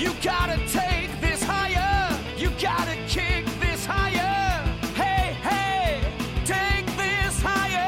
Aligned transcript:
You 0.00 0.12
gotta 0.22 0.56
take 0.68 1.10
this 1.20 1.42
higher. 1.42 2.18
You 2.38 2.48
gotta 2.58 2.96
kick 3.06 3.44
this 3.60 3.84
higher. 3.84 4.64
Hey, 4.94 5.34
hey, 5.42 6.00
take 6.46 6.86
this 6.96 7.42
higher. 7.42 7.86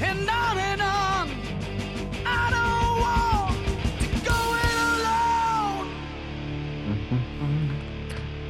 And 0.00 0.30
on 0.30 0.58
and 0.58 0.80
on. 0.80 1.30
I 2.24 2.50
don't 2.54 3.00
want 3.02 3.58
to 3.98 4.06
go 4.24 4.54
it 4.62 4.76
alone. 4.94 5.90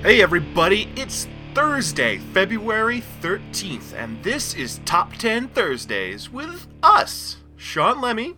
Hey 0.02 0.20
everybody, 0.20 0.86
it's 0.96 1.26
Thursday, 1.54 2.18
February 2.18 3.00
13th, 3.22 3.92
and 3.94 4.20
this 4.24 4.54
is 4.54 4.80
Top 4.84 5.12
10 5.12 5.46
Thursdays 5.50 6.28
with 6.28 6.66
us, 6.82 7.36
Sean 7.54 8.00
Lemmy. 8.00 8.34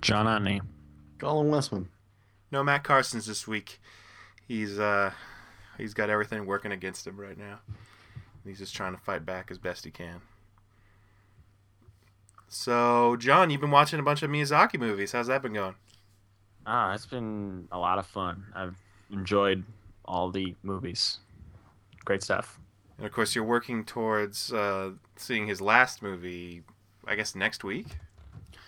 John 0.00 0.26
Otney. 0.26 0.60
Colin 1.20 1.48
Westman. 1.48 1.88
No 2.50 2.64
Matt 2.64 2.82
Carson's 2.82 3.26
this 3.26 3.46
week. 3.46 3.80
He's 4.48 4.80
uh 4.80 5.12
he's 5.78 5.94
got 5.94 6.10
everything 6.10 6.44
working 6.44 6.72
against 6.72 7.06
him 7.06 7.20
right 7.20 7.38
now. 7.38 7.60
He's 8.44 8.58
just 8.58 8.74
trying 8.74 8.96
to 8.96 9.00
fight 9.00 9.24
back 9.24 9.52
as 9.52 9.58
best 9.58 9.84
he 9.84 9.92
can. 9.92 10.20
So, 12.48 13.14
John, 13.16 13.50
you've 13.50 13.60
been 13.60 13.70
watching 13.70 14.00
a 14.00 14.02
bunch 14.02 14.24
of 14.24 14.30
Miyazaki 14.30 14.76
movies. 14.76 15.12
How's 15.12 15.28
that 15.28 15.40
been 15.40 15.52
going? 15.52 15.76
Ah, 16.66 16.94
it's 16.94 17.06
been 17.06 17.68
a 17.70 17.78
lot 17.78 18.00
of 18.00 18.06
fun. 18.06 18.46
I've 18.56 18.74
enjoyed 19.12 19.62
all 20.04 20.32
the 20.32 20.56
movies. 20.64 21.18
Great 22.04 22.22
stuff. 22.22 22.58
And 22.96 23.06
of 23.06 23.12
course, 23.12 23.34
you're 23.34 23.44
working 23.44 23.84
towards 23.84 24.52
uh, 24.52 24.90
seeing 25.16 25.46
his 25.46 25.60
last 25.60 26.02
movie, 26.02 26.62
I 27.06 27.14
guess 27.14 27.34
next 27.34 27.64
week. 27.64 27.86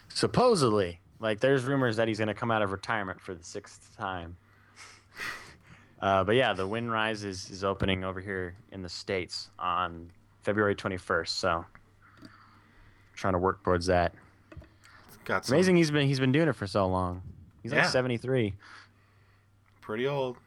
Supposedly, 0.09 1.01
like 1.21 1.41
there's 1.41 1.65
rumors 1.65 1.97
that 1.97 2.09
he's 2.09 2.19
going 2.19 2.29
to 2.29 2.35
come 2.35 2.51
out 2.51 2.63
of 2.63 2.73
retirement 2.73 3.21
for 3.21 3.35
the 3.35 3.45
sixth 3.45 3.97
time. 3.97 4.37
Uh, 6.01 6.25
but 6.25 6.35
yeah, 6.35 6.53
the 6.53 6.67
Wind 6.67 6.91
Rise 6.91 7.23
is, 7.23 7.63
opening 7.63 8.03
over 8.03 8.21
here 8.21 8.57
in 8.73 8.83
the 8.83 8.89
states 8.89 9.51
on 9.57 10.11
February 10.43 10.75
21st. 10.75 11.29
So, 11.29 11.65
trying 13.15 13.35
to 13.35 13.39
work 13.39 13.63
towards 13.63 13.87
that. 13.87 14.13
Got 15.25 15.47
some 15.47 15.55
Amazing, 15.55 15.77
he's 15.77 15.93
been 15.93 16.09
he's 16.09 16.19
been 16.19 16.33
doing 16.33 16.49
it 16.49 16.57
for 16.57 16.67
so 16.67 16.89
long. 16.89 17.23
He's 17.63 17.73
like 17.73 17.85
73. 17.85 18.53
pretty 19.81 20.09
old, 20.09 20.39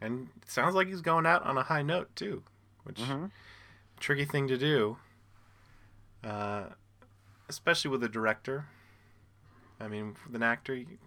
and 0.00 0.28
it 0.42 0.50
sounds 0.50 0.74
like 0.74 0.86
he's 0.88 1.00
going 1.00 1.26
out 1.26 1.42
on 1.44 1.56
a 1.58 1.62
high 1.62 1.82
note 1.82 2.14
too, 2.16 2.42
which 2.84 2.98
Mhm. 3.00 3.30
tricky 3.98 4.24
thing 4.24 4.46
to 4.48 4.56
do, 4.58 4.98
uh, 6.24 6.70
especially 7.48 7.90
with 7.90 8.02
a 8.02 8.08
director. 8.08 8.66
I 9.80 9.88
mean, 9.88 10.16
with 10.26 10.34
an 10.34 10.42
actor, 10.42 10.74
you, 10.74 10.98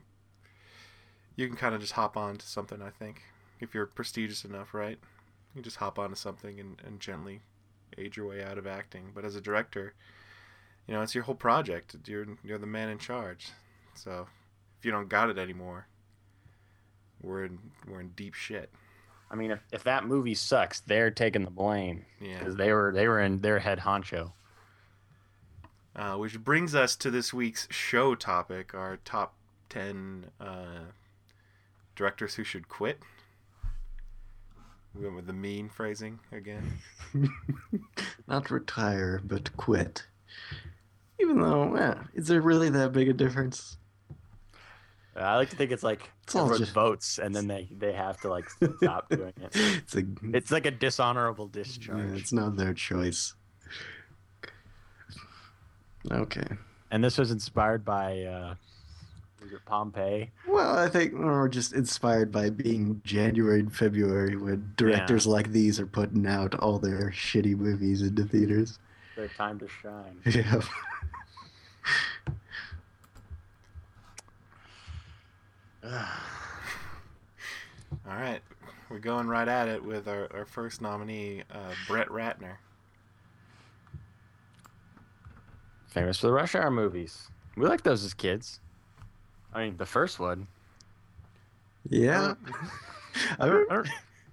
you 1.36 1.48
can 1.48 1.58
kind 1.58 1.76
of 1.76 1.82
just 1.82 1.94
hop 1.94 2.16
on 2.18 2.38
to 2.38 2.46
something. 2.48 2.82
I 2.82 2.90
think 2.90 3.24
if 3.60 3.74
you're 3.74 3.86
prestigious 3.86 4.46
enough, 4.46 4.74
right? 4.74 4.98
You 5.54 5.56
can 5.56 5.64
just 5.64 5.78
hop 5.78 6.00
onto 6.00 6.16
something 6.16 6.60
and, 6.60 6.82
and 6.86 7.00
gently 7.00 7.42
age 7.98 8.16
your 8.16 8.28
way 8.28 8.44
out 8.44 8.58
of 8.58 8.66
acting. 8.66 9.12
But 9.14 9.26
as 9.26 9.36
a 9.36 9.42
director, 9.42 9.94
you 10.88 10.94
know, 10.94 11.02
it's 11.02 11.14
your 11.14 11.26
whole 11.26 11.36
project. 11.36 11.96
You're 12.06 12.26
you're 12.44 12.58
the 12.58 12.66
man 12.68 12.90
in 12.90 12.98
charge. 12.98 13.50
So 13.94 14.28
if 14.80 14.86
you 14.86 14.92
don't 14.92 15.10
got 15.10 15.30
it 15.30 15.38
anymore, 15.38 15.88
we're 17.22 17.44
in 17.46 17.60
we're 17.88 18.00
in 18.00 18.10
deep 18.10 18.34
shit. 18.34 18.72
I 19.32 19.36
mean, 19.36 19.52
if, 19.52 19.60
if 19.72 19.84
that 19.86 20.06
movie 20.06 20.36
sucks, 20.36 20.82
they're 20.82 21.10
taking 21.10 21.46
the 21.46 21.52
blame 21.52 22.06
Yeah. 22.20 22.40
because 22.40 22.58
they 22.58 22.74
were 22.74 22.92
they 22.94 23.08
were 23.08 23.22
in 23.22 23.40
their 23.40 23.60
head 23.60 23.80
honcho. 23.80 24.34
Uh, 25.96 26.16
which 26.16 26.40
brings 26.40 26.76
us 26.76 26.96
to 26.98 27.10
this 27.12 27.34
week's 27.34 27.68
show 27.72 28.14
topic, 28.16 28.74
our 28.74 28.98
top 29.04 29.34
10 29.70 30.26
uh, 30.40 30.80
directors 31.96 32.36
who 32.36 32.44
should 32.44 32.68
quit. 32.70 33.00
We 34.94 35.04
went 35.04 35.16
with 35.16 35.28
the 35.28 35.34
mean 35.34 35.70
phrasing 35.70 36.20
again. 36.32 36.80
Not 38.28 38.52
retire, 38.52 39.22
but 39.24 39.56
quit. 39.58 40.06
Even 41.20 41.40
though, 41.42 41.76
eh, 41.76 41.96
is 42.14 42.28
there 42.28 42.42
really 42.42 42.70
that 42.70 42.92
big 42.94 43.08
a 43.10 43.14
difference? 43.14 43.78
Uh, 45.16 45.20
I 45.20 45.36
like 45.36 45.50
to 45.50 45.56
think 45.58 45.72
it's 45.72 45.84
like 45.84 46.10
It's 46.24 46.36
all 46.36 46.44
everyone 46.44 46.60
just- 46.60 46.74
votes 46.74 47.20
and 47.20 47.36
then 47.36 47.48
they 47.48 47.68
they 47.78 47.92
have 47.94 48.20
to 48.22 48.30
like 48.30 48.50
stop 48.78 49.10
doing 49.10 49.34
it. 49.42 49.52
It's 49.56 49.96
a, 49.96 50.04
It's 50.34 50.52
like 50.52 50.66
a 50.66 50.72
dishonorable 50.72 51.50
yeah, 51.54 51.64
discharge. 51.64 52.18
it's 52.20 52.32
not 52.32 52.56
their 52.56 52.74
choice. 52.74 53.34
Okay. 56.12 56.48
And 56.92 57.04
this 57.04 57.18
was 57.18 57.32
inspired 57.32 57.86
by 57.86 58.22
uh, 58.24 58.56
was 59.42 59.52
it 59.54 59.60
Pompeii. 59.66 60.32
Well, 60.48 60.78
I 60.78 60.88
think 60.90 61.14
we're 61.14 61.48
just 61.50 61.74
inspired 61.74 62.32
by 62.32 62.50
being 62.50 63.02
January 63.04 63.60
and 63.60 63.74
February 63.76 64.36
when 64.36 64.74
directors 64.78 65.26
like 65.28 65.52
these 65.52 65.80
are 65.80 65.86
putting 65.88 66.26
out 66.28 66.56
all 66.56 66.80
their 66.80 67.12
shitty 67.12 67.56
movies 67.58 68.02
into 68.02 68.24
theaters. 68.26 68.80
Their 69.16 69.28
time 69.30 69.60
to 69.60 69.68
shine. 69.68 70.20
Yeah. 70.26 70.62
All 75.84 75.92
right. 78.06 78.42
We're 78.90 79.00
going 79.00 79.28
right 79.28 79.48
at 79.48 79.68
it 79.68 79.84
with 79.84 80.08
our, 80.08 80.28
our 80.34 80.46
first 80.46 80.82
nominee, 80.82 81.44
uh, 81.52 81.72
Brett 81.88 82.10
Ratner. 82.10 82.56
Famous 85.88 86.20
for 86.20 86.28
the 86.28 86.34
Rush 86.34 86.56
Hour 86.56 86.72
movies. 86.72 87.28
We 87.56 87.66
liked 87.68 87.84
those 87.84 88.04
as 88.04 88.14
kids. 88.14 88.60
I 89.54 89.66
mean, 89.66 89.78
the 89.78 89.86
first 89.86 90.20
one. 90.20 90.48
Yeah. 91.90 92.36
I, 93.40 93.48
re- 93.48 93.66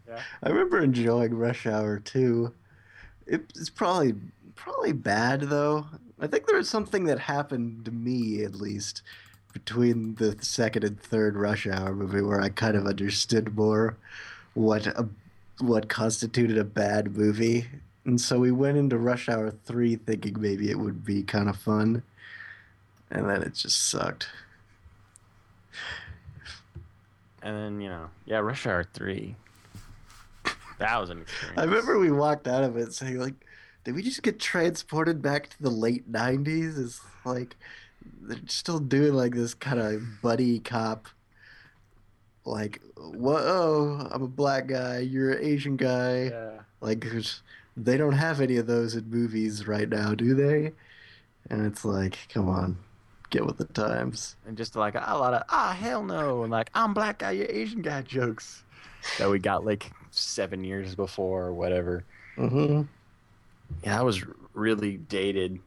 Yeah. 0.09 0.23
I 0.43 0.49
remember 0.49 0.81
enjoying 0.81 1.35
Rush 1.35 1.67
Hour 1.67 1.99
too. 1.99 2.53
It, 3.27 3.53
it's 3.57 3.71
probably 3.71 4.15
probably 4.55 4.93
bad 4.93 5.43
though. 5.43 5.87
I 6.21 6.27
think 6.27 6.47
there 6.47 6.57
was 6.57 6.69
something 6.69 7.05
that 7.05 7.19
happened 7.19 7.85
to 7.85 7.91
me 7.93 8.43
at 8.43 8.55
least 8.55 9.03
between 9.65 10.15
the 10.15 10.37
second 10.41 10.85
and 10.85 11.01
third 11.01 11.37
Rush 11.37 11.67
Hour 11.67 11.95
movie 11.95 12.23
where 12.23 12.41
I 12.41 12.49
kind 12.49 12.77
of 12.77 12.87
understood 12.87 13.57
more 13.57 13.97
what 14.55 14.87
a, 14.87 15.09
what 15.59 15.89
constituted 15.89 16.57
a 16.59 16.65
bad 16.65 17.17
movie. 17.17 17.67
And 18.05 18.21
so 18.21 18.39
we 18.39 18.53
went 18.53 18.79
into 18.79 18.97
Rush 18.97 19.29
Hour 19.29 19.51
3 19.51 19.97
thinking 19.97 20.41
maybe 20.41 20.71
it 20.71 20.79
would 20.79 21.05
be 21.05 21.23
kind 21.23 21.49
of 21.49 21.57
fun. 21.57 22.03
And 23.11 23.29
then 23.29 23.43
it 23.43 23.55
just 23.55 23.89
sucked. 23.89 24.29
And 27.43 27.57
then 27.57 27.81
you 27.81 27.89
know, 27.89 28.11
yeah, 28.27 28.39
Rush 28.39 28.67
Hour 28.67 28.85
three. 28.85 29.37
That 30.79 31.01
was 31.01 31.09
an 31.11 31.23
experience. 31.23 31.59
I 31.61 31.65
remember 31.65 31.99
we 31.99 32.11
walked 32.11 32.47
out 32.47 32.65
of 32.65 32.77
it 32.77 32.93
saying 32.93 33.19
like, 33.19 33.35
did 33.85 33.95
we 33.95 34.03
just 34.03 34.23
get 34.23 34.39
transported 34.39 35.23
back 35.23 35.49
to 35.51 35.63
the 35.63 35.71
late 35.71 36.11
'90s? 36.11 36.79
It's 36.79 37.01
like 37.25 37.57
they're 38.23 38.39
still 38.47 38.79
doing 38.79 39.15
like 39.15 39.35
this 39.35 39.55
kind 39.55 39.81
of 39.81 40.03
buddy 40.23 40.61
cop, 40.61 41.09
like, 42.45 42.81
whoa, 42.97 44.09
I'm 44.11 44.23
a 44.23 44.29
black 44.29 44.67
guy, 44.67 44.99
you're 45.01 45.33
an 45.33 45.45
Asian 45.45 45.77
guy. 45.77 46.25
Yeah. 46.25 46.61
Like, 46.81 47.07
they 47.77 47.97
don't 47.97 48.13
have 48.13 48.41
any 48.41 48.57
of 48.57 48.67
those 48.67 48.95
in 48.95 49.11
movies 49.11 49.67
right 49.67 49.89
now, 49.89 50.15
do 50.15 50.35
they? 50.35 50.73
And 51.51 51.67
it's 51.67 51.85
like, 51.85 52.19
come 52.33 52.49
on, 52.49 52.79
get 53.31 53.45
with 53.47 53.59
the 53.59 53.65
times. 53.67 54.37
and 54.47 54.57
just 54.57 54.77
like 54.77 54.95
a 54.95 54.99
lot 55.19 55.35
of 55.35 55.43
ah 55.51 55.77
hell 55.79 56.03
no 56.05 56.43
and 56.43 56.51
like 56.51 56.71
I'm 56.75 56.95
black 56.95 57.19
guy, 57.19 57.33
you're 57.33 57.47
Asian 57.51 57.83
guy 57.83 58.03
jokes 58.07 58.65
that 59.19 59.29
we 59.31 59.39
got 59.39 59.65
like 59.65 59.91
seven 60.11 60.65
years 60.65 60.95
before 60.95 61.45
or 61.47 61.55
whatever. 61.55 62.05
hmm 62.37 62.83
Yeah, 63.85 63.97
that 63.97 64.05
was 64.05 64.25
really 64.55 64.97
dated, 64.97 65.61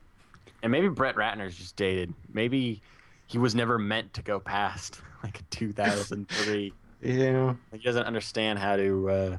and 0.63 0.71
maybe 0.71 0.89
Brett 0.89 1.15
Ratner's 1.15 1.55
just 1.55 1.75
dated. 1.75 2.13
Maybe 2.31 2.81
he 3.27 3.37
was 3.37 3.55
never 3.55 3.77
meant 3.77 4.13
to 4.13 4.21
go 4.21 4.39
past 4.39 5.01
like 5.23 5.47
2003. 5.49 6.73
Yeah. 7.03 7.55
He 7.71 7.79
doesn't 7.79 8.05
understand 8.05 8.59
how 8.59 8.75
to 8.75 9.09
uh, 9.09 9.37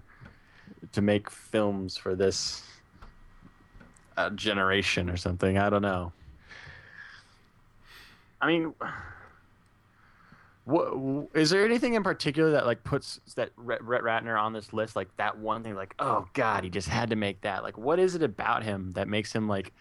to 0.90 1.00
make 1.00 1.30
films 1.30 1.96
for 1.96 2.16
this 2.16 2.64
uh, 4.16 4.30
generation 4.30 5.08
or 5.08 5.16
something. 5.16 5.58
I 5.58 5.70
don't 5.70 5.82
know. 5.82 6.12
I 8.40 8.48
mean, 8.48 8.74
what 10.64 11.28
is 11.34 11.50
there 11.50 11.64
anything 11.64 11.94
in 11.94 12.02
particular 12.02 12.50
that 12.52 12.66
like 12.66 12.82
puts 12.84 13.20
that 13.36 13.54
Brett 13.56 13.80
Ratner 13.82 14.40
on 14.40 14.52
this 14.52 14.72
list? 14.72 14.96
Like 14.96 15.16
that 15.16 15.38
one 15.38 15.62
thing, 15.62 15.74
like 15.74 15.94
oh 15.98 16.26
god, 16.34 16.64
he 16.64 16.70
just 16.70 16.88
had 16.88 17.10
to 17.10 17.16
make 17.16 17.40
that. 17.42 17.62
Like, 17.62 17.78
what 17.78 17.98
is 17.98 18.14
it 18.14 18.22
about 18.22 18.62
him 18.62 18.92
that 18.94 19.08
makes 19.08 19.32
him 19.32 19.48
like 19.48 19.72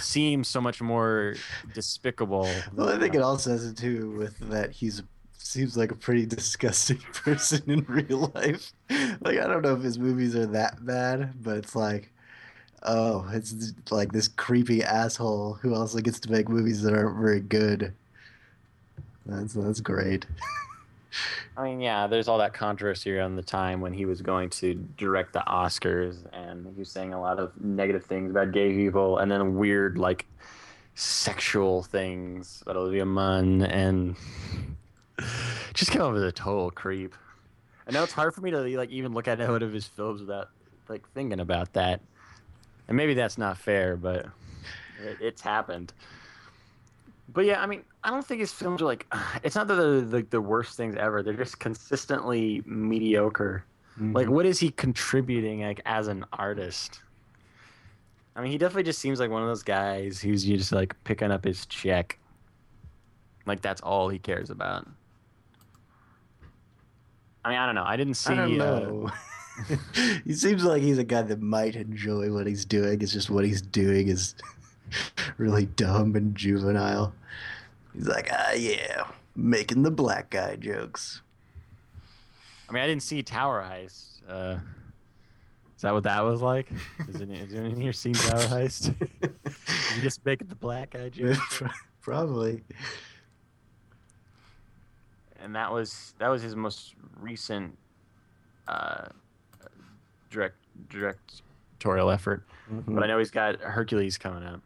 seem 0.00 0.44
so 0.44 0.60
much 0.60 0.80
more 0.80 1.34
despicable? 1.74 2.48
Well, 2.74 2.88
I 2.88 2.98
think 2.98 3.14
it 3.14 3.22
also 3.22 3.50
has 3.50 3.66
to 3.66 3.72
do 3.72 4.10
with 4.10 4.38
that 4.50 4.70
he's 4.72 5.02
seems 5.38 5.76
like 5.76 5.92
a 5.92 5.94
pretty 5.94 6.26
disgusting 6.26 6.98
person 7.12 7.62
in 7.70 7.84
real 7.84 8.32
life. 8.34 8.72
Like 9.20 9.38
I 9.38 9.46
don't 9.46 9.62
know 9.62 9.74
if 9.74 9.82
his 9.82 9.98
movies 9.98 10.34
are 10.34 10.46
that 10.46 10.84
bad, 10.84 11.42
but 11.42 11.56
it's 11.58 11.76
like 11.76 12.12
Oh, 12.82 13.28
it's 13.32 13.72
like 13.90 14.12
this 14.12 14.28
creepy 14.28 14.82
asshole 14.82 15.54
who 15.54 15.74
also 15.74 15.98
gets 15.98 16.20
to 16.20 16.30
make 16.30 16.48
movies 16.48 16.82
that 16.82 16.94
aren't 16.94 17.18
very 17.18 17.40
good. 17.40 17.92
That's 19.24 19.54
that's 19.54 19.80
great. 19.80 20.26
I 21.56 21.64
mean, 21.64 21.80
yeah, 21.80 22.06
there's 22.06 22.28
all 22.28 22.38
that 22.38 22.52
controversy 22.52 23.16
around 23.16 23.36
the 23.36 23.42
time 23.42 23.80
when 23.80 23.92
he 23.92 24.04
was 24.04 24.22
going 24.22 24.50
to 24.50 24.74
direct 24.96 25.32
the 25.32 25.42
Oscars, 25.46 26.18
and 26.32 26.66
he 26.66 26.78
was 26.78 26.90
saying 26.90 27.14
a 27.14 27.20
lot 27.20 27.38
of 27.38 27.52
negative 27.60 28.04
things 28.04 28.30
about 28.30 28.52
gay 28.52 28.72
people, 28.74 29.18
and 29.18 29.30
then 29.30 29.56
weird 29.56 29.98
like 29.98 30.26
sexual 30.94 31.82
things 31.82 32.62
about 32.62 32.76
Olivia 32.76 33.06
Munn, 33.06 33.62
and 33.62 34.16
just 35.74 35.90
came 35.90 36.02
off 36.02 36.14
as 36.14 36.22
a 36.22 36.32
total 36.32 36.70
creep. 36.70 37.14
I 37.88 37.92
know 37.92 38.02
it's 38.02 38.12
hard 38.12 38.34
for 38.34 38.40
me 38.40 38.50
to 38.50 38.60
like 38.76 38.90
even 38.90 39.12
look 39.12 39.28
at 39.28 39.38
one 39.48 39.62
of 39.62 39.72
his 39.72 39.86
films 39.86 40.20
without 40.20 40.50
like 40.88 41.08
thinking 41.10 41.40
about 41.40 41.72
that, 41.74 42.00
and 42.88 42.96
maybe 42.96 43.14
that's 43.14 43.38
not 43.38 43.58
fair, 43.58 43.96
but 43.96 44.26
it, 45.02 45.18
it's 45.20 45.42
happened. 45.42 45.92
But 47.28 47.44
yeah, 47.44 47.60
I 47.60 47.66
mean, 47.66 47.84
I 48.06 48.10
don't 48.10 48.24
think 48.24 48.40
his 48.40 48.52
films 48.52 48.80
are 48.80 48.86
like. 48.86 49.06
It's 49.42 49.56
not 49.56 49.66
that 49.66 49.74
they're 49.74 50.00
the, 50.00 50.22
the 50.22 50.40
worst 50.40 50.76
things 50.76 50.94
ever. 50.96 51.22
They're 51.22 51.34
just 51.34 51.58
consistently 51.58 52.62
mediocre. 52.64 53.64
Like, 53.98 54.28
what 54.28 54.44
is 54.44 54.58
he 54.58 54.70
contributing 54.70 55.62
like 55.62 55.80
as 55.86 56.08
an 56.08 56.24
artist? 56.34 57.00
I 58.34 58.42
mean, 58.42 58.52
he 58.52 58.58
definitely 58.58 58.82
just 58.82 58.98
seems 58.98 59.18
like 59.18 59.30
one 59.30 59.42
of 59.42 59.48
those 59.48 59.62
guys 59.62 60.20
who's 60.20 60.44
just 60.44 60.70
like 60.70 60.94
picking 61.04 61.30
up 61.30 61.44
his 61.44 61.64
check. 61.66 62.18
Like 63.46 63.62
that's 63.62 63.80
all 63.80 64.08
he 64.08 64.18
cares 64.18 64.50
about. 64.50 64.86
I 67.44 67.50
mean, 67.50 67.58
I 67.58 67.66
don't 67.66 67.74
know. 67.74 67.84
I 67.84 67.96
didn't 67.96 68.14
see. 68.14 68.34
I 68.34 68.36
don't 68.36 68.60
uh, 68.60 68.80
know. 68.80 69.10
he 70.24 70.34
seems 70.34 70.62
like 70.62 70.82
he's 70.82 70.98
a 70.98 71.04
guy 71.04 71.22
that 71.22 71.40
might 71.40 71.74
enjoy 71.74 72.30
what 72.30 72.46
he's 72.46 72.66
doing. 72.66 73.00
It's 73.00 73.12
just 73.12 73.30
what 73.30 73.44
he's 73.44 73.62
doing 73.62 74.08
is 74.08 74.34
really 75.38 75.66
dumb 75.66 76.14
and 76.16 76.34
juvenile. 76.34 77.14
He's 77.96 78.06
like, 78.08 78.28
ah, 78.30 78.52
yeah, 78.52 79.06
making 79.34 79.82
the 79.82 79.90
black 79.90 80.28
guy 80.30 80.56
jokes. 80.56 81.22
I 82.68 82.72
mean, 82.72 82.82
I 82.82 82.86
didn't 82.86 83.02
see 83.02 83.22
Tower 83.22 83.66
Heist. 83.66 84.20
Uh, 84.28 84.58
is 85.76 85.82
that 85.82 85.94
what 85.94 86.02
that 86.04 86.20
was 86.22 86.42
like? 86.42 86.68
Is, 87.08 87.20
it, 87.20 87.30
is 87.30 87.54
anyone 87.54 87.80
here 87.80 87.92
seen 87.92 88.12
Tower 88.12 88.40
Heist? 88.40 88.94
you 89.22 90.02
just 90.02 90.24
making 90.26 90.48
the 90.48 90.54
black 90.54 90.90
guy 90.90 91.08
joke? 91.10 91.38
Probably. 92.02 92.62
and 95.40 95.54
that 95.54 95.72
was 95.72 96.14
that 96.18 96.28
was 96.28 96.42
his 96.42 96.54
most 96.54 96.94
recent 97.18 97.76
uh, 98.68 99.06
direct 100.30 100.56
directorial 100.90 102.10
effort. 102.10 102.42
But 102.68 103.04
I 103.04 103.06
know 103.06 103.18
he's 103.18 103.30
got 103.30 103.60
Hercules 103.60 104.18
coming 104.18 104.44
up. 104.44 104.60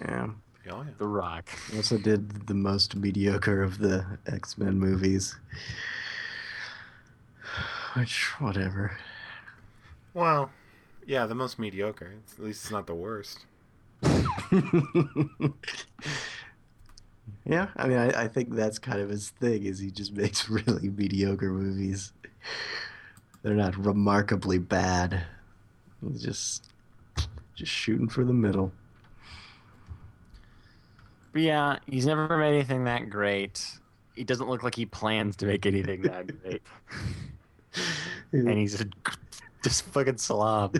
Yeah. 0.00 0.28
Oh, 0.68 0.82
yeah. 0.82 0.90
The 0.98 1.06
Rock. 1.06 1.48
He 1.70 1.76
also 1.76 1.98
did 1.98 2.46
the 2.46 2.54
most 2.54 2.96
mediocre 2.96 3.62
of 3.62 3.78
the 3.78 4.04
X 4.26 4.58
Men 4.58 4.78
movies. 4.78 5.36
Which, 7.94 8.40
whatever. 8.40 8.96
Well, 10.12 10.50
yeah, 11.06 11.26
the 11.26 11.34
most 11.34 11.58
mediocre. 11.58 12.12
It's, 12.18 12.34
at 12.34 12.44
least 12.44 12.64
it's 12.64 12.70
not 12.70 12.86
the 12.86 12.94
worst. 12.94 13.46
yeah, 17.44 17.68
I 17.76 17.86
mean, 17.86 17.98
I, 17.98 18.24
I 18.24 18.28
think 18.28 18.54
that's 18.54 18.78
kind 18.78 19.00
of 19.00 19.08
his 19.08 19.30
thing. 19.30 19.64
Is 19.64 19.78
he 19.78 19.90
just 19.90 20.12
makes 20.16 20.48
really 20.48 20.90
mediocre 20.90 21.50
movies. 21.50 22.12
They're 23.42 23.54
not 23.54 23.76
remarkably 23.76 24.58
bad. 24.58 25.24
He's 26.06 26.22
just 26.22 26.70
just 27.54 27.72
shooting 27.72 28.08
for 28.08 28.24
the 28.24 28.32
middle. 28.32 28.72
But 31.36 31.42
yeah, 31.42 31.78
he's 31.86 32.06
never 32.06 32.34
made 32.38 32.54
anything 32.54 32.84
that 32.84 33.10
great. 33.10 33.62
He 34.14 34.24
doesn't 34.24 34.48
look 34.48 34.62
like 34.62 34.74
he 34.74 34.86
plans 34.86 35.36
to 35.36 35.44
make 35.44 35.66
anything 35.66 36.00
that 36.00 36.40
great. 36.40 36.62
and 38.32 38.56
he's 38.56 38.80
a, 38.80 38.86
just 39.62 39.84
fucking 39.84 40.16
slob. 40.16 40.78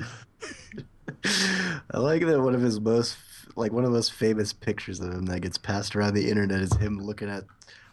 I 1.93 1.99
like 1.99 2.25
that 2.25 2.41
one 2.41 2.55
of 2.55 2.63
his 2.63 2.81
most 2.81 3.19
like 3.55 3.71
one 3.71 3.85
of 3.85 3.91
the 3.91 3.97
most 3.99 4.15
famous 4.15 4.55
pictures 4.55 4.99
of 5.01 5.13
him 5.13 5.27
that 5.27 5.41
gets 5.41 5.59
passed 5.59 5.95
around 5.95 6.15
the 6.15 6.31
internet 6.31 6.63
is 6.63 6.75
him 6.77 7.01
looking 7.01 7.29
at 7.29 7.45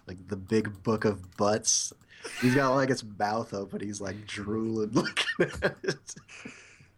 like 0.08 0.26
the 0.30 0.38
big 0.38 0.84
book 0.84 1.04
of 1.04 1.36
butts. 1.36 1.92
He's 2.40 2.56
got 2.56 2.76
like 2.76 2.88
his 2.88 3.04
mouth 3.04 3.54
open. 3.54 3.82
He's 3.82 4.00
like 4.00 4.26
drooling 4.26 4.92
looking 4.94 5.26
at 5.62 5.76
it. 5.84 6.16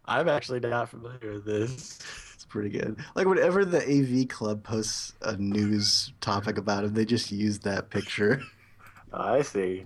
I'm 0.06 0.30
actually 0.30 0.60
not 0.60 0.90
familiar 0.90 1.34
with 1.34 1.46
this. 1.46 2.25
It's 2.56 2.62
pretty 2.62 2.70
good. 2.70 2.96
Like 3.16 3.28
whenever 3.28 3.66
the 3.66 3.82
AV 3.84 4.30
Club 4.30 4.64
posts 4.64 5.14
a 5.22 5.36
news 5.36 6.14
topic 6.22 6.58
about 6.58 6.86
him, 6.86 6.94
they 6.94 7.04
just 7.04 7.30
use 7.30 7.60
that 7.60 7.90
picture. 7.90 8.42
I 9.14 9.42
see. 9.42 9.86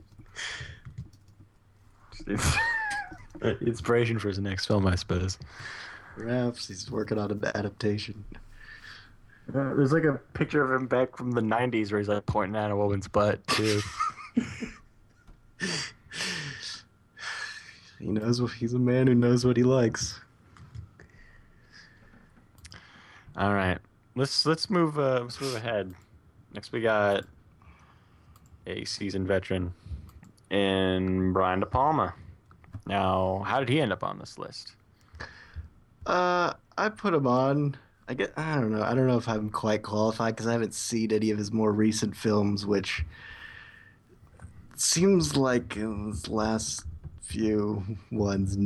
Inspiration 3.62 4.20
for 4.20 4.28
his 4.28 4.38
next 4.38 4.68
film, 4.68 4.86
I 4.86 4.94
suppose. 4.96 5.40
Perhaps 6.16 6.68
he's 6.68 6.92
working 6.92 7.18
on 7.18 7.32
an 7.32 7.44
adaptation. 7.56 8.24
Uh, 9.50 9.74
there's 9.74 9.92
like 9.92 10.04
a 10.04 10.20
picture 10.34 10.64
of 10.64 10.80
him 10.80 10.86
back 10.86 11.18
from 11.18 11.32
the 11.32 11.42
'90s 11.42 11.92
where 11.92 12.00
he's 12.00 12.08
like 12.08 12.28
pointing 12.28 12.56
at 12.56 12.70
a 12.70 12.76
woman's 12.76 13.08
butt 13.08 13.46
too. 13.48 13.82
He 18.00 18.08
knows 18.08 18.42
what 18.42 18.54
he's 18.54 18.74
a 18.74 18.80
man 18.80 19.08
who 19.08 19.14
knows 19.14 19.46
what 19.46 19.58
he 19.58 19.64
likes. 19.64 20.22
All 23.40 23.54
right, 23.54 23.78
let's 24.18 24.46
let's 24.46 24.70
move 24.70 25.00
uh, 25.00 25.22
let's 25.22 25.40
move 25.40 25.56
ahead. 25.56 25.94
Next, 26.54 26.74
we 26.74 26.82
got 26.82 27.24
a 28.68 28.84
seasoned 28.84 29.30
veteran 29.30 29.74
in 30.52 31.32
Brian 31.32 31.62
De 31.62 31.66
Palma. 31.66 32.14
Now, 32.86 33.44
how 33.46 33.60
did 33.60 33.70
he 33.70 33.80
end 33.80 33.94
up 33.94 34.04
on 34.04 34.20
this 34.20 34.38
list? 34.38 34.74
Uh, 36.06 36.52
I 36.78 36.90
put 36.90 37.14
him 37.14 37.28
on. 37.28 37.78
I 38.10 38.14
get. 38.14 38.34
I 38.36 38.56
don't 38.56 38.74
know. 38.74 38.84
I 38.84 38.94
don't 38.94 39.08
know 39.08 39.16
if 39.16 39.30
I'm 39.30 39.50
quite 39.50 39.84
qualified 39.84 40.36
because 40.36 40.48
I 40.48 40.52
haven't 40.52 40.74
seen 40.74 41.14
any 41.14 41.32
of 41.32 41.38
his 41.38 41.54
more 41.54 41.72
recent 41.72 42.18
films, 42.18 42.66
which 42.66 43.06
seems 44.76 45.38
like 45.38 45.76
his 45.76 46.28
last 46.28 46.84
few 47.22 47.86
ones 48.12 48.58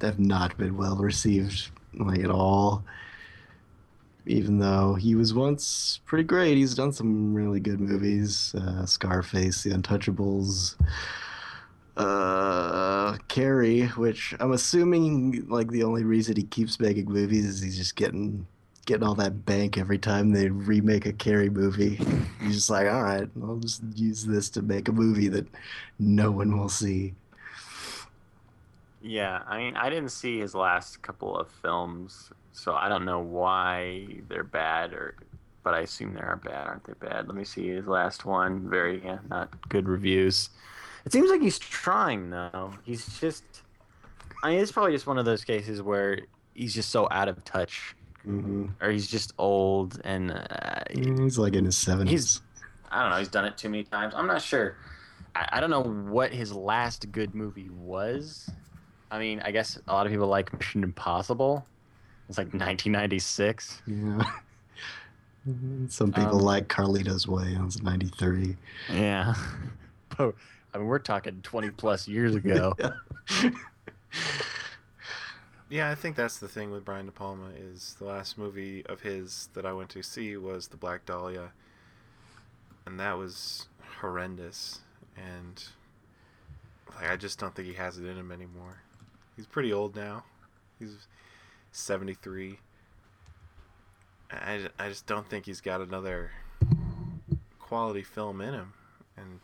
have 0.00 0.18
not 0.18 0.58
been 0.58 0.76
well 0.76 0.96
received, 0.96 1.70
like 1.94 2.24
at 2.24 2.32
all. 2.32 2.82
Even 4.28 4.58
though 4.58 4.94
he 4.94 5.14
was 5.14 5.32
once 5.32 6.00
pretty 6.04 6.24
great, 6.24 6.56
he's 6.56 6.74
done 6.74 6.92
some 6.92 7.34
really 7.34 7.60
good 7.60 7.80
movies: 7.80 8.54
uh, 8.54 8.84
Scarface, 8.84 9.62
The 9.62 9.70
Untouchables, 9.70 10.76
uh, 11.96 13.16
Carrie, 13.28 13.86
which 13.88 14.34
I'm 14.38 14.52
assuming 14.52 15.46
like 15.48 15.70
the 15.70 15.82
only 15.82 16.04
reason 16.04 16.36
he 16.36 16.42
keeps 16.44 16.78
making 16.78 17.10
movies 17.10 17.46
is 17.46 17.62
he's 17.62 17.78
just 17.78 17.96
getting 17.96 18.46
getting 18.86 19.06
all 19.06 19.14
that 19.14 19.44
bank 19.44 19.76
every 19.76 19.98
time 19.98 20.32
they 20.32 20.48
remake 20.48 21.06
a 21.06 21.12
Carrie 21.12 21.50
movie. 21.50 22.00
He's 22.40 22.54
just 22.54 22.70
like, 22.70 22.86
all 22.86 23.02
right, 23.02 23.28
I'll 23.42 23.56
just 23.56 23.82
use 23.94 24.24
this 24.24 24.48
to 24.50 24.62
make 24.62 24.88
a 24.88 24.92
movie 24.92 25.28
that 25.28 25.46
no 25.98 26.30
one 26.30 26.58
will 26.58 26.70
see. 26.70 27.14
Yeah, 29.02 29.42
I 29.46 29.58
mean, 29.58 29.76
I 29.76 29.90
didn't 29.90 30.10
see 30.10 30.38
his 30.38 30.54
last 30.54 31.02
couple 31.02 31.36
of 31.36 31.48
films, 31.48 32.30
so 32.58 32.74
I 32.74 32.88
don't 32.88 33.04
know 33.04 33.20
why 33.20 34.06
they're 34.28 34.44
bad, 34.44 34.92
or 34.92 35.14
but 35.62 35.74
I 35.74 35.80
assume 35.80 36.14
they 36.14 36.20
are 36.20 36.36
bad, 36.36 36.66
aren't 36.66 36.84
they? 36.84 36.94
Bad. 36.94 37.26
Let 37.28 37.36
me 37.36 37.44
see 37.44 37.68
his 37.68 37.86
last 37.86 38.24
one. 38.24 38.68
Very 38.68 39.02
yeah, 39.04 39.18
not 39.28 39.68
good 39.68 39.88
reviews. 39.88 40.50
It 41.04 41.12
seems 41.12 41.30
like 41.30 41.40
he's 41.40 41.58
trying 41.58 42.30
though. 42.30 42.72
He's 42.84 43.18
just. 43.20 43.44
I 44.42 44.50
mean, 44.50 44.60
it's 44.60 44.72
probably 44.72 44.92
just 44.92 45.06
one 45.06 45.18
of 45.18 45.24
those 45.24 45.44
cases 45.44 45.82
where 45.82 46.20
he's 46.54 46.74
just 46.74 46.90
so 46.90 47.08
out 47.10 47.28
of 47.28 47.44
touch, 47.44 47.94
Mm-hmm. 48.26 48.66
or 48.82 48.90
he's 48.90 49.08
just 49.08 49.32
old, 49.38 50.00
and 50.04 50.32
uh, 50.32 50.80
He's 50.90 51.38
like 51.38 51.54
in 51.54 51.64
his 51.64 51.76
seventies. 51.78 52.42
I 52.90 53.02
don't 53.02 53.10
know. 53.12 53.18
He's 53.18 53.28
done 53.28 53.44
it 53.44 53.56
too 53.56 53.68
many 53.68 53.84
times. 53.84 54.12
I'm 54.16 54.26
not 54.26 54.42
sure. 54.42 54.76
I, 55.34 55.48
I 55.52 55.60
don't 55.60 55.70
know 55.70 55.82
what 55.82 56.32
his 56.32 56.52
last 56.52 57.10
good 57.12 57.34
movie 57.34 57.70
was. 57.70 58.50
I 59.10 59.18
mean, 59.18 59.40
I 59.44 59.50
guess 59.50 59.78
a 59.86 59.92
lot 59.92 60.06
of 60.06 60.12
people 60.12 60.26
like 60.26 60.52
Mission 60.52 60.82
Impossible. 60.82 61.64
It's 62.28 62.36
like 62.38 62.48
1996. 62.48 63.82
Yeah. 63.86 64.22
Some 65.88 66.12
people 66.12 66.36
Um, 66.36 66.42
like 66.42 66.68
Carlito's 66.68 67.26
Way. 67.26 67.54
It 67.54 67.62
was 67.64 67.82
'93. 67.82 68.56
Yeah. 68.92 69.34
I 70.18 70.32
mean, 70.76 70.86
we're 70.86 70.98
talking 70.98 71.40
20 71.42 71.70
plus 71.70 72.06
years 72.06 72.34
ago. 72.34 72.74
Yeah, 75.70 75.90
I 75.90 75.94
think 75.94 76.16
that's 76.16 76.38
the 76.38 76.48
thing 76.48 76.70
with 76.70 76.84
Brian 76.84 77.06
De 77.06 77.12
Palma 77.12 77.50
is 77.56 77.94
the 77.98 78.06
last 78.06 78.38
movie 78.38 78.84
of 78.86 79.02
his 79.02 79.50
that 79.52 79.66
I 79.66 79.72
went 79.72 79.90
to 79.90 80.02
see 80.02 80.34
was 80.38 80.68
The 80.68 80.78
Black 80.78 81.04
Dahlia, 81.04 81.52
and 82.86 82.98
that 82.98 83.18
was 83.18 83.68
horrendous. 84.00 84.80
And 85.16 85.62
like, 86.94 87.10
I 87.10 87.16
just 87.16 87.38
don't 87.38 87.54
think 87.54 87.68
he 87.68 87.74
has 87.74 87.98
it 87.98 88.06
in 88.06 88.16
him 88.16 88.32
anymore. 88.32 88.78
He's 89.36 89.46
pretty 89.46 89.70
old 89.72 89.94
now. 89.94 90.24
He's 90.78 91.06
73. 91.78 92.58
I, 94.30 94.68
I 94.78 94.88
just 94.88 95.06
don't 95.06 95.28
think 95.28 95.46
he's 95.46 95.60
got 95.60 95.80
another 95.80 96.30
quality 97.58 98.02
film 98.02 98.40
in 98.40 98.54
him. 98.54 98.72
And, 99.16 99.40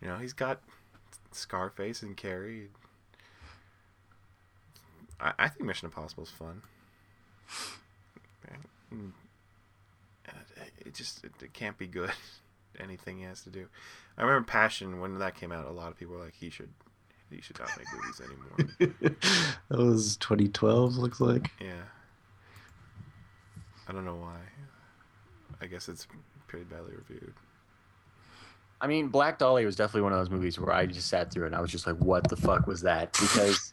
you 0.00 0.08
know, 0.08 0.16
he's 0.16 0.32
got 0.32 0.60
Scarface 1.32 2.02
and 2.02 2.16
Carrie. 2.16 2.68
I, 5.20 5.32
I 5.38 5.48
think 5.48 5.66
Mission 5.66 5.86
Impossible 5.86 6.24
is 6.24 6.30
fun. 6.30 6.62
It, 10.56 10.86
it 10.86 10.94
just 10.94 11.24
it, 11.24 11.32
it 11.42 11.52
can't 11.52 11.78
be 11.78 11.86
good. 11.86 12.10
Anything 12.80 13.18
he 13.18 13.24
has 13.24 13.42
to 13.42 13.50
do. 13.50 13.68
I 14.18 14.22
remember 14.22 14.46
Passion 14.46 15.00
when 15.00 15.18
that 15.18 15.36
came 15.36 15.52
out. 15.52 15.66
A 15.66 15.70
lot 15.70 15.90
of 15.90 15.98
people 15.98 16.16
were 16.16 16.24
like, 16.24 16.34
he 16.34 16.50
should, 16.50 16.70
he 17.30 17.40
should 17.40 17.58
not 17.58 17.70
make 17.76 17.86
movies 17.94 18.20
anymore. 18.20 19.16
that 19.68 19.78
was 19.78 20.16
2012, 20.18 20.96
looks 20.96 21.20
like. 21.20 21.50
Yeah. 21.60 21.72
I 23.88 23.92
don't 23.92 24.04
know 24.04 24.16
why. 24.16 24.38
I 25.60 25.66
guess 25.66 25.88
it's 25.88 26.06
pretty 26.46 26.64
badly 26.64 26.92
reviewed. 26.96 27.34
I 28.80 28.86
mean, 28.86 29.08
Black 29.08 29.38
Dahlia 29.38 29.64
was 29.64 29.76
definitely 29.76 30.02
one 30.02 30.12
of 30.12 30.18
those 30.18 30.30
movies 30.30 30.58
where 30.58 30.74
I 30.74 30.86
just 30.86 31.08
sat 31.08 31.30
through 31.30 31.44
it 31.44 31.46
and 31.48 31.56
I 31.56 31.60
was 31.60 31.70
just 31.70 31.86
like, 31.86 31.96
what 31.96 32.28
the 32.28 32.36
fuck 32.36 32.66
was 32.66 32.82
that? 32.82 33.12
Because, 33.12 33.72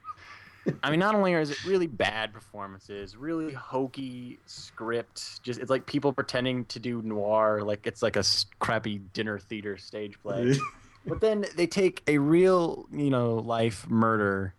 I 0.84 0.90
mean, 0.90 1.00
not 1.00 1.16
only 1.16 1.34
is 1.34 1.52
it 1.52 1.64
really 1.66 1.88
bad 1.88 2.32
performances, 2.32 3.18
really 3.18 3.54
hokey 3.54 4.40
script, 4.46 5.44
just 5.44 5.60
it's 5.60 5.70
like 5.70 5.86
people 5.86 6.14
pretending 6.14 6.66
to 6.66 6.80
do 6.80 7.02
noir, 7.02 7.62
like 7.62 7.88
it's 7.88 8.02
like 8.02 8.16
a 8.16 8.24
crappy 8.60 9.00
dinner 9.14 9.38
theater 9.38 9.78
stage 9.78 10.22
play. 10.22 10.58
but 11.06 11.22
then 11.22 11.46
they 11.56 11.68
take 11.68 12.04
a 12.08 12.18
real, 12.18 12.88
you 12.92 13.10
know, 13.10 13.36
life 13.36 13.90
murder, 13.90 14.54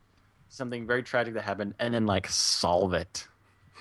something 0.48 0.86
very 0.86 1.02
tragic 1.02 1.34
that 1.34 1.42
happened, 1.42 1.74
and 1.78 1.94
then 1.94 2.06
like 2.06 2.28
solve 2.28 2.94
it 2.94 3.26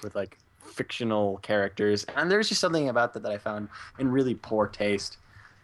with 0.03 0.15
like 0.15 0.38
fictional 0.63 1.38
characters. 1.38 2.06
And 2.15 2.30
there's 2.30 2.50
just 2.50 2.62
something 2.62 2.89
about 2.89 3.13
that 3.13 3.24
that 3.24 3.32
I 3.32 3.38
found 3.38 3.70
in 4.00 4.12
really 4.12 4.36
poor 4.36 4.68
taste 4.68 5.18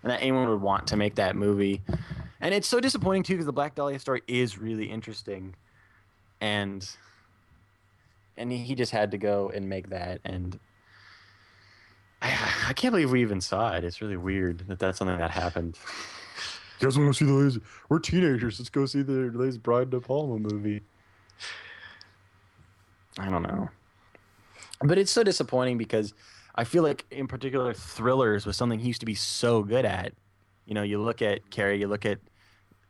and 0.04 0.12
that 0.12 0.22
anyone 0.22 0.50
would 0.50 0.62
want 0.62 0.88
to 0.88 0.98
make 0.98 1.16
that 1.16 1.36
movie. 1.36 1.82
And 2.42 2.54
it's 2.54 2.68
so 2.68 2.80
disappointing 2.80 3.24
too 3.24 3.34
because 3.34 3.46
the 3.46 3.54
Black 3.54 3.76
Dahlia 3.76 4.00
story 4.00 4.22
is 4.28 4.58
really 4.58 4.86
interesting, 4.86 5.56
and 6.40 6.88
and 8.38 8.52
he 8.52 8.76
just 8.76 8.92
had 8.92 9.12
to 9.12 9.18
go 9.18 9.52
and 9.54 9.68
make 9.68 9.90
that. 9.90 10.22
And 10.24 10.60
I, 12.22 12.38
I 12.70 12.74
can't 12.74 12.92
believe 12.92 13.12
we 13.12 13.22
even 13.22 13.42
saw 13.42 13.76
it. 13.76 13.84
It's 13.84 14.02
really 14.02 14.18
weird 14.18 14.68
that 14.68 14.80
that's 14.80 14.98
something 14.98 15.18
that 15.18 15.32
happened. 15.32 15.78
Guys 16.80 16.98
want 16.98 17.14
to 17.14 17.18
see 17.18 17.26
the 17.26 17.34
Lazy? 17.34 17.62
We're 17.90 18.00
teenagers. 18.00 18.60
Let's 18.60 18.70
go 18.70 18.86
see 18.86 19.02
the 19.02 19.32
Lazy 19.34 19.58
Brian 19.58 19.90
De 19.90 20.00
Palma 20.00 20.38
movie. 20.38 20.82
I 23.18 23.30
don't 23.30 23.42
know, 23.42 23.70
but 24.82 25.00
it's 25.00 25.12
so 25.12 25.24
disappointing 25.24 25.80
because 25.80 26.14
I 26.54 26.66
feel 26.66 26.84
like, 26.84 27.06
in 27.10 27.28
particular, 27.28 27.74
thrillers 27.74 28.46
was 28.46 28.58
something 28.58 28.80
he 28.80 28.88
used 28.88 29.00
to 29.00 29.08
be 29.08 29.16
so 29.16 29.64
good 29.64 29.86
at. 29.86 30.14
You 30.66 30.76
know, 30.76 30.84
you 30.84 31.02
look 31.02 31.24
at 31.24 31.50
Carrie, 31.50 31.80
you 31.80 31.88
look 31.88 32.06
at 32.06 32.20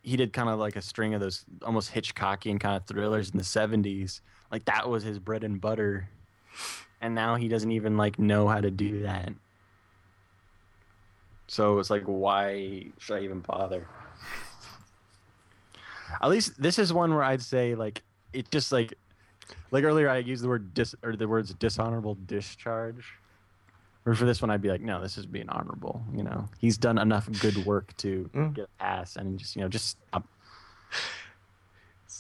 he 0.02 0.18
did 0.18 0.34
kind 0.34 0.50
of 0.50 0.60
like 0.60 0.76
a 0.76 0.82
string 0.82 1.14
of 1.14 1.22
those 1.22 1.46
almost 1.64 1.94
Hitchcockian 1.94 2.60
kind 2.60 2.76
of 2.78 2.86
thrillers 2.86 3.30
in 3.30 3.38
the 3.38 3.44
'70s. 3.44 4.20
Like 4.52 4.66
that 4.66 4.90
was 4.90 5.04
his 5.04 5.20
bread 5.20 5.44
and 5.46 5.62
butter, 5.62 6.10
and 7.00 7.16
now 7.16 7.36
he 7.36 7.48
doesn't 7.48 7.72
even 7.72 7.96
like 7.96 8.20
know 8.20 8.48
how 8.48 8.60
to 8.60 8.72
do 8.72 9.04
that. 9.04 9.34
So 11.48 11.80
it's 11.80 11.90
like, 11.90 12.04
why 12.04 12.88
should 13.00 13.18
I 13.18 13.22
even 13.22 13.40
bother? 13.40 13.88
At 16.22 16.30
least 16.30 16.62
this 16.62 16.80
is 16.80 16.92
one 16.94 17.14
where 17.14 17.24
I'd 17.24 17.42
say 17.42 17.76
like 17.76 18.02
it 18.34 18.50
just 18.52 18.72
like 18.72 18.94
like 19.72 19.84
earlier 19.84 20.10
I 20.10 20.18
used 20.18 20.44
the 20.44 20.48
word 20.48 20.74
dis 20.74 20.96
or 21.04 21.16
the 21.16 21.28
words 21.28 21.54
dishonorable 21.54 22.16
discharge. 22.26 23.06
Or 24.06 24.16
for 24.16 24.24
this 24.24 24.42
one, 24.42 24.50
I'd 24.50 24.62
be 24.62 24.70
like, 24.70 24.80
no, 24.80 25.02
this 25.02 25.18
is 25.18 25.26
being 25.26 25.50
honorable. 25.50 26.02
You 26.16 26.24
know, 26.24 26.48
he's 26.60 26.78
done 26.78 26.98
enough 26.98 27.30
good 27.42 27.58
work 27.66 27.96
to 27.98 28.30
Mm. 28.34 28.54
get 28.56 28.66
a 28.66 28.82
pass, 28.82 29.18
and 29.18 29.38
just 29.38 29.56
you 29.56 29.62
know, 29.62 29.68
just 29.68 29.98
stop. 30.08 30.26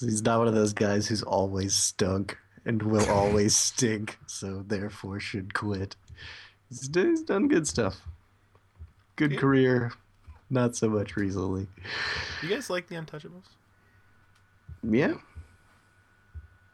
He's 0.01 0.21
not 0.21 0.37
one 0.39 0.49
of 0.49 0.53
those 0.53 0.73
guys 0.73 1.07
who's 1.07 1.23
always 1.23 1.73
stunk 1.73 2.37
and 2.65 2.83
will 2.83 3.09
always 3.09 3.55
stink, 3.67 4.19
so 4.27 4.63
therefore 4.67 5.21
should 5.21 5.53
quit. 5.53 5.95
He's, 6.67 6.89
he's 6.93 7.21
done 7.23 7.47
good 7.47 7.65
stuff. 7.65 8.01
Good 9.17 9.33
Yeah. 9.33 9.39
career, 9.39 9.91
not 10.49 10.75
so 10.75 10.87
much 10.89 11.15
recently. 11.17 11.67
You 12.41 12.47
guys 12.49 12.69
like 12.69 12.87
The 12.87 12.95
Untouchables? 12.95 13.43
Yeah. 14.83 15.15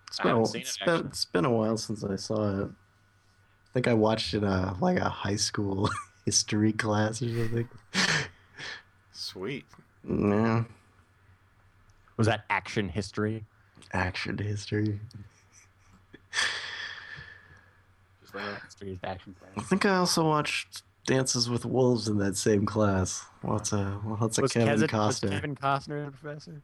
It's 0.08 0.20
I 0.20 0.24
been, 0.24 0.32
a, 0.34 0.38
haven't 0.40 0.56
it's, 0.56 0.76
it, 0.78 0.86
been, 0.86 1.06
it's 1.08 1.26
been 1.26 1.46
a 1.46 1.52
while 1.52 1.78
since 1.78 2.04
I 2.04 2.16
saw 2.18 2.62
it. 2.62 2.70
I 2.70 3.70
think 3.74 3.88
I 3.88 3.94
watched 3.96 4.36
it 4.36 4.44
uh, 4.44 4.76
like 4.80 4.98
a 5.00 5.10
high 5.10 5.38
school 5.38 5.90
history 6.26 6.74
class 6.74 7.22
or 7.24 7.30
something. 7.30 7.70
Sweet. 9.14 9.66
Yeah, 10.08 10.66
Was 12.18 12.28
that 12.28 12.44
action 12.50 12.90
history? 12.90 13.46
action 13.94 14.38
history. 14.38 15.00
Just 18.22 18.36
like 18.36 18.64
history 18.66 18.92
is 18.92 19.00
action. 19.04 19.36
I 19.58 19.62
think 19.62 19.86
I 19.86 19.96
also 19.96 20.24
watched 20.26 20.84
Dances 21.06 21.50
with 21.50 21.66
Wolves 21.66 22.08
in 22.08 22.18
that 22.20 22.38
same 22.38 22.66
class. 22.66 23.26
Lots 23.44 23.74
of 23.74 24.06
lots 24.06 24.38
of 24.38 24.44
Was 24.44 24.54
Kevin 24.54 24.80
Kevin, 24.80 24.82
was 24.98 25.20
Costner. 25.20 25.30
Kevin 25.30 25.56
Costner 25.56 26.06
the 26.06 26.12
professor? 26.12 26.62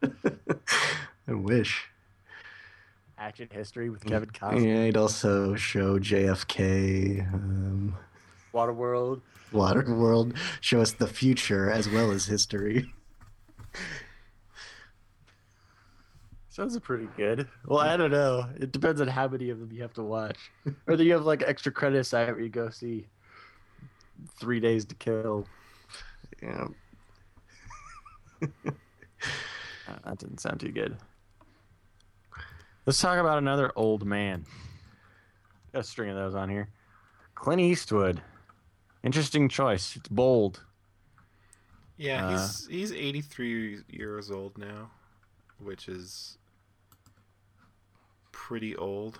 I 1.27 1.33
wish. 1.33 1.85
action 3.17 3.49
history 3.51 3.89
with 3.89 4.05
Kevin 4.05 4.29
Costner. 4.29 4.65
Yeah, 4.65 4.85
he'd 4.85 4.95
also 4.95 5.55
show 5.55 5.99
JFK, 5.99 7.33
um, 7.33 7.97
Waterworld. 8.53 9.21
Waterworld, 9.51 10.37
show 10.61 10.79
us 10.79 10.93
the 10.93 11.07
future 11.07 11.69
as 11.69 11.89
well 11.89 12.11
as 12.11 12.25
history. 12.25 12.93
Sounds 16.47 16.77
pretty 16.79 17.07
good. 17.17 17.47
Well, 17.65 17.79
I 17.79 17.97
don't 17.97 18.11
know. 18.11 18.49
It 18.55 18.71
depends 18.71 19.01
on 19.01 19.07
how 19.07 19.27
many 19.27 19.49
of 19.49 19.59
them 19.59 19.71
you 19.71 19.81
have 19.81 19.93
to 19.93 20.03
watch. 20.03 20.37
or 20.87 20.95
do 20.95 21.03
you 21.03 21.13
have 21.13 21.25
like 21.25 21.43
extra 21.45 21.71
credits 21.71 22.09
site 22.09 22.27
where 22.27 22.39
you 22.39 22.49
go 22.49 22.69
see 22.69 23.07
Three 24.39 24.59
Days 24.59 24.85
to 24.85 24.95
Kill. 24.95 25.47
Yeah. 26.41 26.67
Uh, 29.87 29.93
that 30.05 30.19
didn't 30.19 30.39
sound 30.39 30.59
too 30.59 30.71
good. 30.71 30.95
Let's 32.85 33.01
talk 33.01 33.17
about 33.17 33.39
another 33.39 33.71
old 33.75 34.05
man. 34.05 34.45
Got 35.73 35.79
a 35.79 35.83
string 35.83 36.11
of 36.11 36.15
those 36.15 36.35
on 36.35 36.47
here. 36.47 36.69
Clint 37.33 37.59
Eastwood. 37.59 38.21
Interesting 39.03 39.49
choice. 39.49 39.95
It's 39.95 40.07
bold. 40.07 40.63
Yeah, 41.97 42.27
Uh, 42.27 42.31
he's 42.31 42.67
he's 42.67 42.91
83 42.91 43.79
years 43.89 44.29
old 44.29 44.59
now, 44.59 44.91
which 45.57 45.87
is 45.87 46.37
pretty 48.31 48.75
old. 48.75 49.17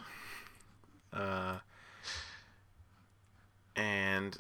Uh, 1.11 1.57
and 3.75 4.37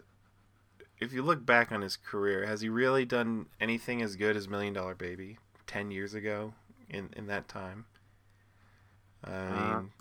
if 0.99 1.13
you 1.13 1.21
look 1.23 1.45
back 1.45 1.71
on 1.71 1.81
his 1.81 1.97
career, 1.97 2.45
has 2.45 2.61
he 2.61 2.69
really 2.69 3.05
done 3.05 3.47
anything 3.59 4.01
as 4.01 4.15
good 4.15 4.35
as 4.35 4.47
Million 4.47 4.73
Dollar 4.73 4.95
Baby 4.95 5.37
10 5.67 5.91
years 5.91 6.13
ago 6.13 6.53
in 6.89 7.09
in 7.15 7.27
that 7.27 7.47
time? 7.47 7.85
I 9.23 9.31
Uh, 9.31 9.81
mean, 9.81 9.91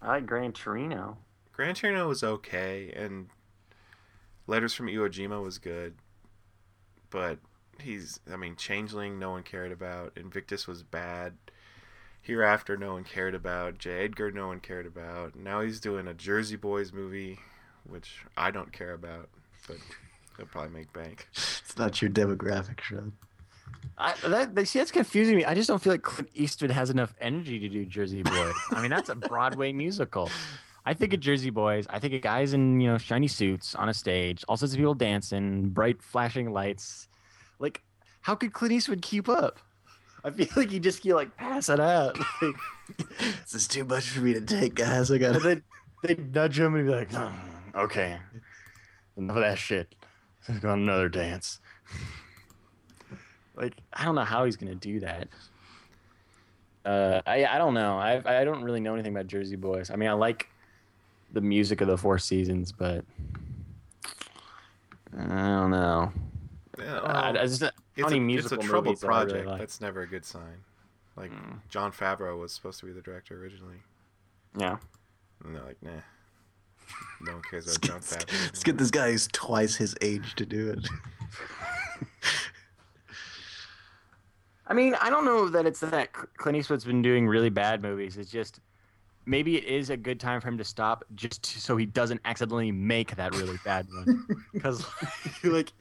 I 0.00 0.06
like 0.08 0.26
Gran 0.26 0.52
Torino. 0.52 1.18
Gran 1.52 1.74
Torino 1.74 2.08
was 2.08 2.22
okay, 2.22 2.92
and 2.96 3.28
Letters 4.46 4.74
from 4.74 4.86
Iwo 4.86 5.08
Jima 5.08 5.42
was 5.42 5.58
good, 5.58 5.94
but 7.10 7.38
he's, 7.80 8.20
I 8.30 8.36
mean, 8.36 8.56
Changeling, 8.56 9.18
no 9.18 9.30
one 9.30 9.42
cared 9.42 9.72
about. 9.72 10.12
Invictus 10.16 10.66
was 10.66 10.82
bad. 10.82 11.34
Hereafter, 12.20 12.76
no 12.76 12.92
one 12.94 13.04
cared 13.04 13.34
about. 13.34 13.78
J. 13.78 14.04
Edgar, 14.04 14.30
no 14.30 14.46
one 14.48 14.60
cared 14.60 14.86
about. 14.86 15.34
Now 15.36 15.60
he's 15.60 15.80
doing 15.80 16.06
a 16.06 16.14
Jersey 16.14 16.56
Boys 16.56 16.92
movie, 16.92 17.38
which 17.84 18.24
I 18.36 18.50
don't 18.50 18.72
care 18.72 18.92
about, 18.92 19.28
but 19.66 19.78
he'll 20.36 20.46
probably 20.46 20.70
make 20.70 20.92
bank. 20.92 21.28
It's 21.64 21.78
not 21.78 22.02
your 22.02 22.10
demographic, 22.10 22.80
Sean. 22.82 23.12
I, 23.96 24.14
that, 24.28 24.54
that, 24.54 24.68
see, 24.68 24.78
that's 24.78 24.90
confusing 24.90 25.36
me. 25.36 25.44
I 25.46 25.54
just 25.54 25.68
don't 25.68 25.80
feel 25.82 25.92
like 25.94 26.02
Clint 26.02 26.28
Eastwood 26.34 26.70
has 26.70 26.90
enough 26.90 27.14
energy 27.20 27.58
to 27.60 27.68
do 27.68 27.86
Jersey 27.86 28.22
Boys. 28.22 28.52
I 28.70 28.82
mean, 28.82 28.90
that's 28.90 29.08
a 29.08 29.14
Broadway 29.30 29.72
musical. 29.72 30.30
I 30.84 30.92
think 30.94 31.14
of 31.14 31.20
Jersey 31.20 31.48
Boys. 31.50 31.86
I 31.88 31.98
think 31.98 32.12
of 32.12 32.20
guys 32.20 32.52
in 32.52 32.80
you 32.80 32.90
know 32.90 32.98
shiny 32.98 33.28
suits 33.28 33.74
on 33.74 33.88
a 33.88 33.94
stage, 33.94 34.44
all 34.48 34.56
sorts 34.56 34.74
of 34.74 34.78
people 34.78 34.94
dancing, 34.94 35.68
bright 35.70 36.02
flashing 36.02 36.52
lights. 36.52 37.08
Like, 37.58 37.82
how 38.20 38.34
could 38.34 38.52
Clint 38.52 38.72
Eastwood 38.74 39.00
keep 39.00 39.28
up? 39.28 39.58
I 40.24 40.30
feel 40.30 40.48
like 40.56 40.70
he 40.70 40.78
just 40.78 41.00
keep 41.02 41.14
like 41.14 41.36
passing 41.36 41.80
out. 41.80 42.18
Like, 42.42 42.56
This 43.42 43.54
is 43.54 43.68
too 43.68 43.84
much 43.84 44.08
for 44.10 44.20
me 44.20 44.34
to 44.34 44.40
take, 44.40 44.74
guys. 44.74 45.10
I 45.10 45.16
gotta. 45.18 45.38
then 45.38 45.62
they 46.02 46.16
nudge 46.16 46.58
him 46.58 46.74
and 46.74 46.86
be 46.86 46.92
like, 46.92 47.08
"Oh, 47.14 47.32
"Okay, 47.74 48.18
enough 49.16 49.36
of 49.36 49.42
that 49.42 49.58
shit. 49.58 49.94
Let's 50.48 50.60
go 50.60 50.70
on 50.70 50.80
another 50.80 51.08
dance." 51.08 51.60
like, 53.54 53.74
I 53.92 54.04
don't 54.04 54.14
know 54.14 54.24
how 54.24 54.44
he's 54.44 54.56
gonna 54.56 54.74
do 54.74 55.00
that. 55.00 55.28
Uh, 56.84 57.20
I 57.26 57.44
I 57.44 57.58
don't 57.58 57.74
know. 57.74 57.96
I 57.98 58.40
I 58.40 58.44
don't 58.44 58.62
really 58.64 58.80
know 58.80 58.94
anything 58.94 59.12
about 59.12 59.26
Jersey 59.28 59.56
Boys. 59.56 59.90
I 59.90 59.96
mean, 59.96 60.08
I 60.08 60.14
like 60.14 60.48
the 61.32 61.40
music 61.40 61.80
of 61.80 61.88
the 61.88 61.96
Four 61.96 62.18
Seasons, 62.18 62.72
but 62.72 63.04
I 65.16 65.26
don't 65.26 65.70
know. 65.70 66.12
Yeah, 66.78 66.98
I, 67.00 67.28
I 67.28 67.32
well, 67.32 67.42
just, 67.46 67.62
it's, 67.62 67.62
a, 67.62 67.72
it's 67.96 68.52
a 68.52 68.56
troubled 68.56 68.98
I 69.04 69.06
really 69.06 69.24
project. 69.26 69.46
like. 69.46 69.58
That's 69.60 69.80
never 69.80 70.02
a 70.02 70.06
good 70.06 70.24
sign. 70.24 70.64
Like 71.16 71.30
Mm. 71.30 71.58
Jon 71.68 71.92
Favreau 71.92 72.40
was 72.40 72.52
supposed 72.52 72.80
to 72.80 72.86
be 72.86 72.92
the 72.92 73.02
director 73.02 73.38
originally, 73.40 73.76
Yeah. 74.56 74.78
and 75.44 75.54
they're 75.54 75.62
like, 75.62 75.82
nah. 75.82 75.90
No 77.20 77.32
one 77.32 77.42
cares 77.42 77.66
about 77.66 77.80
Jon 77.82 78.00
Favreau. 78.00 78.44
Let's 78.46 78.64
get 78.64 78.78
this 78.78 78.90
guy 78.90 79.10
who's 79.12 79.28
twice 79.32 79.76
his 79.76 79.94
age 80.00 80.34
to 80.36 80.46
do 80.46 80.70
it. 80.70 80.88
I 84.66 84.74
mean, 84.74 84.94
I 85.00 85.10
don't 85.10 85.24
know 85.24 85.48
that 85.50 85.66
it's 85.66 85.80
that 85.80 86.12
Clint 86.12 86.56
Eastwood's 86.56 86.84
been 86.84 87.02
doing 87.02 87.28
really 87.28 87.50
bad 87.50 87.82
movies. 87.82 88.16
It's 88.16 88.30
just 88.30 88.60
maybe 89.26 89.56
it 89.56 89.64
is 89.64 89.90
a 89.90 89.96
good 89.96 90.18
time 90.18 90.40
for 90.40 90.48
him 90.48 90.58
to 90.58 90.64
stop, 90.64 91.04
just 91.14 91.44
so 91.44 91.76
he 91.76 91.86
doesn't 91.86 92.20
accidentally 92.24 92.72
make 92.72 93.14
that 93.16 93.34
really 93.36 93.58
bad 93.64 93.86
one. 93.92 94.26
Because, 94.52 94.84
like, 95.44 95.72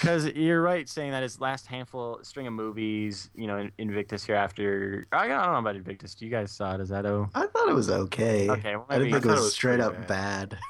because 0.00 0.26
you're 0.26 0.62
right 0.62 0.88
saying 0.88 1.12
that 1.12 1.22
his 1.22 1.40
last 1.40 1.66
handful 1.66 2.18
string 2.22 2.46
of 2.46 2.52
movies, 2.52 3.30
you 3.34 3.46
know, 3.46 3.68
Invictus 3.78 4.24
Hereafter. 4.24 5.06
I 5.12 5.28
don't 5.28 5.52
know 5.52 5.58
about 5.58 5.76
Invictus. 5.76 6.14
Do 6.14 6.24
You 6.24 6.30
guys 6.30 6.50
saw 6.50 6.74
it? 6.74 6.80
Is 6.80 6.88
that 6.88 7.06
oh? 7.06 7.28
I 7.34 7.46
thought 7.46 7.68
it 7.68 7.74
was 7.74 7.90
okay. 7.90 8.50
Okay, 8.50 8.76
well, 8.76 8.86
I 8.88 8.98
didn't 8.98 9.12
think 9.12 9.24
it 9.24 9.28
was, 9.28 9.38
it 9.38 9.42
was 9.42 9.52
straight 9.52 9.80
up 9.80 10.06
bad. 10.06 10.58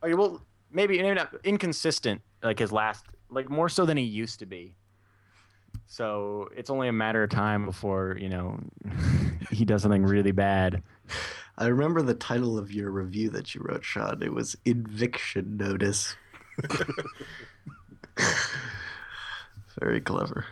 Okay, 0.00 0.14
well, 0.14 0.40
maybe 0.70 1.02
maybe 1.02 1.14
not 1.14 1.34
inconsistent 1.42 2.20
like 2.40 2.60
his 2.60 2.70
last, 2.70 3.04
like 3.30 3.50
more 3.50 3.68
so 3.68 3.84
than 3.84 3.96
he 3.96 4.04
used 4.04 4.38
to 4.38 4.46
be. 4.46 4.76
So 5.86 6.48
it's 6.56 6.70
only 6.70 6.86
a 6.86 6.92
matter 6.92 7.24
of 7.24 7.30
time 7.30 7.64
before 7.64 8.16
you 8.20 8.28
know 8.28 8.60
he 9.50 9.64
does 9.64 9.82
something 9.82 10.04
really 10.04 10.30
bad. 10.30 10.84
I 11.56 11.66
remember 11.66 12.00
the 12.02 12.14
title 12.14 12.58
of 12.58 12.72
your 12.72 12.92
review 12.92 13.28
that 13.30 13.56
you 13.56 13.62
wrote, 13.64 13.84
Sean. 13.84 14.22
It 14.22 14.32
was 14.32 14.56
Inviction 14.64 15.56
Notice. 15.56 16.14
Very 19.80 20.00
clever. 20.00 20.46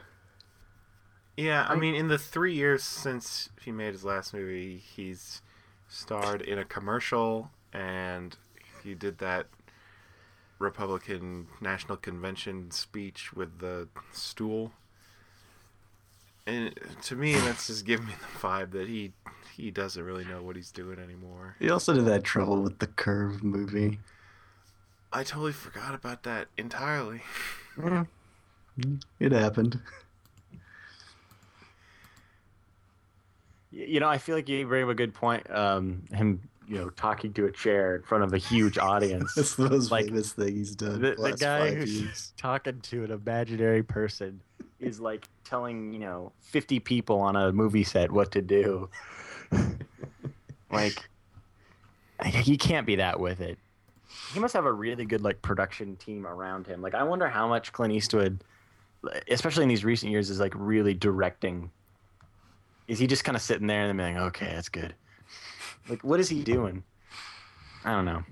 Yeah, 1.37 1.67
I 1.69 1.77
mean, 1.77 1.95
in 1.95 2.09
the 2.09 2.19
three 2.19 2.55
years 2.55 2.83
since 2.83 3.51
he 3.61 3.71
made 3.71 3.93
his 3.93 4.05
last 4.05 4.33
movie, 4.33 4.79
he's 4.79 5.43
starred 5.89 6.41
in 6.41 6.59
a 6.59 6.65
commercial, 6.65 7.51
and 7.73 8.37
he 8.83 8.95
did 8.95 9.19
that 9.19 9.47
Republican 10.59 11.49
National 11.61 11.97
Convention 11.97 12.71
speech 12.71 13.33
with 13.35 13.59
the 13.59 13.89
stool. 14.13 14.73
And 16.47 16.79
to 17.03 17.17
me, 17.17 17.35
that's 17.35 17.67
just 17.67 17.85
giving 17.85 18.07
me 18.07 18.15
the 18.19 18.39
vibe 18.39 18.71
that 18.73 18.89
he 18.89 19.13
he 19.57 19.71
doesn't 19.71 20.03
really 20.03 20.25
know 20.25 20.43
what 20.43 20.57
he's 20.57 20.71
doing 20.71 20.99
anymore. 20.99 21.57
He 21.59 21.71
also 21.71 21.95
did 21.95 22.05
that 22.07 22.25
Trouble 22.25 22.63
with 22.63 22.79
the 22.79 22.87
Curve 22.87 23.43
movie. 23.43 23.99
I 25.17 25.23
totally 25.25 25.53
forgot 25.53 25.95
about 25.95 26.25
that 26.25 26.49
entirely. 26.59 27.23
It 29.19 29.33
happened. 29.33 29.81
You 33.71 34.01
know, 34.01 34.09
I 34.09 34.19
feel 34.19 34.35
like 34.37 34.47
you 34.51 34.67
bring 34.67 34.85
up 34.85 34.91
a 34.91 34.95
good 34.95 35.15
point. 35.15 35.51
Um, 35.51 36.03
him, 36.13 36.43
you 36.69 36.77
know, 36.77 36.91
talking 36.91 37.33
to 37.35 37.47
a 37.47 37.51
chair 37.53 37.97
in 37.97 38.03
front 38.03 38.25
of 38.25 38.35
a 38.35 38.39
huge 38.39 38.77
audience. 38.77 39.35
That's 39.37 39.55
the 39.55 39.71
most 39.71 39.91
Like, 39.91 40.07
famous 40.09 40.33
thing 40.35 40.57
he's 40.57 40.77
done. 40.77 41.01
the, 41.01 41.15
the, 41.15 41.23
the 41.31 41.37
guy 41.39 41.75
who's 41.75 42.03
years. 42.03 42.33
talking 42.37 42.81
to 42.83 43.05
an 43.05 43.11
imaginary 43.13 43.83
person 43.83 44.43
is 44.79 45.01
like 45.01 45.27
telling 45.45 45.95
you 45.95 45.99
know 46.01 46.33
50 46.43 46.81
people 46.81 47.19
on 47.19 47.35
a 47.35 47.51
movie 47.51 47.85
set 47.85 48.13
what 48.13 48.31
to 48.33 48.43
do 48.43 48.91
like 50.71 51.09
he 52.27 52.59
can't 52.59 52.87
be 52.87 52.97
that 52.97 53.19
with 53.19 53.41
it 53.41 53.59
he 54.33 54.41
must 54.41 54.55
have 54.55 54.65
a 54.65 54.73
really 54.73 55.05
good 55.05 55.23
like 55.23 55.41
production 55.43 55.97
team 55.97 56.27
around 56.27 56.67
him 56.67 56.83
like 56.83 56.95
i 56.95 57.03
wonder 57.03 57.29
how 57.29 57.47
much 57.47 57.73
clint 57.73 57.93
eastwood 57.93 58.43
especially 59.29 59.63
in 59.63 59.69
these 59.69 59.85
recent 59.85 60.11
years 60.11 60.31
is 60.31 60.41
like 60.41 60.53
really 60.57 60.95
directing 60.95 61.71
is 62.89 62.99
he 62.99 63.07
just 63.07 63.25
kind 63.25 63.37
of 63.37 63.43
sitting 63.43 63.67
there 63.67 63.89
and 63.89 63.99
being 63.99 64.15
like 64.15 64.25
okay 64.25 64.47
that's 64.55 64.69
good 64.69 64.95
like 65.89 66.03
what 66.03 66.21
is 66.21 66.29
he 66.29 66.43
doing 66.43 66.83
i 67.85 67.93
don't 67.93 68.05
know 68.05 68.23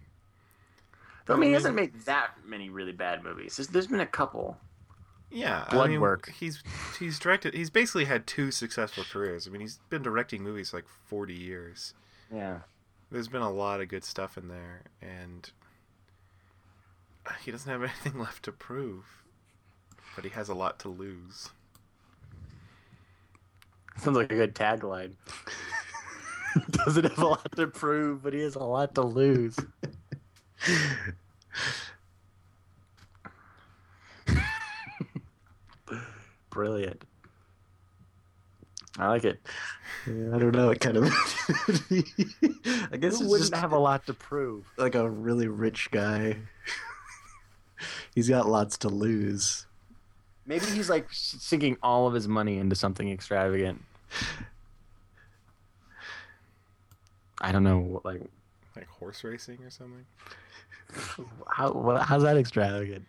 I 1.29 1.37
mean, 1.37 1.51
he 1.51 1.55
hasn't 1.55 1.75
made 1.75 1.95
that 2.03 2.33
many 2.45 2.69
really 2.69 2.92
bad 2.92 3.25
movies. 3.25 3.57
There's, 3.57 3.69
there's 3.69 3.87
been 3.87 4.01
a 4.01 4.07
couple. 4.07 4.59
Yeah, 5.31 5.66
Blood 5.71 5.87
I 5.87 5.92
mean, 5.92 6.01
work. 6.01 6.31
He's 6.31 6.62
he's 6.99 7.19
directed. 7.19 7.55
He's 7.55 7.71
basically 7.71 8.05
had 8.05 8.27
two 8.27 8.51
successful 8.51 9.05
careers. 9.11 9.49
I 9.49 9.51
mean, 9.51 9.62
he's 9.62 9.81
been 9.90 10.03
directing 10.03 10.42
movies 10.42 10.73
like 10.73 10.85
forty 10.87 11.35
years. 11.35 11.95
Yeah. 12.33 12.59
There's 13.11 13.29
been 13.29 13.42
a 13.42 13.51
lot 13.51 13.81
of 13.81 13.88
good 13.88 14.05
stuff 14.05 14.37
in 14.37 14.49
there, 14.49 14.83
and 15.03 15.51
he 17.45 17.51
doesn't 17.51 17.71
have 17.71 17.83
anything 17.85 18.19
left 18.19 18.43
to 18.45 18.53
prove. 18.53 19.05
But 20.15 20.25
he 20.25 20.31
has 20.31 20.49
a 20.49 20.55
lot 20.55 20.79
to 20.81 20.89
lose. 20.89 21.51
Sounds 23.97 24.17
like 24.17 24.31
a 24.33 24.37
good 24.37 24.55
tagline. 24.55 25.13
Doesn't 26.71 27.05
have 27.05 27.19
a 27.19 27.27
lot 27.27 27.51
to 27.57 27.67
prove, 27.67 28.23
but 28.23 28.33
he 28.33 28.41
has 28.41 28.55
a 28.55 28.63
lot 28.63 28.95
to 28.95 29.03
lose. 29.03 29.57
Brilliant. 36.51 37.05
I 38.99 39.09
like 39.09 39.25
it. 39.25 39.41
Yeah, 40.07 40.37
I 40.37 40.39
don't 40.39 40.55
know. 40.55 40.71
It 40.71 40.81
kind 40.81 40.97
of. 40.97 41.05
I 42.93 42.97
guess 42.97 43.19
Who 43.19 43.25
it's 43.25 43.31
wouldn't 43.31 43.41
just 43.41 43.55
have 43.55 43.73
a 43.73 43.79
lot 43.79 44.07
to 44.07 44.15
prove? 44.15 44.65
like 44.77 44.95
a 44.95 45.09
really 45.11 45.49
rich 45.49 45.91
guy. 45.91 46.37
He's 48.14 48.29
got 48.29 48.48
lots 48.48 48.79
to 48.79 48.88
lose. 48.88 49.66
Maybe 50.46 50.66
he's 50.66 50.90
like 50.90 51.09
sinking 51.11 51.77
all 51.83 52.07
of 52.07 52.14
his 52.14 52.29
money 52.29 52.59
into 52.59 52.77
something 52.77 53.11
extravagant. 53.11 53.83
I 57.40 57.53
don't 57.53 57.64
know, 57.64 57.79
what, 57.79 58.05
like 58.05 58.22
Like 58.77 58.88
horse 58.88 59.24
racing 59.24 59.59
or 59.62 59.70
something. 59.70 60.05
how 61.50 61.72
what, 61.72 62.03
how's 62.03 62.22
that 62.22 62.37
extravagant? 62.37 63.05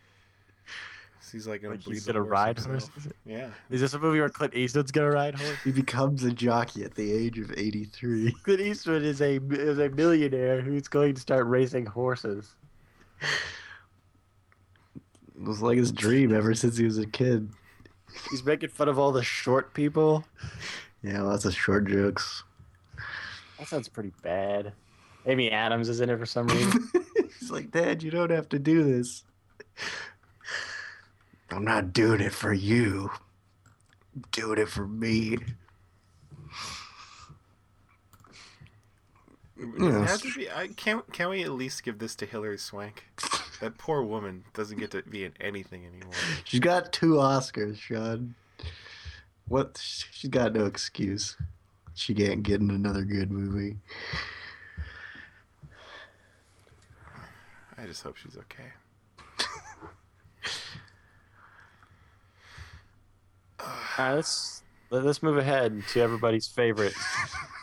He's 1.31 1.47
like 1.47 1.61
gonna 1.61 1.73
Like 1.75 1.83
he's 1.83 2.05
the 2.05 2.13
gonna 2.13 2.23
horse 2.23 2.31
ride 2.31 2.57
himself. 2.57 2.93
horses? 2.93 3.11
Yeah. 3.25 3.49
Is 3.69 3.81
this 3.81 3.93
a 3.93 3.99
movie 3.99 4.19
where 4.19 4.29
Clint 4.29 4.55
Eastwood's 4.55 4.91
gonna 4.91 5.11
ride 5.11 5.35
horse? 5.35 5.57
He 5.65 5.71
becomes 5.73 6.23
a 6.23 6.31
jockey 6.31 6.85
at 6.85 6.95
the 6.95 7.11
age 7.11 7.37
of 7.39 7.51
83. 7.51 8.31
Clint 8.43 8.61
Eastwood 8.61 9.03
is 9.03 9.21
a 9.21 9.37
is 9.51 9.77
a 9.79 9.89
millionaire 9.89 10.61
who's 10.61 10.87
going 10.87 11.13
to 11.15 11.19
start 11.21 11.45
racing 11.47 11.85
horses. 11.87 12.55
It 15.35 15.47
was 15.47 15.61
like 15.61 15.77
his 15.77 15.91
dream 15.91 16.33
ever 16.33 16.53
since 16.55 16.77
he 16.77 16.85
was 16.85 16.97
a 16.97 17.05
kid. 17.05 17.49
He's 18.29 18.43
making 18.43 18.69
fun 18.69 18.87
of 18.87 18.97
all 18.97 19.11
the 19.11 19.23
short 19.23 19.73
people. 19.73 20.25
Yeah, 21.03 21.21
lots 21.21 21.45
of 21.45 21.53
short 21.53 21.87
jokes. 21.87 22.43
That 23.59 23.67
sounds 23.67 23.87
pretty 23.87 24.13
bad. 24.21 24.73
Amy 25.25 25.51
Adams 25.51 25.89
is 25.89 26.01
in 26.01 26.09
it 26.09 26.17
for 26.17 26.25
some 26.25 26.47
reason. 26.47 26.89
He's 27.39 27.51
like, 27.51 27.71
Dad, 27.71 28.03
you 28.03 28.11
don't 28.11 28.31
have 28.31 28.47
to 28.49 28.59
do 28.59 28.83
this. 28.83 29.23
I'm 31.51 31.65
not 31.65 31.93
doing 31.93 32.21
it 32.21 32.33
for 32.33 32.53
you. 32.53 33.09
I'm 34.15 34.23
doing 34.31 34.59
it 34.59 34.69
for 34.69 34.87
me. 34.87 35.37
It 39.57 39.91
has 39.91 40.21
to 40.21 40.33
be. 40.33 40.49
I 40.49 40.67
can't. 40.67 41.11
Can 41.13 41.29
we 41.29 41.43
at 41.43 41.51
least 41.51 41.83
give 41.83 41.99
this 41.99 42.13
to 42.15 42.25
Hilary 42.25 42.57
Swank? 42.57 43.05
That 43.65 43.79
poor 43.79 44.03
woman 44.03 44.43
doesn't 44.53 44.77
get 44.77 44.91
to 44.91 45.01
be 45.01 45.25
in 45.25 45.33
anything 45.41 45.87
anymore. 45.87 46.13
She's 46.43 46.59
got 46.59 46.93
two 46.93 47.13
Oscars, 47.13 47.77
Sean. 47.79 48.35
What? 49.47 49.81
She's 49.81 50.29
got 50.29 50.53
no 50.53 50.65
excuse. 50.65 51.35
She 51.95 52.13
can't 52.13 52.43
get 52.43 52.61
in 52.61 52.69
another 52.69 53.01
good 53.01 53.31
movie. 53.31 53.77
I 57.75 57.87
just 57.87 58.03
hope 58.03 58.17
she's 58.17 58.37
okay. 58.37 58.71
All 63.59 63.67
right, 63.97 64.13
let's 64.13 64.61
let- 64.91 65.05
let's 65.05 65.23
move 65.23 65.37
ahead 65.39 65.81
to 65.89 66.01
everybody's 66.01 66.45
favorite. 66.45 66.93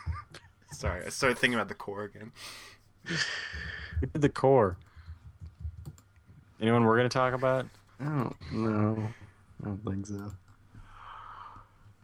Sorry, 0.73 1.05
I 1.05 1.09
started 1.09 1.37
thinking 1.39 1.55
about 1.55 1.69
the 1.69 1.75
core 1.75 2.03
again. 2.03 2.33
We 4.01 4.07
did 4.11 4.21
the 4.21 4.27
core. 4.27 4.75
Anyone 6.63 6.85
we're 6.85 6.95
gonna 6.95 7.09
talk 7.09 7.33
about? 7.33 7.65
I 7.99 8.05
don't 8.05 8.35
know. 8.53 9.09
I 9.61 9.65
don't 9.65 9.83
think 9.85 10.07
so. 10.07 10.31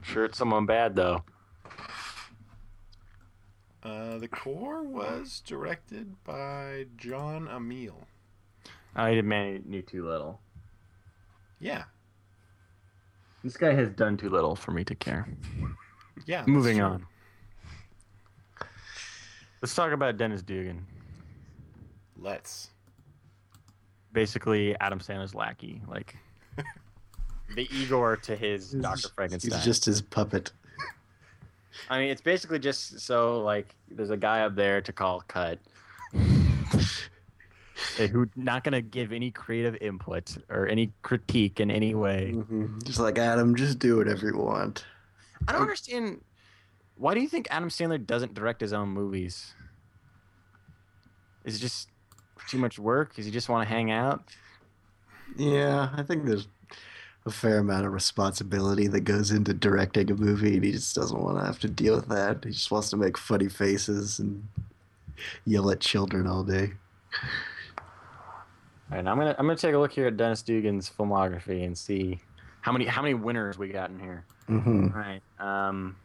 Sure, 0.01 0.25
it's 0.25 0.37
someone 0.37 0.65
bad 0.65 0.97
though. 0.97 1.23
Uh, 3.81 4.17
the 4.17 4.27
core 4.27 4.83
was 4.83 5.41
directed 5.45 6.21
by 6.25 6.87
Jon 6.97 7.47
Amiel. 7.47 8.05
I 8.97 9.13
did 9.13 9.23
man 9.23 9.63
knew 9.65 9.81
too 9.81 10.05
little. 10.05 10.41
Yeah, 11.61 11.85
This 13.45 13.55
guy 13.55 13.71
has 13.73 13.89
done 13.91 14.17
too 14.17 14.29
little 14.29 14.57
for 14.57 14.71
me 14.71 14.83
to 14.83 14.93
care. 14.95 15.25
Yeah. 16.25 16.43
Moving 16.47 16.77
true. 16.79 16.85
on. 16.85 17.05
Let's 19.61 19.73
talk 19.73 19.93
about 19.93 20.17
Dennis 20.17 20.41
Dugan. 20.41 20.85
Let's. 22.17 22.71
Basically, 24.13 24.75
Adam 24.79 24.99
Sandler's 24.99 25.35
lackey, 25.35 25.81
like 25.87 26.15
the 27.55 27.67
Igor 27.71 28.17
to 28.17 28.35
his 28.35 28.71
Doctor 28.71 29.09
Frankenstein. 29.09 29.51
He's 29.53 29.65
just 29.65 29.85
his 29.85 30.01
puppet. 30.01 30.51
I 31.89 31.99
mean, 31.99 32.09
it's 32.09 32.21
basically 32.21 32.59
just 32.59 32.99
so 32.99 33.41
like 33.41 33.75
there's 33.89 34.09
a 34.09 34.17
guy 34.17 34.41
up 34.41 34.55
there 34.55 34.81
to 34.81 34.91
call 34.91 35.21
cut. 35.27 35.59
eh, 36.13 38.07
Who 38.11 38.27
not 38.35 38.63
gonna 38.63 38.81
give 38.81 39.11
any 39.13 39.31
creative 39.31 39.77
input 39.79 40.35
or 40.49 40.67
any 40.67 40.91
critique 41.03 41.59
in 41.59 41.69
any 41.71 41.93
way. 41.95 42.33
Mhm. 42.35 42.83
Just 42.83 42.99
like 42.99 43.17
Adam, 43.17 43.55
just 43.55 43.79
do 43.79 43.97
whatever 43.97 44.27
you 44.27 44.37
want. 44.37 44.85
I 45.47 45.51
don't 45.53 45.61
understand. 45.61 46.21
Why 46.95 47.13
do 47.13 47.21
you 47.21 47.29
think 47.29 47.47
Adam 47.49 47.69
Sandler 47.69 48.03
doesn't 48.05 48.33
direct 48.33 48.59
his 48.59 48.73
own 48.73 48.89
movies? 48.89 49.53
Is 51.45 51.59
just 51.59 51.88
too 52.49 52.57
much 52.57 52.79
work? 52.79 53.15
Does 53.15 53.25
he 53.25 53.31
just 53.31 53.49
want 53.49 53.67
to 53.67 53.73
hang 53.73 53.91
out? 53.91 54.23
Yeah, 55.37 55.89
I 55.95 56.03
think 56.03 56.25
there's 56.25 56.47
a 57.25 57.31
fair 57.31 57.59
amount 57.59 57.85
of 57.85 57.93
responsibility 57.93 58.87
that 58.87 59.01
goes 59.01 59.31
into 59.31 59.53
directing 59.53 60.09
a 60.09 60.15
movie, 60.15 60.55
and 60.55 60.63
he 60.63 60.71
just 60.71 60.95
doesn't 60.95 61.21
want 61.21 61.39
to 61.39 61.45
have 61.45 61.59
to 61.59 61.67
deal 61.69 61.95
with 61.95 62.07
that. 62.09 62.43
He 62.43 62.51
just 62.51 62.71
wants 62.71 62.89
to 62.89 62.97
make 62.97 63.17
funny 63.17 63.47
faces 63.49 64.19
and 64.19 64.47
yell 65.45 65.69
at 65.69 65.79
children 65.79 66.27
all 66.27 66.43
day. 66.43 66.71
All 68.91 68.97
right, 68.97 69.05
I'm 69.05 69.17
gonna 69.17 69.35
I'm 69.37 69.45
gonna 69.45 69.55
take 69.55 69.75
a 69.75 69.77
look 69.77 69.91
here 69.91 70.07
at 70.07 70.17
Dennis 70.17 70.41
Dugan's 70.41 70.89
filmography 70.89 71.63
and 71.65 71.77
see 71.77 72.19
how 72.61 72.71
many 72.71 72.85
how 72.85 73.01
many 73.01 73.13
winners 73.13 73.57
we 73.57 73.67
got 73.69 73.91
in 73.91 73.99
here. 73.99 74.25
hmm 74.47 74.87
All 74.93 74.99
right. 74.99 75.21
Um. 75.39 75.95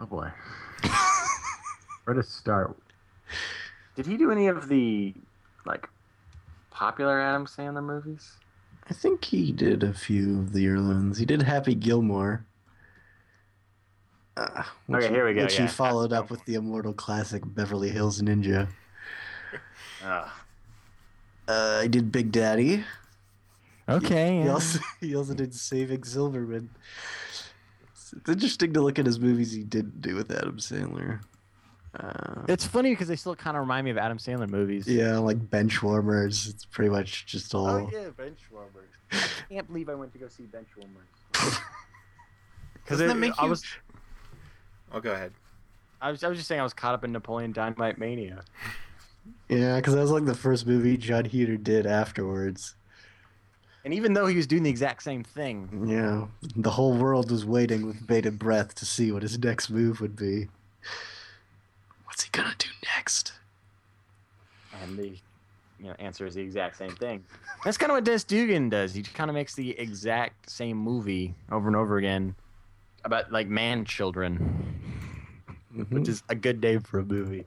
Oh 0.00 0.06
boy. 0.06 0.30
Where 2.04 2.14
to 2.14 2.22
start? 2.22 2.76
Did 3.96 4.06
he 4.06 4.16
do 4.16 4.30
any 4.30 4.46
of 4.46 4.68
the 4.68 5.14
like 5.64 5.88
popular 6.70 7.20
Adam 7.20 7.46
Sandler 7.46 7.82
movies? 7.82 8.32
I 8.88 8.94
think 8.94 9.24
he 9.24 9.50
did 9.50 9.82
a 9.82 9.92
few 9.92 10.38
of 10.40 10.52
the 10.52 10.68
early 10.68 10.94
ones. 10.94 11.18
He 11.18 11.24
did 11.26 11.42
Happy 11.42 11.74
Gilmore. 11.74 12.44
Uh, 14.36 14.62
which, 14.86 15.04
Okay, 15.04 15.12
here 15.14 15.26
we 15.26 15.32
go, 15.34 15.42
Which 15.42 15.54
yeah, 15.58 15.62
he 15.62 15.68
followed 15.68 16.12
up 16.12 16.30
with 16.30 16.44
the 16.44 16.54
immortal 16.54 16.92
classic 16.92 17.42
Beverly 17.46 17.88
Hills 17.88 18.20
Ninja. 18.22 18.68
Uh, 20.04 20.28
Uh, 21.48 21.80
I 21.82 21.86
did 21.86 22.12
Big 22.12 22.30
Daddy. 22.32 22.84
okay. 23.88 24.42
He 24.42 24.48
also, 24.48 24.78
he 25.00 25.16
also 25.16 25.32
did 25.32 25.54
Saving 25.54 26.04
Silverman. 26.04 26.68
It's, 27.92 28.12
it's 28.12 28.28
interesting 28.28 28.72
to 28.74 28.82
look 28.82 28.98
at 28.98 29.06
his 29.06 29.18
movies 29.18 29.52
he 29.52 29.62
didn't 29.64 30.02
do 30.02 30.14
with 30.16 30.30
Adam 30.30 30.58
Sandler. 30.58 31.20
Uh, 31.98 32.42
It's 32.48 32.66
funny 32.66 32.90
because 32.90 33.08
they 33.08 33.16
still 33.16 33.34
kind 33.36 33.56
of 33.56 33.60
remind 33.62 33.84
me 33.84 33.90
of 33.90 33.98
Adam 33.98 34.18
Sandler 34.18 34.48
movies. 34.48 34.86
yeah, 34.86 35.18
like 35.18 35.38
Benchwarmers. 35.38 36.48
It's 36.48 36.64
pretty 36.64 36.90
much 36.90 37.26
just 37.26 37.54
all. 37.54 37.66
Oh 37.68 37.90
yeah, 37.92 38.08
Benchwarmers. 38.10 38.90
I 39.12 39.52
can't 39.54 39.66
believe 39.68 39.88
I 39.88 39.94
went 39.94 40.12
to 40.12 40.18
go 40.18 40.28
see 40.28 40.44
Benchwarmers. 40.44 41.60
Because 42.74 43.00
Doesn't 43.00 43.08
that 43.08 43.20
make 43.20 43.32
I 43.40 43.44
you- 43.44 43.50
was, 43.50 43.64
Oh, 44.92 45.00
go 45.00 45.10
ahead. 45.10 45.32
I 46.00 46.12
was, 46.12 46.22
I 46.22 46.28
was 46.28 46.38
just 46.38 46.46
saying 46.46 46.60
I 46.60 46.62
was 46.64 46.72
caught 46.72 46.94
up 46.94 47.02
in 47.02 47.10
Napoleon 47.10 47.50
Dynamite 47.50 47.98
mania. 47.98 48.44
Yeah, 49.48 49.76
because 49.76 49.94
that 49.94 50.02
was 50.02 50.12
like 50.12 50.24
the 50.24 50.36
first 50.36 50.68
movie 50.68 50.96
Jon 50.96 51.24
Heder 51.24 51.56
did 51.56 51.84
afterwards. 51.84 52.76
And 53.84 53.92
even 53.92 54.12
though 54.12 54.26
he 54.26 54.36
was 54.36 54.46
doing 54.46 54.62
the 54.62 54.70
exact 54.70 55.02
same 55.02 55.24
thing, 55.24 55.86
Yeah, 55.88 56.26
the 56.54 56.70
whole 56.70 56.96
world 56.96 57.28
was 57.30 57.44
waiting 57.44 57.86
with 57.86 58.06
bated 58.06 58.38
breath 58.38 58.74
to 58.76 58.86
see 58.86 59.10
what 59.10 59.22
his 59.22 59.36
next 59.36 59.68
move 59.68 60.00
would 60.00 60.14
be. 60.14 60.46
What's 62.06 62.24
he 62.24 62.30
gonna 62.30 62.54
do 62.58 62.68
next? 62.96 63.32
and 64.82 64.98
the 64.98 65.08
you 65.78 65.86
know 65.86 65.94
answer 65.98 66.26
is 66.26 66.34
the 66.34 66.42
exact 66.42 66.76
same 66.76 66.94
thing. 66.96 67.24
That's 67.64 67.76
kind 67.76 67.90
of 67.90 67.96
what 67.96 68.04
Dennis 68.04 68.24
Dugan 68.24 68.68
does. 68.68 68.94
He 68.94 69.02
kind 69.02 69.30
of 69.30 69.34
makes 69.34 69.54
the 69.54 69.78
exact 69.78 70.50
same 70.50 70.76
movie 70.76 71.34
over 71.50 71.66
and 71.66 71.76
over 71.76 71.98
again 71.98 72.34
about 73.04 73.30
like 73.30 73.48
man 73.48 73.84
children, 73.84 74.74
mm-hmm. 75.74 75.94
which 75.94 76.08
is 76.08 76.22
a 76.28 76.34
good 76.34 76.62
name 76.62 76.80
for 76.80 77.00
a 77.00 77.04
movie. 77.04 77.46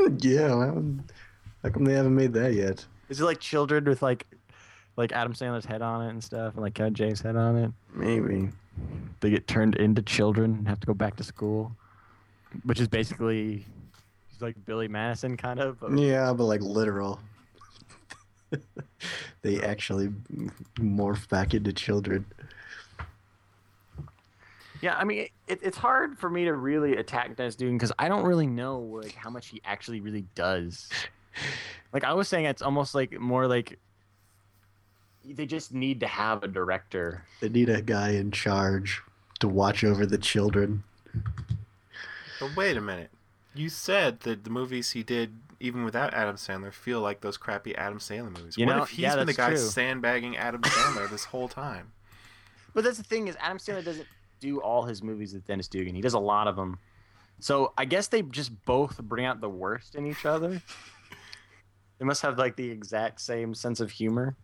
yeah, 0.18 0.54
well, 0.54 0.84
how 1.62 1.70
come 1.70 1.84
they 1.84 1.94
haven't 1.94 2.14
made 2.14 2.32
that 2.34 2.54
yet? 2.54 2.84
Is 3.08 3.20
it 3.20 3.24
like 3.24 3.40
children 3.40 3.84
with 3.84 4.02
like 4.02 4.26
like 4.96 5.12
Adam 5.12 5.32
Sandler's 5.32 5.64
head 5.64 5.82
on 5.82 6.04
it 6.06 6.10
and 6.10 6.22
stuff, 6.22 6.54
and 6.54 6.62
like 6.62 6.74
Kevin 6.74 6.94
James' 6.94 7.20
head 7.20 7.36
on 7.36 7.56
it? 7.56 7.70
Maybe. 7.94 8.50
They 9.20 9.30
get 9.30 9.46
turned 9.46 9.76
into 9.76 10.00
children 10.00 10.54
and 10.54 10.68
have 10.68 10.80
to 10.80 10.86
go 10.86 10.94
back 10.94 11.16
to 11.16 11.24
school, 11.24 11.72
which 12.64 12.80
is 12.80 12.88
basically 12.88 13.64
he's 14.28 14.40
like 14.42 14.56
Billy 14.64 14.88
Madison 14.88 15.36
kind 15.36 15.60
of. 15.60 15.80
but- 15.80 15.96
Yeah, 15.98 16.32
but 16.32 16.44
like 16.44 16.60
literal. 16.60 17.20
they 19.42 19.60
actually 19.62 20.08
morph 20.76 21.28
back 21.28 21.54
into 21.54 21.72
children. 21.72 22.24
Yeah, 24.82 24.96
I 24.96 25.04
mean, 25.04 25.28
it, 25.46 25.58
it's 25.62 25.76
hard 25.76 26.18
for 26.18 26.30
me 26.30 26.44
to 26.46 26.54
really 26.54 26.96
attack 26.96 27.36
Dennis 27.36 27.54
Dugan 27.54 27.76
because 27.76 27.92
I 27.98 28.08
don't 28.08 28.24
really 28.24 28.46
know 28.46 28.78
like 28.80 29.14
how 29.14 29.28
much 29.28 29.48
he 29.48 29.60
actually 29.64 30.00
really 30.00 30.26
does. 30.34 30.88
Like 31.92 32.04
I 32.04 32.12
was 32.12 32.28
saying, 32.28 32.44
it's 32.44 32.62
almost 32.62 32.94
like 32.94 33.18
more 33.18 33.48
like 33.48 33.76
they 35.24 35.44
just 35.46 35.72
need 35.74 35.98
to 36.00 36.06
have 36.06 36.42
a 36.44 36.48
director. 36.48 37.24
They 37.40 37.48
need 37.48 37.68
a 37.68 37.82
guy 37.82 38.10
in 38.10 38.30
charge 38.30 39.00
to 39.40 39.48
watch 39.48 39.82
over 39.82 40.06
the 40.06 40.18
children. 40.18 40.84
But 42.40 42.56
wait 42.56 42.76
a 42.76 42.80
minute. 42.80 43.10
You 43.54 43.68
said 43.68 44.20
that 44.20 44.44
the 44.44 44.50
movies 44.50 44.92
he 44.92 45.02
did, 45.02 45.36
even 45.58 45.84
without 45.84 46.14
Adam 46.14 46.36
Sandler, 46.36 46.72
feel 46.72 47.00
like 47.00 47.20
those 47.20 47.36
crappy 47.36 47.74
Adam 47.76 47.98
Sandler 47.98 48.36
movies. 48.36 48.56
You 48.56 48.66
what 48.66 48.76
know, 48.76 48.82
if 48.84 48.90
he's 48.90 49.00
yeah, 49.00 49.16
been 49.16 49.26
the 49.26 49.32
guy 49.34 49.48
true. 49.50 49.58
sandbagging 49.58 50.36
Adam 50.36 50.62
Sandler 50.62 51.10
this 51.10 51.24
whole 51.26 51.48
time? 51.48 51.92
But 52.72 52.84
that's 52.84 52.98
the 52.98 53.02
thing 53.02 53.26
is 53.26 53.36
Adam 53.40 53.58
Sandler 53.58 53.84
doesn't 53.84 54.06
do 54.38 54.60
all 54.60 54.84
his 54.84 55.02
movies 55.02 55.34
with 55.34 55.44
Dennis 55.44 55.66
Dugan. 55.66 55.92
He 55.96 56.00
does 56.00 56.14
a 56.14 56.20
lot 56.20 56.46
of 56.46 56.54
them. 56.54 56.78
So 57.40 57.72
I 57.76 57.84
guess 57.84 58.06
they 58.06 58.22
just 58.22 58.64
both 58.64 58.98
bring 59.02 59.24
out 59.26 59.40
the 59.40 59.48
worst 59.48 59.96
in 59.96 60.06
each 60.06 60.24
other. 60.24 60.62
They 61.98 62.04
must 62.04 62.22
have 62.22 62.38
like 62.38 62.54
the 62.54 62.70
exact 62.70 63.20
same 63.20 63.54
sense 63.54 63.80
of 63.80 63.90
humor. 63.90 64.36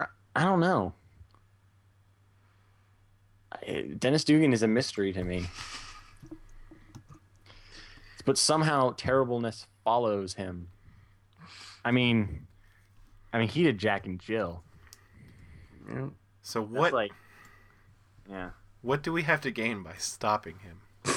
I- 0.00 0.06
I 0.36 0.44
don't 0.44 0.60
know. 0.60 0.94
Dennis 3.98 4.22
Dugan 4.24 4.52
is 4.52 4.62
a 4.62 4.68
mystery 4.68 5.12
to 5.12 5.24
me. 5.24 5.46
But 8.24 8.38
somehow 8.38 8.94
terribleness 8.96 9.66
follows 9.84 10.34
him. 10.34 10.68
I 11.84 11.90
mean, 11.90 12.46
I 13.32 13.38
mean, 13.38 13.48
he 13.48 13.62
did 13.62 13.78
Jack 13.78 14.06
and 14.06 14.18
Jill. 14.20 14.62
Yeah. 15.88 16.08
So 16.42 16.60
That's 16.62 16.72
what 16.72 16.92
like, 16.92 17.12
yeah. 18.28 18.50
what 18.82 19.02
do 19.02 19.12
we 19.12 19.22
have 19.22 19.40
to 19.42 19.50
gain 19.50 19.82
by 19.82 19.94
stopping 19.98 20.56
him? 20.58 20.80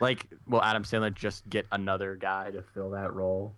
Like, 0.00 0.26
will 0.48 0.62
Adam 0.62 0.82
Sandler 0.82 1.14
just 1.14 1.48
get 1.48 1.66
another 1.70 2.16
guy 2.16 2.50
to 2.50 2.62
fill 2.62 2.90
that 2.90 3.12
role? 3.12 3.54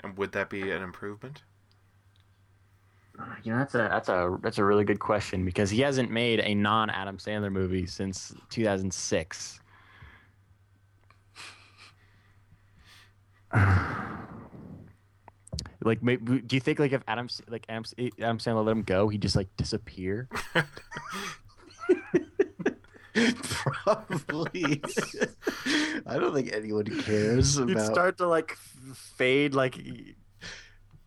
And 0.00 0.16
would 0.16 0.32
that 0.32 0.48
be 0.48 0.70
an 0.70 0.82
improvement? 0.82 1.42
You 3.42 3.52
know, 3.52 3.58
that's 3.58 3.74
a 3.74 3.88
that's 3.90 4.08
a 4.08 4.38
that's 4.42 4.58
a 4.58 4.64
really 4.64 4.84
good 4.84 5.00
question 5.00 5.44
because 5.44 5.70
he 5.70 5.80
hasn't 5.80 6.10
made 6.10 6.40
a 6.40 6.54
non 6.54 6.90
Adam 6.90 7.18
Sandler 7.18 7.50
movie 7.52 7.86
since 7.86 8.34
2006. 8.50 9.60
like, 15.84 16.02
maybe, 16.02 16.40
do 16.40 16.56
you 16.56 16.60
think 16.60 16.78
like 16.78 16.92
if 16.92 17.02
Adam 17.06 17.28
like 17.48 17.66
Adam, 17.68 17.84
Adam 18.20 18.38
Sandler 18.38 18.64
let 18.64 18.72
him 18.72 18.82
go, 18.82 19.08
he'd 19.08 19.22
just 19.22 19.36
like 19.36 19.48
disappear? 19.56 20.28
Probably. 23.50 24.80
I 26.06 26.18
don't 26.18 26.34
think 26.34 26.52
anyone 26.52 26.84
cares 27.02 27.56
He'd 27.66 27.80
start 27.80 28.18
to 28.18 28.26
like 28.26 28.52
f- 28.52 28.96
fade, 28.96 29.54
like 29.54 29.78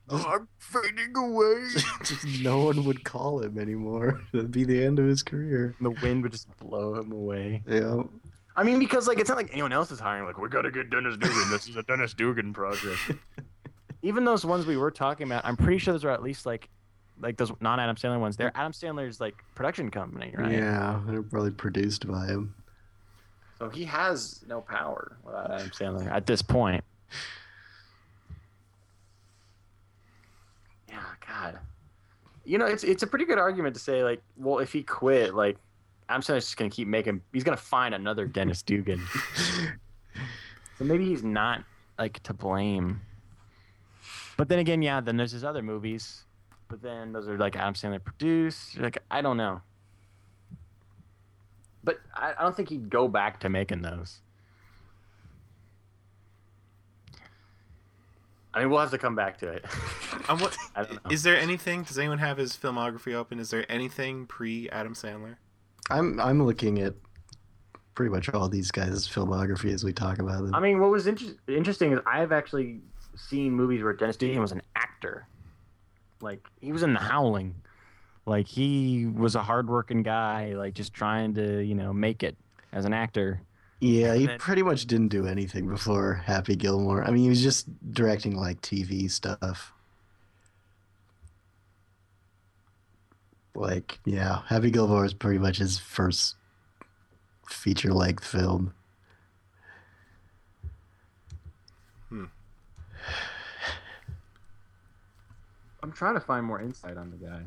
I'm 0.10 0.48
fading 0.60 1.15
away. 1.15 1.68
just 2.04 2.26
no 2.41 2.65
one 2.65 2.86
would 2.86 3.04
call 3.04 3.41
him 3.41 3.58
anymore. 3.58 4.22
That'd 4.34 4.52
be 4.52 4.63
the 4.63 4.84
end 4.84 5.00
of 5.00 5.06
his 5.06 5.24
career. 5.24 5.76
the 5.82 5.91
wind 5.91 6.24
would 6.24 6.32
just 6.32 6.56
blow 6.58 6.96
him 6.96 7.12
away. 7.12 7.63
Yeah. 7.68 8.04
I 8.56 8.63
mean, 8.63 8.80
because 8.80 9.08
like 9.08 9.20
it's 9.20 9.30
not 9.30 9.38
like 9.38 9.50
anyone 9.52 9.74
else 9.74 9.91
is 9.91 10.00
hiring. 10.00 10.26
Like 10.26 10.38
we 10.38 10.48
gotta 10.48 10.72
get 10.72 10.89
Dennis 10.89 11.18
Dugan. 11.18 11.50
This 11.50 11.68
is 11.68 11.76
a 11.76 11.84
Dennis 11.84 12.13
Dugan 12.13 12.54
project. 12.54 13.00
Even 14.02 14.24
those 14.24 14.46
ones 14.46 14.65
we 14.65 14.78
were 14.78 14.91
talking 14.91 15.28
about, 15.28 15.44
I'm 15.44 15.58
pretty 15.58 15.80
sure 15.80 15.94
those 15.94 16.06
are 16.06 16.12
at 16.12 16.22
least 16.22 16.46
like, 16.46 16.70
like 17.20 17.38
those 17.38 17.52
non-Adam 17.60 17.96
Sandler 17.96 18.20
ones. 18.20 18.38
They're 18.38 18.52
Adam 18.54 18.72
Sandler's 18.72 19.20
like 19.20 19.34
production 19.56 19.89
company, 19.89 20.34
right? 20.38 20.52
Yeah, 20.52 21.02
they're 21.08 21.24
probably 21.24 21.52
produced 21.52 22.08
by 22.08 22.28
him. 22.28 22.54
So 23.58 23.70
he 23.70 23.84
has 23.86 24.44
no 24.48 24.62
power 24.62 25.18
without 25.24 25.50
Adam 25.52 25.70
Sandler 25.70 26.12
at 26.12 26.28
this 26.28 26.41
point. 26.41 26.84
Yeah, 30.95 31.27
God. 31.27 31.60
you 32.45 32.58
know, 32.58 32.65
it's 32.65 32.84
it's 32.84 33.03
a 33.03 33.08
pretty 33.08 33.25
good 33.25 33.38
argument 33.38 33.73
to 33.75 33.81
say 33.81 34.03
like, 34.03 34.21
well, 34.38 34.60
if 34.60 34.71
he 34.71 34.84
quit, 34.84 35.34
like, 35.34 35.58
I'm 36.10 36.21
just 36.21 36.55
gonna 36.58 36.69
keep 36.69 36.88
making. 36.88 37.21
He's 37.34 37.43
gonna 37.43 37.58
find 37.58 37.93
another 37.93 38.25
Dennis 38.25 38.62
Dugan. 38.62 39.01
so 40.77 40.84
maybe 40.84 41.05
he's 41.05 41.23
not 41.23 41.63
like 41.97 42.21
to 42.23 42.34
blame. 42.34 43.01
But 44.38 44.49
then 44.49 44.60
again, 44.60 44.81
yeah. 44.81 45.01
Then 45.01 45.17
there's 45.17 45.31
his 45.31 45.43
other 45.43 45.62
movies. 45.62 46.23
But 46.67 46.81
then 46.81 47.13
those 47.13 47.27
are 47.27 47.38
like 47.38 47.55
Adam 47.55 47.73
Sandler 47.73 48.03
produced. 48.03 48.77
Like 48.77 48.97
I 49.12 49.21
don't 49.21 49.38
know. 49.38 49.62
But 51.84 51.99
I, 52.15 52.34
I 52.38 52.41
don't 52.41 52.55
think 52.55 52.69
he'd 52.69 52.89
go 52.89 53.08
back 53.08 53.39
to 53.41 53.49
making 53.49 53.81
those. 53.81 54.21
I 58.56 58.60
mean, 58.62 58.70
we'll 58.70 58.80
have 58.80 58.91
to 58.91 58.98
come 58.98 59.15
back 59.15 59.38
to 59.39 59.50
it. 59.50 59.65
Um, 60.30 60.39
what, 60.39 60.58
I 60.76 60.84
don't 60.84 61.04
know. 61.04 61.12
is 61.12 61.24
there 61.24 61.38
anything? 61.38 61.84
Does 61.84 62.00
anyone 62.00 62.20
have 62.20 62.38
his 62.38 62.54
filmography 62.56 63.13
open? 63.13 63.39
Is 63.39 63.50
there 63.50 63.70
anything 63.70 64.26
pre 64.26 64.70
Adam 64.70 64.94
Sandler? 64.94 65.36
I'm 65.89 66.20
I'm 66.20 66.44
looking 66.44 66.80
at 66.80 66.94
pretty 67.94 68.10
much 68.12 68.30
all 68.30 68.48
these 68.50 68.72
guys' 68.72 69.08
filmography 69.08 69.74
as 69.74 69.84
we 69.84 69.94
talk 69.94 70.20
about 70.20 70.44
them. 70.46 70.56
I 70.56 70.60
mean, 70.60 70.80
what 70.80 70.89
was 70.89 71.06
inter- 71.06 71.36
interesting 71.48 71.91
is 71.91 72.00
I've 72.06 72.32
actually 72.32 72.80
seen 73.15 73.52
movies 73.54 73.84
where 73.84 73.94
Dennis 73.94 74.18
Dugan 74.18 74.41
was 74.41 74.52
an 74.52 74.62
actor. 74.76 75.28
Like 76.22 76.48
he 76.62 76.72
was 76.72 76.82
in 76.84 76.94
The 76.94 77.00
Howling. 77.00 77.56
Like 78.26 78.48
he 78.48 79.06
was 79.06 79.36
a 79.36 79.44
hardworking 79.44 80.02
guy, 80.02 80.54
like 80.56 80.74
just 80.74 80.94
trying 80.94 81.36
to, 81.36 81.62
you 81.62 81.76
know, 81.76 81.94
make 81.94 82.24
it 82.24 82.36
as 82.72 82.86
an 82.86 82.94
actor. 82.94 83.41
Yeah, 83.79 84.15
he 84.15 84.27
pretty 84.38 84.63
much 84.63 84.85
didn't 84.85 85.09
do 85.09 85.27
anything 85.27 85.67
before 85.67 86.15
Happy 86.25 86.55
Gilmore. 86.55 87.03
I 87.03 87.11
mean, 87.11 87.23
he 87.23 87.29
was 87.29 87.43
just 87.43 87.67
directing 87.91 88.35
like 88.35 88.61
TV 88.61 89.11
stuff. 89.11 89.73
Like, 93.53 93.99
yeah, 94.05 94.41
Happy 94.47 94.71
Gilmore 94.71 95.05
is 95.05 95.13
pretty 95.13 95.39
much 95.39 95.57
his 95.57 95.77
first 95.77 96.35
feature 97.49 97.93
length 97.93 98.25
film. 98.25 98.73
Hmm. 102.09 102.25
I'm 105.83 105.91
trying 105.91 106.15
to 106.15 106.21
find 106.21 106.45
more 106.45 106.61
insight 106.61 106.97
on 106.97 107.11
the 107.11 107.17
guy. 107.17 107.41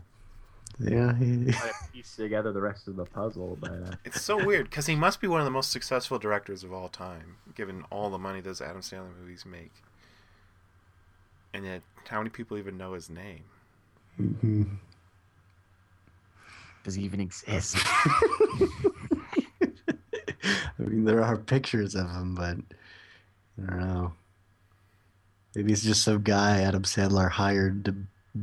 Yeah, 0.81 1.15
he, 1.17 1.45
Try 1.53 1.69
to 1.69 1.75
piece 1.93 2.15
together 2.17 2.53
the 2.53 2.61
rest 2.61 2.87
of 2.89 2.97
the 2.97 3.05
puzzle, 3.05 3.59
but 3.61 3.71
uh, 3.73 3.93
It's 4.05 4.23
so 4.23 4.45
weird 4.45 4.71
because 4.71 4.87
he 4.87 4.95
must 4.95 5.21
be 5.21 5.27
one 5.27 5.41
of 5.41 5.45
the 5.45 5.51
most 5.51 5.71
successful 5.73 6.19
directors 6.19 6.63
of 6.63 6.73
all 6.73 6.89
time, 6.89 7.37
given 7.55 7.85
all 7.91 8.11
the 8.11 8.19
money 8.19 8.41
those 8.41 8.61
Adam 8.61 8.81
Sandler 8.81 9.17
movies 9.21 9.45
make. 9.45 9.73
And 11.53 11.65
yet, 11.65 11.83
how 12.09 12.19
many 12.19 12.31
people 12.31 12.59
even 12.59 12.77
know 12.77 12.93
his 12.93 13.11
name? 13.11 13.45
Mhm. 14.21 14.67
does 16.85 16.95
he 16.95 17.03
even 17.03 17.21
exist? 17.21 17.77
I 20.81 20.83
mean, 20.83 21.05
there 21.05 21.23
are 21.23 21.37
pictures 21.37 21.95
of 21.95 22.09
him, 22.11 22.35
but 22.35 22.57
I 23.63 23.67
don't 23.71 23.81
know. 23.81 24.13
Maybe 25.55 25.71
he's 25.73 25.83
just 25.83 26.03
some 26.03 26.23
guy 26.23 26.61
Adam 26.63 26.83
Sandler 26.85 27.31
hired 27.31 27.85
to 27.87 27.95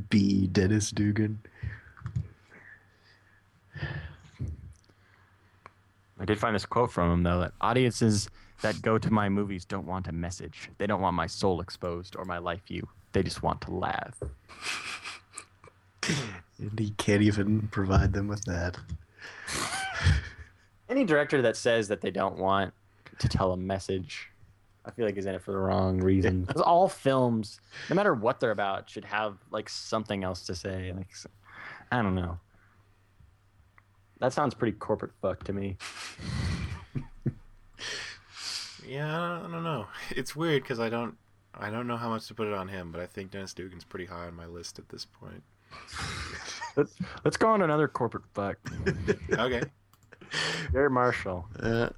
be 0.10 0.48
Dennis 0.48 0.92
Dugan. 0.92 1.40
I 6.20 6.26
did 6.26 6.40
find 6.40 6.56
this 6.56 6.66
quote 6.66 6.92
from 6.92 7.12
him 7.12 7.24
though 7.24 7.40
that 7.42 7.54
audiences 7.62 8.30
that 8.62 8.82
go 8.82 8.98
to 8.98 9.12
my 9.12 9.28
movies 9.30 9.66
don't 9.66 9.86
want 9.86 10.08
a 10.08 10.12
message. 10.14 10.70
They 10.78 10.88
don't 10.88 11.02
want 11.02 11.16
my 11.16 11.28
soul 11.28 11.60
exposed 11.62 12.16
or 12.16 12.24
my 12.26 12.38
life 12.38 12.62
view. 12.68 12.88
They 13.12 13.22
just 13.24 13.44
want 13.44 13.62
to 13.62 13.72
laugh. 13.72 14.18
And 16.58 16.80
he 16.80 16.92
can't 16.92 17.22
even 17.22 17.68
provide 17.70 18.14
them 18.14 18.28
with 18.28 18.44
that. 18.46 18.78
Any 20.90 21.04
director 21.04 21.42
that 21.42 21.58
says 21.58 21.88
that 21.90 22.02
they 22.02 22.12
don't 22.12 22.38
want 22.38 22.74
to 23.20 23.28
tell 23.28 23.52
a 23.54 23.58
message, 23.58 24.30
I 24.86 24.92
feel 24.92 25.06
like 25.06 25.18
is 25.18 25.26
in 25.26 25.36
it 25.36 25.42
for 25.42 25.52
the 25.52 25.58
wrong 25.58 26.00
reason. 26.00 26.46
'Cause 26.46 26.62
all 26.62 26.88
films, 26.88 27.60
no 27.90 27.96
matter 27.96 28.14
what 28.14 28.40
they're 28.40 28.52
about, 28.52 28.90
should 28.90 29.06
have 29.06 29.38
like 29.52 29.68
something 29.68 30.24
else 30.24 30.46
to 30.46 30.56
say. 30.56 30.94
Like, 30.96 31.10
s- 31.12 31.28
I 31.92 32.02
don't 32.02 32.16
know. 32.16 32.40
That 34.20 34.34
sounds 34.34 34.54
pretty 34.54 34.78
corporate 34.78 35.12
fuck 35.22 35.44
to 35.44 35.54
me. 35.54 35.78
Yeah, 38.88 39.40
I 39.40 39.48
don't 39.52 39.64
know. 39.64 39.88
It's 40.12 40.36
weird 40.36 40.64
because 40.64 40.80
I 40.80 40.90
don't, 40.90 41.16
I 41.54 41.70
don't 41.70 41.88
know 41.88 41.98
how 41.98 42.10
much 42.10 42.28
to 42.28 42.36
put 42.36 42.48
it 42.48 42.54
on 42.54 42.68
him, 42.68 42.92
but 42.92 43.02
I 43.02 43.08
think 43.08 43.32
Dennis 43.32 43.54
Dugan's 43.54 43.84
pretty 43.84 44.06
high 44.06 44.28
on 44.28 44.36
my 44.36 44.46
list 44.46 44.78
at 44.78 44.90
this 44.90 45.06
point. 45.06 45.44
Let's 46.76 46.96
let's 47.24 47.38
go 47.38 47.50
on 47.50 47.62
another 47.62 47.88
corporate 47.88 48.26
fuck. 48.34 48.58
Okay. 49.34 49.64
Garry 50.72 50.90
Marshall. 50.90 51.48
Uh, 51.60 51.90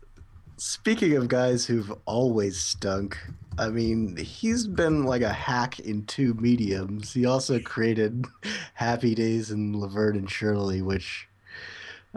speaking 0.57 1.15
of 1.15 1.27
guys 1.27 1.65
who've 1.65 1.91
always 2.05 2.57
stunk, 2.59 3.17
I 3.57 3.69
mean, 3.69 4.15
he's 4.17 4.67
been 4.67 5.03
like 5.03 5.21
a 5.21 5.33
hack 5.33 5.79
in 5.79 6.05
two 6.05 6.33
mediums. 6.35 7.13
He 7.13 7.25
also 7.25 7.59
created 7.59 8.25
Happy 8.75 9.15
Days 9.15 9.51
and 9.51 9.75
Laverne 9.75 10.15
and 10.15 10.29
Shirley, 10.29 10.81
which, 10.81 11.27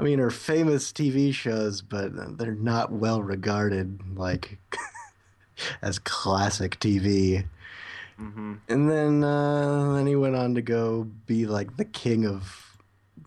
I 0.00 0.02
mean, 0.02 0.18
are 0.18 0.30
famous 0.30 0.92
TV 0.92 1.34
shows, 1.34 1.82
but 1.82 2.38
they're 2.38 2.54
not 2.54 2.90
well 2.90 3.22
regarded, 3.22 4.00
like, 4.16 4.58
as 5.82 5.98
classic 5.98 6.80
TV. 6.80 7.44
Mm-hmm. 8.18 8.54
And 8.70 8.90
then, 8.90 9.22
uh, 9.22 9.92
then 9.92 10.06
he 10.06 10.16
went 10.16 10.36
on 10.36 10.54
to 10.54 10.62
go 10.62 11.06
be 11.26 11.44
like 11.44 11.76
the 11.76 11.84
king 11.84 12.24
of 12.24 12.78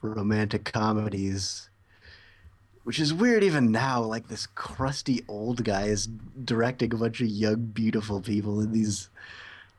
romantic 0.02 0.66
comedies, 0.66 1.70
which 2.86 3.00
is 3.00 3.14
weird 3.14 3.44
even 3.44 3.72
now. 3.72 4.02
Like 4.02 4.28
this 4.28 4.48
crusty 4.48 5.24
old 5.28 5.64
guy 5.64 5.84
is 5.84 6.08
directing 6.44 6.92
a 6.92 6.98
bunch 6.98 7.22
of 7.22 7.28
young, 7.28 7.66
beautiful 7.66 8.20
people 8.20 8.60
in 8.62 8.72
these 8.72 9.10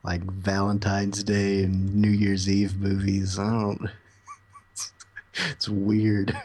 like 0.05 0.21
Valentine's 0.23 1.25
Day 1.25 1.63
and 1.63 1.93
New 1.93 2.11
Year's 2.11 2.49
Eve 2.49 2.77
movies. 2.77 3.37
I 3.37 3.49
don't. 3.49 3.89
It's, 4.71 4.91
it's 5.51 5.69
weird. 5.69 6.37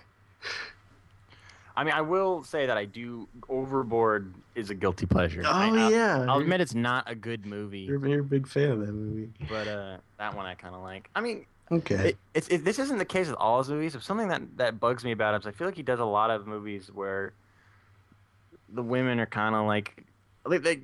I 1.81 1.85
mean, 1.85 1.95
I 1.95 2.03
will 2.03 2.45
say 2.45 2.67
that 2.67 2.77
I 2.77 2.85
do. 2.85 3.27
Overboard 3.49 4.35
is 4.55 4.69
a 4.69 4.75
guilty 4.75 5.07
pleasure. 5.07 5.41
Oh 5.47 5.51
I, 5.51 5.69
I'll, 5.69 5.91
yeah, 5.91 6.27
I'll 6.29 6.39
admit 6.41 6.61
it's 6.61 6.75
not 6.75 7.11
a 7.11 7.15
good 7.15 7.47
movie, 7.47 7.79
you're, 7.81 8.07
you're 8.07 8.21
a 8.21 8.23
big 8.23 8.47
fan 8.47 8.71
of 8.73 8.81
that 8.81 8.93
movie. 8.93 9.31
but 9.49 9.67
uh, 9.67 9.97
that 10.19 10.37
one 10.37 10.45
I 10.45 10.55
kind 10.57 10.75
of 10.75 10.83
like. 10.83 11.09
I 11.15 11.23
mean, 11.23 11.47
Okay. 11.73 12.11
it, 12.11 12.19
it's 12.35 12.49
it, 12.49 12.67
this 12.67 12.79
isn't 12.79 12.99
the 12.99 13.07
case 13.07 13.29
with 13.29 13.37
all 13.37 13.61
his 13.61 13.71
movies. 13.71 13.95
But 13.95 14.03
something 14.03 14.29
that 14.29 14.59
that 14.59 14.79
bugs 14.79 15.05
me 15.05 15.13
about 15.13 15.33
him 15.35 15.41
is 15.41 15.47
I 15.47 15.53
feel 15.53 15.69
like 15.69 15.77
he 15.77 15.83
does 15.83 16.01
a 16.01 16.05
lot 16.05 16.31
of 16.31 16.47
movies 16.47 16.91
where 16.93 17.33
the 18.69 18.83
women 18.83 19.19
are 19.19 19.25
kind 19.27 19.55
of 19.55 19.67
like, 19.67 20.05
like 20.45 20.63
they, 20.63 20.81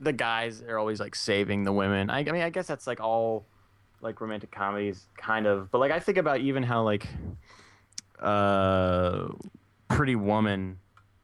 the 0.00 0.14
guys 0.14 0.62
are 0.62 0.78
always 0.78 0.98
like 0.98 1.14
saving 1.14 1.64
the 1.64 1.74
women. 1.74 2.08
I, 2.08 2.20
I 2.20 2.32
mean, 2.32 2.40
I 2.40 2.48
guess 2.48 2.66
that's 2.66 2.86
like 2.86 3.00
all 3.00 3.44
like 4.00 4.18
romantic 4.22 4.50
comedies, 4.50 5.08
kind 5.18 5.46
of. 5.46 5.70
But 5.70 5.78
like 5.78 5.92
I 5.92 6.00
think 6.00 6.16
about 6.16 6.40
even 6.40 6.62
how 6.62 6.84
like, 6.84 7.06
uh, 8.18 9.28
Pretty 9.88 10.16
Woman. 10.16 10.78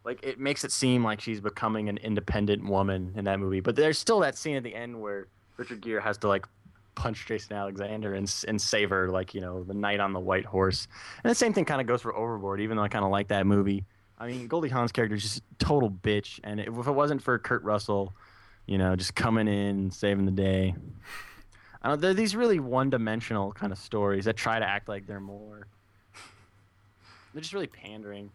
Like 0.05 0.23
it 0.23 0.39
makes 0.39 0.65
it 0.65 0.73
seem 0.73 1.03
like 1.03 1.21
she's 1.21 1.41
becoming 1.41 1.89
an 1.89 1.97
independent 1.99 2.65
woman 2.65 3.15
in 3.17 3.25
that 3.25 3.41
movie, 3.41 3.61
but 3.61 3.75
there's 3.75 3.99
still 3.99 4.21
that 4.21 4.37
scene 4.37 4.57
at 4.57 4.63
the 4.63 4.75
end 4.75 5.01
where 5.01 5.29
Richard 5.57 5.81
Gere 5.81 6.01
has 6.01 6.19
to 6.19 6.29
like 6.29 6.47
punch 6.95 7.27
Jason 7.27 7.57
Alexander 7.57 8.15
and 8.15 8.45
and 8.47 8.61
save 8.61 8.91
her, 8.91 9.09
like 9.11 9.35
you 9.35 9.41
know 9.41 9.65
the 9.65 9.75
knight 9.75 10.01
on 10.01 10.13
the 10.13 10.21
white 10.21 10.45
horse. 10.45 10.89
And 11.23 11.31
the 11.31 11.35
same 11.35 11.53
thing 11.55 11.65
kind 11.65 11.81
of 11.81 11.87
goes 11.87 12.03
for 12.03 12.15
Overboard, 12.15 12.61
even 12.61 12.77
though 12.77 12.83
I 12.83 12.89
kind 12.89 13.05
of 13.05 13.11
like 13.11 13.29
that 13.29 13.47
movie. 13.47 13.85
I 14.19 14.27
mean, 14.27 14.47
Goldie 14.47 14.69
Hawn's 14.69 14.93
character 14.93 15.17
is 15.17 15.23
just 15.23 15.43
total 15.59 15.91
bitch, 15.91 16.39
and 16.45 16.61
if 16.61 16.69
it 16.69 16.93
wasn't 16.93 17.23
for 17.23 17.39
Kurt 17.39 17.63
Russell, 17.63 18.15
you 18.67 18.79
know, 18.79 18.95
just 18.97 19.15
coming 19.15 19.49
in 19.49 19.91
saving 19.91 20.27
the 20.27 20.33
day. 20.33 20.75
I 21.83 21.89
don't. 21.89 21.97
Know, 21.97 22.01
they're 22.01 22.15
these 22.15 22.37
really 22.37 22.61
one-dimensional 22.61 23.53
kind 23.53 23.73
of 23.73 23.79
stories 23.79 24.25
that 24.25 24.37
try 24.37 24.59
to 24.59 24.67
act 24.67 24.89
like 24.89 25.07
they're 25.07 25.21
more. 25.21 25.67
They're 27.33 27.43
just 27.43 27.53
really 27.53 27.67
pandering. 27.67 28.31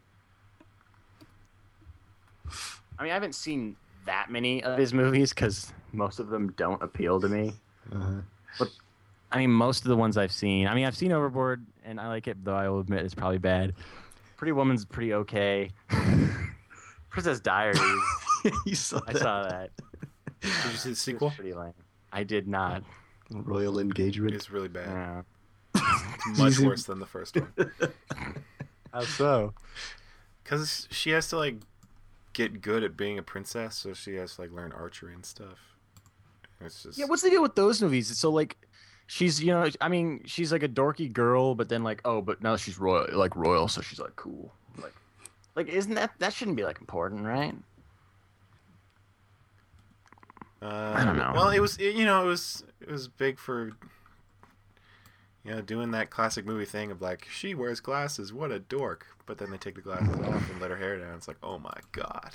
I 2.97 3.03
mean, 3.03 3.12
I 3.12 3.13
haven't 3.13 3.35
seen 3.35 3.75
that 4.05 4.31
many 4.31 4.63
of 4.63 4.77
his 4.77 4.93
movies 4.93 5.33
because 5.33 5.71
most 5.91 6.19
of 6.19 6.29
them 6.29 6.51
don't 6.53 6.81
appeal 6.81 7.19
to 7.21 7.29
me. 7.29 7.53
Uh-huh. 7.91 8.65
I 9.31 9.38
mean, 9.38 9.51
most 9.51 9.83
of 9.83 9.89
the 9.89 9.95
ones 9.95 10.17
I've 10.17 10.31
seen. 10.31 10.67
I 10.67 10.73
mean, 10.73 10.85
I've 10.85 10.97
seen 10.97 11.12
Overboard, 11.12 11.65
and 11.83 11.99
I 11.99 12.07
like 12.07 12.27
it, 12.27 12.43
though 12.43 12.55
I 12.55 12.67
will 12.67 12.79
admit 12.79 13.05
it's 13.05 13.13
probably 13.13 13.38
bad. 13.38 13.73
Pretty 14.38 14.51
Woman's 14.53 14.85
pretty 14.85 15.13
okay. 15.13 15.69
Princess 17.09 17.39
Diaries, 17.39 17.79
you 18.65 18.75
saw 18.75 19.01
I 19.07 19.13
that 19.13 19.21
saw 19.21 19.43
that. 19.43 19.69
Did 20.41 20.51
you 20.71 20.77
see 20.77 20.89
the 20.91 20.95
sequel? 20.95 21.31
pretty 21.31 21.53
lame. 21.53 21.73
I 22.12 22.23
did 22.23 22.47
not. 22.47 22.83
royal 23.29 23.79
engagement. 23.79 24.33
It's 24.33 24.49
really 24.49 24.67
bad. 24.67 24.88
Yeah. 24.88 25.21
It's 26.27 26.39
much 26.39 26.59
worse 26.59 26.83
than 26.83 26.99
the 26.99 27.05
first 27.05 27.35
one. 27.35 27.53
How 28.93 29.01
so? 29.01 29.53
Because 30.43 30.88
she 30.91 31.12
has 31.12 31.29
to 31.29 31.38
like 31.38 31.57
get 32.33 32.61
good 32.61 32.83
at 32.83 32.95
being 32.97 33.17
a 33.17 33.23
princess, 33.23 33.75
so 33.77 33.93
she 33.93 34.15
has 34.15 34.35
to 34.35 34.41
like 34.41 34.51
learn 34.51 34.71
archery 34.71 35.13
and 35.13 35.25
stuff. 35.25 35.57
It's 36.61 36.83
just 36.83 36.97
Yeah, 36.97 37.05
what's 37.05 37.21
the 37.21 37.29
deal 37.29 37.41
with 37.41 37.55
those 37.55 37.81
movies? 37.81 38.15
So 38.17 38.29
like, 38.29 38.57
she's 39.07 39.41
you 39.41 39.51
know 39.51 39.69
I 39.81 39.87
mean 39.89 40.21
she's 40.25 40.51
like 40.51 40.63
a 40.63 40.67
dorky 40.69 41.11
girl, 41.11 41.55
but 41.55 41.69
then 41.69 41.83
like 41.83 42.01
oh 42.05 42.21
but 42.21 42.41
now 42.43 42.55
she's 42.57 42.77
royal 42.77 43.07
like 43.17 43.35
royal, 43.35 43.67
so 43.67 43.81
she's 43.81 43.99
like 43.99 44.15
cool. 44.15 44.53
Like 44.81 44.93
like 45.55 45.67
isn't 45.69 45.95
that 45.95 46.11
that 46.19 46.33
shouldn't 46.33 46.57
be 46.57 46.63
like 46.63 46.79
important, 46.79 47.25
right? 47.25 47.55
Uh, 50.61 50.93
I 50.95 51.05
don't 51.05 51.17
know. 51.17 51.31
Well, 51.33 51.49
it 51.49 51.59
was 51.59 51.77
it- 51.77 51.95
you 51.95 52.05
know 52.05 52.23
it 52.23 52.27
was 52.27 52.63
it 52.81 52.91
was 52.91 53.07
big 53.07 53.39
for 53.39 53.71
you 55.43 55.52
know 55.52 55.62
doing 55.62 55.91
that 55.91 56.10
classic 56.10 56.45
movie 56.45 56.65
thing 56.65 56.91
of 56.91 57.02
like 57.02 57.28
she 57.32 57.54
wears 57.56 57.80
glasses, 57.80 58.32
what 58.34 58.52
a 58.52 58.60
dork. 58.60 59.08
But 59.25 59.38
then 59.38 59.52
they 59.52 59.58
take 59.58 59.75
the 59.75 59.82
glasses 59.82 60.10
off 60.19 60.49
and 60.52 60.60
let 60.60 60.71
her 60.71 60.78
hair 60.78 60.97
down. 60.99 61.15
It's 61.15 61.28
like 61.28 61.38
oh 61.43 61.60
my 61.60 61.78
god. 61.91 62.32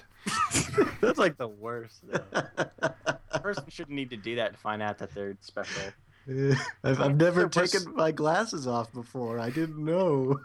That's 1.01 1.19
like 1.19 1.37
the 1.37 1.49
worst. 1.49 2.03
A 2.33 3.39
person 3.43 3.65
shouldn't 3.69 3.95
need 3.97 4.11
to 4.11 4.17
do 4.17 4.37
that 4.37 4.53
to 4.53 4.59
find 4.59 4.81
out 4.83 4.99
that 4.99 5.15
they're 5.15 5.37
special. 5.41 5.83
I've, 6.83 7.01
I've 7.01 7.17
never 7.17 7.47
There 7.47 7.63
was- 7.63 7.73
taken 7.73 7.95
my 7.95 8.11
glasses 8.13 8.67
off 8.67 8.93
before. 8.93 9.39
I 9.39 9.51
didn't 9.51 9.85
know. 9.85 10.41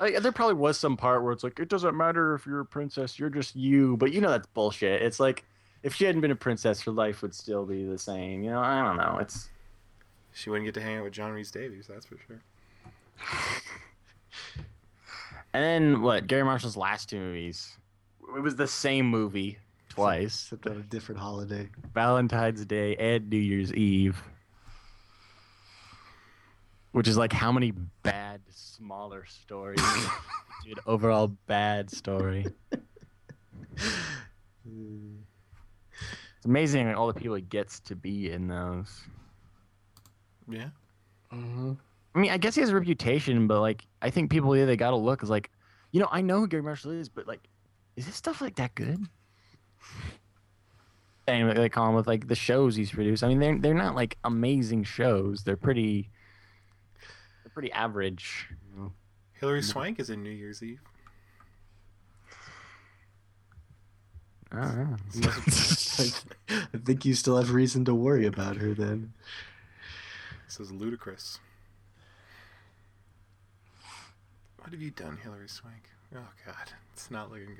Like, 0.00 0.18
there 0.20 0.32
probably 0.32 0.54
was 0.56 0.78
some 0.78 0.96
part 0.96 1.22
where 1.22 1.32
it's 1.32 1.44
like 1.44 1.60
it 1.60 1.68
doesn't 1.68 1.96
matter 1.96 2.34
if 2.34 2.44
you're 2.44 2.60
a 2.60 2.66
princess, 2.66 3.18
you're 3.20 3.30
just 3.30 3.54
you. 3.54 3.96
But 3.98 4.12
you 4.12 4.20
know 4.20 4.30
that's 4.30 4.48
bullshit. 4.48 5.00
It's 5.02 5.20
like 5.20 5.44
if 5.84 5.94
she 5.94 6.04
hadn't 6.06 6.22
been 6.22 6.32
a 6.32 6.36
princess, 6.36 6.80
her 6.82 6.90
life 6.90 7.22
would 7.22 7.34
still 7.34 7.64
be 7.64 7.84
the 7.84 7.98
same. 7.98 8.42
You 8.42 8.50
know, 8.50 8.58
I 8.60 8.82
don't 8.82 8.96
know. 8.96 9.18
It's 9.20 9.48
She 10.34 10.50
wouldn't 10.50 10.66
get 10.66 10.74
to 10.74 10.80
hang 10.80 10.98
out 10.98 11.04
with 11.04 11.12
John 11.12 11.32
Rhys-Davies, 11.32 11.86
that's 11.86 12.06
for 12.06 12.16
sure. 12.26 12.40
and 15.52 15.62
then 15.62 16.02
what? 16.02 16.26
Garry 16.26 16.44
Marshall's 16.44 16.76
last 16.76 17.10
two 17.10 17.18
movies. 17.18 17.76
It 18.36 18.40
was 18.40 18.56
the 18.56 18.66
same 18.66 19.06
movie 19.06 19.58
twice. 19.88 20.44
Except 20.44 20.66
on 20.66 20.78
a 20.78 20.82
different 20.82 21.20
holiday. 21.20 21.68
Valentine's 21.92 22.64
Day 22.64 22.96
and 22.96 23.28
New 23.28 23.36
Year's 23.36 23.72
Eve. 23.74 24.22
Which 26.92 27.08
is 27.08 27.16
like 27.16 27.32
how 27.32 27.52
many 27.52 27.72
bad, 28.02 28.40
smaller 28.50 29.24
stories 29.26 29.80
to 30.64 30.70
an 30.70 30.78
overall 30.86 31.28
bad 31.46 31.90
story. 31.90 32.46
Hmm. 34.64 35.16
It's 36.36 36.44
amazing 36.44 36.92
all 36.94 37.06
the 37.06 37.14
people 37.14 37.34
he 37.34 37.42
gets 37.42 37.80
to 37.80 37.96
be 37.96 38.30
in 38.30 38.46
those. 38.46 39.00
Yeah. 40.48 40.68
Mm-hmm. 41.32 41.72
I 42.14 42.18
mean, 42.18 42.30
I 42.30 42.36
guess 42.36 42.54
he 42.54 42.60
has 42.60 42.70
a 42.70 42.74
reputation, 42.74 43.46
but 43.46 43.60
like, 43.60 43.86
I 44.02 44.10
think 44.10 44.30
people 44.30 44.56
yeah, 44.56 44.66
they 44.66 44.76
gotta 44.76 44.96
look 44.96 45.22
is 45.22 45.30
like, 45.30 45.50
you 45.92 46.00
know, 46.00 46.08
I 46.10 46.20
know 46.20 46.40
who 46.40 46.48
Garry 46.48 46.62
Marshall 46.62 46.92
is, 46.92 47.08
but 47.08 47.26
like, 47.26 47.40
is 47.96 48.06
this 48.06 48.16
stuff 48.16 48.40
like 48.40 48.56
that 48.56 48.74
good? 48.74 49.00
And 51.26 51.56
they 51.56 51.68
call 51.68 51.88
him 51.88 51.94
with 51.94 52.06
like 52.06 52.28
the 52.28 52.34
shows 52.34 52.74
he's 52.74 52.90
produced. 52.90 53.22
I 53.22 53.28
mean, 53.28 53.38
they're 53.38 53.58
they're 53.58 53.74
not 53.74 53.94
like 53.94 54.18
amazing 54.24 54.84
shows. 54.84 55.44
They're 55.44 55.56
pretty, 55.56 56.10
they're 57.44 57.52
pretty 57.52 57.72
average. 57.72 58.48
Hilary 59.34 59.62
Swank 59.62 59.98
is 59.98 60.10
in 60.10 60.22
New 60.22 60.30
Year's 60.30 60.62
Eve. 60.62 60.80
I 64.52 64.60
don't 64.60 65.16
know. 65.16 65.28
I 66.74 66.78
think 66.78 67.04
you 67.04 67.14
still 67.14 67.36
have 67.36 67.52
reason 67.52 67.84
to 67.86 67.94
worry 67.94 68.26
about 68.26 68.56
her 68.56 68.74
then. 68.74 69.12
This 70.52 70.68
is 70.68 70.70
ludicrous. 70.70 71.40
What 74.58 74.70
have 74.70 74.82
you 74.82 74.90
done, 74.90 75.16
Hilary 75.22 75.48
Swank? 75.48 75.88
Oh 76.14 76.28
God, 76.44 76.72
it's 76.92 77.10
not 77.10 77.30
looking 77.30 77.56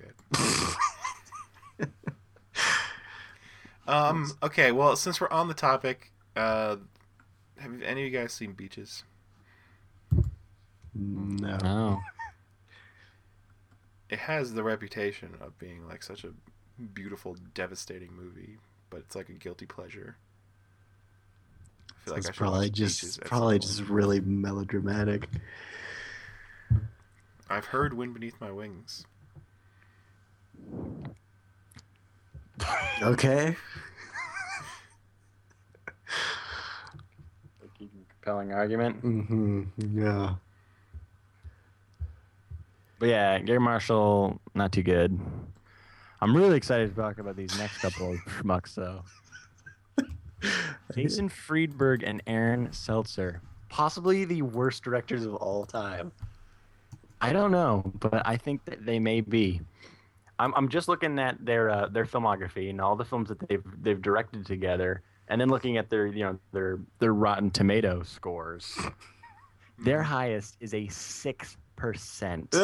good. 1.79 1.89
um. 3.89 4.31
Okay. 4.43 4.73
Well, 4.73 4.95
since 4.97 5.23
we're 5.23 5.31
on 5.31 5.49
the 5.49 5.55
topic, 5.55 6.13
uh, 6.37 6.77
have 7.57 7.81
any 7.81 8.05
of 8.05 8.13
you 8.13 8.19
guys 8.19 8.35
seen 8.35 8.53
Beaches? 8.53 9.05
No. 10.95 11.57
No. 11.63 12.01
It 14.11 14.19
has 14.19 14.53
the 14.53 14.63
reputation 14.63 15.37
of 15.41 15.59
being 15.59 15.89
like 15.89 16.03
such 16.03 16.25
a 16.25 16.33
beautiful, 16.93 17.39
devastating 17.55 18.13
movie, 18.13 18.59
but 18.91 18.99
it's 18.99 19.17
like 19.17 19.31
a 19.31 19.33
guilty 19.33 19.65
pleasure. 19.65 20.19
I 22.03 22.05
feel 22.05 22.15
it's 22.17 22.29
I 22.29 22.33
probably 22.33 22.71
just 22.71 23.01
Beaches 23.01 23.19
at 23.19 23.25
probably 23.27 23.55
point. 23.55 23.63
just 23.63 23.81
really 23.83 24.21
melodramatic. 24.21 25.29
I've 27.49 27.67
heard 27.67 27.95
"Wind 27.95 28.15
Beneath 28.15 28.41
My 28.41 28.51
Wings." 28.51 29.05
Okay. 33.03 33.57
A 37.63 37.67
compelling 37.79 38.53
argument. 38.53 39.03
Mm-hmm. 39.03 39.63
Yeah. 39.99 40.35
But 42.99 43.09
yeah, 43.09 43.39
Garry 43.41 43.59
Marshall, 43.59 44.41
not 44.55 44.71
too 44.73 44.83
good. 44.85 45.19
I'm 46.21 46.37
really 46.37 46.57
excited 46.57 46.95
to 46.95 47.01
talk 47.01 47.19
about 47.19 47.35
these 47.37 47.57
next 47.59 47.79
couple 47.79 48.13
of 48.13 48.19
schmucks, 48.21 48.75
though. 48.77 49.03
Jason 50.95 51.29
Friedberg 51.29 52.03
and 52.03 52.23
Aaron 52.27 52.73
Seltzer, 52.73 53.41
possibly 53.69 54.25
the 54.25 54.43
worst 54.43 54.83
directors 54.83 55.25
of 55.25 55.35
all 55.37 55.65
time. 55.65 56.13
I 57.21 57.33
don't 57.33 57.53
know, 57.53 57.93
but 58.01 58.27
I 58.27 58.37
think 58.37 58.65
that 58.65 58.85
they 58.85 58.99
may 58.99 59.21
be. 59.21 59.61
I'm, 60.39 60.53
I'm 60.57 60.69
just 60.69 60.89
looking 60.89 61.19
at 61.19 61.45
their 61.45 61.71
uh, 61.71 61.87
their 61.89 62.05
filmography 62.05 62.69
and 62.71 62.81
all 62.81 62.97
the 62.97 63.05
films 63.05 63.29
that 63.29 63.39
they've 63.49 63.63
they've 63.81 64.03
directed 64.03 64.45
together, 64.45 65.03
and 65.29 65.41
then 65.41 65.49
looking 65.49 65.77
at 65.77 65.89
their 65.89 66.07
you 66.07 66.25
know 66.25 66.39
their 66.53 66.81
their 66.99 67.15
Rotten 67.15 67.51
Tomato 67.51 68.03
scores. 68.03 68.77
Their 69.79 70.03
highest 70.03 70.59
is 70.61 70.75
a 70.75 70.87
six 70.89 71.57
percent. 71.75 72.55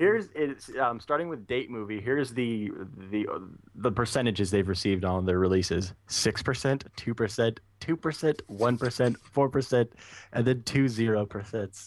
He- 0.00 0.04
Here's 0.06 0.28
it's 0.34 0.70
um, 0.78 0.98
starting 0.98 1.28
with 1.28 1.46
date 1.46 1.70
movie. 1.70 2.00
Here's 2.00 2.32
the 2.32 2.70
the 3.10 3.26
the 3.74 3.92
percentages 3.92 4.50
they've 4.50 4.66
received 4.66 5.04
on 5.04 5.26
their 5.26 5.38
releases: 5.38 5.92
six 6.06 6.42
percent, 6.42 6.84
two 6.96 7.14
percent, 7.14 7.60
two 7.80 7.96
percent, 7.98 8.40
one 8.46 8.78
percent, 8.78 9.18
four 9.32 9.48
percent, 9.50 9.92
and 10.32 10.46
then 10.46 10.62
two 10.64 10.88
zero 10.88 11.26
percents. 11.26 11.86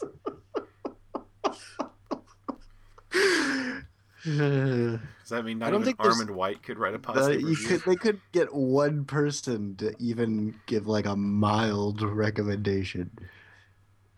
Does 4.25 5.29
that 5.29 5.43
mean 5.43 5.61
I 5.61 5.65
not 5.65 5.71
don't 5.71 5.81
even 5.81 5.85
think 5.85 5.97
there's- 6.01 6.17
Armond 6.21 6.31
White 6.31 6.63
could 6.63 6.79
write 6.79 6.93
a 6.95 6.99
positive 6.99 7.41
you 7.41 7.47
review? 7.47 7.67
could 7.67 7.81
they 7.85 7.95
could 7.95 8.21
get 8.31 8.53
one 8.53 9.03
person 9.05 9.75
to 9.77 9.93
even 9.99 10.55
give 10.65 10.87
like 10.87 11.05
a 11.05 11.15
mild 11.15 12.01
recommendation 12.01 13.09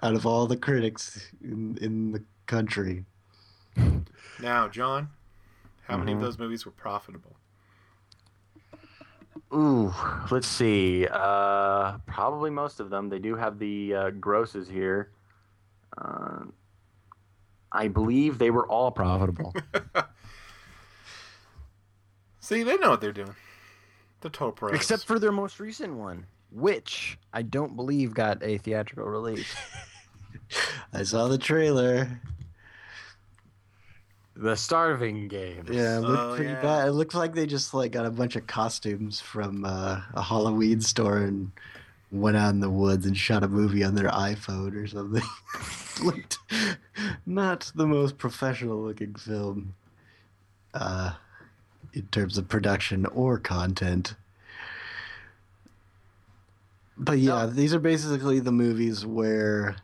out 0.04 0.14
of 0.14 0.26
all 0.26 0.46
the 0.48 0.58
critics 0.58 1.32
in 1.42 1.78
in 1.82 2.12
the 2.12 2.24
country. 2.46 3.06
Now, 4.42 4.68
John, 4.68 5.10
how 5.88 5.96
many 5.98 6.12
of 6.12 6.18
Mhm. 6.18 6.22
those 6.22 6.38
movies 6.38 6.66
were 6.66 6.72
profitable? 6.74 7.36
Ooh, 9.54 9.94
let's 10.32 10.48
see. 10.48 11.08
Uh, 11.10 11.98
probably 12.06 12.50
most 12.50 12.80
of 12.82 12.90
them. 12.90 13.08
They 13.10 13.20
do 13.20 13.36
have 13.36 13.60
the 13.60 13.94
uh, 13.96 14.10
grosses 14.10 14.68
here. 14.68 15.12
Uh, 15.98 16.46
I 17.72 17.88
believe 17.88 18.38
they 18.38 18.52
were 18.52 18.68
all 18.68 18.92
profitable. 18.92 19.54
See, 22.40 22.64
they 22.64 22.78
know 22.78 22.92
what 22.92 23.02
they're 23.02 23.12
doing. 23.14 23.36
The 24.22 24.30
total 24.30 24.52
pros. 24.52 24.76
Except 24.76 25.06
for 25.06 25.20
their 25.20 25.32
most 25.32 25.60
recent 25.60 25.94
one, 25.94 26.26
which 26.52 27.18
I 27.34 27.42
don't 27.42 27.76
believe 27.76 28.14
got 28.14 28.42
a 28.44 28.58
theatrical 28.58 29.06
release. 29.06 29.54
I 30.94 31.04
saw 31.04 31.28
the 31.28 31.38
trailer. 31.38 32.22
The 34.36 34.56
Starving 34.56 35.28
Game. 35.30 35.66
Yeah, 35.72 35.98
it 35.98 36.02
looked 36.02 36.20
Oh, 36.22 36.36
pretty 36.36 36.52
yeah. 36.52 36.62
bad. 36.62 36.88
It 36.90 36.92
looked 36.92 37.16
like 37.16 37.34
they 37.34 37.46
just 37.46 37.74
like 37.74 37.92
got 37.94 38.06
a 38.06 38.12
bunch 38.12 38.36
of 38.36 38.46
costumes 38.48 39.22
from 39.22 39.64
uh, 39.64 40.02
a 40.14 40.22
Halloween 40.22 40.82
store 40.82 41.18
and 41.20 41.52
went 42.12 42.36
out 42.38 42.50
in 42.50 42.60
the 42.60 42.70
woods 42.70 43.06
and 43.06 43.16
shot 43.18 43.44
a 43.44 43.48
movie 43.48 43.84
on 43.84 43.96
their 43.96 44.10
iPhone 44.10 44.76
or 44.76 44.88
something. 44.88 45.24
looked 46.06 46.38
not 47.26 47.72
the 47.76 47.88
most 47.88 48.18
professional 48.18 48.78
looking 48.84 49.16
film 49.16 49.74
uh, 50.74 51.14
in 51.94 52.06
terms 52.08 52.38
of 52.38 52.50
production 52.50 53.06
or 53.08 53.38
content. 53.40 54.16
But 56.98 57.20
yeah, 57.20 57.46
No. 57.46 57.48
these 57.48 57.74
are 57.74 57.80
basically 57.80 58.40
the 58.40 58.52
movies 58.52 59.06
where 59.06 59.76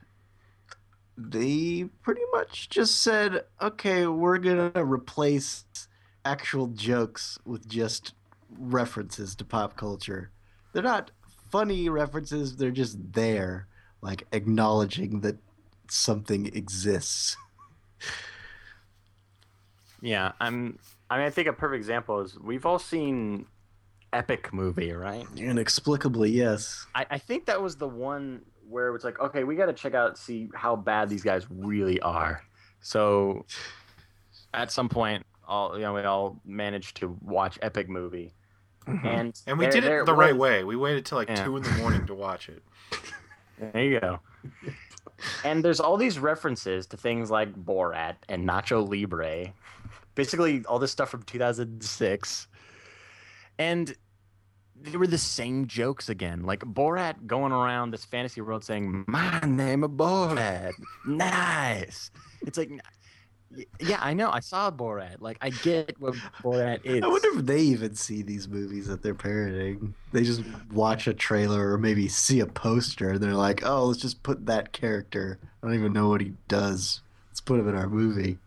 they 1.29 1.85
pretty 2.03 2.21
much 2.31 2.69
just 2.69 3.01
said, 3.01 3.43
okay, 3.61 4.07
we're 4.07 4.37
going 4.37 4.71
to 4.71 4.83
replace 4.83 5.65
actual 6.25 6.67
jokes 6.67 7.37
with 7.45 7.67
just 7.67 8.13
references 8.57 9.35
to 9.35 9.45
pop 9.45 9.75
culture. 9.75 10.31
They're 10.73 10.83
not 10.83 11.11
funny 11.51 11.89
references, 11.89 12.55
they're 12.55 12.71
just 12.71 12.97
there, 13.13 13.67
like 14.01 14.25
acknowledging 14.31 15.21
that 15.21 15.37
something 15.89 16.47
exists. 16.47 17.35
Yeah, 20.01 20.31
I'm. 20.39 20.79
I 21.09 21.17
mean, 21.17 21.27
I 21.27 21.29
think 21.29 21.47
a 21.47 21.53
perfect 21.53 21.77
example 21.77 22.21
is 22.21 22.39
we've 22.39 22.65
all 22.65 22.79
seen 22.79 23.45
epic 24.13 24.53
movie, 24.53 24.91
right? 24.93 25.25
Inexplicably, 25.35 26.31
yes. 26.31 26.85
I, 26.95 27.05
I 27.11 27.17
think 27.17 27.45
that 27.45 27.61
was 27.61 27.75
the 27.75 27.87
one 27.87 28.41
where 28.71 28.95
it's 28.95 29.03
like, 29.03 29.19
okay, 29.19 29.43
we 29.43 29.55
got 29.55 29.65
to 29.67 29.73
check 29.73 29.93
out, 29.93 30.17
see 30.17 30.49
how 30.55 30.75
bad 30.75 31.09
these 31.09 31.23
guys 31.23 31.45
really 31.49 31.99
are. 32.01 32.41
So, 32.81 33.45
at 34.53 34.71
some 34.71 34.89
point, 34.89 35.25
all 35.47 35.75
you 35.75 35.81
know, 35.83 35.93
we 35.93 36.01
all 36.01 36.39
managed 36.45 36.97
to 36.97 37.17
watch 37.21 37.59
epic 37.61 37.89
movie, 37.89 38.33
mm-hmm. 38.87 39.05
and 39.05 39.41
And 39.45 39.57
we 39.59 39.65
there- 39.65 39.71
did 39.73 39.83
there 39.83 40.01
it 40.01 40.05
the 40.05 40.13
right 40.13 40.35
way. 40.35 40.63
We 40.63 40.75
waited 40.75 41.05
till 41.05 41.17
like 41.17 41.29
Yeah. 41.29 41.43
two 41.43 41.57
in 41.57 41.63
the 41.63 41.71
morning 41.73 42.05
to 42.07 42.15
watch 42.15 42.49
it. 42.49 42.63
There 43.73 43.83
you 43.83 43.99
go. 43.99 44.19
and 45.45 45.63
there's 45.63 45.79
all 45.79 45.95
these 45.95 46.17
references 46.17 46.87
to 46.87 46.97
things 46.97 47.29
like 47.29 47.53
Borat 47.53 48.15
and 48.27 48.47
Nacho 48.49 48.81
Libre, 48.89 49.53
basically 50.15 50.65
all 50.65 50.79
this 50.79 50.91
stuff 50.91 51.09
from 51.09 51.21
2006, 51.21 52.47
and 53.59 53.93
they 54.83 54.97
were 54.97 55.07
the 55.07 55.17
same 55.17 55.67
jokes 55.67 56.09
again. 56.09 56.43
Like 56.43 56.59
Borat 56.61 57.27
going 57.27 57.51
around 57.51 57.91
this 57.91 58.05
fantasy 58.05 58.41
world 58.41 58.63
saying, 58.63 59.05
"My 59.07 59.39
name 59.41 59.83
is 59.83 59.89
Borat." 59.89 60.73
Nice. 61.05 62.11
It's 62.41 62.57
like, 62.57 62.71
yeah, 63.79 63.99
I 63.99 64.13
know. 64.13 64.29
I 64.31 64.39
saw 64.39 64.71
Borat. 64.71 65.17
Like, 65.19 65.37
I 65.41 65.49
get 65.49 65.99
what 65.99 66.15
Borat 66.41 66.85
is. 66.85 67.03
I 67.03 67.07
wonder 67.07 67.39
if 67.39 67.45
they 67.45 67.61
even 67.61 67.95
see 67.95 68.21
these 68.21 68.47
movies 68.47 68.87
that 68.87 69.03
they're 69.03 69.15
parodying. 69.15 69.93
They 70.11 70.23
just 70.23 70.43
watch 70.71 71.07
a 71.07 71.13
trailer 71.13 71.71
or 71.71 71.77
maybe 71.77 72.07
see 72.07 72.39
a 72.39 72.45
poster 72.45 73.11
and 73.11 73.21
they're 73.21 73.33
like, 73.33 73.65
oh, 73.65 73.85
let's 73.85 73.99
just 73.99 74.23
put 74.23 74.45
that 74.45 74.71
character. 74.71 75.39
I 75.61 75.67
don't 75.67 75.75
even 75.75 75.93
know 75.93 76.09
what 76.09 76.21
he 76.21 76.33
does. 76.47 77.01
Let's 77.29 77.41
put 77.41 77.59
him 77.59 77.67
in 77.67 77.75
our 77.75 77.87
movie. 77.87 78.37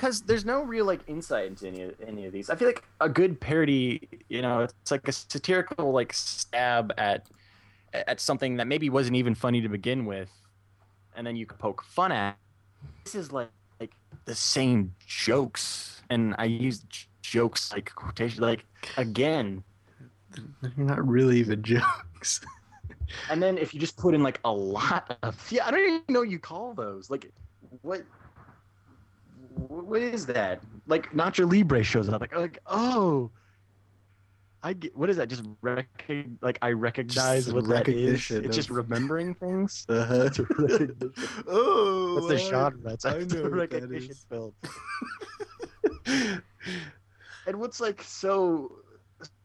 Because 0.00 0.22
there's 0.22 0.46
no 0.46 0.62
real 0.62 0.86
like 0.86 1.00
insight 1.06 1.46
into 1.46 1.66
any 1.66 1.82
of, 1.82 1.94
any 2.06 2.24
of 2.24 2.32
these. 2.32 2.48
I 2.48 2.54
feel 2.54 2.68
like 2.68 2.82
a 3.02 3.08
good 3.08 3.38
parody, 3.38 4.08
you 4.30 4.40
know, 4.40 4.60
it's 4.60 4.90
like 4.90 5.06
a 5.06 5.12
satirical 5.12 5.92
like 5.92 6.14
stab 6.14 6.94
at 6.96 7.26
at 7.92 8.18
something 8.18 8.56
that 8.56 8.66
maybe 8.66 8.88
wasn't 8.88 9.16
even 9.16 9.34
funny 9.34 9.60
to 9.60 9.68
begin 9.68 10.06
with, 10.06 10.30
and 11.14 11.26
then 11.26 11.36
you 11.36 11.44
could 11.44 11.58
poke 11.58 11.82
fun 11.82 12.12
at. 12.12 12.38
This 13.04 13.14
is 13.14 13.30
like 13.30 13.50
like 13.78 13.92
the 14.24 14.34
same 14.34 14.94
jokes, 15.06 16.00
and 16.08 16.34
I 16.38 16.44
use 16.46 16.78
j- 16.88 17.06
jokes 17.20 17.70
like 17.70 17.94
quotation 17.94 18.42
like 18.42 18.64
again. 18.96 19.62
They're 20.62 20.72
not 20.78 21.06
really 21.06 21.38
even 21.40 21.62
jokes. 21.62 22.40
And 23.28 23.42
then 23.42 23.58
if 23.58 23.74
you 23.74 23.80
just 23.80 23.96
put 23.96 24.14
in 24.14 24.22
like 24.22 24.38
a 24.44 24.52
lot 24.52 25.18
of 25.24 25.50
yeah, 25.50 25.66
I 25.66 25.72
don't 25.72 25.80
even 25.80 26.02
know 26.08 26.20
what 26.20 26.30
you 26.30 26.38
call 26.38 26.74
those. 26.74 27.10
Like 27.10 27.32
what 27.82 28.02
what 29.68 30.00
is 30.02 30.26
that? 30.26 30.62
Like 30.86 31.10
Nacho 31.12 31.50
Libre 31.50 31.82
shows 31.82 32.08
up 32.08 32.20
like 32.20 32.34
like 32.34 32.58
oh 32.66 33.30
I 34.62 34.74
get 34.74 34.94
what 34.96 35.08
is 35.08 35.16
that? 35.16 35.28
Just 35.28 35.42
rec- 35.62 36.10
like 36.42 36.58
I 36.60 36.72
recognize 36.72 37.44
Just 37.44 37.54
what 37.54 37.66
that 37.68 37.88
is. 37.88 37.94
recognition 37.94 38.44
It's 38.44 38.56
just 38.56 38.70
remembering 38.70 39.34
things. 39.34 39.86
Uh-huh. 39.88 40.24
It's 40.26 40.38
a 40.38 40.44
recognition. 40.44 41.12
oh, 41.46 42.28
That's 42.28 42.42
the 42.42 42.50
genre. 42.50 42.92
It's 42.92 43.04
I 43.04 43.18
know 43.20 43.48
recognition 43.48 44.14
film. 44.28 44.52
And 47.46 47.58
what's 47.58 47.80
like 47.80 48.02
so 48.02 48.76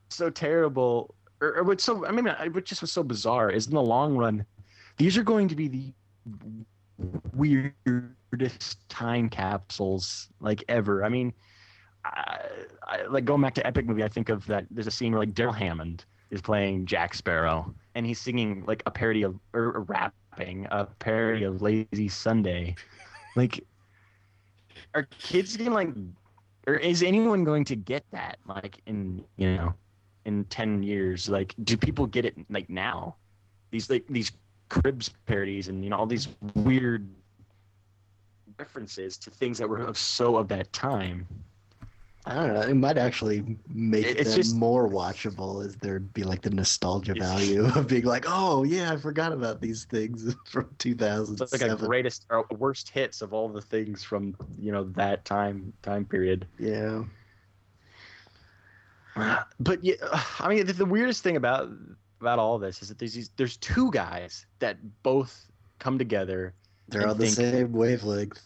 so 0.09 0.29
terrible, 0.29 1.15
or, 1.41 1.57
or 1.57 1.63
what's 1.63 1.83
so 1.83 2.05
I 2.05 2.11
mean, 2.11 2.27
I- 2.27 2.49
what 2.49 2.65
just 2.65 2.81
was 2.81 2.91
so 2.91 3.03
bizarre 3.03 3.49
is 3.49 3.67
in 3.67 3.73
the 3.73 3.81
long 3.81 4.15
run, 4.17 4.45
these 4.97 5.17
are 5.17 5.23
going 5.23 5.47
to 5.47 5.55
be 5.55 5.67
the 5.69 5.93
weirdest 7.33 8.87
time 8.89 9.29
capsules 9.29 10.29
like 10.39 10.63
ever. 10.69 11.03
I 11.03 11.09
mean, 11.09 11.33
I, 12.03 12.39
I, 12.83 13.01
like 13.03 13.25
going 13.25 13.41
back 13.41 13.55
to 13.55 13.67
epic 13.67 13.85
movie, 13.85 14.03
I 14.03 14.07
think 14.07 14.29
of 14.29 14.45
that. 14.47 14.65
There's 14.71 14.87
a 14.87 14.91
scene 14.91 15.11
where 15.11 15.19
like 15.19 15.33
Darrell 15.33 15.53
Hammond 15.53 16.05
is 16.31 16.41
playing 16.41 16.85
Jack 16.85 17.13
Sparrow, 17.13 17.73
and 17.95 18.05
he's 18.05 18.19
singing 18.19 18.63
like 18.65 18.83
a 18.85 18.91
parody 18.91 19.23
of 19.23 19.39
or, 19.53 19.75
or 19.75 19.81
rapping 19.81 20.67
a 20.71 20.85
parody 20.85 21.43
of 21.43 21.61
Lazy 21.61 22.07
Sunday. 22.07 22.75
Like, 23.35 23.63
are 24.93 25.07
kids 25.19 25.57
gonna 25.57 25.71
like 25.71 25.89
or 26.67 26.75
is 26.75 27.03
anyone 27.03 27.43
going 27.43 27.63
to 27.65 27.75
get 27.75 28.03
that 28.11 28.37
like 28.47 28.79
in 28.85 29.23
you 29.37 29.55
know 29.55 29.73
in 30.25 30.43
10 30.45 30.83
years 30.83 31.29
like 31.29 31.53
do 31.63 31.77
people 31.77 32.05
get 32.07 32.25
it 32.25 32.35
like 32.49 32.69
now 32.69 33.15
these 33.71 33.89
like 33.89 34.05
these 34.09 34.31
cribs 34.69 35.09
parodies 35.25 35.67
and 35.67 35.83
you 35.83 35.89
know 35.89 35.97
all 35.97 36.05
these 36.05 36.27
weird 36.55 37.07
references 38.57 39.17
to 39.17 39.29
things 39.29 39.57
that 39.57 39.67
were 39.67 39.79
of 39.79 39.97
so 39.97 40.37
of 40.37 40.47
that 40.47 40.71
time 40.73 41.27
I 42.27 42.33
don't 42.33 42.55
know. 42.55 42.61
It 42.61 42.73
might 42.73 42.97
actually 42.97 43.55
make 43.71 44.03
It- 44.03 44.17
it's 44.19 44.31
them 44.31 44.37
just- 44.41 44.55
more 44.55 44.89
watchable 44.89 45.63
as 45.63 45.75
there'd 45.75 46.11
be 46.11 46.23
like 46.23 46.41
the 46.41 46.49
nostalgia 46.49 47.13
value 47.13 47.65
of 47.75 47.87
being 47.87 48.05
like, 48.05 48.25
oh 48.27 48.63
yeah, 48.63 48.91
I 48.91 48.97
forgot 48.97 49.31
about 49.31 49.61
these 49.61 49.85
things 49.85 50.33
from 50.47 50.65
it's 50.71 50.77
2007. 50.79 51.69
like 51.69 51.79
a 51.79 51.85
greatest 51.85 52.25
or 52.31 52.47
worst 52.57 52.89
hits 52.89 53.21
of 53.21 53.31
all 53.31 53.47
the 53.47 53.61
things 53.61 54.03
from 54.03 54.35
you 54.57 54.71
know 54.71 54.85
that 54.95 55.23
time 55.23 55.71
time 55.83 56.03
period 56.03 56.47
yeah. 56.57 57.03
but 59.59 59.83
yeah, 59.83 59.93
I 60.39 60.49
mean, 60.49 60.65
the, 60.65 60.73
the 60.73 60.85
weirdest 60.85 61.21
thing 61.23 61.35
about 61.35 61.69
about 62.25 62.39
all 62.39 62.57
this 62.57 62.81
is 62.81 62.89
that 62.89 62.97
there's 62.97 63.13
these, 63.13 63.29
there's 63.37 63.57
two 63.57 63.91
guys 63.91 64.45
that 64.59 64.77
both 65.03 65.45
come 65.79 65.97
together. 65.99 66.53
They're 66.89 67.07
on 67.07 67.17
the 67.19 67.25
think- 67.27 67.35
same 67.35 67.71
wavelength. 67.71 68.41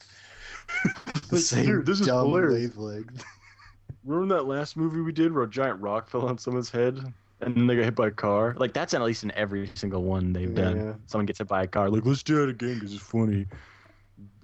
the 1.29 1.39
same 1.39 1.65
dude, 1.65 1.85
this 1.85 1.99
is 2.01 2.07
dumb 2.07 2.27
hilarious. 2.27 2.75
wavelength. 2.75 3.23
Remember 4.05 4.35
that 4.35 4.43
last 4.47 4.75
movie 4.77 5.01
we 5.01 5.11
did 5.11 5.33
where 5.33 5.43
a 5.43 5.49
giant 5.49 5.81
rock 5.81 6.09
fell 6.09 6.27
on 6.27 6.37
someone's 6.37 6.69
head 6.69 6.97
and 7.41 7.55
then 7.55 7.67
they 7.67 7.75
got 7.75 7.85
hit 7.85 7.95
by 7.95 8.07
a 8.07 8.11
car? 8.11 8.53
Like 8.57 8.73
that's 8.73 8.93
at 8.93 9.01
least 9.01 9.23
in 9.23 9.31
every 9.31 9.69
single 9.75 10.03
one 10.03 10.33
they've 10.33 10.49
Yeah. 10.49 10.63
done. 10.65 11.01
Someone 11.07 11.25
gets 11.25 11.39
hit 11.39 11.47
by 11.47 11.63
a 11.63 11.67
car. 11.67 11.89
Like 11.89 12.05
let's 12.05 12.21
do 12.23 12.43
it 12.43 12.49
again 12.49 12.75
because 12.75 12.93
it's 12.93 13.01
funny. 13.03 13.45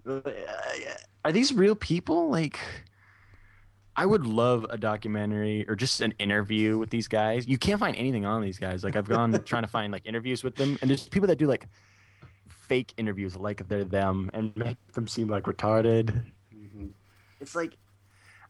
Uh, 0.09 0.21
Are 1.25 1.31
these 1.31 1.51
real 1.53 1.75
people? 1.75 2.29
Like, 2.29 2.59
I 3.97 4.05
would 4.05 4.25
love 4.25 4.65
a 4.69 4.77
documentary 4.77 5.65
or 5.69 5.75
just 5.75 6.01
an 6.01 6.13
interview 6.19 6.77
with 6.77 6.89
these 6.89 7.07
guys. 7.07 7.47
You 7.47 7.57
can't 7.57 7.79
find 7.79 7.95
anything 7.95 8.25
on 8.25 8.41
these 8.41 8.59
guys. 8.59 8.83
Like 8.83 8.95
I've 8.95 9.07
gone 9.07 9.31
trying 9.45 9.63
to 9.63 9.69
find 9.69 9.91
like 9.91 10.05
interviews 10.05 10.43
with 10.43 10.55
them, 10.55 10.77
and 10.81 10.89
there's 10.89 11.07
people 11.07 11.27
that 11.27 11.37
do 11.37 11.47
like 11.47 11.67
fake 12.49 12.93
interviews 12.97 13.35
like 13.35 13.67
they're 13.67 13.83
them 13.83 14.29
and 14.33 14.55
make 14.57 14.77
them 14.93 15.07
seem 15.07 15.27
like 15.27 15.43
retarded. 15.43 16.25
Mm-hmm. 16.53 16.87
It's 17.39 17.55
like 17.55 17.77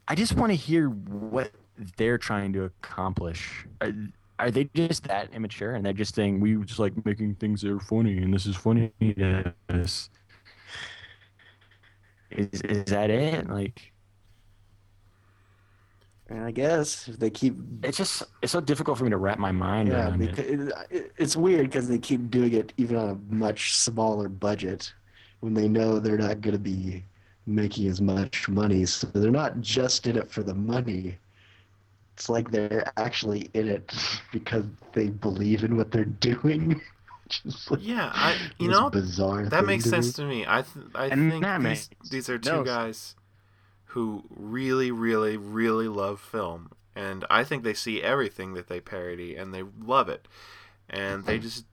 I 0.08 0.14
just 0.14 0.34
want 0.34 0.50
to 0.50 0.56
hear 0.56 0.88
what 0.88 1.52
they're 1.96 2.18
trying 2.18 2.52
to 2.54 2.64
accomplish. 2.64 3.66
Are, 3.80 3.92
are 4.38 4.50
they 4.50 4.64
just 4.74 5.04
that 5.04 5.32
immature 5.32 5.74
and 5.74 5.84
they're 5.84 5.92
just 5.92 6.14
saying 6.14 6.40
we 6.40 6.56
just 6.64 6.78
like 6.78 6.92
making 7.04 7.36
things 7.36 7.62
that 7.62 7.70
are 7.70 7.80
funny 7.80 8.18
and 8.18 8.34
this 8.34 8.46
is 8.46 8.56
funny 8.56 8.92
us? 9.68 10.10
Is 12.30 12.60
is 12.62 12.84
that 12.86 13.10
it? 13.10 13.48
Like 13.48 13.92
And 16.28 16.44
I 16.44 16.50
guess 16.50 17.08
if 17.08 17.18
they 17.18 17.30
keep 17.30 17.56
it's 17.82 17.96
just 17.98 18.22
it's 18.42 18.52
so 18.52 18.60
difficult 18.60 18.98
for 18.98 19.04
me 19.04 19.10
to 19.10 19.16
wrap 19.16 19.38
my 19.38 19.52
mind 19.52 19.88
Yeah, 19.88 20.10
around 20.10 20.22
because 20.22 20.44
it. 20.44 20.46
it, 20.46 20.72
it, 20.90 21.12
it's 21.16 21.36
weird 21.36 21.66
because 21.66 21.88
they 21.88 21.98
keep 21.98 22.30
doing 22.30 22.52
it 22.54 22.72
even 22.76 22.96
on 22.96 23.08
a 23.10 23.34
much 23.34 23.74
smaller 23.76 24.28
budget 24.28 24.92
when 25.40 25.54
they 25.54 25.68
know 25.68 25.98
they're 25.98 26.18
not 26.18 26.40
going 26.40 26.54
to 26.54 26.58
be 26.58 27.06
making 27.46 27.86
as 27.88 28.00
much 28.00 28.48
money. 28.48 28.84
So 28.86 29.06
they're 29.08 29.30
not 29.30 29.60
just 29.60 30.06
in 30.06 30.16
it 30.16 30.30
for 30.30 30.42
the 30.42 30.54
money. 30.54 31.18
It's 32.16 32.28
like 32.28 32.50
they're 32.50 32.92
actually 32.98 33.50
in 33.54 33.68
it 33.68 33.92
because 34.32 34.66
they 34.92 35.10
believe 35.10 35.64
in 35.64 35.76
what 35.76 35.90
they're 35.92 36.04
doing. 36.20 36.80
Like 37.70 37.80
Yeah, 37.80 38.10
I 38.14 38.38
you 38.58 38.68
know 38.68 38.92
bizarre. 38.92 39.50
that 39.50 39.64
makes 39.64 39.84
to 39.84 39.88
sense 39.88 40.12
me. 40.12 40.14
to 40.14 40.24
me. 40.24 40.44
I 40.46 40.62
th- 40.62 40.86
I 40.94 41.10
And 41.10 41.20
think 41.28 41.50
these, 41.58 41.58
makes 41.58 41.90
these 42.02 42.28
are 42.28 42.38
two 42.38 42.60
no 42.60 42.64
guys 42.64 43.16
who 43.96 44.22
really, 44.28 44.90
really, 44.90 45.38
really 45.38 45.88
love 45.88 46.20
film, 46.20 46.70
and 46.94 47.24
I 47.30 47.44
think 47.44 47.64
they 47.64 47.72
see 47.72 48.02
everything 48.02 48.52
that 48.52 48.68
they 48.68 48.78
parody 48.78 49.34
and 49.34 49.54
they 49.54 49.62
love 49.62 50.10
it, 50.10 50.28
and 50.90 51.24
they 51.24 51.38
just 51.38 51.64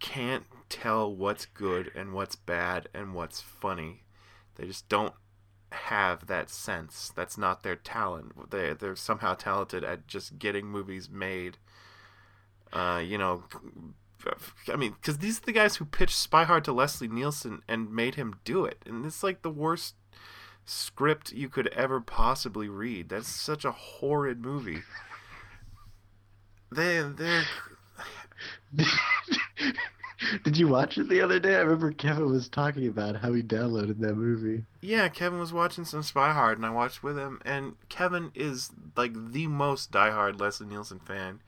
can't 0.00 0.44
tell 0.70 1.14
what's 1.14 1.44
good 1.44 1.92
and 1.94 2.14
what's 2.14 2.36
bad 2.36 2.88
and 2.94 3.12
what's 3.12 3.42
funny. 3.42 4.04
They 4.54 4.64
just 4.64 4.88
don't 4.88 5.12
have 5.70 6.26
that 6.26 6.48
sense. 6.48 7.12
That's 7.14 7.36
not 7.36 7.62
their 7.62 7.76
talent. 7.76 8.50
They 8.50 8.72
they're 8.72 8.96
somehow 8.96 9.34
talented 9.34 9.84
at 9.84 10.06
just 10.06 10.38
getting 10.38 10.64
movies 10.64 11.10
made. 11.10 11.58
Uh, 12.72 13.02
you 13.04 13.18
know, 13.18 13.44
I 14.72 14.76
mean, 14.76 14.92
because 14.92 15.18
these 15.18 15.36
are 15.36 15.44
the 15.44 15.52
guys 15.52 15.76
who 15.76 15.84
pitched 15.84 16.16
Spy 16.16 16.44
Hard 16.44 16.64
to 16.64 16.72
Leslie 16.72 17.08
Nielsen 17.08 17.60
and 17.68 17.92
made 17.92 18.14
him 18.14 18.36
do 18.44 18.64
it, 18.64 18.82
and 18.86 19.04
it's 19.04 19.22
like 19.22 19.42
the 19.42 19.50
worst 19.50 19.96
script 20.68 21.32
you 21.32 21.48
could 21.48 21.68
ever 21.68 22.00
possibly 22.00 22.68
read. 22.68 23.08
That's 23.08 23.28
such 23.28 23.64
a 23.64 23.72
horrid 23.72 24.40
movie. 24.44 24.82
They 26.70 27.00
they're 27.02 27.44
Did 30.44 30.56
you 30.56 30.66
watch 30.66 30.98
it 30.98 31.08
the 31.08 31.20
other 31.20 31.38
day? 31.38 31.54
I 31.54 31.60
remember 31.60 31.92
Kevin 31.92 32.28
was 32.28 32.48
talking 32.48 32.88
about 32.88 33.16
how 33.16 33.32
he 33.32 33.42
downloaded 33.42 34.00
that 34.00 34.16
movie. 34.16 34.64
yeah. 34.80 35.08
Kevin 35.08 35.38
was 35.38 35.52
watching 35.52 35.84
some 35.84 36.02
Spy 36.02 36.32
Hard, 36.32 36.58
and 36.58 36.66
I 36.66 36.70
watched 36.70 37.02
with 37.04 37.16
him. 37.16 37.40
And 37.44 37.76
Kevin 37.88 38.32
is 38.34 38.70
like 38.96 39.12
the 39.32 39.46
most 39.46 39.92
diehard 39.92 40.40
Leslie 40.40 40.66
Nielsen 40.66 40.98
fan. 40.98 41.40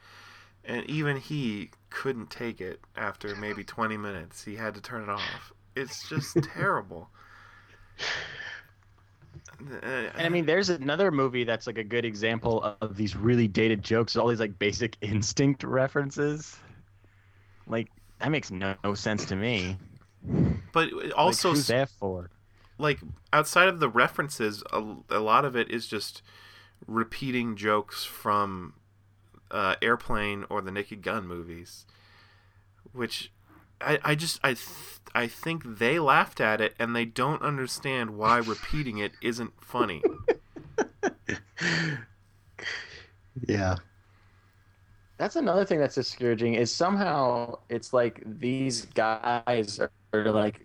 and 0.64 0.89
even 0.89 1.16
he 1.16 1.71
couldn't 1.91 2.31
take 2.31 2.61
it 2.61 2.81
after 2.97 3.35
maybe 3.35 3.64
20 3.64 3.97
minutes. 3.97 4.45
He 4.45 4.55
had 4.57 4.75
to 4.75 4.81
turn 4.81 5.03
it 5.03 5.09
off. 5.09 5.53
It's 5.75 6.09
just 6.09 6.37
terrible. 6.55 7.11
Uh, 9.83 10.11
And 10.17 10.27
I 10.27 10.29
mean, 10.29 10.47
there's 10.47 10.69
another 10.71 11.11
movie 11.11 11.45
that's 11.45 11.67
like 11.67 11.79
a 11.79 11.85
good 11.85 12.05
example 12.05 12.63
of 12.81 12.97
these 12.97 13.17
really 13.17 13.49
dated 13.49 13.83
jokes, 13.83 14.17
all 14.17 14.29
these 14.29 14.41
like 14.41 14.59
basic 14.59 14.97
instinct 15.03 15.65
references. 15.65 16.63
Like 17.67 17.91
that 18.19 18.31
makes 18.31 18.51
no, 18.51 18.77
no 18.85 18.95
sense 18.95 19.25
to 19.27 19.37
me. 19.37 19.79
but 20.73 20.91
Like, 21.25 21.39
also 21.39 21.55
who's 21.55 21.67
that 21.69 21.89
for? 21.89 22.31
like 22.79 23.01
outside 23.33 23.69
of 23.69 23.81
the 23.81 23.89
references, 23.89 24.63
a, 24.73 24.97
a 25.11 25.19
lot 25.21 25.45
of 25.45 25.57
it 25.57 25.71
is 25.71 25.87
just 25.87 26.23
repeating 26.87 27.57
jokes 27.57 28.05
from 28.05 28.75
uh, 29.51 29.77
Airplane 29.83 30.47
or 30.51 30.63
the 30.63 30.73
Naked 30.73 31.03
Gun 31.03 31.27
movies, 31.27 31.87
which 32.93 33.33
I, 33.81 33.99
I 34.05 34.15
just 34.15 34.41
I 34.43 34.55
th- 34.55 34.99
I 35.15 35.27
think 35.27 35.79
they 35.79 35.99
laughed 35.99 36.41
at 36.41 36.61
it 36.61 36.75
and 36.79 36.95
they 36.95 37.05
don't 37.05 37.43
understand 37.43 38.11
why 38.11 38.39
repeating 38.39 38.99
it 38.99 39.13
isn't 39.21 39.53
funny. 39.61 40.03
Yeah. 43.47 43.77
That's 45.19 45.37
another 45.37 45.65
thing 45.65 45.79
that's 45.79 45.95
discouraging 45.95 46.55
is 46.55 46.73
somehow 46.73 47.59
it's 47.69 47.93
like 47.93 48.23
these 48.25 48.87
guys 48.87 49.79
are, 49.79 49.91
are 50.13 50.31
like 50.31 50.61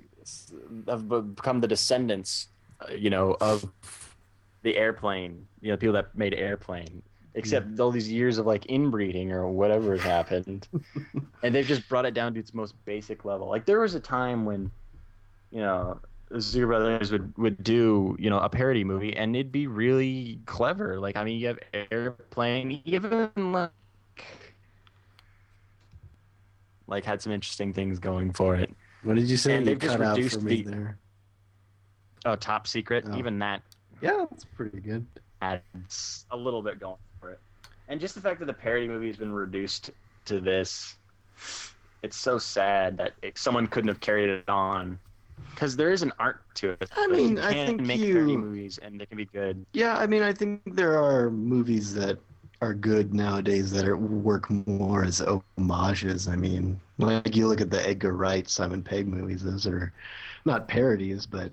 have 0.88 1.08
become 1.36 1.60
the 1.62 1.68
descendants, 1.68 2.48
uh, 2.80 2.94
you 2.94 3.10
know, 3.10 3.36
of 3.42 3.66
the 4.64 4.78
airplane. 4.78 5.46
You 5.62 5.72
know, 5.72 5.78
people 5.78 5.94
that 5.94 6.16
made 6.16 6.34
airplane. 6.34 7.02
Except 7.38 7.80
all 7.80 7.92
these 7.92 8.10
years 8.10 8.38
of 8.38 8.46
like 8.46 8.66
inbreeding 8.68 9.32
or 9.32 9.48
whatever 9.50 9.92
has 9.92 10.02
happened, 10.02 10.68
and 11.44 11.54
they've 11.54 11.68
just 11.68 11.88
brought 11.90 12.06
it 12.06 12.14
down 12.14 12.34
to 12.34 12.40
its 12.40 12.54
most 12.54 12.74
basic 12.86 13.26
level. 13.26 13.50
Like 13.50 13.66
there 13.66 13.82
was 13.82 13.94
a 13.94 14.00
time 14.00 14.46
when, 14.46 14.72
you 15.52 15.60
know, 15.60 16.00
the 16.30 16.38
Zucker 16.38 16.68
Brothers 16.68 17.12
would 17.12 17.38
would 17.38 17.62
do 17.64 18.16
you 18.18 18.30
know 18.30 18.40
a 18.40 18.50
parody 18.50 18.84
movie 18.86 19.16
and 19.16 19.36
it'd 19.36 19.52
be 19.52 19.68
really 19.68 20.40
clever. 20.46 21.00
Like 21.00 21.18
I 21.18 21.24
mean, 21.26 21.40
you 21.40 21.48
have 21.48 21.60
airplane, 21.92 22.82
even 22.86 23.30
like 23.52 23.72
like 26.88 27.04
had 27.04 27.22
some 27.22 27.32
interesting 27.32 27.74
things 27.74 28.00
going 28.00 28.32
for 28.32 28.56
it. 28.56 28.74
What 29.04 29.16
did 29.16 29.30
you 29.30 29.38
say? 29.38 29.56
And 29.56 29.66
you 29.66 29.72
they've 29.72 29.80
just 29.80 30.00
reduced 30.00 30.40
for 30.40 30.46
me 30.46 30.62
the- 30.62 30.72
there. 30.72 30.98
Oh, 32.26 32.36
top 32.36 32.66
secret. 32.66 33.06
Oh. 33.08 33.18
Even 33.18 33.38
that 33.40 33.62
Yeah, 34.02 34.26
that's 34.30 34.46
pretty 34.46 34.80
good. 34.80 35.06
adds 35.42 36.26
a 36.32 36.38
little 36.38 36.62
bit 36.64 36.80
going. 36.80 36.96
And 37.88 38.00
just 38.00 38.16
the 38.16 38.22
fact 38.22 38.40
that 38.40 38.46
the 38.46 38.54
parody 38.54 38.88
movie 38.88 39.08
has 39.08 39.18
been 39.18 39.32
reduced 39.32 39.92
to 40.26 40.40
this, 40.40 40.96
it's 42.02 42.18
so 42.18 42.38
sad 42.38 42.98
that 42.98 43.14
it, 43.22 43.38
someone 43.38 43.68
couldn't 43.68 43.90
have 43.90 44.00
carried 44.00 44.30
it 44.30 44.50
on. 44.50 45.00
Because 45.52 45.76
there 45.76 45.92
is 45.92 46.02
an 46.02 46.12
art 46.20 46.42
to 46.56 46.72
it. 46.72 46.90
I 46.96 47.08
mean, 47.08 47.38
you 47.38 47.44
I 47.44 47.54
think 47.54 47.82
make 47.82 48.00
you- 48.00 48.14
parody 48.14 48.38
movies 48.38 48.80
and 48.82 49.00
they 49.00 49.06
can 49.06 49.18
be 49.18 49.26
good. 49.26 49.66
Yeah, 49.74 49.98
I 49.98 50.08
mean, 50.08 50.24
I 50.24 50.34
think 50.34 50.62
there 50.66 50.98
are 50.98 51.30
movies 51.30 51.94
that 51.96 52.18
are 52.62 52.74
good 52.74 53.14
nowadays 53.14 53.72
that 53.72 53.86
are, 53.88 53.98
work 53.98 54.50
more 54.50 55.04
as 55.04 55.22
homages. 55.58 56.28
I 56.28 56.36
mean, 56.38 56.80
like 56.98 57.36
you 57.36 57.48
look 57.48 57.62
at 57.62 57.70
the 57.70 57.86
Edgar 57.88 58.14
Wright, 58.14 58.50
Simon 58.50 58.82
Pegg 58.82 59.08
movies; 59.08 59.44
those 59.44 59.68
are 59.68 59.92
not 60.46 60.68
parodies, 60.68 61.26
but 61.26 61.52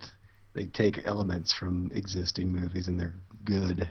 they 0.55 0.67
take 0.67 1.07
elements 1.07 1.53
from 1.53 1.91
existing 1.95 2.53
movies 2.53 2.87
and 2.89 2.99
they're 2.99 3.15
good. 3.45 3.89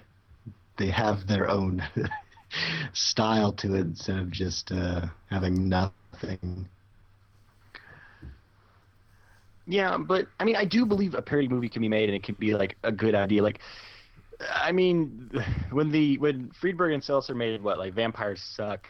They 0.77 0.87
have 0.87 1.27
their 1.27 1.49
own 1.49 1.83
style 2.93 3.52
to 3.54 3.76
it 3.76 3.82
instead 3.82 4.18
of 4.18 4.32
just 4.32 4.72
uh, 4.72 5.06
having 5.30 5.70
nothing. 5.70 6.68
Yeah, 9.68 9.97
but 9.97 10.28
I 10.39 10.43
mean, 10.43 10.56
I 10.56 10.66
do 10.66 10.86
believe 10.86 11.14
a 11.14 11.22
parody 11.22 11.47
movie 11.47 11.70
can 11.70 11.82
be 11.82 11.89
made 11.89 12.10
and 12.10 12.16
it 12.16 12.24
can 12.24 12.36
be 12.36 12.54
like 12.54 12.78
a 12.84 12.91
good 12.91 13.16
idea. 13.16 13.41
Like, 13.41 13.60
I 14.54 14.72
mean, 14.72 15.30
when 15.72 15.91
the 15.91 16.18
when 16.18 16.52
Friedberg 16.60 16.93
and 16.93 17.04
Seltzer 17.04 17.36
made 17.36 17.62
what 17.62 17.78
like 17.78 17.93
Vampires 17.93 18.41
Suck. 18.56 18.88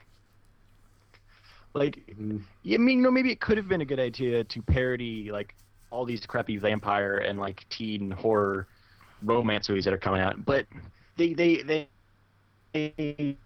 Like. 1.74 2.00
I 2.10 2.14
mean, 2.20 2.46
you 2.64 2.96
know, 2.98 3.12
maybe 3.12 3.32
it 3.32 3.40
could 3.40 3.58
have 3.58 3.68
been 3.68 3.82
a 3.82 3.86
good 3.86 4.00
idea 4.00 4.44
to 4.44 4.62
parody 4.62 5.32
like 5.32 5.56
all 5.90 6.06
these 6.06 6.26
crappy 6.26 6.58
vampire 6.58 7.18
and 7.18 7.40
like 7.40 7.66
teen 7.70 8.12
horror 8.12 8.68
romance 9.24 9.70
movies 9.70 9.86
that 9.86 9.94
are 9.94 9.98
coming 9.98 10.22
out, 10.22 10.44
but 10.46 10.66
they 11.18 11.34
they 11.34 11.62
they, 11.62 11.90
they 12.74 13.38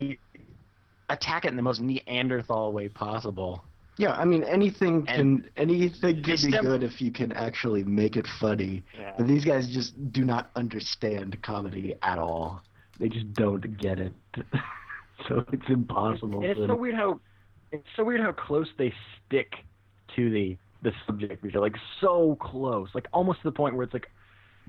attack 1.09 1.45
it 1.45 1.49
in 1.49 1.55
the 1.55 1.61
most 1.61 1.81
Neanderthal 1.81 2.71
way 2.73 2.89
possible. 2.89 3.63
Yeah, 3.97 4.11
I 4.11 4.25
mean, 4.25 4.43
anything 4.43 5.05
And 5.07 5.43
can 5.43 5.49
anything 5.55 5.99
they 6.01 6.13
can 6.21 6.51
be 6.51 6.57
good 6.57 6.83
if 6.83 7.01
you 7.01 7.11
can 7.11 7.31
actually 7.31 7.83
make 7.83 8.17
it 8.17 8.27
funny. 8.39 8.83
But 9.17 9.27
these 9.27 9.45
guys 9.45 9.67
just 9.69 10.11
do 10.11 10.25
not 10.25 10.51
understand 10.55 11.41
comedy 11.43 11.95
at 12.01 12.17
all. 12.19 12.61
They 12.99 13.07
just 13.07 13.33
don't 13.33 13.77
get 13.77 13.99
it. 13.99 14.13
so 15.27 15.45
it's 15.51 15.69
impossible. 15.69 16.41
And 16.41 16.45
it's 16.45 16.59
for 16.59 16.67
so 16.67 16.75
weird 16.75 16.95
how 16.95 17.19
it's 17.71 17.87
so 17.95 18.03
weird 18.03 18.21
how 18.21 18.33
close 18.33 18.67
they 18.77 18.93
stick 19.25 19.53
to 20.15 20.29
the 20.29 20.57
the 20.81 20.91
subject 21.07 21.43
matter, 21.43 21.59
like 21.59 21.75
so 22.01 22.37
close, 22.39 22.89
like 22.93 23.07
almost 23.13 23.41
to 23.41 23.47
the 23.49 23.51
point 23.51 23.75
where 23.75 23.83
it's 23.85 23.93
like 23.93 24.07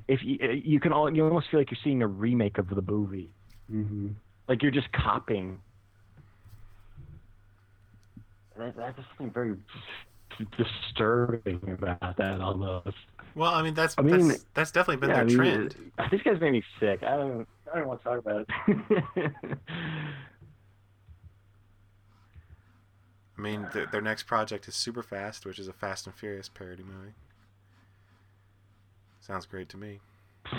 if 0.09 0.21
you 0.23 0.39
you 0.65 0.79
can 0.81 0.93
all 0.93 1.15
you 1.15 1.25
almost 1.25 1.49
feel 1.51 1.59
like 1.61 1.71
you're 1.71 1.79
seeing 1.83 2.03
a 2.03 2.07
remake 2.07 2.59
of 2.59 2.69
the 2.69 2.83
movie, 2.83 3.31
Mhm. 3.73 4.15
Like 4.49 4.63
you're 4.63 4.71
just 4.71 4.91
copying. 4.93 5.61
That, 8.59 8.77
that's 8.77 8.99
something 9.09 9.31
very 9.31 9.57
disturbing 10.57 11.79
about 11.79 12.17
that 12.17 12.41
almost. 12.41 12.97
Well, 13.35 13.53
I 13.53 13.63
mean 13.63 13.75
that's 13.75 13.95
I 13.99 14.03
mean, 14.03 14.29
that's, 14.29 14.47
that's 14.55 14.71
definitely 14.71 15.07
been 15.07 15.11
Yeah, 15.11 15.25
their 15.25 15.25
I 15.25 15.27
mean, 15.27 15.71
trend. 15.71 16.11
These 16.11 16.23
guys 16.23 16.41
made 16.41 16.53
me 16.53 16.63
sick. 16.81 17.03
I 17.03 17.17
don't 17.17 17.47
I 17.73 17.79
don't 17.79 17.89
want 17.89 18.03
to 18.03 18.09
talk 18.09 18.19
about 18.19 18.41
it. 18.41 19.33
I 23.39 23.43
mean, 23.43 23.69
their, 23.75 23.87
their 23.87 24.01
next 24.01 24.23
project 24.23 24.67
is 24.67 24.75
Super 24.75 25.03
Fast, 25.03 25.45
which 25.45 25.59
is 25.59 25.69
a 25.69 25.73
Fast 25.73 26.07
and 26.07 26.15
Furious 26.15 26.49
parody 26.49 26.83
movie. 26.83 27.13
Sounds 29.21 29.45
great 29.45 29.69
to 29.71 29.77
me. 29.77 30.01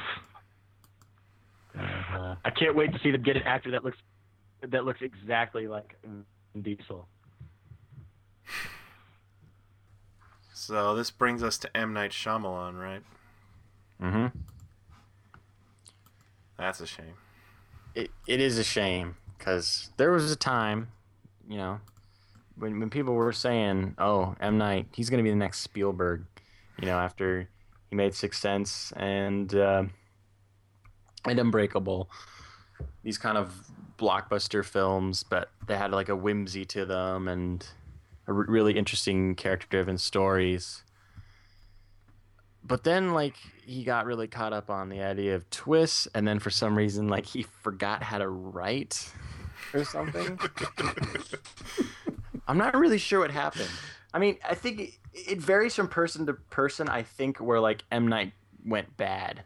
Uh, 1.80 2.36
I 2.44 2.50
can't 2.50 2.76
wait 2.76 2.94
to 2.94 3.00
see 3.00 3.12
them 3.12 3.22
get 3.22 3.36
an 3.38 3.44
actor 3.44 3.72
that 3.72 3.84
looks 3.84 3.98
that 4.62 4.86
looks 4.86 5.02
exactly 5.02 5.68
like 5.68 5.96
Vin 6.04 6.26
Diesel. 6.62 7.08
So 10.54 10.96
this 10.96 11.12
brings 11.12 11.44
us 11.44 11.58
to 11.60 11.78
M 11.78 11.94
Night 11.94 12.12
Shyamalan, 12.12 12.80
right? 12.80 13.04
Mm-hmm. 14.02 14.38
That's 16.58 16.80
a 16.82 16.88
shame. 16.88 17.14
It 17.94 18.12
it 18.28 18.42
is 18.42 18.58
a 18.58 18.64
shame 18.64 19.16
because 19.38 19.92
there 19.98 20.12
was 20.12 20.32
a 20.32 20.36
time, 20.36 20.90
you 21.48 21.58
know, 21.58 21.80
when 22.58 22.80
when 22.80 22.90
people 22.90 23.14
were 23.14 23.32
saying, 23.32 23.96
"Oh, 23.98 24.36
M 24.40 24.58
Night, 24.58 24.88
he's 24.94 25.10
gonna 25.10 25.24
be 25.24 25.30
the 25.30 25.36
next 25.36 25.62
Spielberg," 25.62 26.26
you 26.80 26.88
know, 26.88 26.98
after 26.98 27.48
he 27.90 27.96
made 27.96 28.14
Sixth 28.14 28.42
Sense 28.42 28.92
and 28.98 29.54
uh, 29.54 29.84
and 31.28 31.40
Unbreakable, 31.40 32.10
these 33.04 33.18
kind 33.18 33.38
of 33.38 33.68
blockbuster 33.98 34.64
films, 34.64 35.24
but 35.24 35.50
they 35.68 35.76
had 35.76 35.92
like 35.92 36.10
a 36.10 36.16
whimsy 36.16 36.66
to 36.66 36.86
them 36.86 37.28
and 37.28 37.66
a 38.28 38.34
r- 38.34 38.46
really 38.48 38.78
interesting 38.78 39.36
character-driven 39.36 39.98
stories. 39.98 40.84
But 42.64 42.84
then, 42.84 43.14
like, 43.14 43.36
he 43.66 43.86
got 43.86 44.06
really 44.06 44.28
caught 44.28 44.52
up 44.52 44.70
on 44.70 44.90
the 44.90 45.02
idea 45.02 45.36
of 45.36 45.50
twists, 45.50 46.06
and 46.14 46.28
then 46.28 46.40
for 46.40 46.50
some 46.50 46.78
reason, 46.78 47.08
like, 47.08 47.26
he 47.26 47.44
forgot 47.44 48.04
how 48.04 48.18
to 48.18 48.28
write 48.28 49.10
or 49.74 49.86
something. 49.86 50.38
I'm 52.48 52.58
not 52.58 52.76
really 52.76 52.98
sure 52.98 53.20
what 53.20 53.32
happened. 53.32 53.70
I 54.14 54.20
mean, 54.20 54.38
I 54.48 54.56
think 54.56 54.80
it, 54.80 54.92
it 55.14 55.38
varies 55.40 55.76
from 55.76 55.88
person 55.88 56.26
to 56.28 56.34
person. 56.34 56.90
I 56.90 57.04
think 57.04 57.38
where 57.38 57.60
like 57.60 57.84
M 57.92 58.08
Night 58.08 58.34
went 58.66 58.96
bad. 58.98 59.44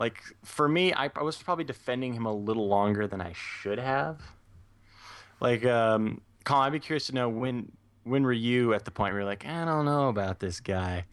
Like 0.00 0.18
for 0.42 0.66
me, 0.66 0.94
I, 0.94 1.10
I 1.14 1.22
was 1.22 1.36
probably 1.36 1.64
defending 1.64 2.14
him 2.14 2.24
a 2.24 2.32
little 2.32 2.66
longer 2.66 3.06
than 3.06 3.20
I 3.20 3.34
should 3.34 3.78
have. 3.78 4.20
Like, 5.40 5.64
um, 5.66 6.22
Colin, 6.44 6.66
I'd 6.66 6.72
be 6.72 6.80
curious 6.80 7.06
to 7.08 7.14
know 7.14 7.28
when 7.28 7.70
when 8.04 8.22
were 8.22 8.32
you 8.32 8.72
at 8.72 8.86
the 8.86 8.90
point 8.90 9.12
where 9.12 9.20
you're 9.20 9.28
like, 9.28 9.44
I 9.46 9.66
don't 9.66 9.84
know 9.84 10.08
about 10.08 10.40
this 10.40 10.58
guy. 10.58 11.04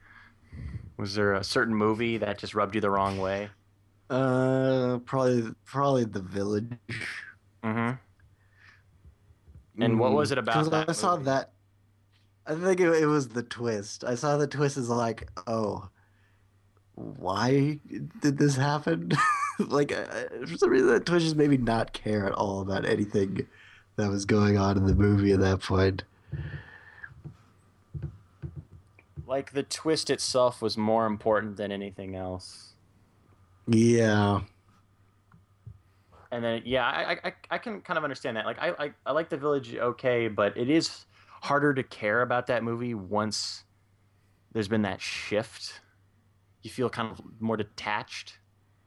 Was 0.95 1.15
there 1.15 1.33
a 1.33 1.43
certain 1.43 1.75
movie 1.75 2.17
that 2.17 2.39
just 2.39 2.55
rubbed 2.55 2.75
you 2.75 2.81
the 2.81 2.89
wrong 2.89 3.17
way? 3.17 3.49
Uh, 4.09 4.99
probably 5.05 5.53
probably 5.65 6.05
the 6.05 6.21
village. 6.21 6.71
Mm-hmm. 7.63 7.91
And 9.83 9.99
what 9.99 10.13
was 10.13 10.31
it 10.31 10.37
about 10.37 10.89
I 10.89 10.93
saw 10.93 11.17
that. 11.17 11.51
I 12.45 12.55
think 12.55 12.79
it, 12.79 12.87
it 13.03 13.05
was 13.05 13.27
the 13.27 13.43
twist. 13.43 14.05
I 14.05 14.15
saw 14.15 14.37
the 14.37 14.47
twist 14.47 14.77
as 14.77 14.89
like, 14.89 15.27
oh, 15.45 15.89
why 16.97 17.79
did 18.21 18.39
this 18.39 18.55
happen? 18.55 19.11
like, 19.59 19.91
uh, 19.91 20.05
for 20.47 20.57
some 20.57 20.69
reason, 20.71 20.87
that 20.87 21.05
twist 21.05 21.25
just 21.25 21.35
made 21.35 21.51
me 21.51 21.57
not 21.57 21.93
care 21.93 22.25
at 22.25 22.33
all 22.33 22.61
about 22.61 22.85
anything 22.85 23.45
that 23.97 24.09
was 24.09 24.25
going 24.25 24.57
on 24.57 24.77
in 24.77 24.85
the 24.85 24.95
movie 24.95 25.31
at 25.31 25.39
that 25.39 25.61
point. 25.61 26.03
Like 29.27 29.51
the 29.51 29.61
twist 29.61 30.09
itself 30.09 30.61
was 30.61 30.75
more 30.75 31.05
important 31.05 31.57
than 31.57 31.71
anything 31.71 32.15
else. 32.15 32.73
Yeah. 33.67 34.41
And 36.31 36.43
then 36.43 36.61
yeah, 36.65 36.85
I 36.85 37.17
I, 37.23 37.33
I 37.51 37.57
can 37.57 37.81
kind 37.81 37.97
of 37.97 38.03
understand 38.03 38.37
that. 38.37 38.45
Like 38.45 38.59
I, 38.59 38.69
I 38.69 38.91
I 39.05 39.11
like 39.11 39.29
the 39.29 39.37
village 39.37 39.75
okay, 39.75 40.29
but 40.29 40.57
it 40.57 40.69
is 40.69 41.05
harder 41.41 41.73
to 41.73 41.83
care 41.83 42.21
about 42.21 42.47
that 42.47 42.63
movie 42.63 42.93
once 42.93 43.65
there's 44.53 44.67
been 44.67 44.83
that 44.83 45.01
shift. 45.01 45.81
You 46.67 46.71
feel 46.73 46.89
kind 46.89 47.09
of 47.09 47.21
more 47.39 47.55
detached, 47.55 48.39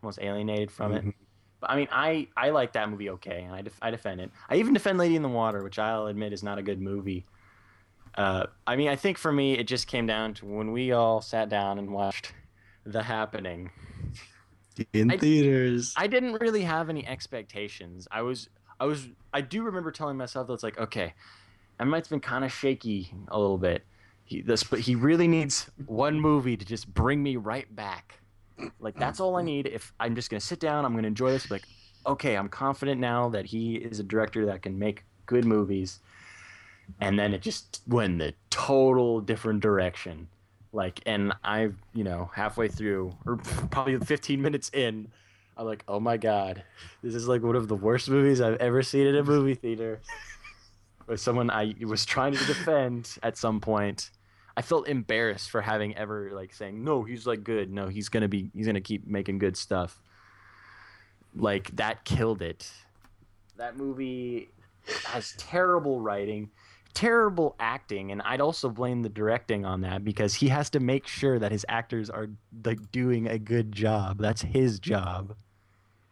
almost 0.03 0.19
alienated 0.21 0.71
from 0.71 0.93
it. 0.93 1.03
Mhm. 1.03 1.15
But 1.61 1.71
I 1.71 1.77
mean, 1.77 1.89
I 1.91 2.29
I 2.37 2.51
like 2.51 2.75
that 2.75 2.91
movie 2.91 3.09
okay, 3.09 3.43
and 3.45 3.55
I 3.55 3.63
def- 3.63 3.79
I 3.81 3.91
defend 3.91 4.21
it. 4.21 4.31
I 4.51 4.57
even 4.57 4.75
defend 4.75 4.99
Lady 4.99 5.17
in 5.17 5.23
the 5.23 5.31
Water, 5.31 5.63
which 5.63 5.79
I'll 5.79 6.09
admit 6.09 6.35
is 6.35 6.43
not 6.43 6.59
a 6.59 6.63
good 6.63 6.79
movie. 6.79 7.25
Uh, 8.17 8.45
I 8.67 8.77
mean, 8.77 8.89
I 8.89 8.97
think 8.97 9.17
for 9.17 9.33
me, 9.33 9.55
it 9.57 9.67
just 9.67 9.87
came 9.87 10.07
down 10.07 10.35
to 10.35 10.45
when 10.45 10.73
we 10.73 10.93
all 10.93 11.23
sat 11.23 11.49
down 11.49 11.79
and 11.79 11.91
watched 11.91 12.35
The 12.85 13.03
Happening. 13.03 13.71
In 14.93 15.11
I- 15.11 15.17
theaters. 15.17 15.95
I 15.97 16.07
didn't 16.07 16.35
really 16.35 16.63
have 16.63 16.91
any 16.91 17.07
expectations. 17.07 18.07
I 18.11 18.21
was, 18.23 18.51
I 18.79 18.85
was, 18.85 19.09
I 19.33 19.41
do 19.41 19.63
remember 19.63 19.91
telling 19.91 20.19
myself 20.19 20.49
that 20.49 20.53
it's 20.53 20.63
like, 20.63 20.79
okay, 20.79 21.15
M 21.79 21.89
might 21.89 22.05
have 22.05 22.11
been 22.11 22.21
kind 22.21 22.45
of 22.45 22.53
shaky 22.53 23.11
a 23.29 23.39
little 23.41 23.59
bit. 23.59 23.87
He, 24.31 24.43
this, 24.43 24.63
but 24.63 24.79
he 24.79 24.95
really 24.95 25.27
needs 25.27 25.69
one 25.87 26.21
movie 26.21 26.57
to 26.57 26.65
just 26.65 26.93
bring 26.95 27.21
me 27.21 27.35
right 27.37 27.75
back. 27.75 28.21
Like 28.79 28.97
that's 28.97 29.19
all 29.19 29.35
I 29.37 29.43
need. 29.43 29.67
If 29.67 29.93
I'm 29.99 30.15
just 30.15 30.31
gonna 30.31 30.41
sit 30.41 30.61
down, 30.61 30.85
I'm 30.85 30.95
gonna 30.95 31.09
enjoy 31.09 31.33
this. 31.33 31.51
Like, 31.51 31.65
okay, 32.07 32.37
I'm 32.37 32.49
confident 32.49 33.01
now 33.01 33.29
that 33.31 33.47
he 33.47 33.75
is 33.75 33.99
a 33.99 34.05
director 34.05 34.47
that 34.47 34.63
can 34.63 34.79
make 34.79 35.05
good 35.27 35.45
movies. 35.45 35.99
And 37.01 37.19
then 37.19 37.35
it 37.35 37.43
just 37.43 37.83
went 37.89 38.19
the 38.19 38.35
total 38.51 39.21
different 39.21 39.61
direction 39.63 40.29
like 40.73 41.01
and 41.05 41.33
i 41.43 41.69
you 41.95 42.05
know 42.05 42.31
halfway 42.33 42.69
through 42.69 43.13
or 43.27 43.37
probably 43.71 43.99
15 43.99 44.41
minutes 44.41 44.71
in 44.73 45.09
i'm 45.57 45.67
like 45.67 45.83
oh 45.89 45.99
my 45.99 46.17
god 46.17 46.63
this 47.03 47.15
is 47.15 47.27
like 47.27 47.43
one 47.43 47.57
of 47.57 47.67
the 47.67 47.75
worst 47.75 48.09
movies 48.09 48.41
i've 48.41 48.57
ever 48.59 48.83
seen 48.83 49.07
in 49.07 49.17
a 49.17 49.25
movie 49.25 49.55
theater 49.55 50.01
or 51.09 51.17
someone 51.17 51.51
i 51.51 51.75
was 51.85 52.07
trying 52.07 52.33
to 52.33 52.45
defend 52.45 53.19
at 53.23 53.37
some 53.37 53.61
point 53.61 54.11
i 54.61 54.63
felt 54.63 54.87
embarrassed 54.87 55.49
for 55.49 55.63
having 55.63 55.97
ever 55.97 56.33
like 56.35 56.53
saying 56.53 56.85
no 56.85 57.03
he's 57.03 57.27
like 57.27 57.43
good. 57.43 57.73
No 57.73 57.89
he's 57.89 58.11
gonna 58.11 58.29
be 58.29 58.51
he's 58.55 58.67
gonna 58.67 58.83
keep 58.83 59.07
making 59.07 59.39
good 59.39 59.57
stuff. 59.57 59.99
Like 61.35 61.75
that 61.77 62.05
killed 62.05 62.43
it. 62.43 62.71
That 63.57 63.79
movie 63.79 64.51
has 65.07 65.33
terrible 65.39 65.99
writing 66.03 66.51
terrible 66.93 67.55
acting 67.61 68.11
and 68.11 68.21
i'd 68.23 68.41
also 68.41 68.69
blame 68.69 69.01
the 69.03 69.09
directing 69.09 69.65
on 69.65 69.83
that 69.83 70.03
because 70.03 70.35
he 70.35 70.49
has 70.49 70.69
to 70.69 70.81
make 70.81 71.07
sure 71.07 71.39
that 71.39 71.53
his 71.53 71.65
actors 71.69 72.11
are 72.11 72.29
like 72.65 72.91
doing 72.93 73.29
a 73.29 73.39
good 73.39 73.73
job. 73.73 74.19
That's 74.19 74.43
his 74.43 74.79
job. 74.79 75.37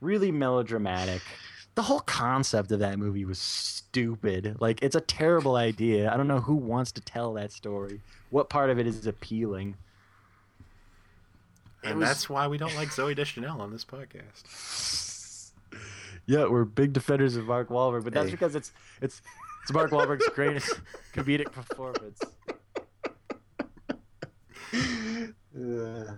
Really 0.01 0.32
melodramatic 0.32 1.20
the 1.78 1.82
whole 1.82 2.00
concept 2.00 2.72
of 2.72 2.80
that 2.80 2.98
movie 2.98 3.24
was 3.24 3.38
stupid. 3.38 4.56
Like 4.58 4.82
it's 4.82 4.96
a 4.96 5.00
terrible 5.00 5.54
idea. 5.54 6.12
I 6.12 6.16
don't 6.16 6.26
know 6.26 6.40
who 6.40 6.56
wants 6.56 6.90
to 6.92 7.00
tell 7.00 7.32
that 7.34 7.52
story. 7.52 8.00
What 8.30 8.50
part 8.50 8.68
of 8.70 8.80
it 8.80 8.86
is 8.88 9.06
appealing? 9.06 9.76
It 11.84 11.90
And 11.90 12.00
was- 12.00 12.08
that's 12.08 12.28
why 12.28 12.48
we 12.48 12.58
don't 12.58 12.74
like 12.74 12.88
Zooey 12.88 13.14
Deschanel 13.14 13.60
on 13.62 13.70
this 13.70 13.84
podcast. 13.84 15.52
yeah 16.26 16.46
we're 16.46 16.64
big 16.64 16.92
defenders 16.92 17.36
of 17.36 17.44
mark 17.46 17.68
Wahlberg, 17.68 18.02
but 18.02 18.12
that's 18.12 18.26
Hey. 18.26 18.32
because 18.32 18.56
it's 18.56 18.72
it's 19.00 19.22
it's 19.62 19.72
mark 19.72 19.92
Wahlberg's 19.92 20.28
greatest 20.34 20.80
comedic 21.14 21.52
performance. 21.52 22.20
Uh, 25.58 26.12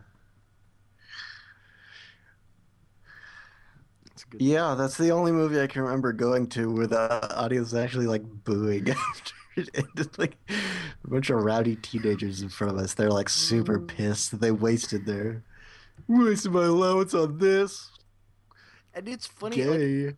it's 4.12 4.19
a 4.19 4.19
good 4.30 4.40
yeah, 4.42 4.74
that's 4.76 4.96
the 4.96 5.10
only 5.10 5.32
movie 5.32 5.60
I 5.60 5.66
can 5.66 5.82
remember 5.82 6.12
going 6.12 6.46
to 6.50 6.70
where 6.72 6.86
the 6.86 7.34
audience 7.36 7.72
was 7.72 7.74
actually 7.74 8.06
like 8.06 8.22
booing 8.44 8.88
after 9.10 9.34
it 9.56 9.68
ended. 9.74 10.18
Like 10.18 10.36
a 10.50 11.08
bunch 11.08 11.30
of 11.30 11.42
rowdy 11.42 11.76
teenagers 11.76 12.40
in 12.42 12.48
front 12.48 12.74
of 12.74 12.82
us. 12.82 12.94
They're 12.94 13.10
like 13.10 13.28
super 13.28 13.78
pissed 13.78 14.30
that 14.30 14.40
they 14.40 14.52
wasted 14.52 15.06
their 15.06 15.42
wasted 16.08 16.52
my 16.52 16.64
allowance 16.64 17.14
on 17.14 17.38
this. 17.38 17.90
and 18.94 19.08
it's 19.08 19.26
funny 19.26 19.62
like, 19.64 20.16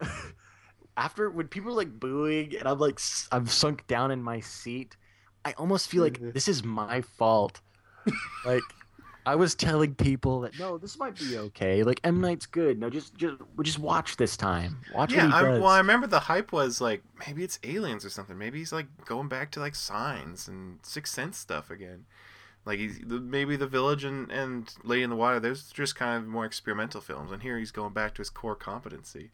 after 0.96 1.30
when 1.30 1.48
people 1.48 1.70
are 1.72 1.76
like 1.76 1.98
booing 1.98 2.56
and 2.56 2.68
I'm 2.68 2.78
like 2.78 3.00
I'm 3.32 3.46
sunk 3.46 3.86
down 3.86 4.10
in 4.10 4.22
my 4.22 4.40
seat, 4.40 4.96
I 5.44 5.52
almost 5.52 5.88
feel 5.88 6.02
like 6.02 6.18
Mhm. 6.18 6.32
this 6.34 6.48
is 6.48 6.64
my 6.64 7.00
fault. 7.02 7.60
like 8.44 8.62
I 9.30 9.36
was 9.36 9.54
telling 9.54 9.94
people 9.94 10.40
that 10.40 10.58
no, 10.58 10.76
this 10.76 10.98
might 10.98 11.16
be 11.16 11.38
okay. 11.38 11.84
Like 11.84 12.00
M 12.02 12.20
Night's 12.20 12.46
good. 12.46 12.80
No, 12.80 12.90
just 12.90 13.14
just 13.14 13.36
just 13.62 13.78
watch 13.78 14.16
this 14.16 14.36
time. 14.36 14.78
Watch 14.92 15.12
yeah, 15.12 15.26
what 15.30 15.44
he 15.44 15.50
I, 15.50 15.58
well, 15.60 15.68
I 15.68 15.78
remember 15.78 16.08
the 16.08 16.18
hype 16.18 16.50
was 16.50 16.80
like 16.80 17.04
maybe 17.24 17.44
it's 17.44 17.60
aliens 17.62 18.04
or 18.04 18.10
something. 18.10 18.36
Maybe 18.36 18.58
he's 18.58 18.72
like 18.72 18.86
going 19.04 19.28
back 19.28 19.52
to 19.52 19.60
like 19.60 19.76
signs 19.76 20.48
and 20.48 20.80
Sixth 20.82 21.14
Sense 21.14 21.38
stuff 21.38 21.70
again. 21.70 22.06
Like 22.64 22.80
he's 22.80 22.98
maybe 23.06 23.54
the 23.54 23.68
Village 23.68 24.02
and 24.02 24.32
and 24.32 24.74
Lady 24.82 25.04
in 25.04 25.10
the 25.10 25.16
Water. 25.16 25.38
Those 25.38 25.70
are 25.70 25.74
just 25.76 25.94
kind 25.94 26.24
of 26.24 26.28
more 26.28 26.44
experimental 26.44 27.00
films, 27.00 27.30
and 27.30 27.40
here 27.40 27.56
he's 27.56 27.70
going 27.70 27.92
back 27.92 28.14
to 28.14 28.22
his 28.22 28.30
core 28.30 28.56
competency. 28.56 29.30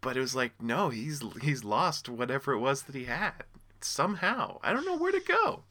But 0.00 0.16
it 0.16 0.20
was 0.20 0.36
like 0.36 0.62
no, 0.62 0.90
he's 0.90 1.20
he's 1.42 1.64
lost 1.64 2.08
whatever 2.08 2.52
it 2.52 2.60
was 2.60 2.82
that 2.82 2.94
he 2.94 3.06
had 3.06 3.42
somehow. 3.80 4.60
I 4.62 4.72
don't 4.72 4.86
know 4.86 4.96
where 4.96 5.10
to 5.10 5.18
go. 5.18 5.64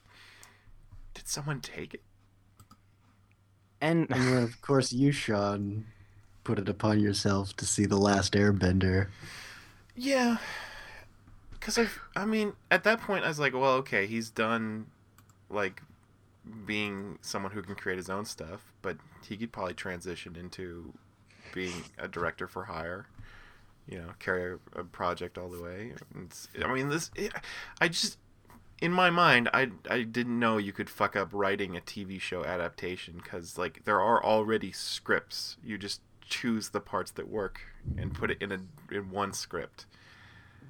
Did 1.13 1.29
someone 1.29 1.61
take 1.61 1.93
it? 1.93 2.03
And 3.81 4.07
And 4.11 4.23
then, 4.23 4.43
of 4.43 4.61
course, 4.61 4.91
you, 4.93 5.11
Sean, 5.11 5.85
put 6.43 6.59
it 6.59 6.69
upon 6.69 6.99
yourself 6.99 7.55
to 7.57 7.65
see 7.65 7.85
The 7.85 7.97
Last 7.97 8.33
Airbender. 8.33 9.07
Yeah, 9.95 10.37
because 11.51 11.77
I, 11.77 11.87
I 12.15 12.25
mean, 12.25 12.53
at 12.71 12.83
that 12.83 13.01
point, 13.01 13.25
I 13.25 13.27
was 13.27 13.39
like, 13.39 13.53
well, 13.53 13.73
okay, 13.75 14.05
he's 14.07 14.29
done, 14.29 14.87
like, 15.49 15.81
being 16.65 17.17
someone 17.21 17.51
who 17.51 17.61
can 17.61 17.75
create 17.75 17.97
his 17.97 18.09
own 18.09 18.25
stuff, 18.25 18.71
but 18.81 18.97
he 19.27 19.35
could 19.35 19.51
probably 19.51 19.73
transition 19.73 20.35
into 20.35 20.93
being 21.53 21.83
a 21.97 22.07
director 22.07 22.47
for 22.47 22.65
hire. 22.65 23.07
You 23.89 23.99
know, 23.99 24.09
carry 24.19 24.53
a, 24.75 24.79
a 24.79 24.83
project 24.83 25.37
all 25.37 25.49
the 25.49 25.61
way. 25.61 25.93
It's, 26.23 26.47
I 26.63 26.73
mean, 26.73 26.89
this, 26.89 27.09
I 27.81 27.87
just, 27.87 28.17
in 28.79 28.91
my 28.91 29.09
mind, 29.09 29.49
I, 29.53 29.71
I 29.89 30.03
didn't 30.03 30.39
know 30.39 30.57
you 30.57 30.71
could 30.71 30.89
fuck 30.89 31.15
up 31.15 31.29
writing 31.31 31.75
a 31.75 31.81
TV 31.81 32.19
show 32.19 32.43
adaptation 32.43 33.19
because, 33.23 33.57
like, 33.57 33.85
there 33.85 33.99
are 33.99 34.23
already 34.23 34.71
scripts. 34.71 35.57
You 35.63 35.77
just 35.77 36.01
choose 36.21 36.69
the 36.69 36.79
parts 36.79 37.11
that 37.11 37.27
work 37.27 37.61
and 37.97 38.13
put 38.13 38.29
it 38.31 38.41
in 38.41 38.51
a 38.51 38.59
in 38.93 39.11
one 39.11 39.33
script. 39.33 39.85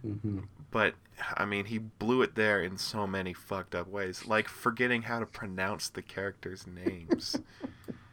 Mm-hmm. 0.05 0.39
But 0.72 0.93
I 1.36 1.45
mean, 1.45 1.66
he 1.66 1.80
blew 1.80 2.22
it 2.22 2.36
there 2.36 2.62
in 2.62 2.78
so 2.78 3.08
many 3.08 3.34
fucked 3.34 3.74
up 3.76 3.88
ways, 3.88 4.26
like 4.28 4.47
forgetting 4.47 5.03
how 5.03 5.20
to 5.20 5.26
pronounce 5.26 5.89
the 5.89 6.01
characters' 6.01 6.66
names. 6.68 7.36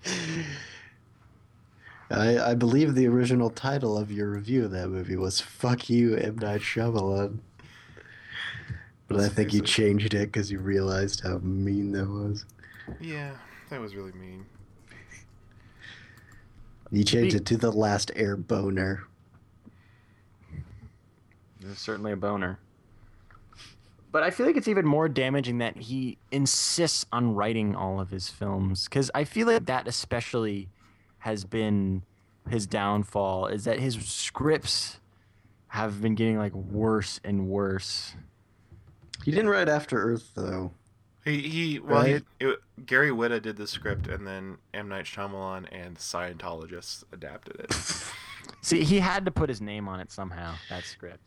I, 2.10 2.38
I 2.38 2.54
believe 2.54 2.94
the 2.94 3.08
original 3.08 3.50
title 3.50 3.96
of 3.96 4.12
your 4.12 4.30
review 4.30 4.64
of 4.64 4.70
that 4.72 4.88
movie 4.88 5.16
was 5.16 5.40
"Fuck 5.40 5.90
You, 5.90 6.16
M 6.16 6.38
Night 6.38 6.60
Shyamalan," 6.60 7.38
but 9.08 9.20
I 9.20 9.28
think 9.28 9.52
you 9.52 9.58
Seriously. 9.58 9.84
changed 9.84 10.14
it 10.14 10.32
because 10.32 10.50
you 10.50 10.58
realized 10.58 11.22
how 11.22 11.38
mean 11.38 11.92
that 11.92 12.08
was. 12.08 12.44
yeah, 13.00 13.32
that 13.70 13.80
was 13.80 13.94
really 13.94 14.12
mean. 14.12 14.46
You 16.90 17.02
changed 17.04 17.34
it 17.34 17.46
to 17.46 17.56
"The 17.56 17.72
Last 17.72 18.12
Air 18.14 18.36
Boner." 18.36 19.04
There's 21.60 21.78
certainly 21.78 22.12
a 22.12 22.16
boner. 22.16 22.58
But 24.12 24.22
I 24.22 24.30
feel 24.30 24.46
like 24.46 24.56
it's 24.56 24.68
even 24.68 24.86
more 24.86 25.08
damaging 25.08 25.58
that 25.58 25.76
he 25.76 26.18
insists 26.30 27.04
on 27.10 27.34
writing 27.34 27.74
all 27.74 27.98
of 27.98 28.10
his 28.10 28.28
films 28.28 28.84
because 28.84 29.10
I 29.14 29.24
feel 29.24 29.46
like 29.48 29.66
that 29.66 29.88
especially 29.88 30.68
has 31.20 31.44
been 31.44 32.02
his 32.48 32.66
downfall 32.66 33.46
is 33.46 33.64
that 33.64 33.80
his 33.80 33.94
scripts 34.06 35.00
have 35.68 36.00
been 36.00 36.14
getting 36.14 36.38
like 36.38 36.54
worse 36.54 37.18
and 37.24 37.48
worse. 37.48 38.14
He 39.24 39.30
didn't 39.30 39.48
write 39.48 39.68
After 39.68 40.00
Earth 40.02 40.30
though. 40.34 40.72
He 41.24 41.40
he 41.48 41.78
well 41.80 42.02
Right. 42.02 42.22
he, 42.38 42.46
it, 42.46 42.58
Gary 42.86 43.10
Whitta 43.10 43.40
did 43.40 43.56
the 43.56 43.66
script, 43.66 44.06
and 44.06 44.26
then 44.26 44.58
M 44.74 44.88
Night 44.88 45.06
Shyamalan 45.06 45.66
and 45.72 45.96
Scientologists 45.96 47.02
adapted 47.12 47.56
it. 47.60 47.72
See, 48.60 48.84
he 48.84 49.00
had 49.00 49.24
to 49.24 49.30
put 49.30 49.48
his 49.48 49.60
name 49.60 49.88
on 49.88 50.00
it 50.00 50.10
somehow. 50.12 50.54
That 50.68 50.84
script. 50.84 51.20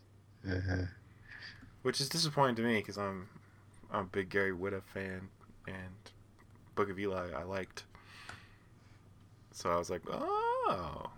Uh-huh. 0.47 0.83
which 1.81 1.99
is 1.99 2.07
disappointing 2.09 2.55
to 2.57 2.61
me 2.61 2.75
because 2.77 2.97
I'm 2.97 3.27
I'm 3.91 4.01
a 4.01 4.05
big 4.05 4.29
Gary 4.29 4.51
Whitta 4.51 4.81
fan, 4.93 5.29
and 5.67 6.11
Book 6.75 6.89
of 6.91 6.99
Eli 6.99 7.31
I 7.35 7.43
liked. 7.43 7.83
So 9.51 9.71
I 9.71 9.77
was 9.77 9.89
like, 9.89 10.03
oh, 10.11 11.09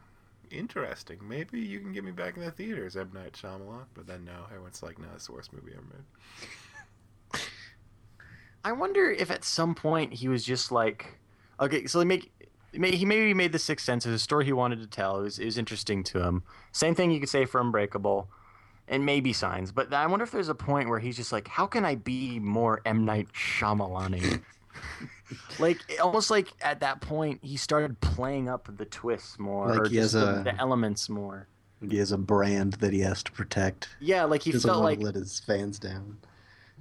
interesting. 0.49 1.17
Maybe 1.21 1.59
you 1.59 1.79
can 1.81 1.91
get 1.91 2.05
me 2.05 2.11
back 2.11 2.37
in 2.37 2.43
the 2.43 2.51
theaters, 2.51 2.95
M 2.95 3.11
Night 3.13 3.33
Shyamalan. 3.33 3.83
But 3.93 4.07
then 4.07 4.23
no, 4.23 4.45
everyone's 4.49 4.81
like, 4.81 4.97
no, 4.97 5.07
it's 5.15 5.27
the 5.27 5.33
worst 5.33 5.51
movie 5.51 5.73
ever 5.73 5.81
made. 5.83 6.47
I 8.63 8.71
wonder 8.73 9.09
if 9.11 9.31
at 9.31 9.43
some 9.43 9.73
point 9.75 10.13
he 10.13 10.27
was 10.27 10.43
just 10.43 10.71
like, 10.71 11.17
okay, 11.59 11.85
so 11.85 11.99
he 11.99 12.05
make. 12.05 12.31
He 12.71 12.77
maybe 13.03 13.33
made 13.33 13.51
the 13.51 13.57
Sixth 13.57 13.83
Sense 13.83 14.05
as 14.05 14.13
a 14.13 14.19
story 14.19 14.45
he 14.45 14.53
wanted 14.53 14.79
to 14.81 14.85
tell. 14.87 15.19
It 15.21 15.23
was, 15.23 15.39
it 15.39 15.45
was 15.45 15.57
interesting 15.57 16.03
to 16.03 16.21
him. 16.21 16.43
Same 16.71 16.93
thing 16.93 17.09
you 17.09 17.19
could 17.19 17.27
say 17.29 17.45
for 17.45 17.59
Unbreakable, 17.59 18.29
and 18.87 19.03
maybe 19.03 19.33
Signs. 19.33 19.71
But 19.71 19.91
I 19.91 20.05
wonder 20.05 20.21
if 20.23 20.29
there's 20.31 20.49
a 20.49 20.55
point 20.55 20.87
where 20.87 20.99
he's 20.99 21.15
just 21.15 21.31
like, 21.31 21.47
how 21.47 21.65
can 21.65 21.83
I 21.83 21.95
be 21.95 22.37
more 22.39 22.81
M 22.85 23.05
Night 23.05 23.27
Shyamalan? 23.33 24.41
like 25.59 25.79
almost 26.01 26.29
like 26.29 26.49
at 26.61 26.79
that 26.81 27.01
point 27.01 27.39
he 27.43 27.57
started 27.57 27.99
playing 28.01 28.49
up 28.49 28.69
the 28.77 28.85
twists 28.85 29.39
more, 29.39 29.69
Like 29.69 29.79
or 29.79 29.89
he 29.89 29.97
has 29.97 30.13
just 30.13 30.23
the, 30.25 30.39
a- 30.41 30.43
the 30.43 30.55
elements 30.59 31.09
more. 31.09 31.47
He 31.89 31.97
has 31.97 32.11
a 32.11 32.17
brand 32.17 32.73
that 32.73 32.91
he 32.93 32.99
has 32.99 33.23
to 33.23 33.31
protect. 33.31 33.89
Yeah, 33.99 34.25
like 34.25 34.43
he 34.43 34.51
He 34.51 34.59
felt 34.59 34.83
like 34.83 34.99
let 34.99 35.15
his 35.15 35.39
fans 35.39 35.79
down. 35.79 36.17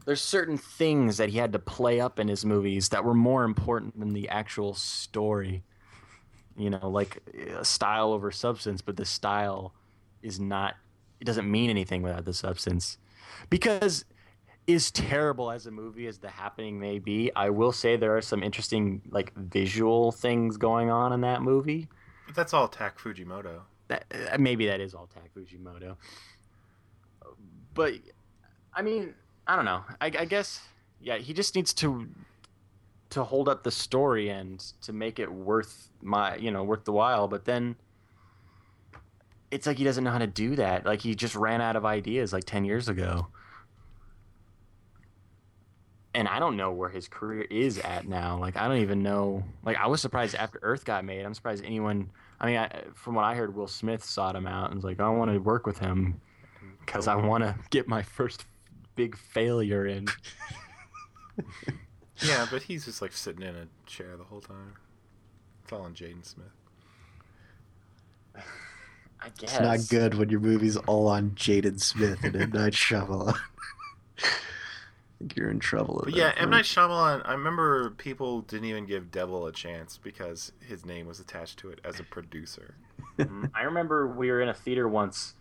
There's 0.09 0.23
certain 0.23 0.57
things 0.57 1.19
that 1.19 1.29
he 1.29 1.37
had 1.37 1.53
to 1.53 1.59
play 1.59 2.01
up 2.01 2.19
in 2.19 2.29
his 2.29 2.43
movies 2.43 2.89
that 2.89 3.05
were 3.05 3.13
more 3.13 3.45
important 3.45 4.01
than 4.01 4.15
the 4.15 4.27
actual 4.31 4.73
story. 4.73 5.63
You 6.57 6.71
know, 6.71 6.89
like 6.89 7.19
uh, 7.55 7.63
style 7.63 8.15
over 8.15 8.31
substance, 8.31 8.81
but 8.81 8.97
the 8.97 9.05
style 9.05 9.75
is 10.23 10.41
not 10.41 10.77
it 11.21 11.25
doesn't 11.25 11.51
mean 11.51 11.69
anything 11.69 12.01
without 12.01 12.25
the 12.25 12.33
substance. 12.33 12.97
Because 13.51 14.07
as 14.67 14.91
terrible 14.91 15.51
as 15.51 15.67
a 15.67 15.71
movie 15.71 16.07
as 16.07 16.17
The 16.17 16.31
Happening 16.31 16.81
may 16.81 16.99
be, 16.99 17.31
I 17.37 17.51
will 17.51 17.73
say 17.73 17.97
there 17.97 18.17
are 18.17 18.23
some 18.23 18.43
interesting 18.43 19.03
like 19.11 19.35
visual 19.37 20.11
things 20.11 20.57
going 20.57 20.89
on 20.89 21.13
in 21.13 21.21
that 21.21 21.43
movie. 21.43 21.87
But 22.27 22.35
that's 22.35 22.55
all 22.55 22.67
Tak 22.67 22.99
Fujimoto. 22.99 23.61
That 23.89 24.07
uh, 24.33 24.39
maybe 24.39 24.65
that 24.69 24.81
is 24.81 24.95
all 24.95 25.07
Tak 25.13 25.35
Fujimoto. 25.35 25.97
But 27.75 27.93
I 28.73 28.81
mean, 28.81 29.13
I 29.49 29.57
don't 29.57 29.65
know. 29.65 29.83
I, 30.01 30.07
I 30.07 30.25
guess 30.27 30.61
yeah, 31.01 31.17
he 31.17 31.33
just 31.33 31.55
needs 31.55 31.73
to 31.75 32.07
to 33.11 33.25
hold 33.25 33.49
up 33.49 33.65
the 33.65 33.71
story 33.71 34.29
and 34.29 34.61
to 34.83 34.93
make 34.93 35.19
it 35.19 35.33
worth 35.33 35.89
my 36.03 36.37
you 36.37 36.51
know 36.51 36.63
worth 36.63 36.85
the 36.85 36.93
while. 36.93 37.27
But 37.29 37.47
then 37.47 37.77
it's 39.51 39.67
like 39.67 39.79
he 39.79 39.85
doesn't 39.85 40.05
know 40.05 40.11
how 40.11 40.19
to 40.19 40.27
do 40.27 40.57
that. 40.57 40.85
Like 40.85 41.01
he 41.01 41.15
just 41.15 41.35
ran 41.35 41.63
out 41.63 41.77
of 41.77 41.87
ideas 41.87 42.33
like 42.33 42.45
ten 42.45 42.65
years 42.65 42.89
ago. 42.89 43.29
And 46.15 46.27
I 46.27 46.41
don't 46.41 46.57
know 46.57 46.73
where 46.73 46.89
his 46.89 47.07
career 47.07 47.43
is 47.49 47.79
at 47.79 48.07
now. 48.07 48.39
Like 48.39 48.57
I 48.57 48.69
don't 48.69 48.79
even 48.79 49.03
know. 49.03 49.45
Like 49.65 49.79
I 49.79 49.87
was 49.87 50.03
surprised 50.03 50.35
after 50.35 50.59
Earth 50.63 50.85
got 50.85 51.07
made. 51.07 51.25
I'm 51.25 51.33
surprised 51.33 51.65
anyone. 51.65 52.11
I 52.41 52.47
mean, 52.47 52.57
I, 52.57 52.83
from 52.95 53.15
what 53.15 53.25
I 53.25 53.35
heard, 53.35 53.55
Will 53.55 53.67
Smith 53.67 54.05
sought 54.05 54.37
him 54.37 54.47
out 54.47 54.67
and 54.67 54.75
was 54.77 54.85
like, 54.85 55.01
"I 55.01 55.09
want 55.09 55.31
to 55.33 55.39
work 55.39 55.67
with 55.67 55.79
him 55.79 56.21
because 56.81 57.09
I 57.09 57.15
want 57.15 57.45
to 57.45 57.57
get 57.71 57.89
my 57.89 58.03
first 58.03 58.45
big 58.99 59.17
failure 59.17 59.87
in." 59.87 60.09
Yeah, 62.21 62.47
but 62.51 62.63
he's 62.63 62.85
just 62.85 63.01
like 63.01 63.13
sitting 63.13 63.43
in 63.43 63.55
a 63.55 63.69
chair 63.87 64.17
the 64.17 64.25
whole 64.25 64.41
time. 64.41 64.75
It's 65.63 65.73
all 65.73 65.83
on 65.83 65.95
Jaden 65.95 66.25
Smith. 66.25 66.47
I 69.21 69.31
guess 69.39 69.53
It's 69.53 69.61
not 69.61 69.79
good 69.89 70.15
when 70.15 70.29
your 70.29 70.41
movie's 70.41 70.77
all 70.77 71.09
on 71.09 71.31
Jaden 71.33 71.81
Smith 71.81 72.23
and 72.25 72.35
M 72.35 72.51
Night 72.51 72.73
Shyamalan. 72.73 73.37
I 74.19 74.25
think 75.19 75.37
you're 75.37 75.51
in 75.51 75.59
trouble. 75.59 76.01
But 76.05 76.15
that 76.15 76.17
yeah, 76.17 76.29
M 76.31 76.37
point. 76.37 76.51
Night 76.51 76.65
Shyamalan. 76.65 77.23
I 77.25 77.33
remember 77.33 77.91
people 77.91 78.43
didn't 78.43 78.67
even 78.67 78.87
give 78.87 79.11
Devil 79.11 79.47
a 79.47 79.53
chance 79.53 79.99
because 79.99 80.53
his 80.67 80.85
name 80.85 81.07
was 81.07 81.21
attached 81.21 81.59
to 81.61 81.71
it 81.71 81.81
as 81.85 82.01
a 82.01 82.05
producer. 82.05 82.75
I 83.55 83.63
remember 83.63 84.07
we 84.07 84.31
were 84.31 84.41
in 84.41 84.49
a 84.49 84.55
theater 84.55 84.89
once, 84.89 85.35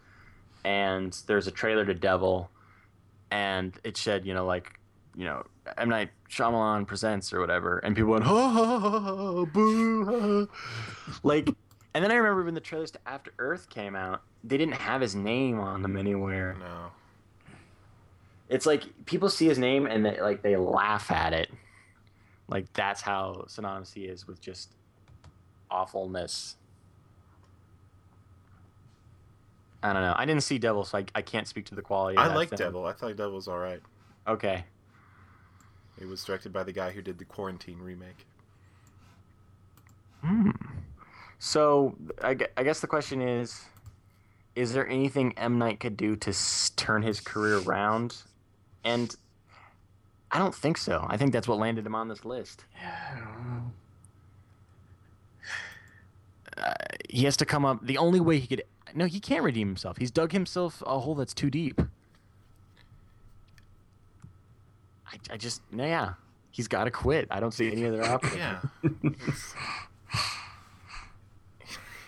and 0.64 1.16
there's 1.28 1.48
a 1.48 1.52
trailer 1.52 1.86
to 1.86 1.94
Devil, 1.94 2.50
and 3.32 3.78
it 3.84 3.98
said, 3.98 4.26
you 4.26 4.34
know, 4.34 4.46
like, 4.46 4.80
you 5.16 5.26
know, 5.26 5.44
M 5.78 5.90
Night 5.90 6.10
Shyamalan 6.30 6.88
presents 6.88 7.34
or 7.34 7.40
whatever, 7.40 7.80
and 7.80 7.96
people 7.96 8.12
went, 8.12 8.24
ha 8.26 8.50
ha 8.50 8.80
ha, 8.80 9.00
ha 9.00 9.46
boo, 9.46 10.48
ha. 10.50 11.18
like, 11.24 11.50
and 11.94 12.04
then 12.04 12.12
I 12.12 12.16
remember 12.16 12.44
when 12.44 12.54
the 12.54 12.62
trailers 12.62 12.92
to 12.92 13.00
After 13.08 13.32
Earth 13.40 13.70
came 13.70 13.96
out, 13.96 14.22
they 14.44 14.58
didn't 14.58 14.76
have 14.76 15.02
his 15.02 15.16
name 15.16 15.60
on 15.60 15.82
them 15.82 15.98
anywhere. 15.98 16.56
No. 16.60 16.92
It's 18.50 18.66
like 18.66 18.84
people 19.06 19.30
see 19.30 19.48
his 19.48 19.58
name 19.58 19.88
and 19.88 20.06
they 20.06 20.22
like 20.22 20.42
they 20.42 20.56
laugh 20.56 21.12
at 21.12 21.34
it, 21.34 21.52
like 22.48 22.72
that's 22.74 23.02
how 23.02 23.46
synonymous 23.48 23.92
he 23.92 24.06
is 24.06 24.26
with 24.26 24.40
just 24.40 24.72
awfulness. 25.70 26.56
I 29.90 29.94
don't 29.94 30.02
know. 30.02 30.14
I 30.16 30.26
didn't 30.26 30.44
see 30.44 30.58
Devil, 30.60 30.84
so 30.86 30.98
I, 31.00 31.06
I 31.16 31.22
can't 31.22 31.48
speak 31.48 31.66
to 31.66 31.76
the 31.76 31.82
quality. 31.82 32.18
Of 32.18 32.24
I 32.26 32.28
that 32.30 32.36
like 32.36 32.50
film. 32.50 32.58
Devil. 32.58 32.86
I 32.86 32.94
thought 32.94 33.16
Devil 33.16 33.34
was 33.36 33.48
all 33.48 33.58
right. 33.60 33.82
Okay. 34.28 34.66
It 36.00 36.08
was 36.08 36.24
directed 36.24 36.54
by 36.54 36.64
the 36.64 36.72
guy 36.74 36.92
who 36.92 37.02
did 37.02 37.18
the 37.18 37.26
Quarantine 37.26 37.80
remake. 37.80 38.26
Hmm. 40.24 40.52
So 41.40 41.96
I, 42.24 42.36
I 42.56 42.64
guess 42.64 42.80
the 42.82 42.88
question 42.88 43.22
is, 43.22 43.62
is 44.56 44.74
there 44.74 44.88
anything 44.88 45.34
M 45.38 45.58
Night 45.60 45.80
could 45.80 45.96
do 45.98 46.16
to 46.18 46.30
s- 46.32 46.72
turn 46.76 47.02
his 47.04 47.20
career 47.20 47.60
around? 47.60 48.18
And 48.84 49.16
I 50.32 50.40
don't 50.40 50.54
think 50.56 50.78
so. 50.78 51.06
I 51.10 51.18
think 51.18 51.32
that's 51.34 51.48
what 51.48 51.58
landed 51.60 51.86
him 51.86 51.96
on 51.96 52.08
this 52.08 52.26
list. 52.26 52.66
Uh, 56.58 56.74
he 57.10 57.24
has 57.26 57.38
to 57.38 57.46
come 57.46 57.66
up. 57.66 57.86
The 57.86 57.98
only 57.98 58.20
way 58.20 58.40
he 58.40 58.48
could. 58.48 58.64
No, 58.96 59.06
he 59.06 59.20
can't 59.20 59.44
redeem 59.44 59.68
himself. 59.68 59.98
He's 59.98 60.12
dug 60.12 60.32
himself 60.32 60.82
a 60.86 61.00
hole 61.00 61.16
that's 61.16 61.34
too 61.34 61.50
deep. 61.50 61.80
I, 65.12 65.18
I 65.32 65.38
just, 65.38 65.62
no 65.72 65.86
yeah. 65.86 66.14
He's 66.52 66.68
got 66.68 66.86
to 66.86 66.92
quit. 66.92 67.28
I 67.30 67.40
don't 67.40 67.54
see 67.54 67.72
any 67.72 67.86
other 67.86 68.04
option. 68.04 68.38
Yeah. 68.38 68.60
He's- 68.82 69.54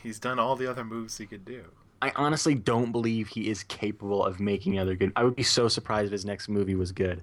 He's 0.02 0.18
done 0.20 0.40
all 0.40 0.56
the 0.56 0.66
other 0.70 0.86
moves 0.86 1.18
he 1.18 1.26
could 1.26 1.44
do. 1.44 1.66
I 2.02 2.14
honestly 2.16 2.56
don't 2.56 2.94
believe 2.94 3.28
he 3.28 3.50
is 3.50 3.64
capable 3.64 4.24
of 4.26 4.40
making 4.40 4.80
other 4.80 4.96
good. 4.96 5.12
I 5.18 5.26
would 5.26 5.36
be 5.36 5.44
so 5.44 5.68
surprised 5.68 6.06
if 6.08 6.12
his 6.14 6.24
next 6.24 6.48
movie 6.48 6.76
was 6.76 6.94
good. 6.94 7.22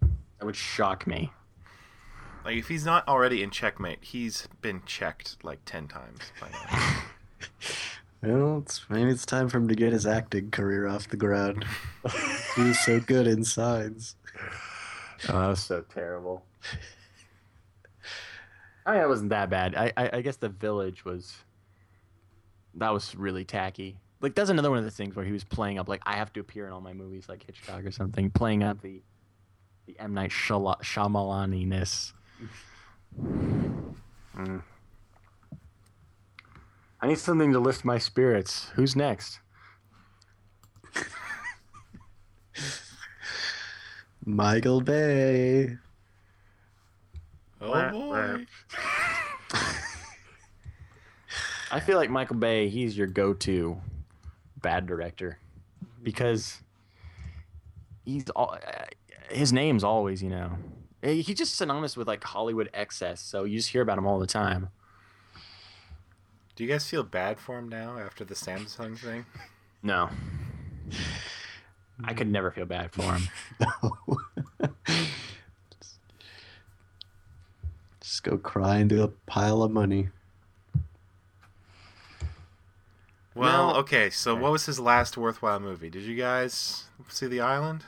That 0.00 0.46
would 0.46 0.56
shock 0.56 1.06
me. 1.06 1.30
Like 2.44 2.56
if 2.56 2.68
he's 2.68 2.84
not 2.84 3.06
already 3.08 3.42
in 3.42 3.50
checkmate, 3.50 3.98
he's 4.02 4.48
been 4.60 4.82
checked 4.84 5.42
like 5.42 5.60
ten 5.64 5.88
times 5.88 6.20
by 6.40 6.48
now. 6.50 7.02
Well, 8.22 8.58
it's, 8.64 8.88
maybe 8.88 9.10
it's 9.10 9.26
time 9.26 9.50
for 9.50 9.58
him 9.58 9.68
to 9.68 9.74
get 9.74 9.92
his 9.92 10.06
acting 10.06 10.50
career 10.50 10.88
off 10.88 11.08
the 11.08 11.16
ground. 11.18 11.64
he 12.56 12.62
was 12.62 12.78
so 12.78 12.98
good 12.98 13.26
in 13.26 13.44
Signs. 13.44 14.16
Oh, 15.28 15.38
that 15.40 15.48
was 15.48 15.62
so 15.62 15.82
terrible. 15.82 16.42
I 18.86 18.94
mean, 18.94 19.02
it 19.02 19.08
wasn't 19.08 19.28
that 19.30 19.50
bad. 19.50 19.74
I, 19.74 19.92
I, 19.96 20.10
I 20.14 20.20
guess 20.22 20.36
the 20.36 20.48
village 20.48 21.04
was. 21.04 21.34
That 22.76 22.94
was 22.94 23.14
really 23.14 23.44
tacky. 23.44 23.98
Like 24.20 24.34
that's 24.34 24.48
another 24.50 24.70
one 24.70 24.78
of 24.78 24.84
the 24.84 24.90
things 24.90 25.14
where 25.14 25.24
he 25.26 25.32
was 25.32 25.44
playing 25.44 25.78
up 25.78 25.86
like 25.88 26.00
I 26.06 26.14
have 26.14 26.32
to 26.32 26.40
appear 26.40 26.66
in 26.66 26.72
all 26.72 26.80
my 26.80 26.94
movies 26.94 27.28
like 27.28 27.44
Hitchcock 27.44 27.84
or 27.84 27.90
something, 27.92 28.30
playing 28.30 28.62
up 28.62 28.80
the 28.80 29.02
the 29.86 29.98
M 30.00 30.14
Night 30.14 30.30
Shyala- 30.30 30.80
Shyamalan-ness. 30.80 32.14
Mm. 34.36 34.62
I 37.00 37.06
need 37.06 37.18
something 37.18 37.52
to 37.52 37.58
lift 37.58 37.84
my 37.84 37.98
spirits. 37.98 38.70
Who's 38.74 38.96
next? 38.96 39.40
Michael 44.24 44.80
Bay. 44.80 45.76
Oh 47.60 47.90
boy. 47.90 48.46
I 51.70 51.80
feel 51.80 51.96
like 51.96 52.10
Michael 52.10 52.36
Bay, 52.36 52.68
he's 52.68 52.96
your 52.96 53.06
go-to 53.06 53.80
bad 54.62 54.86
director 54.86 55.38
because 56.02 56.62
he's 58.04 58.28
all 58.30 58.54
uh, 58.54 58.84
his 59.30 59.52
name's 59.52 59.84
always, 59.84 60.22
you 60.22 60.30
know. 60.30 60.52
Eh, 61.04 61.12
He's 61.22 61.36
just 61.38 61.54
synonymous 61.56 61.96
with 61.96 62.08
like 62.08 62.24
Hollywood 62.24 62.68
excess, 62.74 63.20
so 63.20 63.44
you 63.44 63.58
just 63.58 63.68
hear 63.70 63.82
about 63.82 63.98
him 63.98 64.06
all 64.06 64.18
the 64.18 64.26
time. 64.26 64.70
Do 66.56 66.64
you 66.64 66.70
guys 66.70 66.88
feel 66.88 67.02
bad 67.02 67.38
for 67.38 67.58
him 67.58 67.68
now 67.68 67.98
after 67.98 68.24
the 68.24 68.34
Samsung 68.34 68.98
thing? 68.98 69.26
No. 69.82 70.08
I 72.04 72.14
could 72.14 72.28
never 72.30 72.50
feel 72.50 72.64
bad 72.64 72.90
for 72.90 73.02
him. 73.02 73.28
Just 78.00 78.22
go 78.22 78.36
cry 78.38 78.78
into 78.78 79.02
a 79.02 79.08
pile 79.08 79.62
of 79.62 79.70
money. 79.70 80.08
Well, 83.34 83.72
No. 83.72 83.76
okay. 83.80 84.10
So 84.10 84.34
what 84.34 84.52
was 84.52 84.66
his 84.66 84.78
last 84.78 85.16
worthwhile 85.16 85.60
movie? 85.60 85.90
Did 85.90 86.02
you 86.04 86.16
guys 86.16 86.84
see 87.08 87.26
The 87.26 87.40
Island? 87.40 87.84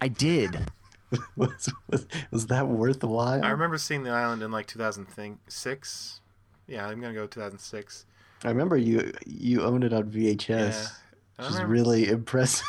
I 0.00 0.08
did. 0.08 0.70
was, 1.36 1.72
was, 1.88 2.06
was 2.30 2.46
that 2.48 2.68
worthwhile? 2.68 3.44
I 3.44 3.50
remember 3.50 3.78
seeing 3.78 4.02
The 4.02 4.10
Island 4.10 4.42
in 4.42 4.50
like 4.50 4.66
2006, 4.66 6.20
yeah, 6.66 6.86
I'm 6.86 7.00
gonna 7.00 7.14
go 7.14 7.26
2006. 7.26 8.06
I 8.44 8.48
remember 8.48 8.76
you 8.76 9.12
you 9.26 9.62
owned 9.62 9.84
it 9.84 9.92
on 9.92 10.10
VHS, 10.10 10.48
Yeah. 10.48 10.86
I 11.38 11.42
which 11.42 11.50
is 11.52 11.62
really 11.62 12.08
impressive. 12.08 12.66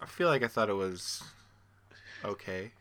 I 0.00 0.06
feel 0.06 0.28
like 0.28 0.42
I 0.42 0.48
thought 0.48 0.68
it 0.68 0.74
was 0.74 1.22
okay. 2.24 2.72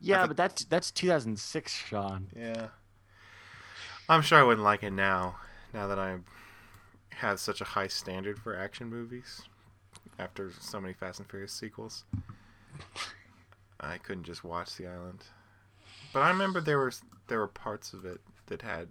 Yeah, 0.00 0.18
think- 0.18 0.30
but 0.30 0.36
that's 0.36 0.64
that's 0.64 0.90
2006, 0.90 1.72
Sean. 1.72 2.28
Yeah. 2.36 2.68
I'm 4.08 4.20
sure 4.20 4.38
I 4.38 4.42
wouldn't 4.42 4.64
like 4.64 4.82
it 4.82 4.90
now, 4.92 5.36
now 5.72 5.86
that 5.86 5.98
I 5.98 6.18
have 7.08 7.40
such 7.40 7.60
a 7.62 7.64
high 7.64 7.86
standard 7.86 8.38
for 8.38 8.54
action 8.54 8.88
movies 8.90 9.42
after 10.18 10.50
so 10.60 10.78
many 10.80 10.92
Fast 10.92 11.20
and 11.20 11.30
Furious 11.30 11.52
sequels. 11.52 12.04
I 13.80 13.98
couldn't 13.98 14.24
just 14.24 14.44
watch 14.44 14.76
The 14.76 14.86
Island. 14.86 15.24
But 16.12 16.20
I 16.20 16.28
remember 16.30 16.60
there 16.60 16.78
were 16.78 16.92
there 17.26 17.38
were 17.38 17.48
parts 17.48 17.92
of 17.92 18.04
it 18.04 18.20
that 18.46 18.62
had 18.62 18.88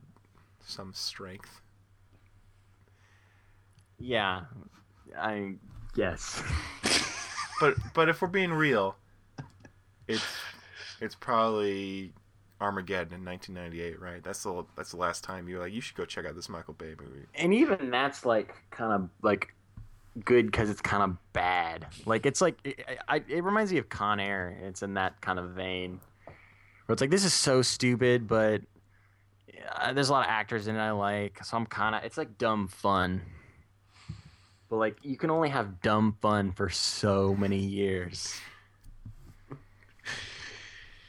some 0.66 0.94
strength. 0.94 1.62
Yeah, 4.00 4.42
I 5.18 5.56
guess. 5.96 6.42
But 7.60 7.76
but 7.94 8.10
if 8.10 8.22
we're 8.22 8.28
being 8.28 8.52
real, 8.52 8.98
it's 10.08 10.26
it's 11.00 11.16
probably 11.16 12.12
Armageddon 12.60 13.14
in 13.14 13.24
1998, 13.24 14.02
right? 14.02 14.22
That's 14.22 14.44
the 14.44 14.66
that's 14.76 14.92
the 14.92 14.98
last 14.98 15.24
time 15.24 15.48
you 15.48 15.56
were 15.58 15.62
like 15.64 15.72
you 15.72 15.80
should 15.80 15.96
go 15.96 16.04
check 16.04 16.26
out 16.26 16.36
this 16.36 16.50
Michael 16.50 16.74
Bay 16.74 16.94
movie. 17.00 17.26
and 17.36 17.54
even 17.54 17.90
that's 17.90 18.26
like 18.26 18.56
kind 18.72 18.92
of 18.92 19.10
like 19.22 19.54
good 20.24 20.46
because 20.48 20.70
it's 20.70 20.82
kind 20.82 21.04
of 21.04 21.34
bad. 21.34 21.88
Like 22.06 22.26
it's 22.26 22.42
like 22.42 22.58
it, 22.64 22.86
I, 23.08 23.24
it 23.28 23.44
reminds 23.44 23.72
me 23.72 23.78
of 23.80 23.90
Con 23.90 24.20
Air. 24.20 24.58
It's 24.64 24.84
in 24.84 24.96
that 24.96 25.22
kind 25.22 25.40
of 25.40 25.52
vein 25.52 26.00
where 26.86 26.94
it's 26.94 27.02
like 27.02 27.10
this 27.10 27.26
is 27.26 27.34
so 27.34 27.62
stupid, 27.62 28.28
but 28.28 28.62
uh, 29.76 29.94
there's 29.94 30.10
a 30.10 30.12
lot 30.12 30.26
of 30.26 30.30
actors 30.32 30.68
in 30.68 30.76
it 30.76 30.80
I 30.80 30.92
like, 30.92 31.44
so 31.44 31.58
I'm 31.58 31.66
kind 31.66 31.96
of 31.96 32.04
it's 32.04 32.18
like 32.18 32.38
dumb 32.38 32.68
fun. 32.68 33.22
But 34.70 34.78
like 34.78 34.98
you 35.04 35.18
can 35.18 35.30
only 35.30 35.50
have 35.50 35.82
dumb 35.82 36.18
fun 36.22 36.52
for 36.52 36.70
so 36.70 37.36
many 37.36 37.60
years. 37.60 38.40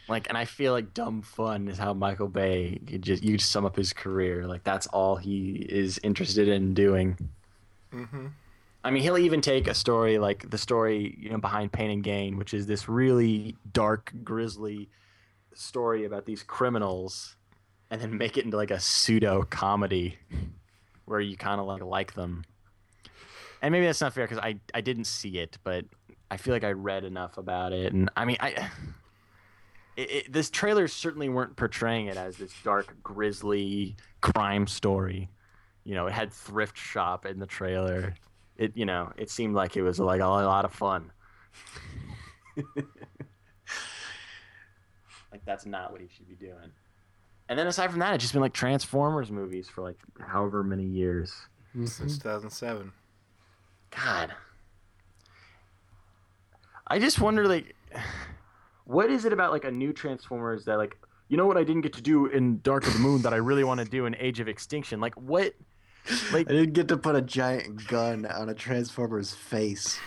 Like, 0.09 0.29
and 0.29 0.37
I 0.37 0.45
feel 0.45 0.73
like 0.73 0.93
dumb 0.93 1.23
fun 1.23 1.69
is 1.69 1.79
how 1.79 1.95
Michael 1.95 2.29
Bay 2.29 2.79
could 2.87 3.03
just 3.03 3.23
you 3.23 3.39
sum 3.39 3.65
up 3.65 3.77
his 3.77 3.93
career. 3.93 4.47
Like 4.47 4.63
that's 4.63 4.87
all 4.89 5.17
he 5.17 5.67
is 5.69 5.99
interested 6.03 6.47
in 6.49 6.75
doing. 6.75 7.17
Mm-hmm. 7.93 8.27
I 8.85 8.91
mean, 8.91 9.03
he'll 9.03 9.17
even 9.17 9.41
take 9.41 9.67
a 9.67 9.75
story 9.75 10.19
like 10.19 10.51
the 10.51 10.59
story 10.59 11.17
you 11.19 11.31
know 11.31 11.39
behind 11.39 11.73
Pain 11.73 11.91
and 11.91 12.05
Gain, 12.05 12.37
which 12.37 12.53
is 12.53 12.67
this 12.67 12.87
really 12.87 13.57
dark, 13.73 14.13
grisly 14.23 14.91
story 15.55 16.05
about 16.05 16.27
these 16.27 16.43
criminals, 16.43 17.37
and 17.91 18.01
then 18.01 18.19
make 18.19 18.37
it 18.37 18.45
into 18.45 18.59
like 18.59 18.71
a 18.71 18.79
pseudo 18.79 19.43
comedy 19.43 20.19
where 21.07 21.21
you 21.21 21.35
kind 21.35 21.61
of 21.61 21.67
like 21.67 21.83
like 21.83 22.13
them. 22.13 22.45
And 23.63 23.73
maybe 23.73 23.87
that's 23.87 24.03
not 24.03 24.13
fair 24.13 24.27
because 24.27 24.39
I 24.39 24.61
I 24.75 24.83
didn't 24.83 25.07
see 25.07 25.39
it, 25.39 25.57
but 25.65 25.87
I 26.31 26.37
feel 26.37 26.53
like 26.53 26.65
I 26.65 26.73
read 26.73 27.05
enough 27.05 27.39
about 27.39 27.73
it, 27.73 27.93
and 27.95 28.11
I 28.17 28.25
mean 28.27 28.37
I. 28.39 28.69
It, 29.97 30.11
it, 30.11 30.33
this 30.33 30.51
trailers 30.51 30.93
certainly 30.93 31.29
weren't 31.29 31.55
portraying 31.55 32.07
it 32.09 32.17
as 32.17 32.37
this 32.37 32.53
dark, 32.65 32.97
grisly 33.01 33.95
crime 34.23 34.67
story. 34.67 35.31
You 35.85 35.95
know, 35.95 36.09
it 36.09 36.13
had 36.13 36.33
thrift 36.33 36.77
shop 36.77 37.25
in 37.25 37.39
the 37.39 37.47
trailer. 37.47 38.17
It, 38.57 38.77
you 38.77 38.87
know, 38.87 39.13
it 39.17 39.31
seemed 39.31 39.55
like 39.55 39.77
it 39.77 39.83
was 39.83 39.99
like 39.99 40.21
a 40.21 40.27
lot 40.27 40.65
of 40.65 40.73
fun. 40.73 41.11
like 42.57 42.87
that's 45.45 45.67
not 45.67 45.93
what 45.93 46.01
he 46.01 46.09
should 46.15 46.29
be 46.29 46.35
doing. 46.35 46.71
And 47.49 47.59
then 47.59 47.67
aside 47.67 47.91
from 47.91 48.01
that, 48.01 48.15
it's 48.15 48.25
just 48.25 48.33
been 48.33 48.43
like 48.43 48.55
Transformers 48.55 49.31
movies 49.31 49.69
for 49.69 49.83
like 49.83 49.99
however 50.21 50.63
many 50.63 50.85
years. 50.85 51.35
Mm-hmm. 51.71 51.87
Since 51.87 52.19
2007. 52.19 52.93
God. 53.91 54.33
I 56.87 56.99
just 56.99 57.21
wonder 57.21 57.49
like 57.49 57.75
what 58.85 59.11
is 59.11 59.25
it 59.25 59.33
about 59.33 59.53
like 59.53 59.65
a 59.65 59.71
new 59.71 59.93
Transformers 59.93 60.65
that 60.67 60.79
like 60.79 60.97
you 61.29 61.37
know 61.37 61.47
what 61.47 61.57
I 61.57 61.65
didn't 61.65 61.83
get 61.83 61.95
to 61.95 62.03
do 62.03 62.27
in 62.27 62.61
Dark 62.61 62.87
of 62.87 62.93
the 62.93 62.99
Moon 62.99 63.23
that 63.23 63.33
I 63.33 63.37
really 63.37 63.65
want 63.65 63.81
to 63.81 63.87
do 63.87 64.07
in 64.07 64.15
Age 64.17 64.41
of 64.41 64.49
Extinction? 64.49 65.01
Like 65.01 65.15
what 65.15 65.55
like 66.33 66.49
I 66.49 66.53
didn't 66.53 66.73
get 66.75 66.89
to 66.89 66.97
put 66.97 67.15
a 67.17 67.23
giant 67.23 67.87
gun 67.89 68.27
on 68.27 68.49
a 68.49 68.55
Transformer's 68.55 69.33
face. 69.35 69.99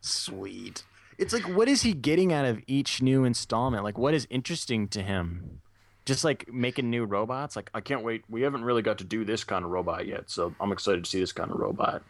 Sweet. 0.00 0.84
it's 1.18 1.32
like 1.32 1.44
what 1.44 1.68
is 1.68 1.82
he 1.82 1.92
getting 1.94 2.32
out 2.32 2.44
of 2.44 2.60
each 2.66 3.00
new 3.02 3.24
installment? 3.24 3.84
Like 3.84 3.98
what 3.98 4.14
is 4.14 4.26
interesting 4.30 4.88
to 4.88 5.02
him? 5.02 5.60
Just 6.04 6.24
like 6.24 6.52
making 6.52 6.90
new 6.90 7.04
robots? 7.06 7.56
Like 7.56 7.70
I 7.72 7.80
can't 7.80 8.04
wait. 8.04 8.24
We 8.28 8.42
haven't 8.42 8.64
really 8.64 8.82
got 8.82 8.98
to 8.98 9.04
do 9.04 9.24
this 9.24 9.42
kind 9.44 9.64
of 9.64 9.70
robot 9.70 10.06
yet, 10.06 10.28
so 10.30 10.54
I'm 10.60 10.72
excited 10.72 11.04
to 11.04 11.10
see 11.10 11.20
this 11.20 11.32
kind 11.32 11.50
of 11.50 11.58
robot. 11.58 12.02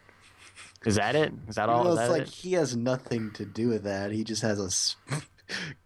Is 0.84 0.96
that 0.96 1.14
it? 1.14 1.32
Is 1.48 1.54
that 1.54 1.68
all? 1.68 1.84
Well, 1.84 1.92
Is 1.94 2.00
it's 2.00 2.08
that 2.08 2.12
like 2.12 2.22
it? 2.22 2.28
he 2.28 2.52
has 2.54 2.76
nothing 2.76 3.30
to 3.32 3.44
do 3.44 3.68
with 3.68 3.84
that. 3.84 4.10
He 4.10 4.24
just 4.24 4.42
has 4.42 4.58
a 4.58 5.16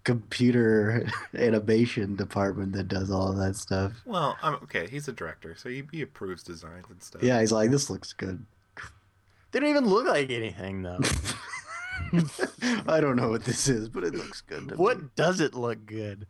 computer 0.04 1.06
animation 1.34 2.16
department 2.16 2.72
that 2.72 2.88
does 2.88 3.11
all 3.11 3.30
of 3.30 3.36
that 3.38 3.56
stuff. 3.56 3.92
Well, 4.04 4.36
um, 4.42 4.54
okay, 4.64 4.86
he's 4.86 5.09
a 5.09 5.12
director, 5.12 5.54
so 5.56 5.68
he, 5.68 5.84
he 5.92 6.02
approves 6.02 6.42
designs 6.42 6.86
and 6.90 7.02
stuff. 7.02 7.22
Yeah, 7.22 7.40
he's 7.40 7.52
like, 7.52 7.70
this 7.70 7.90
looks 7.90 8.12
good. 8.12 8.44
They 9.50 9.61
don't 9.61 9.70
even 9.70 9.86
look 9.86 10.06
like 10.06 10.30
anything 10.30 10.82
though. 10.82 11.00
I 12.86 13.00
don't 13.00 13.16
know 13.16 13.30
what 13.30 13.44
this 13.44 13.68
is, 13.68 13.88
but 13.88 14.04
it 14.04 14.14
looks 14.14 14.40
good. 14.42 14.68
To 14.68 14.74
me. 14.74 14.76
What 14.76 15.16
does 15.16 15.40
it 15.40 15.54
look 15.54 15.84
good? 15.86 16.26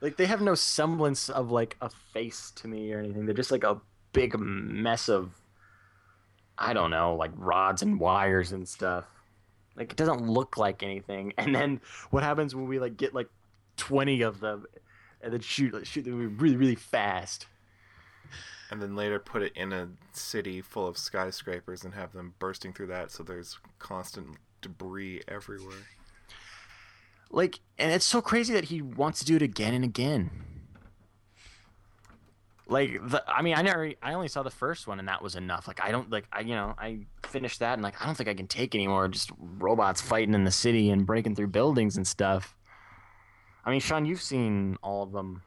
like 0.00 0.16
they 0.16 0.26
have 0.26 0.40
no 0.40 0.54
semblance 0.54 1.28
of 1.28 1.50
like 1.50 1.76
a 1.80 1.90
face 1.90 2.52
to 2.56 2.68
me 2.68 2.92
or 2.92 3.00
anything. 3.00 3.26
They're 3.26 3.34
just 3.34 3.50
like 3.50 3.64
a 3.64 3.80
big 4.12 4.38
mess 4.38 5.08
of 5.08 5.34
I 6.58 6.74
don't 6.74 6.90
know, 6.90 7.14
like 7.14 7.32
rods 7.36 7.80
and 7.82 7.98
wires 7.98 8.52
and 8.52 8.68
stuff. 8.68 9.06
Like 9.80 9.92
it 9.92 9.96
doesn't 9.96 10.28
look 10.28 10.58
like 10.58 10.82
anything. 10.82 11.32
And 11.38 11.54
then 11.54 11.80
what 12.10 12.22
happens 12.22 12.54
when 12.54 12.68
we 12.68 12.78
like 12.78 12.98
get 12.98 13.14
like 13.14 13.28
20 13.78 14.20
of 14.20 14.40
them 14.40 14.66
and 15.22 15.32
then 15.32 15.40
shoot 15.40 15.72
like, 15.72 15.86
shoot 15.86 16.04
them 16.04 16.36
really 16.38 16.56
really 16.56 16.74
fast? 16.74 17.46
And 18.70 18.80
then 18.80 18.94
later 18.94 19.18
put 19.18 19.42
it 19.42 19.52
in 19.56 19.72
a 19.72 19.88
city 20.12 20.60
full 20.60 20.86
of 20.86 20.98
skyscrapers 20.98 21.82
and 21.82 21.94
have 21.94 22.12
them 22.12 22.34
bursting 22.38 22.74
through 22.74 22.88
that 22.88 23.10
so 23.10 23.22
there's 23.22 23.58
constant 23.78 24.36
debris 24.60 25.22
everywhere. 25.26 25.86
Like 27.30 27.60
and 27.78 27.90
it's 27.90 28.04
so 28.04 28.20
crazy 28.20 28.52
that 28.52 28.64
he 28.64 28.82
wants 28.82 29.20
to 29.20 29.24
do 29.24 29.36
it 29.36 29.42
again 29.42 29.72
and 29.72 29.82
again. 29.82 30.30
Like 32.68 33.00
the, 33.02 33.24
I 33.26 33.42
mean, 33.42 33.56
I 33.56 33.62
never, 33.62 33.92
I 34.00 34.12
only 34.12 34.28
saw 34.28 34.44
the 34.44 34.50
first 34.50 34.86
one, 34.86 35.00
and 35.00 35.08
that 35.08 35.22
was 35.22 35.34
enough. 35.34 35.66
Like, 35.66 35.80
I 35.82 35.90
don't 35.90 36.08
like, 36.08 36.26
I 36.32 36.40
you 36.42 36.54
know, 36.54 36.76
I 36.78 37.00
finished 37.30 37.60
that, 37.60 37.74
and 37.74 37.82
like, 37.82 38.00
I 38.00 38.06
don't 38.06 38.14
think 38.14 38.28
I 38.28 38.34
can 38.34 38.46
take 38.46 38.74
anymore. 38.74 39.08
Just 39.08 39.30
robots 39.38 40.00
fighting 40.00 40.34
in 40.34 40.44
the 40.44 40.50
city 40.50 40.90
and 40.90 41.06
breaking 41.06 41.34
through 41.34 41.48
buildings 41.48 41.96
and 41.96 42.06
stuff. 42.06 42.54
I 43.64 43.70
mean, 43.70 43.80
Sean, 43.80 44.04
you've 44.04 44.22
seen 44.22 44.76
all 44.82 45.02
of 45.02 45.12
them. 45.12 45.42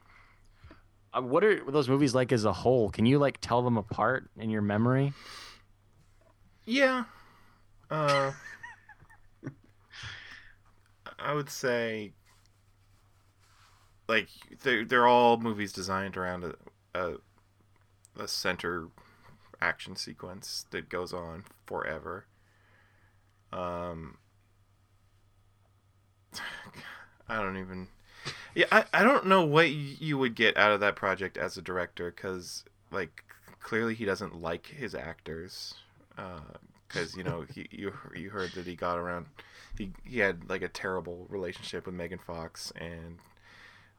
Uh, 1.13 1.21
what 1.21 1.43
are 1.43 1.59
those 1.71 1.89
movies 1.89 2.15
like 2.15 2.31
as 2.31 2.45
a 2.45 2.53
whole? 2.53 2.89
Can 2.89 3.05
you 3.05 3.19
like 3.19 3.39
tell 3.41 3.61
them 3.61 3.77
apart 3.77 4.29
in 4.37 4.49
your 4.49 4.61
memory? 4.61 5.13
Yeah. 6.65 7.03
Uh, 7.89 8.31
I 11.19 11.33
would 11.33 11.49
say, 11.49 12.13
like 14.07 14.29
they're 14.61 14.85
they're 14.85 15.07
all 15.07 15.37
movies 15.37 15.71
designed 15.71 16.17
around 16.17 16.43
a 16.43 16.55
a, 16.95 17.13
a 18.19 18.27
center 18.27 18.87
action 19.63 19.95
sequence 19.95 20.65
that 20.71 20.89
goes 20.89 21.13
on 21.13 21.45
forever. 21.65 22.25
Um, 23.51 24.17
I 27.29 27.41
don't 27.41 27.57
even. 27.57 27.87
Yeah, 28.53 28.65
I, 28.71 28.85
I 28.93 29.03
don't 29.03 29.25
know 29.25 29.45
what 29.45 29.69
you 29.69 30.17
would 30.17 30.35
get 30.35 30.57
out 30.57 30.71
of 30.71 30.81
that 30.81 30.95
project 30.95 31.37
as 31.37 31.57
a 31.57 31.61
director 31.61 32.11
because 32.11 32.65
like 32.91 33.23
clearly 33.61 33.95
he 33.95 34.05
doesn't 34.05 34.41
like 34.41 34.67
his 34.67 34.93
actors 34.93 35.73
because 36.87 37.15
you 37.17 37.23
know 37.23 37.45
he 37.53 37.67
you 37.71 37.93
you 38.13 38.29
heard 38.29 38.51
that 38.51 38.67
he 38.67 38.75
got 38.75 38.99
around 38.99 39.25
he 39.77 39.91
he 40.03 40.19
had 40.19 40.47
like 40.49 40.61
a 40.61 40.67
terrible 40.67 41.25
relationship 41.29 41.85
with 41.85 41.95
Megan 41.95 42.19
Fox 42.19 42.71
and 42.79 43.17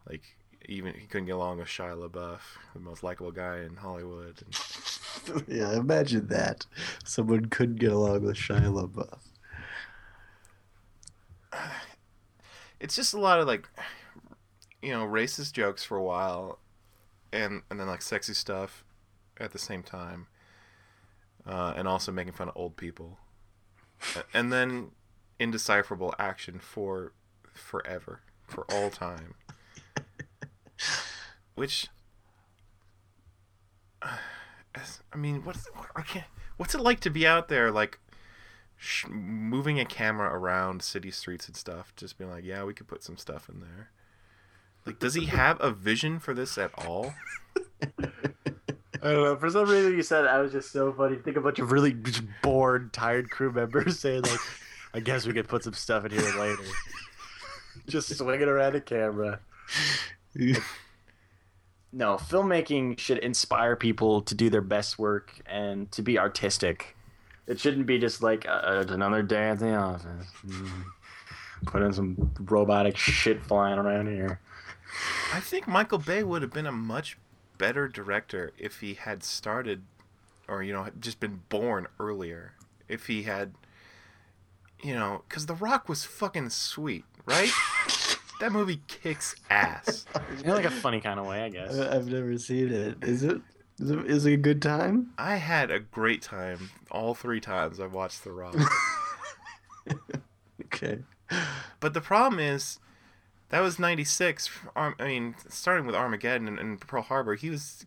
like 0.08 0.22
even 0.68 0.94
he 0.94 1.06
couldn't 1.06 1.26
get 1.26 1.34
along 1.34 1.58
with 1.58 1.68
Shia 1.68 1.96
LaBeouf, 1.96 2.40
the 2.72 2.80
most 2.80 3.02
likable 3.02 3.32
guy 3.32 3.58
in 3.58 3.76
Hollywood. 3.76 4.42
And, 5.26 5.44
yeah, 5.48 5.72
imagine 5.76 6.26
that. 6.28 6.66
Someone 7.04 7.46
couldn't 7.46 7.76
get 7.76 7.92
along 7.92 8.22
with 8.22 8.36
Shia 8.36 8.62
LaBeouf. 8.62 9.18
it's 12.80 12.96
just 12.96 13.14
a 13.14 13.18
lot 13.18 13.40
of 13.40 13.46
like 13.46 13.68
you 14.82 14.90
know 14.90 15.06
racist 15.06 15.52
jokes 15.52 15.84
for 15.84 15.96
a 15.96 16.02
while 16.02 16.58
and 17.32 17.62
and 17.70 17.80
then 17.80 17.86
like 17.86 18.02
sexy 18.02 18.34
stuff 18.34 18.84
at 19.38 19.52
the 19.52 19.58
same 19.58 19.82
time 19.82 20.26
uh, 21.46 21.72
and 21.76 21.88
also 21.88 22.12
making 22.12 22.32
fun 22.32 22.48
of 22.48 22.56
old 22.56 22.76
people 22.76 23.18
and 24.32 24.52
then 24.52 24.90
indecipherable 25.40 26.14
action 26.18 26.58
for 26.58 27.12
forever 27.52 28.20
for 28.46 28.64
all 28.70 28.90
time 28.90 29.34
which 31.54 31.88
I 34.02 35.16
mean, 35.16 35.44
what's 35.44 35.68
I 35.94 36.02
can't, 36.02 36.26
what's 36.56 36.74
it 36.74 36.80
like 36.80 37.00
to 37.00 37.10
be 37.10 37.26
out 37.26 37.48
there 37.48 37.70
like 37.70 37.98
sh- 38.76 39.06
moving 39.08 39.78
a 39.78 39.84
camera 39.84 40.28
around 40.36 40.82
city 40.82 41.10
streets 41.10 41.46
and 41.46 41.56
stuff, 41.56 41.92
just 41.96 42.18
being 42.18 42.30
like, 42.30 42.44
yeah, 42.44 42.64
we 42.64 42.74
could 42.74 42.88
put 42.88 43.02
some 43.02 43.16
stuff 43.16 43.48
in 43.48 43.60
there. 43.60 43.90
Like, 44.86 44.98
does 44.98 45.14
he 45.14 45.24
have 45.26 45.58
a 45.60 45.70
vision 45.70 46.18
for 46.18 46.34
this 46.34 46.58
at 46.58 46.70
all? 46.78 47.14
I 49.02 49.12
don't 49.12 49.22
know. 49.22 49.36
For 49.36 49.50
some 49.50 49.68
reason, 49.68 49.92
you 49.92 50.02
said 50.02 50.26
I 50.26 50.40
was 50.40 50.52
just 50.52 50.72
so 50.72 50.92
funny. 50.92 51.16
Think 51.16 51.36
a 51.36 51.40
bunch 51.40 51.58
of 51.58 51.72
really 51.72 51.94
bored, 52.42 52.92
tired 52.92 53.30
crew 53.30 53.52
members 53.52 54.00
saying 54.00 54.22
like, 54.22 54.40
"I 54.94 55.00
guess 55.00 55.26
we 55.26 55.34
could 55.34 55.48
put 55.48 55.62
some 55.62 55.74
stuff 55.74 56.06
in 56.06 56.12
here 56.12 56.22
later." 56.38 56.62
just 57.86 58.16
swinging 58.16 58.48
around 58.48 58.76
a 58.76 58.80
camera. 58.80 59.40
No, 61.96 62.16
filmmaking 62.16 62.98
should 62.98 63.18
inspire 63.18 63.76
people 63.76 64.20
to 64.22 64.34
do 64.34 64.50
their 64.50 64.60
best 64.60 64.98
work 64.98 65.40
and 65.46 65.88
to 65.92 66.02
be 66.02 66.18
artistic. 66.18 66.96
It 67.46 67.60
shouldn't 67.60 67.86
be 67.86 68.00
just 68.00 68.20
like 68.20 68.48
uh, 68.48 68.84
another 68.88 69.22
day 69.22 69.50
at 69.50 69.60
the 69.60 69.76
office. 69.76 70.26
Put 71.66 71.82
in 71.82 71.92
some 71.92 72.32
robotic 72.40 72.96
shit 72.96 73.40
flying 73.44 73.78
around 73.78 74.08
here. 74.08 74.40
I 75.32 75.38
think 75.38 75.68
Michael 75.68 75.98
Bay 75.98 76.24
would 76.24 76.42
have 76.42 76.52
been 76.52 76.66
a 76.66 76.72
much 76.72 77.16
better 77.58 77.86
director 77.86 78.52
if 78.58 78.80
he 78.80 78.94
had 78.94 79.22
started, 79.22 79.82
or 80.48 80.64
you 80.64 80.72
know, 80.72 80.88
just 80.98 81.20
been 81.20 81.42
born 81.48 81.86
earlier. 82.00 82.54
If 82.88 83.06
he 83.06 83.22
had, 83.22 83.54
you 84.82 84.94
know, 84.94 85.22
because 85.28 85.46
The 85.46 85.54
Rock 85.54 85.88
was 85.88 86.04
fucking 86.04 86.50
sweet, 86.50 87.04
right? 87.24 87.50
that 88.44 88.52
movie 88.52 88.82
kicks 88.88 89.34
ass. 89.48 90.04
In 90.44 90.50
like 90.50 90.66
a 90.66 90.70
funny 90.70 91.00
kind 91.00 91.18
of 91.18 91.26
way, 91.26 91.42
I 91.42 91.48
guess. 91.48 91.74
I- 91.78 91.96
I've 91.96 92.06
never 92.06 92.36
seen 92.36 92.70
it. 92.70 93.02
Is 93.02 93.22
it? 93.22 93.40
Is 93.80 93.90
it, 93.90 93.98
is 94.06 94.26
it 94.26 94.32
a 94.34 94.36
good 94.36 94.60
time? 94.62 95.10
I 95.18 95.36
had 95.36 95.70
a 95.70 95.80
great 95.80 96.20
time 96.22 96.70
all 96.90 97.14
three 97.14 97.40
times 97.40 97.80
I 97.80 97.86
watched 97.86 98.22
The 98.22 98.32
Rock. 98.32 98.54
Okay. 100.66 101.00
But 101.80 101.94
the 101.94 102.00
problem 102.00 102.38
is, 102.40 102.78
that 103.50 103.60
was 103.60 103.78
'96. 103.78 104.50
I 104.76 104.92
mean, 105.00 105.34
starting 105.48 105.86
with 105.86 105.94
Armageddon 105.94 106.48
and, 106.48 106.58
and 106.58 106.80
Pearl 106.80 107.02
Harbor, 107.02 107.34
he 107.34 107.50
was 107.50 107.86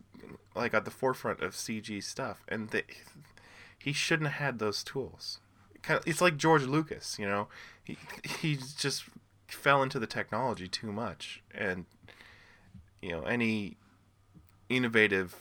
like 0.54 0.74
at 0.74 0.84
the 0.84 0.90
forefront 0.90 1.40
of 1.40 1.54
CG 1.54 2.02
stuff, 2.02 2.44
and 2.48 2.70
the, 2.70 2.84
he 3.78 3.92
shouldn't 3.92 4.30
have 4.30 4.40
had 4.42 4.58
those 4.58 4.82
tools. 4.82 5.40
Kind 5.82 6.00
of, 6.00 6.06
it's 6.06 6.20
like 6.20 6.36
George 6.36 6.64
Lucas, 6.64 7.16
you 7.18 7.26
know, 7.26 7.48
he 7.84 7.96
he 8.38 8.56
just 8.76 9.04
fell 9.48 9.82
into 9.82 9.98
the 9.98 10.06
technology 10.06 10.68
too 10.68 10.92
much, 10.92 11.42
and 11.54 11.86
you 13.02 13.10
know 13.10 13.22
any 13.22 13.76
innovative 14.68 15.36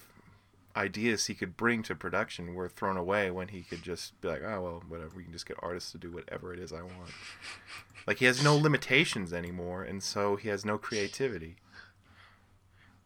ideas 0.75 1.25
he 1.25 1.33
could 1.33 1.57
bring 1.57 1.81
to 1.83 1.95
production 1.95 2.53
were 2.53 2.69
thrown 2.69 2.97
away 2.97 3.31
when 3.31 3.47
he 3.47 3.63
could 3.63 3.81
just 3.81 4.19
be 4.21 4.27
like, 4.27 4.43
oh 4.43 4.61
well, 4.61 4.83
whatever. 4.87 5.11
We 5.15 5.23
can 5.23 5.33
just 5.33 5.47
get 5.47 5.57
artists 5.61 5.91
to 5.93 5.97
do 5.97 6.11
whatever 6.11 6.53
it 6.53 6.59
is 6.59 6.71
I 6.71 6.81
want. 6.81 7.11
Like 8.05 8.19
he 8.19 8.25
has 8.25 8.43
no 8.43 8.55
limitations 8.55 9.33
anymore, 9.33 9.83
and 9.83 10.01
so 10.01 10.35
he 10.35 10.49
has 10.49 10.63
no 10.63 10.77
creativity. 10.77 11.57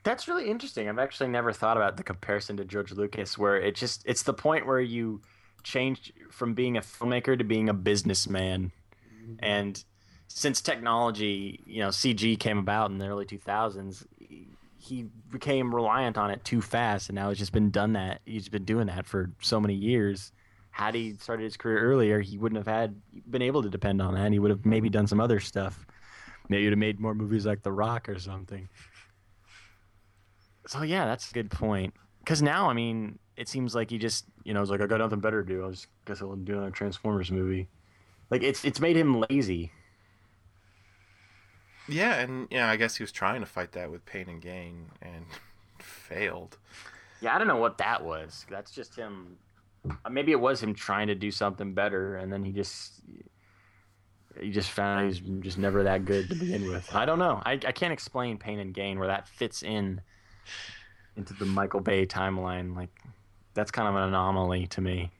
That's 0.03 0.27
really 0.27 0.49
interesting. 0.49 0.89
I've 0.89 0.99
actually 0.99 1.29
never 1.29 1.53
thought 1.53 1.77
about 1.77 1.97
the 1.97 2.03
comparison 2.03 2.57
to 2.57 2.65
George 2.65 2.91
Lucas, 2.91 3.37
where 3.37 3.55
it 3.55 3.75
just 3.75 4.03
it's 4.05 4.23
the 4.23 4.33
point 4.33 4.65
where 4.65 4.79
you 4.79 5.21
change 5.63 6.11
from 6.29 6.53
being 6.53 6.77
a 6.77 6.81
filmmaker 6.81 7.37
to 7.37 7.43
being 7.43 7.69
a 7.69 7.73
businessman. 7.73 8.71
Mm-hmm. 9.23 9.35
And 9.39 9.83
since 10.37 10.61
technology, 10.61 11.59
you 11.65 11.79
know, 11.79 11.89
CG 11.89 12.39
came 12.39 12.57
about 12.57 12.91
in 12.91 12.97
the 12.97 13.07
early 13.07 13.25
2000s, 13.25 14.05
he 14.77 15.05
became 15.31 15.73
reliant 15.73 16.17
on 16.17 16.31
it 16.31 16.43
too 16.43 16.61
fast, 16.61 17.09
and 17.09 17.15
now 17.15 17.29
it's 17.29 17.39
just 17.39 17.51
been 17.51 17.69
done 17.69 17.93
that. 17.93 18.21
He's 18.25 18.49
been 18.49 18.65
doing 18.65 18.87
that 18.87 19.05
for 19.05 19.31
so 19.41 19.59
many 19.59 19.75
years. 19.75 20.31
Had 20.71 20.95
he 20.95 21.15
started 21.19 21.43
his 21.43 21.57
career 21.57 21.79
earlier, 21.79 22.19
he 22.19 22.37
wouldn't 22.37 22.57
have 22.57 22.67
had 22.67 22.95
been 23.29 23.41
able 23.41 23.61
to 23.61 23.69
depend 23.69 24.01
on 24.01 24.13
that. 24.15 24.25
And 24.25 24.33
he 24.33 24.39
would 24.39 24.51
have 24.51 24.65
maybe 24.65 24.89
done 24.89 25.05
some 25.05 25.19
other 25.19 25.39
stuff. 25.39 25.85
Maybe 26.49 26.63
would 26.63 26.71
have 26.71 26.79
made 26.79 26.99
more 26.99 27.13
movies 27.13 27.45
like 27.45 27.61
The 27.61 27.71
Rock 27.71 28.09
or 28.09 28.17
something. 28.17 28.67
So 30.67 30.81
yeah, 30.81 31.05
that's 31.05 31.29
a 31.29 31.33
good 31.33 31.51
point. 31.51 31.93
Because 32.19 32.41
now, 32.41 32.69
I 32.69 32.73
mean, 32.73 33.19
it 33.35 33.49
seems 33.49 33.75
like 33.75 33.89
he 33.89 33.97
just, 33.97 34.25
you 34.43 34.53
know, 34.53 34.61
is 34.61 34.69
like, 34.69 34.81
I 34.81 34.87
got 34.87 34.99
nothing 34.99 35.19
better 35.19 35.43
to 35.43 35.47
do. 35.47 35.65
I 35.65 35.71
just 35.71 35.87
guess 36.05 36.21
I'll 36.21 36.35
do 36.35 36.53
another 36.53 36.71
Transformers 36.71 37.31
movie. 37.31 37.67
Like 38.29 38.43
it's 38.43 38.63
it's 38.63 38.79
made 38.79 38.95
him 38.95 39.23
lazy. 39.29 39.71
Yeah, 41.91 42.15
and 42.15 42.47
yeah, 42.49 42.69
I 42.69 42.75
guess 42.77 42.95
he 42.95 43.03
was 43.03 43.11
trying 43.11 43.41
to 43.41 43.45
fight 43.45 43.73
that 43.73 43.91
with 43.91 44.05
Pain 44.05 44.29
and 44.29 44.41
Gain 44.41 44.85
and 45.01 45.25
failed. 45.79 46.57
Yeah, 47.21 47.35
I 47.35 47.37
don't 47.37 47.47
know 47.47 47.57
what 47.57 47.77
that 47.79 48.03
was. 48.03 48.45
That's 48.49 48.71
just 48.71 48.95
him. 48.95 49.37
uh, 50.05 50.09
Maybe 50.09 50.31
it 50.31 50.39
was 50.39 50.63
him 50.63 50.73
trying 50.73 51.07
to 51.07 51.15
do 51.15 51.29
something 51.31 51.73
better, 51.73 52.15
and 52.15 52.31
then 52.31 52.43
he 52.43 52.51
just 52.51 52.93
he 54.39 54.49
just 54.51 54.71
found 54.71 55.07
he's 55.07 55.19
just 55.43 55.57
never 55.57 55.83
that 55.83 56.05
good 56.05 56.29
to 56.29 56.35
begin 56.35 56.67
with. 56.69 56.95
I 56.95 57.05
don't 57.05 57.19
know. 57.19 57.41
I, 57.45 57.53
I 57.53 57.71
can't 57.73 57.91
explain 57.93 58.37
Pain 58.37 58.59
and 58.59 58.73
Gain 58.73 58.97
where 58.97 59.09
that 59.09 59.27
fits 59.27 59.61
in 59.61 60.01
into 61.17 61.33
the 61.33 61.45
Michael 61.45 61.81
Bay 61.81 62.05
timeline. 62.05 62.75
Like 62.75 62.89
that's 63.53 63.69
kind 63.71 63.87
of 63.87 63.95
an 63.95 64.03
anomaly 64.03 64.67
to 64.67 64.81
me. 64.81 65.11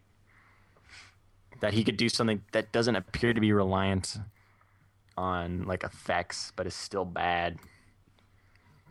That 1.60 1.74
he 1.74 1.84
could 1.84 1.98
do 1.98 2.10
something 2.10 2.42
that 2.54 2.72
doesn't 2.72 2.96
appear 2.96 3.34
to 3.34 3.42
be 3.42 3.52
reliant 3.54 4.18
on 5.18 5.64
like 5.64 5.84
effects, 5.84 6.52
but 6.56 6.68
is 6.68 6.76
still 6.76 7.06
bad. 7.06 7.58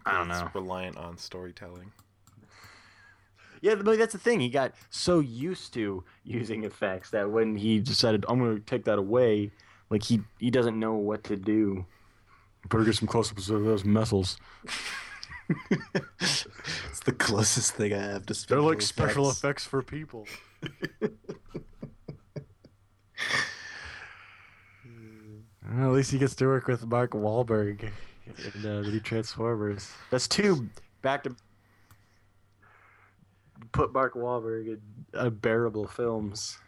I 0.06 0.18
don't 0.18 0.30
It's 0.30 0.40
know. 0.40 0.50
reliant 0.54 0.96
on 0.96 1.18
storytelling. 1.18 1.92
Yeah, 3.62 3.74
but 3.74 3.98
that's 3.98 4.14
the 4.14 4.18
thing. 4.18 4.40
He 4.40 4.48
got 4.48 4.72
so 4.88 5.20
used 5.20 5.74
to 5.74 6.02
using 6.24 6.64
effects 6.64 7.10
that 7.10 7.30
when 7.30 7.56
he 7.56 7.78
decided 7.78 8.24
I'm 8.28 8.38
going 8.38 8.56
to 8.56 8.62
take 8.62 8.84
that 8.84 8.98
away, 8.98 9.50
like 9.90 10.02
he 10.04 10.22
he 10.38 10.50
doesn't 10.50 10.78
know 10.78 10.94
what 10.94 11.24
to 11.24 11.36
do. 11.36 11.84
Better 12.70 12.84
get 12.84 12.94
some 12.94 13.08
close-ups 13.08 13.48
of 13.50 13.64
those 13.64 13.84
muscles. 13.84 14.38
it's 15.70 17.00
the 17.04 17.12
closest 17.12 17.72
thing 17.74 17.92
I 17.92 17.98
have 17.98 18.26
to 18.26 18.34
special 18.34 18.62
They're 18.62 18.70
like 18.70 18.82
special 18.82 19.24
effects. 19.26 19.38
effects 19.38 19.66
for 19.66 19.82
people. 19.82 20.26
Well, 25.70 25.90
at 25.90 25.92
least 25.92 26.10
he 26.10 26.18
gets 26.18 26.34
to 26.36 26.46
work 26.46 26.66
with 26.66 26.84
Mark 26.86 27.12
Wahlberg 27.12 27.82
in 28.26 28.66
uh, 28.66 28.82
the 28.82 28.90
new 28.90 29.00
Transformers. 29.00 29.90
That's 30.10 30.26
two 30.26 30.68
back 31.02 31.22
to 31.24 31.36
put 33.72 33.92
Mark 33.92 34.14
Wahlberg 34.14 34.66
in 34.66 34.80
unbearable 35.14 35.86
films. 35.86 36.58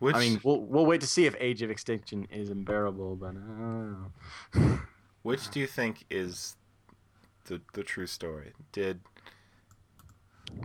Which 0.00 0.16
I 0.16 0.20
mean, 0.20 0.40
we'll 0.42 0.62
we'll 0.62 0.86
wait 0.86 1.00
to 1.02 1.06
see 1.06 1.26
if 1.26 1.34
Age 1.38 1.62
of 1.62 1.70
Extinction 1.70 2.26
is 2.30 2.48
unbearable, 2.48 3.16
but 3.16 3.28
I 3.28 3.32
don't 3.32 4.12
know. 4.54 4.78
which 5.22 5.50
do 5.50 5.60
you 5.60 5.66
think 5.66 6.06
is 6.10 6.56
the 7.44 7.60
the 7.74 7.82
true 7.82 8.06
story? 8.06 8.52
Did 8.72 9.00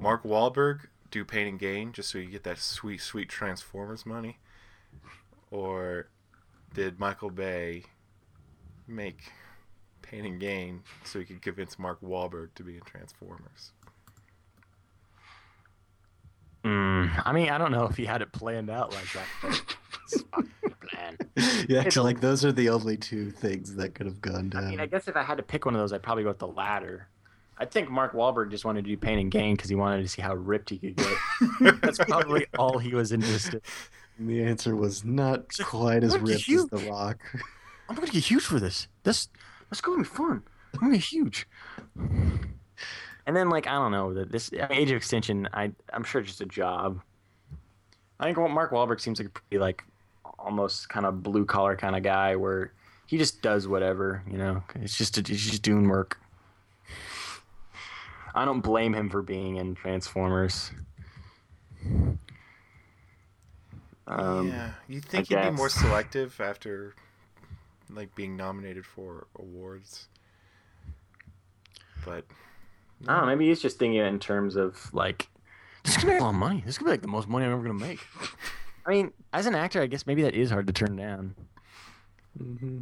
Mark 0.02 0.24
Wahlberg 0.24 0.88
do 1.12 1.24
Pain 1.26 1.48
and 1.48 1.60
Gain 1.60 1.92
just 1.92 2.10
so 2.10 2.18
you 2.18 2.28
get 2.28 2.44
that 2.44 2.58
sweet 2.60 3.02
sweet 3.02 3.28
Transformers 3.28 4.06
money, 4.06 4.40
or 5.52 6.08
did 6.76 7.00
Michael 7.00 7.30
Bay 7.32 7.84
make 8.88 9.24
Pain 10.04 10.26
and 10.26 10.40
Gain 10.40 10.82
so 11.04 11.18
he 11.20 11.26
could 11.26 11.42
convince 11.42 11.80
Mark 11.80 12.00
Wahlberg 12.02 12.50
to 12.56 12.64
be 12.64 12.76
in 12.76 12.82
Transformers? 12.82 13.72
Mm, 16.64 17.22
I 17.26 17.32
mean, 17.32 17.50
I 17.50 17.58
don't 17.58 17.72
know 17.72 17.86
if 17.86 17.96
he 17.98 18.06
had 18.06 18.22
it 18.22 18.32
planned 18.32 18.70
out 18.70 18.94
like 18.94 19.12
that. 19.14 19.26
but 19.42 19.62
it's 20.12 20.22
fucking 20.32 20.52
plan. 20.82 21.18
Yeah, 21.68 21.80
It's 21.80 21.88
actually, 21.88 22.14
like 22.14 22.22
those 22.22 22.46
are 22.46 22.52
the 22.52 22.70
only 22.70 22.96
two 22.98 23.32
things 23.32 23.76
that 23.76 23.96
could 23.96 24.06
have 24.06 24.22
gone 24.22 24.52
I 24.56 24.62
down. 24.62 24.70
mean, 24.72 24.80
I 24.80 24.86
guess 24.86 25.08
if 25.08 25.16
I 25.16 25.24
had 25.24 25.38
to 25.38 25.44
pick 25.44 25.66
one 25.66 25.76
of 25.76 25.82
those, 25.82 25.94
I'd 25.94 26.04
probably 26.04 26.24
go 26.24 26.30
with 26.30 26.40
the 26.40 26.48
latter. 26.48 27.08
I 27.58 27.66
think 27.66 27.90
Mark 27.90 28.14
Wahlberg 28.14 28.52
just 28.52 28.66
wanted 28.66 28.84
to 28.86 28.90
do 28.92 28.98
Pain 28.98 29.18
and 29.20 29.32
Gain 29.32 29.56
because 29.56 29.70
he 29.70 29.76
wanted 29.76 30.02
to 30.04 30.08
see 30.08 30.22
how 30.22 30.36
ripped 30.36 30.70
he 30.70 30.78
could 30.78 30.96
get. 30.96 31.18
That's 31.82 31.98
probably 32.00 32.46
all 32.58 32.78
he 32.80 32.94
was 32.94 33.12
interested. 33.12 33.62
And 34.18 34.30
the 34.30 34.44
answer 34.44 34.76
was 34.76 35.04
not 35.04 35.46
like, 35.60 35.68
quite 35.68 36.04
as 36.04 36.18
ripped 36.18 36.50
as 36.50 36.66
The 36.68 36.88
Rock. 36.90 37.20
I'm 37.90 37.96
gonna 37.96 38.08
get 38.08 38.24
huge 38.24 38.44
for 38.44 38.60
this. 38.60 38.88
This 39.04 39.28
that's 39.70 39.82
gonna 39.82 40.00
be 40.00 40.04
fun. 40.04 40.44
I'm 40.74 40.80
gonna 40.80 40.94
get 40.94 41.04
huge. 41.04 41.48
And 43.28 43.36
then, 43.36 43.50
like, 43.50 43.68
I 43.68 43.74
don't 43.74 43.92
know 43.92 44.14
that 44.14 44.32
this 44.32 44.52
Age 44.70 44.92
of 44.92 44.98
Extinction. 44.98 45.50
I 45.54 45.72
I'm 45.92 46.04
sure 46.04 46.22
it's 46.22 46.30
just 46.30 46.42
a 46.42 46.46
job. 46.46 47.02
I 48.20 48.26
think 48.26 48.38
Mark 48.38 48.72
Wahlberg 48.72 49.02
seems 49.02 49.20
like 49.20 49.28
a 49.28 49.32
pretty 49.32 49.60
like 49.60 49.84
almost 50.40 50.90
kind 50.90 51.06
of 51.06 51.24
blue 51.24 51.46
collar 51.46 51.76
kind 51.76 51.96
of 51.96 52.04
guy 52.04 52.36
where 52.36 52.72
he 53.08 53.18
just 53.18 53.42
does 53.42 53.68
whatever. 53.68 54.24
You 54.30 54.38
know, 54.38 54.64
it's 54.76 54.98
just 54.98 55.16
he's 55.28 55.50
just 55.50 55.62
doing 55.62 55.88
work. 55.88 56.20
I 58.34 58.46
don't 58.46 58.62
blame 58.62 58.94
him 58.94 59.10
for 59.10 59.22
being 59.22 59.58
in 59.58 59.76
Transformers. 59.76 60.72
Um, 64.08 64.50
yeah, 64.50 64.72
you 64.88 65.02
think 65.02 65.32
I 65.32 65.44
he'd 65.46 65.50
be 65.52 65.56
more 65.56 65.70
selective 65.70 66.40
after 66.40 66.94
like 67.90 68.14
being 68.16 68.36
nominated 68.36 68.86
for 68.86 69.28
awards, 69.40 70.08
but 72.06 72.26
I 73.08 73.14
don't 73.14 73.22
know. 73.22 73.26
Maybe 73.28 73.48
he's 73.50 73.62
just 73.62 73.80
thinking 73.80 74.00
in 74.00 74.20
terms 74.20 74.56
of 74.56 74.94
like, 74.94 75.28
this 75.84 75.98
could 75.98 76.08
make 76.08 76.20
a 76.20 76.24
lot 76.24 76.30
of 76.30 76.36
money. 76.36 76.64
This 76.66 76.78
could 76.78 76.86
be 76.86 76.92
like 76.92 77.02
the 77.02 77.08
most 77.08 77.28
money 77.28 77.46
I'm 77.46 77.52
ever 77.54 77.62
gonna 77.64 77.74
make. 77.74 78.00
I 78.86 78.92
mean, 78.92 79.12
as 79.34 79.48
an 79.48 79.56
actor, 79.56 79.82
I 79.82 79.88
guess 79.88 80.06
maybe 80.06 80.22
that 80.22 80.36
is 80.36 80.52
hard 80.52 80.68
to 80.68 80.74
turn 80.74 80.96
down 80.96 81.36
Mm-hmm. 82.38 82.80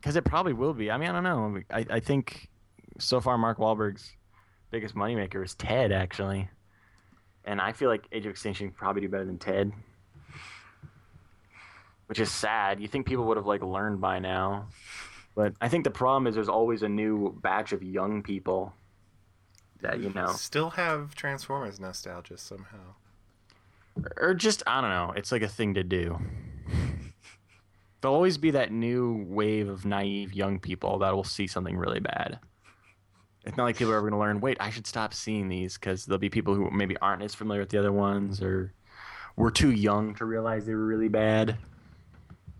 because 0.00 0.14
it 0.14 0.24
probably 0.24 0.52
will 0.52 0.72
be. 0.72 0.90
I 0.92 0.96
mean, 0.96 1.10
I 1.10 1.12
don't 1.12 1.24
know. 1.24 1.60
I, 1.70 1.84
I 1.90 2.00
think 2.00 2.48
so 3.00 3.20
far 3.20 3.36
Mark 3.36 3.58
Wahlberg's 3.58 4.12
biggest 4.70 4.94
moneymaker 4.94 5.44
is 5.44 5.54
Ted, 5.56 5.90
actually, 5.90 6.48
and 7.46 7.60
I 7.60 7.72
feel 7.72 7.88
like 7.88 8.06
Age 8.12 8.26
of 8.26 8.30
Extinction 8.30 8.68
could 8.68 8.76
probably 8.76 9.02
do 9.02 9.08
better 9.08 9.24
than 9.24 9.38
Ted, 9.38 9.72
which 12.06 12.18
is 12.20 12.30
sad. 12.30 12.80
You 12.80 12.88
think 12.88 13.06
people 13.06 13.24
would 13.26 13.36
have 13.36 13.46
like 13.46 13.62
learned 13.62 14.00
by 14.00 14.18
now, 14.18 14.68
but 15.34 15.54
I 15.60 15.68
think 15.68 15.84
the 15.84 15.90
problem 15.90 16.26
is 16.26 16.34
there's 16.34 16.48
always 16.48 16.82
a 16.82 16.88
new 16.88 17.38
batch 17.42 17.72
of 17.72 17.82
young 17.82 18.22
people 18.22 18.74
that 19.80 20.00
you 20.00 20.10
know. 20.10 20.32
Still 20.32 20.70
have 20.70 21.14
Transformers 21.14 21.78
nostalgia 21.78 22.36
somehow. 22.36 22.94
or 24.16 24.34
just 24.34 24.62
I 24.66 24.80
don't 24.80 24.90
know. 24.90 25.12
It's 25.16 25.32
like 25.32 25.42
a 25.42 25.48
thing 25.48 25.74
to 25.74 25.84
do. 25.84 26.18
There'll 28.00 28.14
always 28.14 28.38
be 28.38 28.50
that 28.52 28.72
new 28.72 29.24
wave 29.28 29.68
of 29.68 29.84
naive 29.84 30.32
young 30.34 30.58
people 30.58 30.98
that 30.98 31.14
will 31.14 31.24
see 31.24 31.46
something 31.46 31.76
really 31.76 32.00
bad. 32.00 32.38
It's 33.46 33.56
not 33.56 33.64
like 33.64 33.76
people 33.76 33.92
are 33.92 33.96
ever 33.96 34.10
going 34.10 34.18
to 34.18 34.24
learn. 34.24 34.40
Wait, 34.40 34.56
I 34.58 34.70
should 34.70 34.86
stop 34.86 35.14
seeing 35.14 35.48
these 35.48 35.78
because 35.78 36.04
there'll 36.04 36.18
be 36.18 36.28
people 36.28 36.54
who 36.54 36.70
maybe 36.70 36.96
aren't 36.98 37.22
as 37.22 37.34
familiar 37.34 37.62
with 37.62 37.70
the 37.70 37.78
other 37.78 37.92
ones, 37.92 38.42
or 38.42 38.72
were 39.36 39.50
too 39.50 39.70
young 39.70 40.14
to 40.16 40.24
realize 40.24 40.66
they 40.66 40.74
were 40.74 40.84
really 40.86 41.08
bad. 41.08 41.56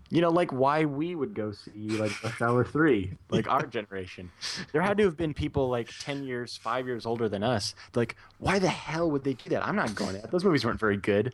You 0.09 0.21
know, 0.21 0.29
like 0.29 0.53
why 0.53 0.85
we 0.85 1.15
would 1.15 1.33
go 1.33 1.51
see 1.51 1.89
like 1.89 2.23
Rush 2.23 2.41
Hour 2.41 2.63
Three, 2.63 3.11
like 3.29 3.49
our 3.49 3.65
generation. 3.77 4.31
There 4.71 4.81
had 4.81 4.97
to 4.99 5.03
have 5.03 5.17
been 5.17 5.33
people 5.33 5.67
like 5.67 5.89
ten 5.99 6.23
years, 6.23 6.55
five 6.55 6.87
years 6.87 7.05
older 7.05 7.27
than 7.27 7.43
us. 7.43 7.75
Like, 7.93 8.15
why 8.39 8.57
the 8.57 8.69
hell 8.69 9.11
would 9.11 9.25
they 9.25 9.33
do 9.33 9.49
that? 9.49 9.67
I'm 9.67 9.75
not 9.75 9.93
going 9.95 10.15
to 10.15 10.21
that. 10.21 10.31
Those 10.31 10.45
movies 10.45 10.63
weren't 10.63 10.79
very 10.79 10.95
good. 10.97 11.33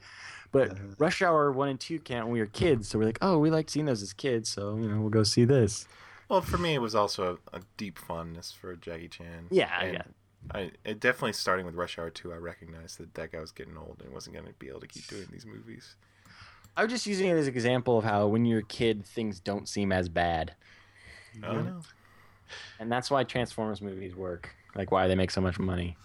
But 0.52 0.72
Uh-huh. 0.72 0.80
Rush 0.98 1.22
Hour 1.22 1.52
one 1.52 1.70
and 1.70 1.80
two 1.80 2.00
came 2.00 2.18
out 2.18 2.24
when 2.26 2.34
we 2.34 2.40
were 2.40 2.48
kids, 2.48 2.88
so 2.88 2.98
we're 2.98 3.06
like, 3.06 3.20
oh, 3.22 3.38
we 3.38 3.52
liked 3.52 3.70
seeing 3.70 3.86
those 3.86 4.02
as 4.02 4.14
kids, 4.14 4.50
so 4.50 4.76
you 4.78 4.90
know, 4.90 5.00
we'll 5.02 5.10
go 5.12 5.24
see 5.24 5.46
this. 5.46 5.88
Well, 6.34 6.42
for 6.42 6.58
me, 6.58 6.74
it 6.74 6.82
was 6.82 6.96
also 6.96 7.38
a, 7.54 7.58
a 7.58 7.62
deep 7.78 8.00
fondness 8.00 8.52
for 8.52 8.76
Jackie 8.76 9.08
Chan. 9.08 9.50
Yeah, 9.52 9.70
And 9.80 9.94
yeah. 9.94 10.02
I 10.52 10.72
it 10.84 11.00
definitely 11.00 11.34
starting 11.34 11.64
with 11.64 11.76
Rush 11.76 12.00
Hour 12.00 12.10
2, 12.10 12.34
I 12.34 12.38
recognized 12.38 12.98
that 12.98 13.14
that 13.14 13.32
guy 13.32 13.40
was 13.40 13.52
getting 13.52 13.78
old 13.78 14.02
and 14.04 14.12
wasn't 14.12 14.38
going 14.38 14.48
to 14.48 14.54
be 14.54 14.68
able 14.68 14.80
to 14.80 14.88
keep 14.88 15.06
doing 15.06 15.28
these 15.32 15.46
movies. 15.46 15.96
I 16.76 16.82
was 16.82 16.92
just 16.92 17.06
using 17.06 17.28
it 17.30 17.34
as 17.34 17.46
an 17.46 17.54
example 17.54 18.00
of 18.00 18.04
how 18.04 18.26
when 18.26 18.46
you're 18.46 18.62
a 18.62 18.64
kid, 18.64 19.06
things 19.06 19.40
don't 19.40 19.70
seem 19.70 19.92
as 19.92 20.10
bad, 20.10 20.56
know. 21.40 21.82
and 22.80 22.92
that's 22.92 23.12
why 23.12 23.24
Transformers 23.24 23.80
movies 23.80 24.16
work. 24.16 24.50
Like 24.74 24.92
why 24.92 25.08
they 25.08 25.14
make 25.14 25.30
so 25.30 25.40
much 25.40 25.60
money, 25.60 25.96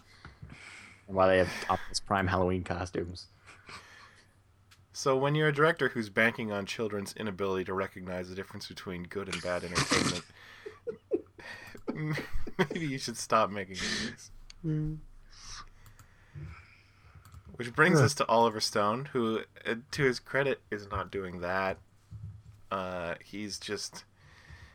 and 1.07 1.17
why 1.17 1.27
they 1.29 1.39
have 1.39 1.49
Optimus 1.71 2.01
Prime 2.01 2.27
Halloween 2.27 2.65
costumes. 2.65 3.29
So 4.99 5.17
when 5.17 5.37
you're 5.37 5.47
a 5.47 5.55
director 5.55 5.91
who's 5.91 6.09
banking 6.09 6.51
on 6.51 6.67
children's 6.67 7.13
inability 7.13 7.67
to 7.67 7.73
recognize 7.73 8.29
the 8.29 8.35
difference 8.35 8.67
between 8.67 9.05
good 9.05 9.33
and 9.33 9.41
bad 9.41 9.63
entertainment, 9.63 10.25
maybe 12.59 12.85
you 12.85 12.99
should 12.99 13.17
stop 13.17 13.49
making 13.49 13.77
movies. 13.81 14.33
Which 17.55 17.73
brings 17.77 18.01
us 18.01 18.13
to 18.15 18.27
Oliver 18.27 18.59
Stone, 18.59 19.11
who, 19.13 19.43
uh, 19.65 19.77
to 19.93 20.03
his 20.03 20.19
credit, 20.19 20.63
is 20.69 20.91
not 20.91 21.13
doing 21.13 21.43
that. 21.43 21.79
Uh, 22.73 23.15
he's 23.25 23.61
just, 23.61 24.03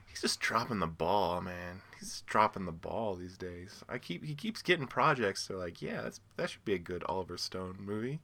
he's 0.05 0.21
just 0.21 0.39
dropping 0.39 0.79
the 0.79 0.87
ball, 0.87 1.41
man. 1.41 1.81
He's 1.99 2.11
just 2.11 2.27
dropping 2.27 2.63
the 2.63 2.71
ball 2.71 3.15
these 3.15 3.37
days. 3.37 3.83
I 3.89 3.97
keep, 3.97 4.23
he 4.23 4.35
keeps 4.35 4.61
getting 4.61 4.87
projects. 4.87 5.47
They're 5.47 5.57
like, 5.57 5.81
yeah, 5.81 6.01
that's 6.03 6.21
that 6.37 6.49
should 6.49 6.63
be 6.63 6.75
a 6.75 6.79
good 6.79 7.03
Oliver 7.09 7.35
Stone 7.35 7.75
movie. 7.81 8.21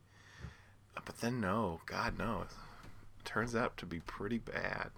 But 1.05 1.17
then 1.17 1.39
no, 1.41 1.81
God 1.85 2.17
no, 2.17 2.45
it 2.47 3.25
turns 3.25 3.55
out 3.55 3.77
to 3.77 3.85
be 3.85 3.99
pretty 3.99 4.37
bad. 4.37 4.91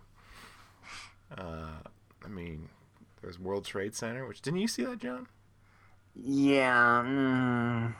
Uh, 1.38 1.80
I 2.24 2.28
mean, 2.28 2.70
there's 3.22 3.40
World 3.40 3.66
Trade 3.66 3.96
Center, 3.96 4.28
which 4.28 4.42
didn't 4.42 4.60
you 4.60 4.68
see 4.68 4.84
that, 4.84 5.00
John? 5.00 5.28
Yeah, 6.14 7.04
mm, 7.06 7.94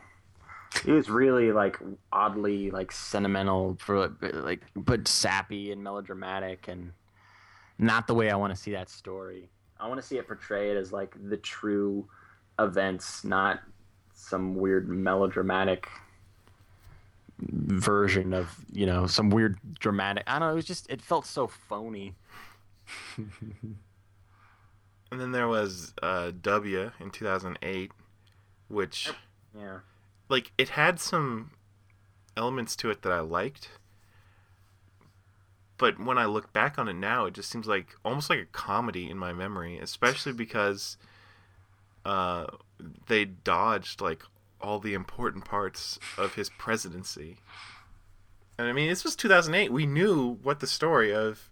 it 0.86 0.92
was 0.92 1.10
really 1.10 1.52
like 1.52 1.78
oddly 2.12 2.72
like 2.72 2.92
sentimental 2.92 3.78
for 3.80 4.14
like 4.34 4.62
but 4.76 5.08
sappy 5.08 5.72
and 5.72 5.84
melodramatic 5.84 6.68
and 6.68 6.92
not 7.78 8.08
the 8.08 8.14
way 8.14 8.30
I 8.30 8.36
want 8.36 8.54
to 8.54 8.62
see 8.62 8.72
that 8.72 8.90
story. 8.90 9.50
I 9.80 9.88
want 9.88 10.00
to 10.00 10.06
see 10.06 10.18
it 10.18 10.28
portrayed 10.28 10.78
as 10.78 10.92
like 10.92 11.16
the 11.30 11.38
true 11.38 12.08
events, 12.60 13.24
not 13.24 13.62
some 14.14 14.56
weird 14.56 14.88
melodramatic 14.88 15.88
version 17.42 18.34
of 18.34 18.64
you 18.72 18.86
know 18.86 19.08
some 19.08 19.30
weird 19.30 19.58
dramatic. 19.80 20.24
I 20.28 20.40
don't 20.40 20.48
know. 20.48 20.52
It 20.54 20.56
was 20.56 20.66
just 20.66 20.90
it 20.90 21.02
felt 21.02 21.26
so 21.26 21.48
phony. 21.48 22.16
And 25.12 25.20
then 25.20 25.32
there 25.34 25.48
was 25.48 25.94
uh, 26.02 26.32
W 26.42 26.92
in 27.00 27.12
2008, 27.12 27.92
which 28.70 29.12
Yeah. 29.54 29.80
like 30.30 30.54
it 30.58 30.70
had 30.70 31.00
some 31.00 31.52
elements 32.38 32.76
to 32.78 32.90
it 32.90 33.02
that 33.02 33.12
I 33.12 33.20
liked. 33.20 33.70
But 35.78 36.00
when 36.00 36.18
I 36.18 36.26
look 36.26 36.54
back 36.54 36.78
on 36.80 36.88
it 36.88 36.94
now, 36.94 37.26
it 37.26 37.34
just 37.34 37.50
seems 37.50 37.68
like 37.68 37.96
almost 38.06 38.30
like 38.30 38.40
a 38.40 38.46
comedy 38.46 39.10
in 39.10 39.18
my 39.18 39.34
memory, 39.34 39.80
especially 39.80 40.32
because 40.32 40.96
uh, 42.06 42.46
they 43.08 43.26
dodged 43.26 44.00
like 44.00 44.22
all 44.62 44.80
the 44.80 44.94
important 44.94 45.46
parts 45.46 46.00
of 46.18 46.36
his 46.36 46.50
presidency. 46.50 47.38
And 48.58 48.68
I 48.68 48.74
mean, 48.74 48.90
this 48.90 49.04
was 49.04 49.16
2008. 49.16 49.72
We 49.72 49.86
knew 49.86 50.38
what 50.44 50.60
the 50.60 50.68
story 50.68 51.14
of 51.14 51.50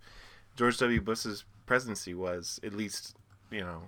George 0.55 0.77
W. 0.77 1.01
Bush's 1.01 1.45
presidency 1.65 2.13
was, 2.13 2.59
at 2.63 2.73
least, 2.73 3.15
you 3.51 3.61
know, 3.61 3.83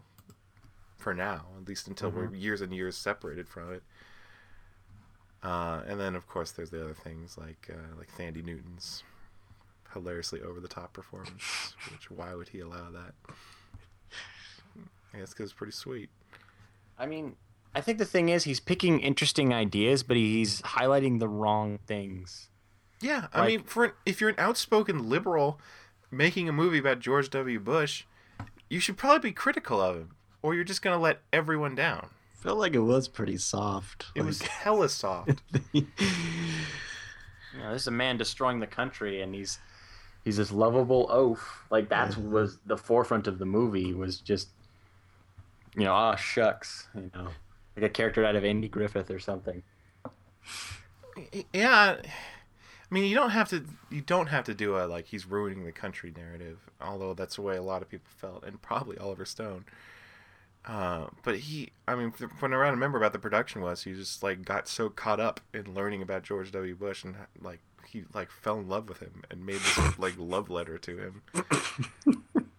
for 0.98 1.14
now, 1.14 1.46
at 1.60 1.68
least 1.68 1.88
until 1.88 2.10
we're 2.10 2.34
years 2.34 2.62
and 2.62 2.74
years 2.74 2.96
separated 2.96 3.48
from 3.48 3.74
it. 3.74 3.84
Uh, 5.44 5.82
and 5.88 6.00
then, 6.00 6.16
of 6.16 6.28
course, 6.28 6.52
there's 6.52 6.70
the 6.70 6.82
other 6.82 6.94
things 6.94 7.38
like 7.38 7.70
uh, 7.72 7.98
like 7.98 8.16
Thandie 8.16 8.46
Newton's 8.46 9.04
hilariously 9.94 10.42
over 10.42 10.60
the 10.60 10.68
top 10.68 10.94
performance. 10.94 11.76
which 11.92 12.12
why 12.12 12.34
would 12.36 12.50
he 12.50 12.60
allow 12.60 12.90
that? 12.92 13.14
I 15.14 15.18
guess 15.18 15.32
because 15.32 15.46
it's 15.46 15.54
pretty 15.54 15.74
sweet. 15.74 16.10
I 16.98 17.06
mean, 17.06 17.36
I 17.74 17.82
think 17.82 17.98
the 18.00 18.06
thing 18.06 18.30
is 18.30 18.44
he's 18.44 18.60
picking 18.60 19.00
interesting 19.00 19.54
ideas, 19.54 20.04
but 20.04 20.18
he's 20.18 20.62
highlighting 20.64 21.20
the 21.20 21.28
wrong 21.30 21.80
things. 21.88 22.50
Yeah, 23.00 23.28
I 23.34 23.40
Like- 23.40 23.48
mean, 23.48 23.64
for 23.64 23.86
an, 23.86 23.92
if 24.06 24.20
you're 24.22 24.30
an 24.30 24.36
outspoken 24.38 25.10
liberal 25.10 25.60
making 26.12 26.50
a 26.50 26.52
movie 26.52 26.78
about 26.80 27.00
George 27.00 27.30
W. 27.30 27.60
Bush, 27.60 28.04
you 28.70 28.80
should 28.80 28.98
probably 28.98 29.30
be 29.30 29.34
critical 29.34 29.82
of 29.82 29.96
him, 29.96 30.16
or 30.42 30.54
you're 30.54 30.64
just 30.66 30.82
gonna 30.82 30.98
let 31.00 31.22
everyone 31.34 31.76
down. 31.76 32.10
felt 32.34 32.58
like 32.58 32.74
it 32.74 32.80
was 32.80 33.08
pretty 33.08 33.38
soft. 33.38 34.08
It 34.16 34.24
was 34.24 34.42
like- 34.42 34.50
hella 34.50 34.90
soft. 34.90 35.42
You 35.74 37.60
know, 37.60 37.74
this 37.74 37.82
is 37.84 37.88
a 37.88 37.92
man 37.92 38.18
destroying 38.18 38.60
the 38.62 38.68
country, 38.68 39.22
and 39.22 39.36
he's 39.36 39.60
he's 40.24 40.38
this 40.38 40.52
lovable 40.52 41.08
oaf. 41.10 41.66
Like 41.70 41.90
that 41.90 42.16
was 42.18 42.60
the 42.66 42.78
forefront 42.78 43.28
of 43.28 43.40
the 43.40 43.46
movie. 43.46 43.94
Was 43.94 44.20
just 44.22 44.50
you 45.76 45.84
know, 45.84 45.94
ah 45.94 46.16
shucks, 46.16 46.88
you 46.96 47.12
know, 47.14 47.28
like 47.82 47.90
a 47.90 47.94
character 47.94 48.24
out 48.24 48.36
of 48.36 48.46
Andy 48.46 48.68
Griffith 48.68 49.10
or 49.10 49.20
something. 49.20 49.64
yeah, 51.54 51.98
I 52.00 52.94
mean, 52.94 53.06
you 53.06 53.16
don't 53.16 53.32
have 53.32 53.50
to. 53.50 53.66
You 53.90 54.02
don't 54.02 54.28
have 54.28 54.46
to 54.46 54.54
do 54.54 54.78
a 54.78 54.86
like 54.86 55.08
he's 55.08 55.26
ruining 55.26 55.66
the 55.66 55.72
country 55.72 56.14
narrative. 56.16 56.70
Although 56.80 57.14
that's 57.14 57.36
the 57.38 57.42
way 57.42 57.58
a 57.58 57.64
lot 57.64 57.82
of 57.82 57.90
people 57.90 58.10
felt, 58.18 58.44
and 58.44 58.62
probably 58.62 58.98
Oliver 58.98 59.26
Stone. 59.26 59.66
Uh, 60.64 61.08
but 61.24 61.40
he, 61.40 61.72
I 61.88 61.96
mean, 61.96 62.14
when 62.40 62.54
I 62.54 62.58
remember 62.70 63.00
about 63.00 63.14
the 63.14 63.20
production 63.20 63.62
was, 63.62 63.84
he 63.84 63.94
just 63.94 64.22
like 64.22 64.46
got 64.46 64.68
so 64.68 64.90
caught 64.90 65.20
up 65.20 65.40
in 65.54 65.74
learning 65.74 66.04
about 66.04 66.24
George 66.24 66.52
W. 66.52 66.76
Bush 66.76 67.04
and 67.04 67.16
like 67.42 67.62
he 67.88 68.04
like 68.14 68.30
fell 68.30 68.60
in 68.60 68.70
love 68.70 68.88
with 68.88 69.00
him 69.00 69.24
and 69.32 69.44
made 69.46 69.60
this 69.60 69.98
like 69.98 70.14
love 70.18 70.50
letter 70.50 70.78
to 70.78 70.98
him. 70.98 71.22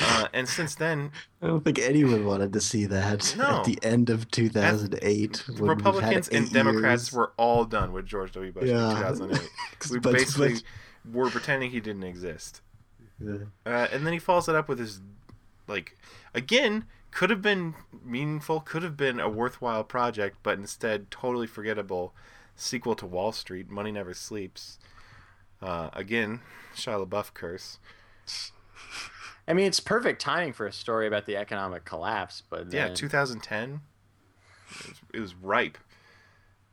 Uh, 0.00 0.28
and 0.34 0.48
since 0.48 0.74
then, 0.74 1.10
I 1.40 1.46
don't 1.46 1.64
think 1.64 1.78
anyone 1.78 2.24
wanted 2.26 2.52
to 2.52 2.60
see 2.60 2.84
that 2.86 3.34
No. 3.38 3.44
at 3.60 3.64
the 3.64 3.78
end 3.82 4.10
of 4.10 4.30
2008. 4.30 5.44
when 5.58 5.68
Republicans 5.70 6.28
and 6.28 6.50
Democrats 6.52 7.04
years. 7.04 7.12
were 7.12 7.32
all 7.38 7.64
done 7.64 7.92
with 7.92 8.04
George 8.06 8.32
W. 8.32 8.52
Bush 8.52 8.68
Yeah. 8.68 8.90
in 8.90 8.96
2008. 8.96 9.48
We 9.90 9.98
But- 9.98 10.12
basically 10.12 10.54
but- 10.54 10.62
were 11.14 11.30
pretending 11.30 11.70
he 11.70 11.80
didn't 11.80 12.04
exist. 12.04 12.60
Yeah. 13.18 13.36
Uh, 13.64 13.86
and 13.92 14.04
then 14.06 14.12
he 14.12 14.18
follows 14.18 14.48
it 14.48 14.54
up 14.54 14.68
with 14.68 14.78
his, 14.78 15.00
like, 15.66 15.96
again, 16.34 16.84
could 17.10 17.30
have 17.30 17.40
been 17.40 17.74
meaningful, 18.04 18.60
could 18.60 18.82
have 18.82 18.96
been 18.96 19.18
a 19.20 19.28
worthwhile 19.30 19.84
project, 19.84 20.36
but 20.42 20.58
instead 20.58 21.10
totally 21.10 21.46
forgettable 21.46 22.14
sequel 22.54 22.94
to 22.96 23.06
Wall 23.06 23.32
Street, 23.32 23.70
Money 23.70 23.92
Never 23.92 24.12
Sleeps. 24.12 24.78
Uh, 25.62 25.88
again, 25.94 26.40
Shia 26.74 27.06
LaBeouf 27.06 27.32
curse. 27.32 27.78
I 29.48 29.52
mean, 29.52 29.66
it's 29.66 29.80
perfect 29.80 30.20
timing 30.20 30.52
for 30.52 30.66
a 30.66 30.72
story 30.72 31.06
about 31.06 31.26
the 31.26 31.36
economic 31.36 31.84
collapse, 31.84 32.42
but 32.48 32.72
Yeah, 32.72 32.88
2010. 32.88 33.80
It 34.80 34.88
was, 34.88 35.00
it 35.14 35.20
was 35.20 35.34
ripe, 35.36 35.78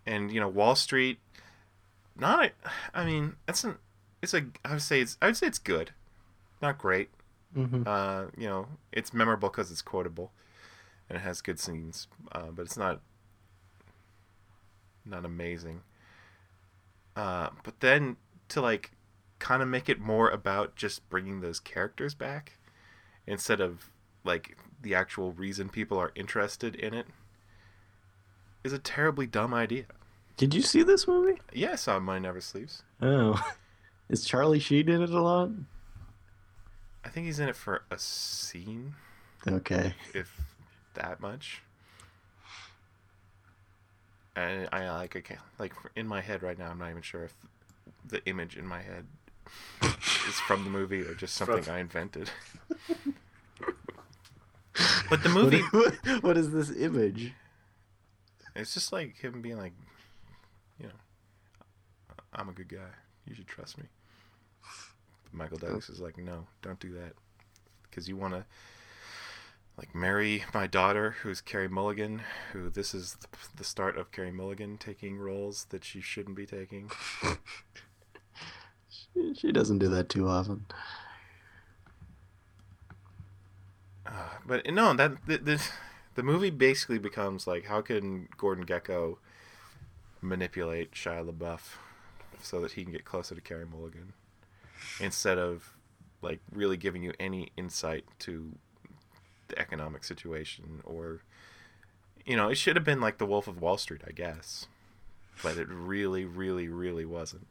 and 0.06 0.32
you 0.32 0.40
know 0.40 0.48
Wall 0.48 0.76
Street. 0.76 1.20
Not, 2.16 2.46
a, 2.46 2.52
I 2.94 3.06
mean, 3.06 3.36
that's 3.46 3.64
an. 3.64 3.78
It's 4.22 4.34
a. 4.34 4.46
I 4.66 4.72
would 4.74 4.82
say 4.82 5.02
it's. 5.02 5.18
I 5.22 5.28
would 5.28 5.38
say 5.38 5.48
it's 5.48 5.60
good, 5.60 5.92
not 6.62 6.78
great. 6.80 7.10
Mhm. 7.56 7.86
Uh, 7.86 8.32
you 8.36 8.48
know, 8.48 8.68
it's 8.92 9.14
memorable 9.14 9.50
because 9.50 9.70
it's 9.72 9.84
quotable, 9.84 10.32
and 11.08 11.18
it 11.18 11.22
has 11.22 11.42
good 11.42 11.60
scenes. 11.60 12.08
Uh, 12.32 12.48
but 12.52 12.64
it's 12.64 12.78
not. 12.78 13.02
Not 15.06 15.26
amazing. 15.26 15.82
Uh, 17.16 17.50
but 17.64 17.80
then 17.80 18.16
to 18.50 18.62
like, 18.62 18.92
kind 19.40 19.62
of 19.62 19.68
make 19.68 19.88
it 19.90 20.00
more 20.00 20.30
about 20.30 20.76
just 20.76 21.08
bringing 21.10 21.42
those 21.42 21.60
characters 21.60 22.16
back, 22.16 22.54
instead 23.28 23.62
of 23.62 23.90
like 24.24 24.58
the 24.82 24.96
actual 24.96 25.32
reason 25.32 25.70
people 25.70 25.98
are 25.98 26.12
interested 26.16 26.76
in 26.76 26.94
it, 26.94 27.08
is 28.64 28.74
a 28.74 28.80
terribly 28.80 29.28
dumb 29.28 29.54
idea. 29.54 29.86
Did 30.38 30.54
you 30.54 30.62
see 30.62 30.84
this 30.84 31.08
movie? 31.08 31.40
Yeah, 31.54 31.74
I 31.74 31.76
saw 31.76 32.00
Money 32.00 32.22
Never 32.22 32.42
Sleeps. 32.42 32.84
Oh, 33.02 33.42
is 34.10 34.26
Charlie 34.26 34.60
Sheen 34.60 34.90
in 34.90 35.02
it 35.02 35.10
a 35.10 35.22
lot? 35.22 35.50
I 37.06 37.10
think 37.10 37.26
he's 37.28 37.40
in 37.40 37.50
it 37.50 37.56
for 37.56 37.84
a 37.92 38.00
scene, 38.00 38.96
Okay. 39.48 39.94
if 40.14 40.34
that 40.94 41.20
much. 41.20 41.62
And 44.36 44.68
I 44.72 44.90
like 44.92 45.16
okay, 45.16 45.38
like 45.60 45.74
in 45.96 46.08
my 46.08 46.22
head 46.22 46.42
right 46.42 46.58
now, 46.58 46.70
I'm 46.72 46.80
not 46.80 46.90
even 46.90 47.02
sure 47.04 47.24
if 47.26 47.34
the 48.08 48.26
image 48.26 48.58
in 48.58 48.66
my 48.66 48.82
head 48.82 49.06
is 49.82 50.40
from 50.48 50.64
the 50.64 50.70
movie 50.70 51.02
or 51.02 51.14
just 51.14 51.36
something 51.36 51.68
I 51.70 51.80
invented. 51.80 52.30
but 55.10 55.24
the 55.24 55.30
movie, 55.30 55.62
What, 55.72 55.96
what 56.24 56.38
is 56.38 56.52
this 56.52 56.72
image? 56.76 57.34
it's 58.56 58.74
just 58.74 58.94
like 58.94 59.18
him 59.18 59.42
being 59.42 59.58
like, 59.58 59.74
you 60.80 60.88
know, 60.88 60.94
I'm 62.34 62.50
a 62.50 62.54
good 62.54 62.70
guy. 62.70 62.92
You 63.28 63.36
should 63.36 63.48
trust 63.48 63.78
me. 63.78 63.86
But 65.24 65.34
Michael 65.34 65.58
oh. 65.62 65.66
Douglas 65.66 65.90
is 65.90 66.00
like, 66.00 66.18
no, 66.18 66.48
don't 66.62 66.80
do 66.80 66.94
that, 66.94 67.14
because 67.90 68.08
you 68.08 68.16
want 68.16 68.34
to 68.34 68.46
like 69.78 69.96
marry 69.96 70.44
my 70.54 70.68
daughter, 70.68 71.16
who's 71.22 71.42
Carey 71.42 71.68
Mulligan. 71.68 72.22
Who 72.52 72.70
this 72.70 72.94
is 72.94 73.16
the, 73.16 73.28
the 73.58 73.64
start 73.64 73.98
of 73.98 74.12
Carey 74.12 74.32
Mulligan 74.32 74.78
taking 74.78 75.18
roles 75.18 75.66
that 75.70 75.84
she 75.84 76.02
shouldn't 76.02 76.36
be 76.36 76.46
taking. 76.46 76.92
She, 79.36 79.52
doesn't 79.52 79.80
do 79.80 79.90
that 79.90 80.10
too 80.10 80.28
often. 80.28 80.66
Uh, 84.06 84.12
but 84.46 84.66
no, 84.72 84.94
that 84.94 85.14
the 85.26 85.62
the 86.16 86.24
movie 86.24 86.50
basically 86.50 87.00
becomes 87.00 87.48
like, 87.48 87.66
how 87.66 87.82
can 87.82 88.28
Gordon 88.38 88.66
Gekko 88.66 89.18
manipulate 90.22 90.92
Shia 90.92 91.30
LaBeouf 91.30 91.78
so 92.42 92.62
that 92.62 92.74
he 92.74 92.84
can 92.84 92.92
get 92.92 93.06
closer 93.06 93.36
to 93.36 93.42
Carey 93.42 93.66
Mulligan, 93.66 94.14
instead 95.00 95.38
of 95.38 95.76
like 96.22 96.40
really 96.52 96.78
giving 96.78 97.04
you 97.04 97.14
any 97.20 97.52
insight 97.58 98.06
to 98.20 98.54
the 99.50 99.60
economic 99.60 100.04
situation 100.04 100.82
or 100.86 101.22
you 102.26 102.36
know 102.36 102.48
it 102.48 102.56
should 102.56 102.76
have 102.76 102.86
been 102.86 103.02
like 103.02 103.18
the 103.18 103.26
wolf 103.26 103.48
of 103.48 103.62
wall 103.62 103.78
street 103.78 104.02
i 104.08 104.12
guess 104.12 104.68
but 105.44 105.58
it 105.58 105.68
really 105.70 106.24
really 106.24 106.70
really 106.70 107.06
wasn't 107.06 107.46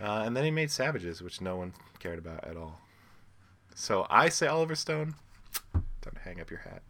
uh, 0.00 0.22
and 0.24 0.36
then 0.36 0.44
he 0.44 0.50
made 0.50 0.70
savages 0.70 1.22
which 1.22 1.40
no 1.40 1.56
one 1.56 1.72
cared 1.98 2.18
about 2.18 2.44
at 2.44 2.56
all 2.56 2.80
so 3.74 4.06
i 4.10 4.28
say 4.28 4.46
oliver 4.46 4.74
stone 4.74 5.14
don't 6.02 6.18
hang 6.18 6.40
up 6.40 6.50
your 6.50 6.60
hat 6.60 6.82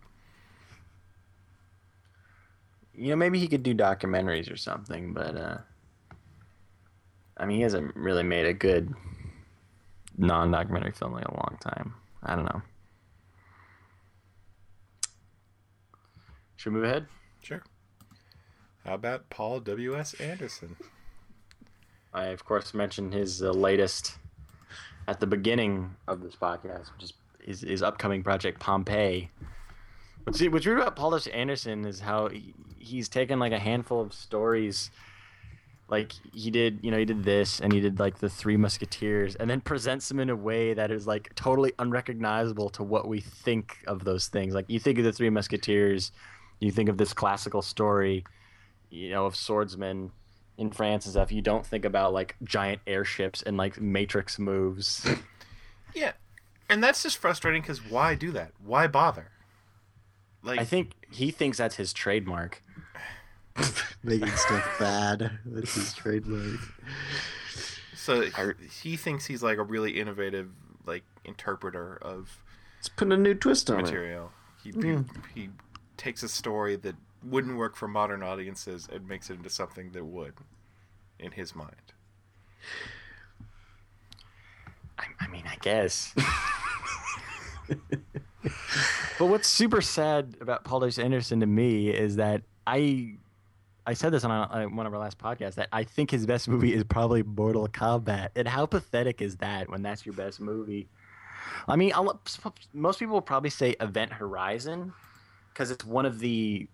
You 2.99 3.11
know, 3.11 3.17
maybe 3.17 3.39
he 3.39 3.47
could 3.47 3.63
do 3.63 3.75
documentaries 3.75 4.51
or 4.51 4.57
something, 4.57 5.13
but 5.13 5.37
uh 5.37 5.59
I 7.37 7.45
mean, 7.45 7.59
he 7.59 7.63
hasn't 7.63 7.95
really 7.95 8.23
made 8.23 8.47
a 8.47 8.55
good 8.55 8.95
non-documentary 10.17 10.93
film 10.93 11.19
in 11.19 11.25
a 11.25 11.35
long 11.35 11.59
time. 11.61 11.93
I 12.23 12.35
don't 12.35 12.47
know. 12.47 12.63
Should 16.57 16.73
we 16.73 16.79
move 16.81 16.89
ahead? 16.89 17.07
sure 17.43 17.63
how 18.85 18.95
about 18.95 19.31
paul 19.31 19.61
w.s 19.61 20.15
anderson 20.15 20.75
I 22.17 22.27
of 22.29 22.45
course 22.45 22.73
mentioned 22.73 23.13
his 23.13 23.43
uh, 23.43 23.51
latest 23.51 24.17
at 25.07 25.21
the 25.21 25.27
beginning 25.27 25.95
of 26.09 26.23
this 26.23 26.35
podcast, 26.35 26.93
which 26.95 27.05
is 27.05 27.13
his, 27.45 27.61
his 27.61 27.83
upcoming 27.83 28.23
project 28.23 28.59
Pompeii. 28.59 29.29
What's 30.25 30.43
what's 30.49 30.67
weird 30.67 30.79
about 30.79 30.97
Paulus 30.97 31.27
Anderson 31.29 31.85
is 31.85 32.01
how 32.01 32.29
he, 32.29 32.55
he's 32.79 33.09
taken 33.09 33.39
like 33.39 33.53
a 33.53 33.59
handful 33.59 34.01
of 34.01 34.15
stories, 34.15 34.91
like 35.89 36.13
he 36.33 36.51
did, 36.51 36.81
you 36.83 36.91
know, 36.91 36.99
he 36.99 37.05
did 37.05 37.23
this 37.23 37.61
and 37.61 37.71
he 37.71 37.81
did 37.81 38.01
like 38.01 38.19
the 38.19 38.31
Three 38.31 38.57
Musketeers, 38.57 39.37
and 39.37 39.49
then 39.49 39.61
presents 39.61 40.09
them 40.09 40.19
in 40.19 40.31
a 40.31 40.37
way 40.37 40.73
that 40.73 40.91
is 40.91 41.07
like 41.07 41.33
totally 41.35 41.73
unrecognizable 41.79 42.71
to 42.71 42.83
what 42.83 43.07
we 43.07 43.21
think 43.21 43.77
of 43.87 44.05
those 44.05 44.29
things. 44.29 44.55
Like 44.55 44.65
you 44.69 44.81
think 44.81 44.99
of 44.99 45.05
the 45.05 45.13
Three 45.13 45.31
Musketeers, 45.31 46.13
you 46.61 46.73
think 46.73 46.89
of 46.89 46.97
this 46.97 47.13
classical 47.13 47.61
story, 47.61 48.25
you 48.89 49.11
know, 49.11 49.27
of 49.27 49.37
swordsmen 49.37 50.11
in 50.59 50.71
France 50.71 51.07
and 51.07 51.13
stuff, 51.13 51.31
you 51.33 51.43
don't 51.43 51.67
think 51.67 51.85
about 51.85 52.13
like 52.13 52.37
giant 52.43 52.81
airships 52.87 53.43
and 53.43 53.57
like 53.57 53.81
matrix 53.81 54.39
moves. 54.39 55.07
yeah 55.95 56.13
and 56.69 56.83
that's 56.83 57.03
just 57.03 57.17
frustrating 57.17 57.63
because 57.63 57.85
why 57.89 58.15
do 58.15 58.33
that 58.33 58.53
why 58.63 58.87
bother 58.87 59.31
like 60.47 60.61
I 60.61 60.65
think 60.65 60.93
he 61.11 61.31
thinks 61.31 61.59
that's 61.59 61.75
his 61.75 61.93
trademark. 61.93 62.63
Making 64.05 64.29
stuff 64.29 64.77
bad. 64.79 65.39
That's 65.45 65.75
his 65.75 65.93
trademark. 65.93 66.61
So 67.97 68.27
he 68.83 68.97
thinks 68.97 69.27
he's 69.27 69.43
like 69.43 69.59
a 69.59 69.65
really 69.65 69.99
innovative 69.99 70.51
like 70.87 71.03
interpreter 71.25 71.99
of 72.01 72.39
Let's 72.79 72.89
put 72.91 73.11
a 73.13 73.17
new 73.17 73.35
twist 73.35 73.69
on 73.71 73.81
it. 73.81 73.83
material. 73.83 74.31
He, 74.63 74.71
Yeah. 74.71 74.83
he 74.83 74.93
hmm. 74.93 75.03
he 75.35 75.49
takes 75.97 76.23
a 76.23 76.29
story 76.29 76.77
that 76.77 76.95
wouldn't 77.23 77.57
work 77.57 77.77
for 77.77 77.89
modern 77.89 78.23
audiences 78.23 78.89
and 78.93 79.09
makes 79.09 79.31
it 79.31 79.35
into 79.35 79.51
something 79.51 79.91
that 79.93 80.05
would, 80.05 80.35
in 81.19 81.33
his 81.33 81.55
mind. 81.55 81.93
I, 84.99 85.05
I 85.21 85.29
mean, 85.29 85.45
I 85.47 85.57
guess. 85.57 86.15
but 89.19 89.27
what's 89.27 89.49
super 89.49 89.81
sad 89.81 90.37
about 90.41 90.65
Paul 90.65 90.81
W. 90.81 91.05
Anderson 91.05 91.41
to 91.41 91.47
me 91.47 91.91
is 91.91 92.17
that 92.17 92.43
I, 92.67 93.15
I 93.87 93.95
said 93.95 94.13
this 94.13 94.25
on 94.25 94.31
a, 94.31 94.49
on 94.51 94.77
one 94.77 94.87
of 94.87 94.95
our 94.95 95.01
last 95.01 95.19
podcasts 95.19 95.55
that 95.55 95.69
I 95.73 95.85
think 95.85 96.11
his 96.11 96.27
best 96.27 96.49
movie 96.49 96.75
is 96.75 96.85
probably 96.85 97.23
Mortal 97.23 97.69
Kombat. 97.69 98.31
And 98.37 98.49
how 98.49 98.67
pathetic 98.67 99.23
is 99.23 99.37
that 99.37 99.69
when 99.69 99.83
that's 99.83 100.07
your 100.07 100.15
best 100.15 100.41
movie? 100.41 100.89
I 101.69 101.77
mean, 101.77 101.93
I'll, 101.95 102.21
most 102.73 102.99
people 102.99 103.15
will 103.15 103.23
probably 103.23 103.51
say 103.51 103.77
Event 103.81 104.13
Horizon 104.13 104.93
because 105.53 105.71
it's 105.71 105.85
one 105.85 106.05
of 106.05 106.19
the, 106.19 106.69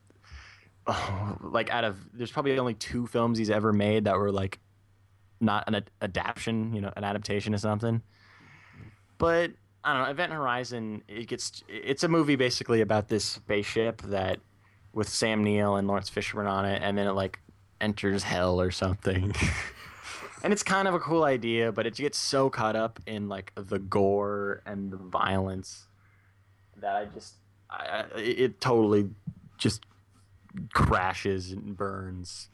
like 1.40 1.70
out 1.70 1.84
of 1.84 1.96
there's 2.12 2.30
probably 2.32 2.58
only 2.58 2.74
two 2.74 3.06
films 3.06 3.38
he's 3.38 3.50
ever 3.50 3.72
made 3.72 4.04
that 4.04 4.16
were 4.16 4.32
like 4.32 4.58
not 5.40 5.64
an 5.66 5.74
ad- 5.76 5.90
adaptation, 6.00 6.72
you 6.74 6.80
know, 6.80 6.92
an 6.96 7.04
adaptation 7.04 7.54
of 7.54 7.60
something. 7.60 8.02
But 9.18 9.52
I 9.84 9.94
don't 9.94 10.04
know, 10.04 10.10
Event 10.10 10.32
Horizon. 10.32 11.02
It 11.08 11.28
gets 11.28 11.62
it's 11.68 12.04
a 12.04 12.08
movie 12.08 12.36
basically 12.36 12.80
about 12.80 13.08
this 13.08 13.24
spaceship 13.24 14.02
that 14.02 14.40
with 14.92 15.08
Sam 15.08 15.42
Neill 15.42 15.76
and 15.76 15.88
Laurence 15.88 16.10
Fishburne 16.10 16.48
on 16.50 16.64
it, 16.64 16.82
and 16.82 16.96
then 16.96 17.06
it 17.06 17.12
like 17.12 17.40
enters 17.80 18.22
hell 18.22 18.60
or 18.60 18.70
something. 18.70 19.34
and 20.44 20.52
it's 20.52 20.62
kind 20.62 20.86
of 20.88 20.94
a 20.94 21.00
cool 21.00 21.24
idea, 21.24 21.72
but 21.72 21.86
it 21.86 21.94
gets 21.94 22.18
so 22.18 22.50
caught 22.50 22.76
up 22.76 23.00
in 23.06 23.28
like 23.28 23.52
the 23.54 23.78
gore 23.78 24.62
and 24.66 24.90
the 24.90 24.96
violence 24.96 25.86
that 26.76 26.96
I 26.96 27.04
just 27.06 27.34
I- 27.70 28.06
it 28.16 28.60
totally 28.60 29.10
just 29.58 29.84
crashes 30.72 31.52
and 31.52 31.76
burns. 31.76 32.48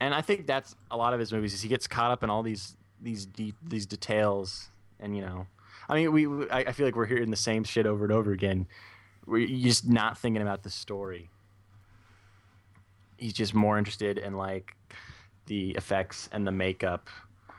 And 0.00 0.14
I 0.14 0.20
think 0.22 0.46
that's 0.46 0.74
a 0.90 0.96
lot 0.96 1.12
of 1.12 1.20
his 1.20 1.32
movies 1.32 1.52
is 1.54 1.60
he 1.62 1.68
gets 1.68 1.86
caught 1.86 2.10
up 2.10 2.22
in 2.22 2.30
all 2.30 2.42
these 2.42 2.76
these 3.02 3.24
deep 3.26 3.54
these 3.66 3.86
details 3.86 4.68
and 4.98 5.16
you 5.16 5.22
know 5.22 5.46
I 5.88 5.94
mean 5.94 6.12
we, 6.12 6.26
we 6.26 6.50
I 6.50 6.58
I 6.60 6.72
feel 6.72 6.86
like 6.86 6.96
we're 6.96 7.06
hearing 7.06 7.30
the 7.30 7.36
same 7.36 7.64
shit 7.64 7.86
over 7.86 8.04
and 8.04 8.12
over 8.12 8.32
again. 8.32 8.66
We're 9.26 9.46
just 9.46 9.88
not 9.88 10.18
thinking 10.18 10.42
about 10.42 10.62
the 10.62 10.70
story. 10.70 11.30
He's 13.16 13.32
just 13.34 13.54
more 13.54 13.76
interested 13.78 14.18
in 14.18 14.34
like 14.36 14.74
the 15.46 15.70
effects 15.72 16.28
and 16.32 16.46
the 16.46 16.52
makeup 16.52 17.08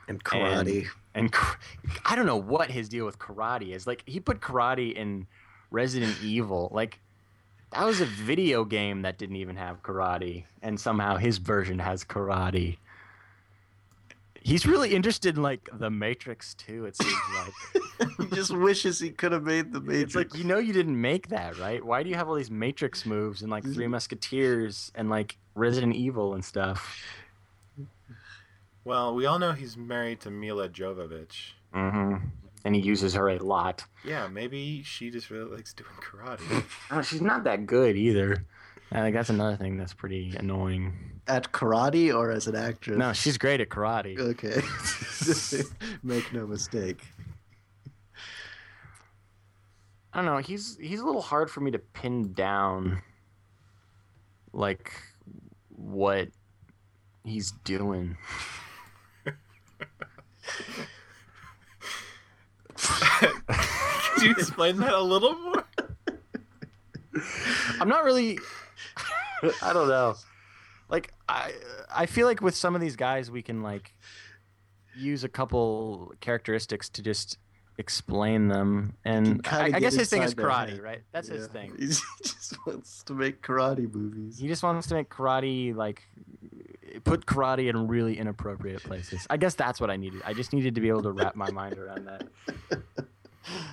And 0.08 0.22
karate. 0.24 0.86
and 1.14 1.30
kar- 1.30 1.58
I 2.04 2.16
don't 2.16 2.26
know 2.26 2.36
what 2.36 2.70
his 2.70 2.88
deal 2.88 3.06
with 3.06 3.18
karate 3.18 3.74
is. 3.74 3.86
Like 3.86 4.02
he 4.06 4.18
put 4.18 4.40
karate 4.40 4.92
in 4.94 5.26
Resident 5.70 6.16
Evil. 6.22 6.68
Like 6.72 6.98
that 7.72 7.84
was 7.84 8.00
a 8.00 8.06
video 8.06 8.64
game 8.64 9.02
that 9.02 9.18
didn't 9.18 9.36
even 9.36 9.56
have 9.56 9.82
karate, 9.82 10.44
and 10.62 10.78
somehow 10.78 11.16
his 11.16 11.38
version 11.38 11.78
has 11.78 12.04
karate. 12.04 12.76
He's 14.42 14.66
really 14.66 14.94
interested 14.94 15.36
in 15.36 15.42
like 15.42 15.68
the 15.72 15.90
Matrix 15.90 16.54
too. 16.54 16.86
It 16.86 16.96
seems 16.96 17.14
like 17.36 18.10
he 18.18 18.26
just 18.34 18.50
wishes 18.50 18.98
he 18.98 19.10
could 19.10 19.32
have 19.32 19.44
made 19.44 19.72
the 19.72 19.80
Matrix. 19.80 20.02
it's 20.02 20.14
like 20.14 20.34
you 20.34 20.44
know 20.44 20.58
you 20.58 20.72
didn't 20.72 21.00
make 21.00 21.28
that, 21.28 21.58
right? 21.58 21.82
Why 21.82 22.02
do 22.02 22.10
you 22.10 22.16
have 22.16 22.28
all 22.28 22.34
these 22.34 22.50
Matrix 22.50 23.06
moves 23.06 23.42
and 23.42 23.50
like 23.50 23.64
Three 23.64 23.86
Musketeers 23.86 24.90
and 24.94 25.08
like 25.08 25.38
Resident 25.54 25.94
Evil 25.94 26.34
and 26.34 26.44
stuff? 26.44 27.00
Well, 28.84 29.14
we 29.14 29.26
all 29.26 29.38
know 29.38 29.52
he's 29.52 29.76
married 29.76 30.20
to 30.20 30.30
Milla 30.30 30.68
Jovovich. 30.68 31.52
Mm-hmm. 31.72 32.26
And 32.64 32.74
he 32.76 32.80
uses 32.80 33.14
her 33.14 33.28
a 33.28 33.38
lot. 33.38 33.84
Yeah, 34.04 34.28
maybe 34.28 34.82
she 34.84 35.10
just 35.10 35.30
really 35.30 35.50
likes 35.56 35.74
doing 35.74 35.90
karate. 36.00 36.64
Oh, 36.90 37.02
she's 37.02 37.20
not 37.20 37.44
that 37.44 37.66
good 37.66 37.96
either. 37.96 38.44
I 38.92 39.00
think 39.00 39.16
that's 39.16 39.30
another 39.30 39.56
thing 39.56 39.76
that's 39.78 39.94
pretty 39.94 40.34
annoying. 40.36 41.20
at 41.26 41.50
karate 41.52 42.14
or 42.14 42.30
as 42.30 42.46
an 42.46 42.54
actress. 42.56 42.98
No, 42.98 43.12
she's 43.12 43.38
great 43.38 43.60
at 43.60 43.68
karate. 43.70 44.18
Okay. 44.18 44.60
Make 46.02 46.32
no 46.32 46.46
mistake. 46.46 47.02
I 50.12 50.18
don't 50.18 50.26
know. 50.26 50.38
He's 50.38 50.76
he's 50.78 51.00
a 51.00 51.06
little 51.06 51.22
hard 51.22 51.50
for 51.50 51.60
me 51.60 51.70
to 51.70 51.78
pin 51.78 52.34
down, 52.34 53.00
like 54.52 54.92
what 55.70 56.28
he's 57.24 57.52
doing. 57.64 58.18
Could 64.14 64.22
you 64.22 64.30
explain 64.32 64.78
that 64.78 64.92
a 64.92 65.02
little 65.02 65.34
more? 65.34 65.64
I'm 67.80 67.88
not 67.88 68.04
really. 68.04 68.38
I 69.62 69.72
don't 69.72 69.88
know. 69.88 70.14
Like 70.88 71.12
I 71.28 71.52
I 71.94 72.06
feel 72.06 72.26
like 72.26 72.40
with 72.40 72.54
some 72.54 72.74
of 72.74 72.80
these 72.80 72.96
guys 72.96 73.30
we 73.30 73.42
can 73.42 73.62
like 73.62 73.94
use 74.96 75.24
a 75.24 75.28
couple 75.28 76.12
characteristics 76.20 76.88
to 76.90 77.02
just 77.02 77.38
explain 77.78 78.48
them, 78.48 78.94
and 79.04 79.40
I, 79.50 79.64
I 79.74 79.80
guess 79.80 79.94
his 79.94 80.08
thing 80.10 80.22
is 80.22 80.34
karate, 80.34 80.70
head. 80.70 80.82
right? 80.82 81.02
That's 81.12 81.28
his 81.28 81.46
Yeah. 81.46 81.52
thing. 81.52 81.74
He 81.78 81.86
just 81.86 82.66
wants 82.66 83.02
to 83.04 83.14
make 83.14 83.42
karate 83.42 83.92
movies. 83.92 84.38
He 84.38 84.46
just 84.48 84.62
wants 84.62 84.86
to 84.88 84.94
make 84.94 85.08
karate 85.08 85.74
like 85.74 86.02
put 87.04 87.24
karate 87.26 87.68
in 87.70 87.88
really 87.88 88.18
inappropriate 88.18 88.82
places. 88.82 89.26
I 89.30 89.36
guess 89.38 89.54
that's 89.54 89.80
what 89.80 89.90
I 89.90 89.96
needed. 89.96 90.20
I 90.24 90.34
just 90.34 90.52
needed 90.52 90.74
to 90.74 90.80
be 90.80 90.88
able 90.88 91.02
to 91.02 91.12
wrap 91.12 91.34
my 91.34 91.50
mind 91.50 91.78
around 91.78 92.06
that. 92.06 92.24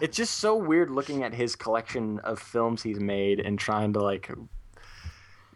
It's 0.02 0.18
just 0.18 0.38
so 0.40 0.56
weird 0.56 0.90
looking 0.90 1.22
at 1.24 1.32
his 1.32 1.56
collection 1.56 2.18
of 2.22 2.40
films 2.40 2.82
he's 2.82 3.00
made 3.00 3.40
and 3.40 3.60
trying 3.60 3.94
to 3.94 4.00
like 4.00 4.28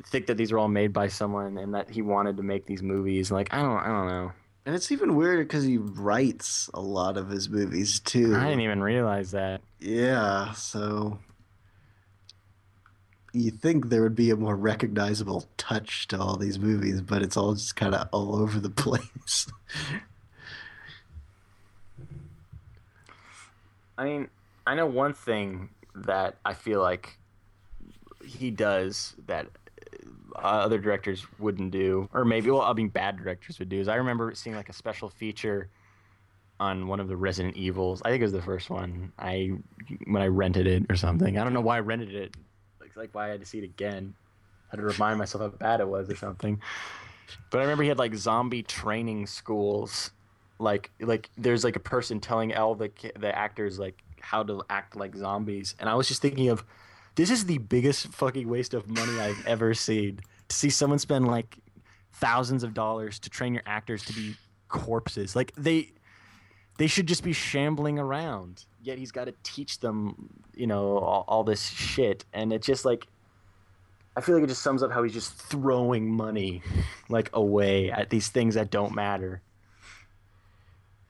think 0.05 0.27
that 0.27 0.37
these 0.37 0.51
are 0.51 0.59
all 0.59 0.67
made 0.67 0.93
by 0.93 1.07
someone 1.07 1.57
and 1.57 1.73
that 1.73 1.89
he 1.89 2.03
wanted 2.03 2.37
to 2.37 2.43
make 2.43 2.67
these 2.67 2.83
movies. 2.83 3.31
Like 3.31 3.51
I 3.51 3.61
don't 3.63 3.77
I 3.77 3.87
don't 3.87 4.07
know. 4.07 4.31
And 4.65 4.76
it's 4.76 4.91
even 4.91 5.15
weirder 5.15 5.44
because 5.44 5.65
he 5.65 5.77
writes 5.77 6.69
a 6.73 6.80
lot 6.80 7.18
of 7.18 7.30
his 7.30 7.49
movies 7.49 7.99
too. 7.99 8.35
I 8.35 8.45
didn't 8.45 8.61
even 8.61 8.81
realize 8.81 9.31
that. 9.31 9.61
Yeah, 9.80 10.53
so 10.53 11.19
you 13.34 13.52
think 13.52 13.90
there 13.90 14.03
would 14.03 14.15
be 14.15 14.30
a 14.30 14.38
more 14.38 14.56
recognizable 14.56 15.45
touch 15.57 16.07
to 16.10 16.19
all 16.19 16.38
these 16.38 16.60
movies, 16.60 17.02
but 17.02 17.22
it's 17.22 17.35
all 17.35 17.56
just 17.56 17.76
kind 17.76 17.94
of 17.94 18.07
all 18.14 18.35
over 18.35 18.60
the 18.60 18.69
place. 18.69 19.48
I 23.98 24.06
mean, 24.06 24.30
I 24.65 24.76
know 24.76 24.85
one 24.85 25.14
thing 25.14 25.69
that 25.95 26.38
I 26.45 26.53
feel 26.53 26.81
like 26.81 27.18
he 28.23 28.49
does 28.49 29.15
that 29.27 29.48
uh, 30.35 30.39
other 30.39 30.80
directors 30.80 31.26
wouldn't 31.39 31.72
do, 31.72 32.10
or 32.14 32.26
maybe, 32.26 32.49
well, 32.49 32.61
I 32.61 32.73
mean, 32.73 32.89
bad 32.89 33.18
directors 33.18 33.60
would 33.60 33.69
do. 33.69 33.80
Is 33.80 33.88
I 33.88 33.95
remember 33.95 34.34
seeing 34.35 34.55
like 34.55 34.69
a 34.69 34.73
special 34.73 35.10
feature 35.10 35.69
on 36.60 36.88
one 36.88 36.99
of 36.99 37.07
the 37.07 37.18
Resident 37.18 37.55
Evils. 37.57 38.01
I 38.05 38.10
think 38.10 38.22
it 38.22 38.26
was 38.26 38.31
the 38.31 38.41
first 38.41 38.69
one. 38.69 39.11
I 39.18 39.51
when 40.05 40.22
I 40.22 40.27
rented 40.27 40.68
it 40.68 40.85
or 40.89 40.95
something. 40.95 41.38
I 41.38 41.43
don't 41.43 41.53
know 41.53 41.61
why 41.61 41.77
I 41.77 41.81
rented 41.81 42.14
it. 42.14 42.35
Like, 42.80 42.95
like 42.95 43.10
why 43.14 43.27
I 43.27 43.30
had 43.30 43.39
to 43.39 43.45
see 43.45 43.60
it 43.60 43.64
again. 43.64 44.14
I 44.72 44.76
had 44.76 44.81
to 44.81 44.85
remind 44.85 45.19
myself 45.19 45.41
how 45.41 45.57
bad 45.57 45.80
it 45.80 45.88
was 45.88 46.10
or 46.10 46.15
something. 46.15 46.61
But 47.49 47.60
I 47.60 47.61
remember 47.64 47.84
he 47.84 47.89
had 47.89 47.99
like 47.99 48.15
zombie 48.15 48.64
training 48.64 49.27
schools 49.27 50.11
like 50.60 50.91
like 50.99 51.30
there's 51.38 51.64
like 51.64 51.76
a 51.76 51.80
person 51.80 52.19
telling 52.19 52.55
all 52.55 52.76
the 52.76 52.91
the 53.19 53.35
actors 53.38 53.80
like 53.80 54.01
how 54.19 54.43
to 54.43 54.64
act 54.69 54.95
like 54.95 55.15
zombies 55.15 55.76
and 55.80 55.89
i 55.89 55.93
was 55.93 56.07
just 56.07 56.22
thinking 56.22 56.49
of 56.49 56.64
this 57.15 57.30
is 57.30 57.45
the 57.45 57.57
biggest 57.60 58.07
fucking 58.07 58.48
waste 58.48 58.73
of 58.73 58.90
money 58.90 59.19
i've 59.19 59.45
ever 59.45 59.73
seen. 59.73 60.19
To 60.49 60.56
see 60.56 60.69
someone 60.69 60.99
spend 60.99 61.27
like 61.27 61.57
thousands 62.14 62.64
of 62.64 62.73
dollars 62.73 63.19
to 63.19 63.30
train 63.30 63.53
your 63.53 63.64
actors 63.65 64.03
to 64.06 64.14
be 64.14 64.35
corpses. 64.68 65.35
Like 65.35 65.53
they 65.56 65.91
they 66.77 66.88
should 66.88 67.07
just 67.07 67.23
be 67.23 67.34
shambling 67.34 67.99
around. 67.99 68.65
Yet 68.81 68.98
he's 68.98 69.11
got 69.11 69.26
to 69.26 69.34
teach 69.44 69.80
them 69.80 70.30
you 70.56 70.68
know 70.68 70.98
all, 70.98 71.26
all 71.27 71.44
this 71.44 71.64
shit. 71.69 72.26
And 72.34 72.52
it's 72.53 72.65
just 72.68 72.85
like 72.85 73.07
i 74.15 74.22
feel 74.22 74.35
like 74.35 74.44
it 74.44 74.48
just 74.48 74.61
sums 74.61 74.84
up 74.84 74.91
how 74.91 75.02
he's 75.02 75.14
just 75.14 75.34
throwing 75.34 76.07
money 76.07 76.61
like 77.10 77.31
away 77.34 77.90
at 77.90 78.11
these 78.11 78.27
things 78.27 78.53
that 78.53 78.69
don't 78.69 78.94
matter 78.94 79.41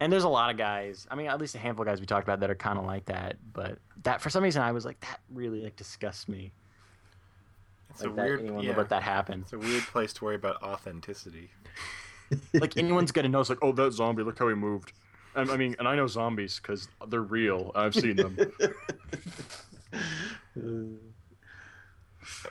and 0.03 0.11
there's 0.11 0.25
a 0.25 0.29
lot 0.29 0.49
of 0.51 0.57
guys. 0.57 1.07
I 1.09 1.15
mean, 1.15 1.27
at 1.27 1.39
least 1.39 1.55
a 1.55 1.59
handful 1.59 1.83
of 1.83 1.87
guys 1.87 2.01
we 2.01 2.05
talked 2.05 2.27
about 2.27 2.41
that 2.41 2.49
are 2.51 2.55
kind 2.55 2.77
of 2.77 2.85
like 2.85 3.05
that. 3.05 3.37
But 3.53 3.79
that 4.03 4.19
for 4.21 4.29
some 4.29 4.43
reason, 4.43 4.61
I 4.61 4.73
was 4.73 4.83
like, 4.85 4.99
that 4.99 5.21
really 5.31 5.61
like 5.63 5.77
disgusts 5.77 6.27
me. 6.27 6.51
It's 7.89 8.01
Like 8.01 8.11
a 8.11 8.15
that 8.15 8.25
weird, 8.25 8.39
anyone 8.41 8.63
yeah, 8.63 8.69
would 8.71 8.77
let 8.77 8.89
that 8.89 9.01
happen. 9.03 9.41
It's 9.43 9.53
a 9.53 9.57
weird 9.57 9.83
place 9.83 10.11
to 10.13 10.25
worry 10.25 10.35
about 10.35 10.61
authenticity. 10.61 11.49
Like 12.53 12.77
anyone's 12.77 13.11
gonna 13.11 13.29
know. 13.29 13.41
It's 13.41 13.49
like, 13.49 13.59
oh, 13.61 13.71
that 13.73 13.93
zombie. 13.93 14.23
Look 14.23 14.39
how 14.39 14.47
he 14.47 14.55
moved. 14.55 14.91
And, 15.35 15.51
I 15.51 15.57
mean, 15.57 15.75
and 15.77 15.87
I 15.87 15.95
know 15.95 16.07
zombies 16.07 16.59
because 16.59 16.87
they're 17.07 17.21
real. 17.21 17.71
I've 17.75 17.93
seen 17.93 18.15
them. 18.15 18.35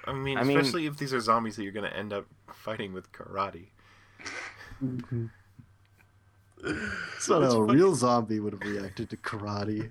I 0.06 0.12
mean, 0.12 0.38
I 0.38 0.44
mean- 0.44 0.58
especially 0.58 0.86
if 0.86 0.98
these 0.98 1.12
are 1.12 1.20
zombies 1.20 1.56
that 1.56 1.64
you're 1.64 1.72
going 1.72 1.90
to 1.90 1.96
end 1.96 2.12
up 2.12 2.26
fighting 2.52 2.92
with 2.92 3.10
karate. 3.12 3.66
Mm-hmm. 4.84 5.26
It's 6.62 7.28
not 7.28 7.42
how 7.42 7.58
a 7.58 7.62
real 7.64 7.94
zombie 7.94 8.40
would 8.40 8.52
have 8.52 8.62
reacted 8.62 9.10
to 9.10 9.16
karate. 9.16 9.90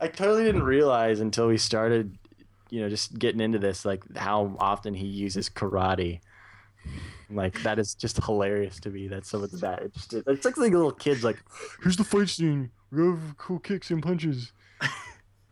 I 0.00 0.08
totally 0.08 0.44
didn't 0.44 0.62
realize 0.62 1.20
until 1.20 1.48
we 1.48 1.58
started, 1.58 2.16
you 2.70 2.80
know, 2.80 2.88
just 2.88 3.18
getting 3.18 3.40
into 3.40 3.58
this, 3.58 3.84
like 3.84 4.02
how 4.16 4.56
often 4.58 4.94
he 4.94 5.06
uses 5.06 5.50
karate. 5.50 6.20
Like 7.28 7.62
that 7.62 7.78
is 7.78 7.94
just 7.94 8.22
hilarious 8.24 8.80
to 8.80 8.90
me. 8.90 9.08
That 9.08 9.26
some 9.26 9.42
of 9.42 9.50
that 9.60 9.92
just 9.92 10.14
it's 10.14 10.44
like, 10.44 10.56
like 10.56 10.72
little 10.72 10.92
kids 10.92 11.22
like, 11.22 11.42
here's 11.82 11.96
the 11.96 12.04
fight 12.04 12.28
scene. 12.28 12.70
We 12.90 13.04
have 13.04 13.36
cool 13.36 13.58
kicks 13.58 13.90
and 13.90 14.02
punches. 14.02 14.52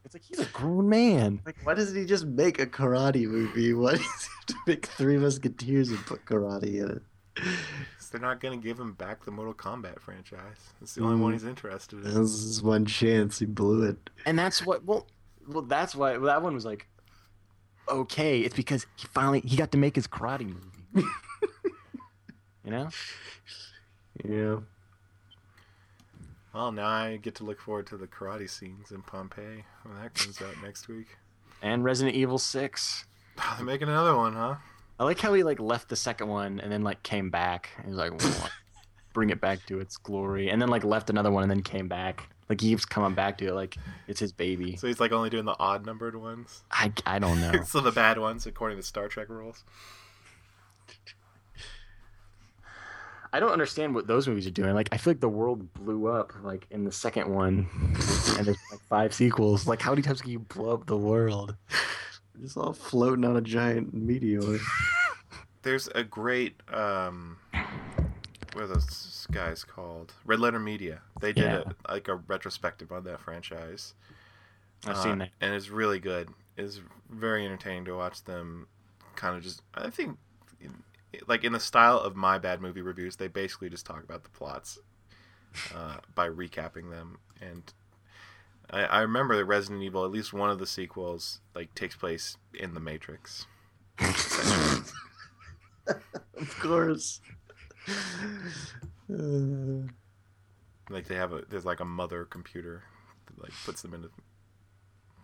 It's 0.05 0.15
like 0.15 0.23
he's 0.23 0.41
a 0.41 0.51
grown 0.53 0.89
man. 0.89 1.43
Like, 1.45 1.57
why 1.65 1.75
doesn't 1.75 1.95
he 1.95 2.07
just 2.07 2.25
make 2.25 2.59
a 2.59 2.67
karate 2.67 3.27
movie? 3.27 3.75
Why 3.75 3.91
does 3.91 4.01
he 4.01 4.07
have 4.07 4.47
to 4.47 4.55
make 4.67 4.87
Three 4.87 5.19
Musketeers 5.19 5.91
and 5.91 5.99
put 6.07 6.25
karate 6.25 6.83
in 6.83 6.91
it? 6.93 7.03
'Cause 8.09 8.13
They're 8.21 8.27
not 8.27 8.41
going 8.41 8.59
to 8.59 8.67
give 8.67 8.81
him 8.81 8.95
back 8.95 9.27
the 9.27 9.31
Mortal 9.31 9.53
Kombat 9.53 10.01
franchise. 10.01 10.73
It's 10.81 10.95
the 10.95 11.03
only 11.03 11.21
one 11.21 11.33
Mm. 11.33 11.35
he's 11.35 11.45
interested 11.45 11.97
in. 11.99 12.05
This 12.05 12.17
is 12.17 12.63
one 12.63 12.87
chance. 12.87 13.39
He 13.39 13.45
blew 13.45 13.83
it. 13.83 14.09
And 14.25 14.39
that's 14.39 14.65
what 14.65 14.83
well, 14.85 15.07
well 15.47 15.61
that's 15.63 15.95
why 15.95 16.13
well, 16.17 16.23
that 16.29 16.41
one 16.43 16.55
was 16.55 16.65
like, 16.65 16.87
okay. 17.87 18.41
It's 18.41 18.57
because 18.57 18.87
he 18.97 19.07
finally 19.09 19.41
he 19.41 19.57
got 19.59 19.73
to 19.73 19.79
make 19.79 19.95
his 19.95 20.07
karate 20.07 20.47
movie. 20.47 21.07
you 22.65 22.71
know. 22.71 22.89
Yeah. 24.25 24.61
Well, 26.55 26.73
now 26.73 26.87
I 26.87 27.19
get 27.19 27.35
to 27.37 27.45
look 27.45 27.61
forward 27.61 27.87
to 27.89 27.99
the 27.99 28.07
karate 28.07 28.49
scenes 28.49 28.91
in 28.91 29.03
Pompeii 29.03 29.65
when 29.83 29.97
that 30.01 30.15
comes 30.15 30.41
out 30.41 30.55
next 30.63 30.89
week. 30.89 31.19
And 31.61 31.85
Resident 31.85 32.17
Evil 32.17 32.39
Six. 32.39 33.05
Oh, 33.39 33.55
they're 33.59 33.67
making 33.67 33.89
another 33.89 34.17
one, 34.17 34.33
huh? 34.33 34.55
I 34.99 35.05
like 35.05 35.21
how 35.21 35.33
he 35.35 35.43
like 35.43 35.61
left 35.61 35.89
the 35.89 35.97
second 35.97 36.29
one 36.29 36.61
and 36.61 36.73
then 36.73 36.83
like 36.83 37.03
came 37.03 37.31
back. 37.31 37.71
He 37.85 37.91
was 37.91 37.97
like, 37.99 38.13
bring 39.13 39.31
it 39.31 39.41
back 39.41 39.65
to 39.67 39.81
its 39.81 39.97
glory, 39.97 40.51
and 40.51 40.61
then 40.61 40.69
like 40.69 40.85
left 40.85 41.11
another 41.11 41.31
one 41.31 41.43
and 41.43 41.51
then 41.51 41.63
came 41.63 41.89
back. 41.89 42.29
Like 42.49 42.61
he 42.61 42.71
keeps 42.71 42.85
coming 42.85 43.15
back 43.15 43.39
to 43.39 43.47
it, 43.49 43.55
like 43.55 43.77
it's 44.07 44.21
his 44.21 44.33
baby. 44.33 44.77
So 44.77 44.87
he's 44.87 45.01
like 45.01 45.13
only 45.13 45.31
doing 45.31 45.45
the 45.45 45.57
odd 45.59 45.85
numbered 45.87 46.17
ones. 46.17 46.63
I, 46.71 46.93
I 47.07 47.19
don't 47.19 47.41
know. 47.53 47.63
so 47.63 47.81
the 47.81 47.93
bad 47.93 48.19
ones, 48.19 48.47
according 48.47 48.79
to 48.79 48.83
Star 48.83 49.09
Trek 49.09 49.29
rules. 49.29 49.65
I 53.31 53.41
don't 53.41 53.51
understand 53.53 53.95
what 53.95 54.07
those 54.07 54.27
movies 54.27 54.47
are 54.47 54.51
doing. 54.51 54.75
Like 54.75 54.89
I 54.91 54.97
feel 54.97 55.13
like 55.13 55.21
the 55.21 55.29
world 55.29 55.73
blew 55.75 56.07
up 56.07 56.33
like 56.43 56.67
in 56.71 56.85
the 56.85 56.93
second 56.93 57.29
one, 57.33 57.69
and 58.39 58.47
there's 58.47 58.57
like 58.71 58.81
five 58.89 59.13
sequels. 59.13 59.67
Like 59.67 59.83
how 59.83 59.91
many 59.91 60.03
times 60.03 60.23
can 60.23 60.31
you 60.31 60.39
blow 60.39 60.73
up 60.73 60.87
the 60.87 60.97
world? 60.97 61.55
Just 62.41 62.57
all 62.57 62.73
floating 62.73 63.25
on 63.25 63.37
a 63.37 63.41
giant 63.41 63.93
meteor. 63.95 64.59
There's 65.63 65.89
a 65.89 66.05
great 66.05 66.61
um, 66.73 67.39
what 68.53 68.65
are 68.65 68.67
those 68.69 69.27
guys 69.31 69.65
called? 69.65 70.13
Red 70.25 70.41
Letter 70.41 70.59
Media. 70.59 71.01
They 71.21 71.33
did 71.33 71.45
Yeah. 71.45 71.63
a, 71.87 71.93
like 71.93 72.09
a 72.09 72.15
retrospective 72.17 72.93
on 72.93 73.05
that 73.05 73.21
franchise. 73.21 73.95
I've 74.87 74.97
Uh, 74.97 75.03
seen 75.03 75.19
that. 75.19 75.31
and 75.41 75.55
it's 75.55 75.69
really 75.69 75.99
good. 75.99 76.29
It's 76.57 76.81
very 77.11 77.45
entertaining 77.45 77.85
to 77.87 77.93
watch 77.97 78.25
them. 78.25 78.69
Kind 79.17 79.37
of 79.37 79.43
just, 79.43 79.63
I 79.75 79.91
think, 79.91 80.17
like 81.27 81.43
in 81.45 81.53
the 81.53 81.61
style 81.61 81.99
of 81.99 82.15
my 82.17 82.39
bad 82.39 82.61
movie 82.61 82.83
reviews, 82.83 83.17
they 83.17 83.29
basically 83.29 83.69
just 83.69 83.85
talk 83.87 84.03
about 84.05 84.23
the 84.23 84.31
plots 84.31 84.79
uh, 85.75 85.97
by 86.15 86.29
recapping 86.29 86.91
them. 86.91 87.19
And 87.41 87.73
I, 88.71 88.85
I 88.85 89.01
remember 89.01 89.37
that 89.37 89.45
Resident 89.45 89.83
Evil, 89.83 90.05
at 90.05 90.11
least 90.11 90.33
one 90.33 90.51
of 90.51 90.59
the 90.59 90.67
sequels, 90.67 91.41
like 91.55 91.75
takes 91.75 91.97
place 91.97 92.37
in 92.55 92.75
the 92.75 92.81
Matrix. 92.81 93.47
Of 96.41 96.59
course. 96.61 97.21
Uh, 99.13 99.89
Like 100.91 101.07
they 101.07 101.17
have 101.17 101.35
a 101.35 101.43
there's 101.51 101.67
like 101.67 101.81
a 101.81 101.85
mother 101.85 102.25
computer 102.25 102.83
that 103.27 103.43
like 103.43 103.53
puts 103.67 103.83
them 103.83 103.93
into 103.93 104.09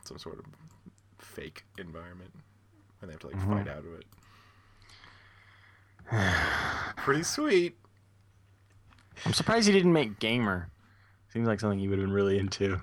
some 0.04 0.18
sort 0.18 0.38
of 0.38 0.44
fake 1.18 1.64
environment 1.78 2.32
and 3.00 3.08
they 3.08 3.14
have 3.14 3.20
to 3.20 3.28
like 3.28 3.40
fight 3.48 3.66
out 3.68 3.78
of 3.78 3.94
it. 3.94 4.04
Pretty 6.98 7.22
sweet. 7.22 7.78
I'm 9.24 9.32
surprised 9.32 9.66
he 9.66 9.72
didn't 9.72 9.94
make 9.94 10.18
Gamer. 10.18 10.68
Seems 11.32 11.48
like 11.48 11.60
something 11.60 11.78
he 11.78 11.88
would 11.88 11.98
have 11.98 12.06
been 12.06 12.14
really 12.14 12.38
into. 12.38 12.82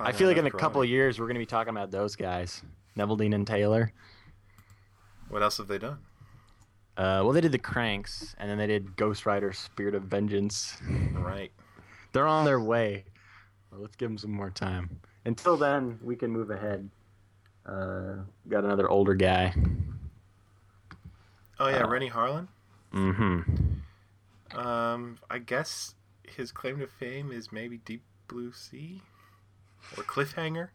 I 0.00 0.12
feel 0.12 0.28
like 0.28 0.36
in 0.36 0.46
a 0.46 0.50
couple 0.50 0.82
of 0.82 0.88
years 0.88 1.18
we're 1.20 1.26
gonna 1.26 1.38
be 1.38 1.46
talking 1.46 1.70
about 1.70 1.90
those 1.90 2.16
guys, 2.16 2.62
Neveldine 2.96 3.34
and 3.34 3.46
Taylor. 3.46 3.92
What 5.28 5.42
else 5.42 5.58
have 5.58 5.68
they 5.68 5.78
done? 5.78 5.98
Uh, 6.96 7.24
well, 7.24 7.32
they 7.32 7.40
did 7.40 7.52
the 7.52 7.58
Cranks, 7.58 8.34
and 8.38 8.50
then 8.50 8.58
they 8.58 8.66
did 8.66 8.96
Ghost 8.96 9.24
Rider: 9.24 9.52
Spirit 9.52 9.94
of 9.94 10.02
Vengeance. 10.04 10.76
Right. 11.14 11.52
They're 12.12 12.26
on 12.26 12.44
their 12.44 12.60
way. 12.60 13.04
Well, 13.70 13.80
let's 13.80 13.96
give 13.96 14.10
them 14.10 14.18
some 14.18 14.32
more 14.32 14.50
time. 14.50 15.00
Until 15.24 15.56
then, 15.56 15.98
we 16.02 16.16
can 16.16 16.30
move 16.30 16.50
ahead. 16.50 16.90
Uh, 17.64 18.16
got 18.48 18.64
another 18.64 18.90
older 18.90 19.14
guy. 19.14 19.54
Oh 21.58 21.68
yeah, 21.68 21.84
Uh, 21.84 21.88
Renny 21.88 22.10
Harlin. 22.10 22.48
Mm-hmm. 22.92 24.58
Um, 24.58 25.18
I 25.30 25.38
guess 25.38 25.94
his 26.28 26.52
claim 26.52 26.78
to 26.80 26.86
fame 26.86 27.32
is 27.32 27.52
maybe 27.52 27.78
Deep 27.78 28.02
Blue 28.32 28.52
Sea 28.52 29.00
or 29.96 30.02
Cliffhanger. 30.04 30.68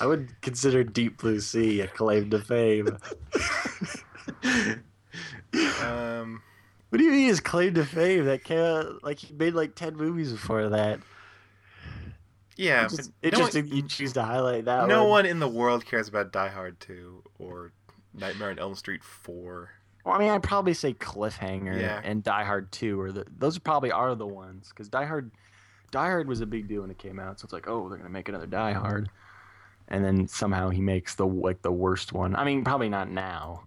I 0.00 0.06
would 0.06 0.40
consider 0.42 0.84
Deep 0.84 1.18
Blue 1.20 1.40
Sea 1.40 1.80
a 1.82 1.88
claim 1.88 2.30
to 2.30 2.38
fame. 2.40 2.96
Um, 5.82 6.42
what 6.88 6.98
do 6.98 7.04
you 7.04 7.10
mean 7.10 7.26
his 7.28 7.40
claim 7.40 7.74
to 7.74 7.84
fame? 7.84 8.24
That 8.26 8.44
came 8.44 8.58
out, 8.58 9.02
like 9.04 9.18
he 9.18 9.34
made 9.34 9.54
like 9.54 9.74
ten 9.74 9.96
movies 9.96 10.32
before 10.32 10.68
that. 10.70 11.00
yeah, 12.56 12.84
It's 12.84 12.96
just 12.96 13.12
but 13.20 13.32
no, 13.32 13.38
interesting 13.38 13.66
you 13.68 13.82
choose 13.82 14.12
to 14.14 14.22
highlight 14.22 14.64
that. 14.66 14.88
no 14.88 15.02
one. 15.02 15.10
one 15.10 15.26
in 15.26 15.38
the 15.40 15.48
world 15.48 15.84
cares 15.84 16.08
about 16.08 16.32
Die 16.32 16.48
Hard 16.48 16.78
2 16.80 17.22
or 17.38 17.72
Nightmare 18.14 18.50
on 18.50 18.58
Elm 18.58 18.74
Street 18.74 19.02
4. 19.04 19.70
Well, 20.04 20.14
I 20.14 20.18
mean, 20.18 20.30
I'd 20.30 20.42
probably 20.42 20.74
say 20.74 20.94
Cliffhanger 20.94 21.78
Yeah. 21.80 22.00
and 22.02 22.22
Die 22.24 22.44
Hard 22.44 22.72
Two, 22.72 23.00
or 23.00 23.12
the 23.12 23.26
those 23.38 23.58
probably 23.58 23.92
are 23.92 24.14
the 24.14 24.26
ones 24.26 24.68
because 24.70 24.88
Die 24.88 25.04
Hard, 25.04 25.30
Die 25.92 26.06
Hard 26.08 26.26
was 26.26 26.40
a 26.40 26.46
big 26.46 26.66
deal 26.66 26.80
when 26.80 26.90
it 26.90 26.98
came 26.98 27.20
out. 27.20 27.38
So 27.38 27.44
it's 27.44 27.52
like, 27.52 27.68
oh, 27.68 27.88
they're 27.88 27.98
gonna 27.98 28.10
make 28.10 28.28
another 28.28 28.46
Die 28.46 28.72
Hard, 28.72 29.08
and 29.88 30.04
then 30.04 30.26
somehow 30.26 30.70
he 30.70 30.80
makes 30.80 31.14
the 31.14 31.26
like 31.26 31.62
the 31.62 31.72
worst 31.72 32.12
one. 32.12 32.34
I 32.34 32.44
mean, 32.44 32.64
probably 32.64 32.88
not 32.88 33.08
now. 33.08 33.62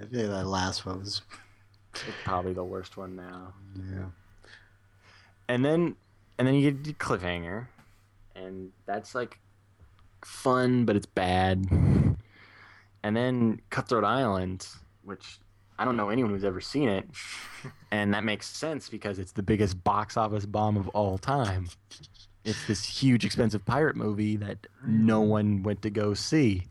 I 0.00 0.04
think 0.04 0.12
that 0.12 0.46
last 0.46 0.86
one 0.86 1.00
was. 1.00 1.20
Probably 2.22 2.52
the 2.52 2.62
worst 2.62 2.96
one 2.96 3.16
now. 3.16 3.54
Yeah. 3.76 4.06
And 5.48 5.64
then, 5.64 5.96
and 6.38 6.46
then 6.46 6.54
you 6.54 6.70
get 6.70 6.98
Cliffhanger, 6.98 7.66
and 8.36 8.70
that's 8.86 9.14
like 9.16 9.40
fun, 10.22 10.84
but 10.84 10.94
it's 10.94 11.06
bad. 11.06 11.66
And 11.70 12.16
then 13.02 13.60
Cutthroat 13.70 14.04
Island, 14.04 14.68
which 15.02 15.40
I 15.78 15.84
don't 15.84 15.96
know 15.96 16.08
anyone 16.08 16.32
who's 16.32 16.44
ever 16.44 16.60
seen 16.60 16.88
it, 16.88 17.08
and 17.90 18.12
that 18.14 18.24
makes 18.24 18.46
sense 18.48 18.88
because 18.88 19.18
it's 19.18 19.32
the 19.32 19.42
biggest 19.42 19.82
box 19.84 20.16
office 20.16 20.46
bomb 20.46 20.76
of 20.76 20.88
all 20.88 21.18
time. 21.18 21.68
It's 22.44 22.66
this 22.66 22.84
huge, 22.84 23.24
expensive 23.24 23.64
pirate 23.64 23.94
movie 23.96 24.36
that 24.36 24.66
no 24.84 25.22
hmm. 25.22 25.28
one 25.28 25.62
went 25.62 25.82
to 25.82 25.90
go 25.90 26.14
see, 26.14 26.64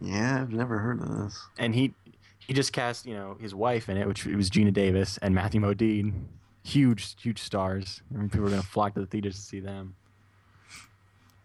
Yeah, 0.00 0.40
I've 0.40 0.52
never 0.52 0.78
heard 0.78 1.00
of 1.00 1.08
this. 1.08 1.38
and 1.58 1.74
he 1.74 1.94
he 2.38 2.54
just 2.54 2.72
cast 2.72 3.06
you 3.06 3.14
know 3.14 3.36
his 3.40 3.54
wife 3.54 3.88
in 3.88 3.96
it, 3.96 4.06
which 4.08 4.26
it 4.26 4.36
was 4.36 4.50
Geena 4.50 4.72
Davis 4.72 5.18
and 5.18 5.34
Matthew 5.34 5.60
Modine, 5.60 6.24
huge, 6.64 7.14
huge 7.20 7.40
stars. 7.40 8.02
I 8.12 8.18
mean, 8.18 8.28
people 8.28 8.46
are 8.46 8.50
gonna 8.50 8.62
flock 8.62 8.94
to 8.94 9.00
the 9.00 9.06
theaters 9.06 9.36
to 9.36 9.42
see 9.42 9.60
them. 9.60 9.94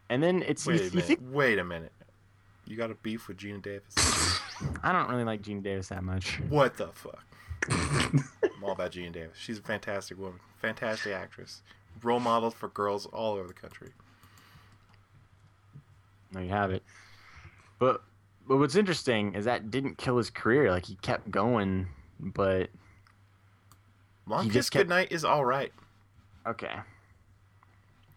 And 0.10 0.22
then 0.22 0.44
it's 0.44 0.66
Wait 0.66 0.76
you, 0.76 0.82
a 0.82 0.84
you 0.86 0.90
minute. 0.92 1.06
think 1.06 1.20
Wait 1.32 1.60
a 1.60 1.64
minute. 1.64 1.92
You 2.66 2.78
got 2.78 2.92
a 2.92 2.96
beef 2.96 3.28
with 3.28 3.38
Geena 3.38 3.62
Davis? 3.62 3.94
I 4.84 4.92
don't 4.92 5.10
really 5.10 5.24
like 5.24 5.42
Geena 5.42 5.64
Davis 5.64 5.90
that 5.90 6.04
much. 6.04 6.40
what 6.50 6.78
the 6.78 6.88
fuck? 6.88 7.24
I'm 7.70 8.64
all 8.64 8.72
about 8.72 8.92
Geena 8.92 9.12
Davis. 9.12 9.38
She's 9.38 9.58
a 9.60 9.62
fantastic 9.62 10.18
woman, 10.18 10.40
fantastic 10.62 11.14
actress, 11.14 11.62
role 12.04 12.20
model 12.20 12.52
for 12.52 12.68
girls 12.70 13.06
all 13.08 13.34
over 13.36 13.48
the 13.48 13.54
country. 13.54 13.90
There 16.32 16.44
you 16.44 16.50
have 16.50 16.72
it. 16.72 16.84
But 17.80 18.04
but 18.48 18.58
what's 18.58 18.76
interesting 18.76 19.34
is 19.34 19.46
that 19.46 19.72
didn't 19.72 19.98
kill 19.98 20.18
his 20.18 20.30
career. 20.30 20.70
Like 20.72 20.86
he 20.86 20.96
kept 20.98 21.32
going, 21.32 21.88
but 22.20 22.70
Long 24.28 24.50
Kiss 24.50 24.70
kept- 24.70 24.84
Goodnight 24.84 25.12
is 25.12 25.24
all 25.26 25.46
right. 25.46 25.72
okay. 26.46 26.76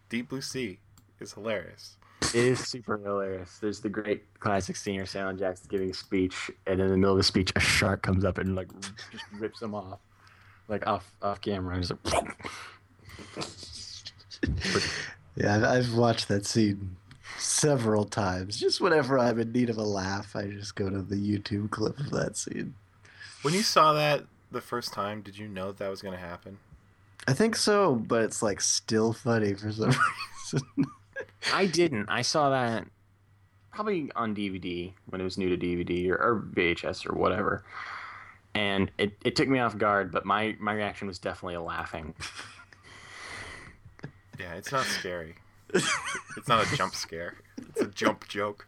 Deep 0.09 0.29
Blue 0.29 0.41
Sea 0.41 0.79
is 1.19 1.33
hilarious. 1.33 1.97
It 2.21 2.35
is 2.35 2.59
super 2.59 2.97
hilarious. 2.97 3.57
There's 3.59 3.79
the 3.79 3.89
great 3.89 4.23
classic 4.39 4.75
scene 4.75 4.97
where 4.97 5.05
Samuel 5.05 5.37
Jackson's 5.37 5.67
giving 5.67 5.89
a 5.89 5.93
speech, 5.93 6.51
and 6.67 6.79
in 6.79 6.89
the 6.89 6.97
middle 6.97 7.13
of 7.13 7.17
the 7.17 7.23
speech, 7.23 7.51
a 7.55 7.59
shark 7.59 8.01
comes 8.01 8.25
up 8.25 8.37
and 8.37 8.55
like 8.55 8.67
just 9.11 9.23
rips 9.33 9.61
him 9.61 9.73
off, 9.73 9.99
like 10.67 10.85
off 10.85 11.11
off 11.21 11.41
camera. 11.41 11.75
And 11.75 11.87
just 11.87 11.93
like, 12.05 12.37
Yeah, 15.35 15.55
I've, 15.55 15.63
I've 15.63 15.93
watched 15.93 16.27
that 16.27 16.45
scene 16.45 16.97
several 17.37 18.03
times. 18.03 18.59
Just 18.59 18.81
whenever 18.81 19.17
I'm 19.17 19.39
in 19.39 19.51
need 19.51 19.69
of 19.69 19.77
a 19.77 19.83
laugh, 19.83 20.35
I 20.35 20.47
just 20.47 20.75
go 20.75 20.89
to 20.89 21.01
the 21.01 21.15
YouTube 21.15 21.71
clip 21.71 21.97
of 21.99 22.11
that 22.11 22.35
scene. 22.37 22.75
When 23.41 23.53
you 23.53 23.63
saw 23.63 23.93
that 23.93 24.25
the 24.51 24.61
first 24.61 24.91
time, 24.91 25.21
did 25.21 25.37
you 25.37 25.47
know 25.47 25.67
that, 25.67 25.77
that 25.77 25.89
was 25.89 26.01
going 26.01 26.13
to 26.13 26.19
happen? 26.19 26.57
I 27.27 27.33
think 27.33 27.55
so, 27.55 27.95
but 27.95 28.23
it's 28.23 28.41
like 28.41 28.59
still 28.59 29.13
funny 29.13 29.53
for 29.53 29.71
some 29.71 29.93
reason. 30.53 30.91
I 31.53 31.65
didn't. 31.65 32.09
I 32.09 32.21
saw 32.21 32.49
that 32.49 32.85
probably 33.71 34.11
on 34.15 34.35
DVD 34.35 34.93
when 35.07 35.21
it 35.21 35.23
was 35.23 35.37
new 35.37 35.55
to 35.55 35.57
DVD 35.57 36.09
or, 36.09 36.15
or 36.15 36.47
VHS 36.53 37.09
or 37.09 37.17
whatever. 37.17 37.63
And 38.55 38.91
it, 38.97 39.13
it 39.23 39.35
took 39.35 39.47
me 39.47 39.59
off 39.59 39.77
guard, 39.77 40.11
but 40.11 40.25
my, 40.25 40.55
my 40.59 40.73
reaction 40.73 41.07
was 41.07 41.19
definitely 41.19 41.55
a 41.55 41.61
laughing. 41.61 42.15
Yeah, 44.39 44.53
it's 44.53 44.71
not 44.71 44.85
scary. 44.85 45.35
it's 45.73 46.47
not 46.47 46.65
a 46.65 46.75
jump 46.75 46.95
scare. 46.95 47.35
It's 47.57 47.81
a 47.81 47.87
jump 47.87 48.27
joke. 48.27 48.67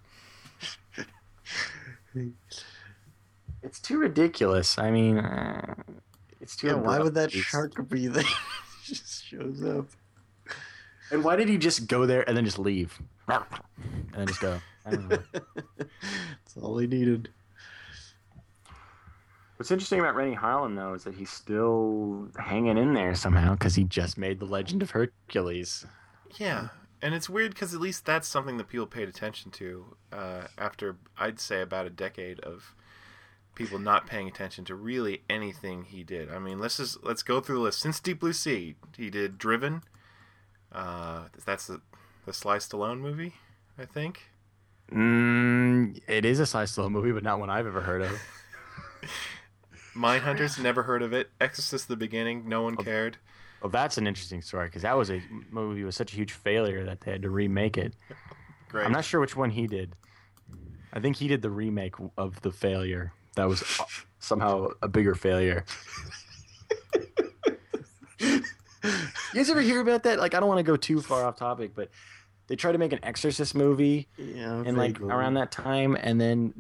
It's 3.64 3.80
too 3.80 3.98
ridiculous. 3.98 4.78
I 4.78 4.92
mean, 4.92 5.20
uh, 5.20 5.76
it's 6.42 6.56
too. 6.58 6.68
yeah, 6.68 6.74
why 6.74 7.00
would 7.00 7.14
that 7.16 7.32
shark 7.32 7.88
be 7.90 8.08
there? 8.08 8.24
It 8.84 8.96
just 8.96 9.24
shows 9.24 9.64
up. 9.64 9.88
And 11.12 11.24
why 11.24 11.36
did 11.36 11.50
he 11.50 11.58
just 11.58 11.88
go 11.88 12.06
there 12.06 12.28
and 12.28 12.36
then 12.36 12.46
just 12.46 12.60
leave? 12.60 13.00
And 13.28 13.44
then 14.14 14.28
just 14.28 14.42
go. 14.42 14.60
I 14.86 14.92
don't 14.92 15.10
know. 15.10 15.20
That's 15.78 16.58
all 16.62 16.78
he 16.78 16.88
needed. 16.88 17.30
What's 19.58 19.70
interesting 19.70 20.00
about 20.00 20.16
Renny 20.16 20.36
Harlin 20.36 20.76
though 20.76 20.96
is 20.96 21.04
that 21.04 21.14
he's 21.14 21.30
still 21.30 22.30
hanging 22.40 22.80
in 22.80 22.96
there 22.96 23.14
somehow 23.14 23.52
because 23.54 23.76
he 23.76 23.84
just 23.84 24.18
made 24.18 24.40
the 24.40 24.46
Legend 24.46 24.82
of 24.82 24.92
Hercules. 24.92 25.86
Yeah, 26.40 26.70
and 27.00 27.14
it's 27.14 27.30
weird 27.30 27.54
because 27.54 27.76
at 27.76 27.80
least 27.80 28.04
that's 28.04 28.28
something 28.28 28.58
that 28.58 28.70
people 28.70 28.88
paid 28.88 29.08
attention 29.08 29.52
to 29.52 29.96
uh, 30.12 30.48
after 30.58 30.98
I'd 31.16 31.40
say 31.40 31.62
about 31.62 31.86
a 31.86 31.92
decade 31.92 32.40
of 32.40 32.74
people 33.54 33.78
not 33.78 34.08
paying 34.08 34.28
attention 34.28 34.66
to 34.66 34.74
really 34.74 35.22
anything 35.30 35.84
he 35.84 36.04
did. 36.04 36.32
I 36.32 36.40
mean, 36.40 36.58
let's 36.58 36.78
just 36.78 37.04
let's 37.04 37.22
go 37.22 37.40
through 37.40 37.58
the 37.58 37.62
list. 37.62 37.80
Since 37.80 38.00
Deep 38.00 38.20
Blue 38.20 38.34
Sea, 38.34 38.76
he 38.98 39.12
did 39.12 39.38
Driven. 39.38 39.84
Uh, 40.72 41.24
that's 41.46 41.68
the 41.68 41.82
the 42.26 42.34
Sly 42.34 42.58
Stallone 42.58 43.00
movie, 43.00 43.34
I 43.78 43.86
think. 43.86 44.24
Mm, 44.92 46.00
it 46.08 46.26
is 46.26 46.40
a 46.40 46.46
Sly 46.46 46.64
Stallone 46.64 46.92
movie, 46.92 47.12
but 47.12 47.24
not 47.24 47.40
one 47.40 47.50
I've 47.50 47.68
ever 47.68 47.82
heard 47.82 48.02
of. 48.02 48.22
Mindhunters, 49.96 50.62
never 50.62 50.84
heard 50.84 51.02
of 51.02 51.14
it. 51.14 51.30
Exorcist: 51.40 51.88
The 51.88 51.96
Beginning, 51.96 52.48
no 52.48 52.62
one 52.62 52.78
cared. 52.78 53.18
Well, 53.62 53.70
that's 53.70 53.98
an 53.98 54.08
interesting 54.08 54.42
story 54.42 54.68
because 54.68 54.82
that 54.82 54.98
was 54.98 55.12
a 55.12 55.22
movie 55.52 55.84
was 55.84 55.96
such 55.96 56.14
a 56.14 56.16
huge 56.16 56.32
failure 56.32 56.84
that 56.86 57.02
they 57.02 57.12
had 57.12 57.22
to 57.22 57.30
remake 57.30 57.78
it. 57.78 57.94
Great. 58.70 58.86
I'm 58.86 58.92
not 58.92 59.06
sure 59.06 59.20
which 59.20 59.36
one 59.36 59.52
he 59.52 59.68
did. 59.68 59.96
I 60.94 61.00
think 61.00 61.18
he 61.18 61.28
did 61.28 61.42
the 61.42 61.50
remake 61.50 61.96
of 62.18 62.42
the 62.42 62.52
failure. 62.52 63.14
That 63.36 63.48
was 63.48 63.64
somehow 64.20 64.70
a 64.82 64.88
bigger 64.88 65.16
failure. 65.16 65.66
you 68.84 68.92
guys 69.36 69.50
ever 69.50 69.62
hear 69.62 69.82
about 69.82 70.04
that? 70.04 70.20
Like, 70.20 70.34
I 70.34 70.40
don't 70.40 70.50
want 70.50 70.60
to 70.60 70.64
go 70.64 70.76
too 70.76 71.02
far 71.02 71.24
off 71.26 71.36
topic, 71.38 71.72
but 71.76 71.90
they 72.48 72.56
tried 72.56 72.74
to 72.74 72.78
make 72.78 72.94
an 72.94 73.00
Exorcist 73.04 73.56
movie 73.56 74.08
Yeah, 74.18 74.64
and 74.66 74.78
like 74.78 74.94
vaguely. 74.98 75.10
around 75.14 75.36
that 75.36 75.52
time, 75.52 75.96
and 76.00 76.20
then 76.20 76.54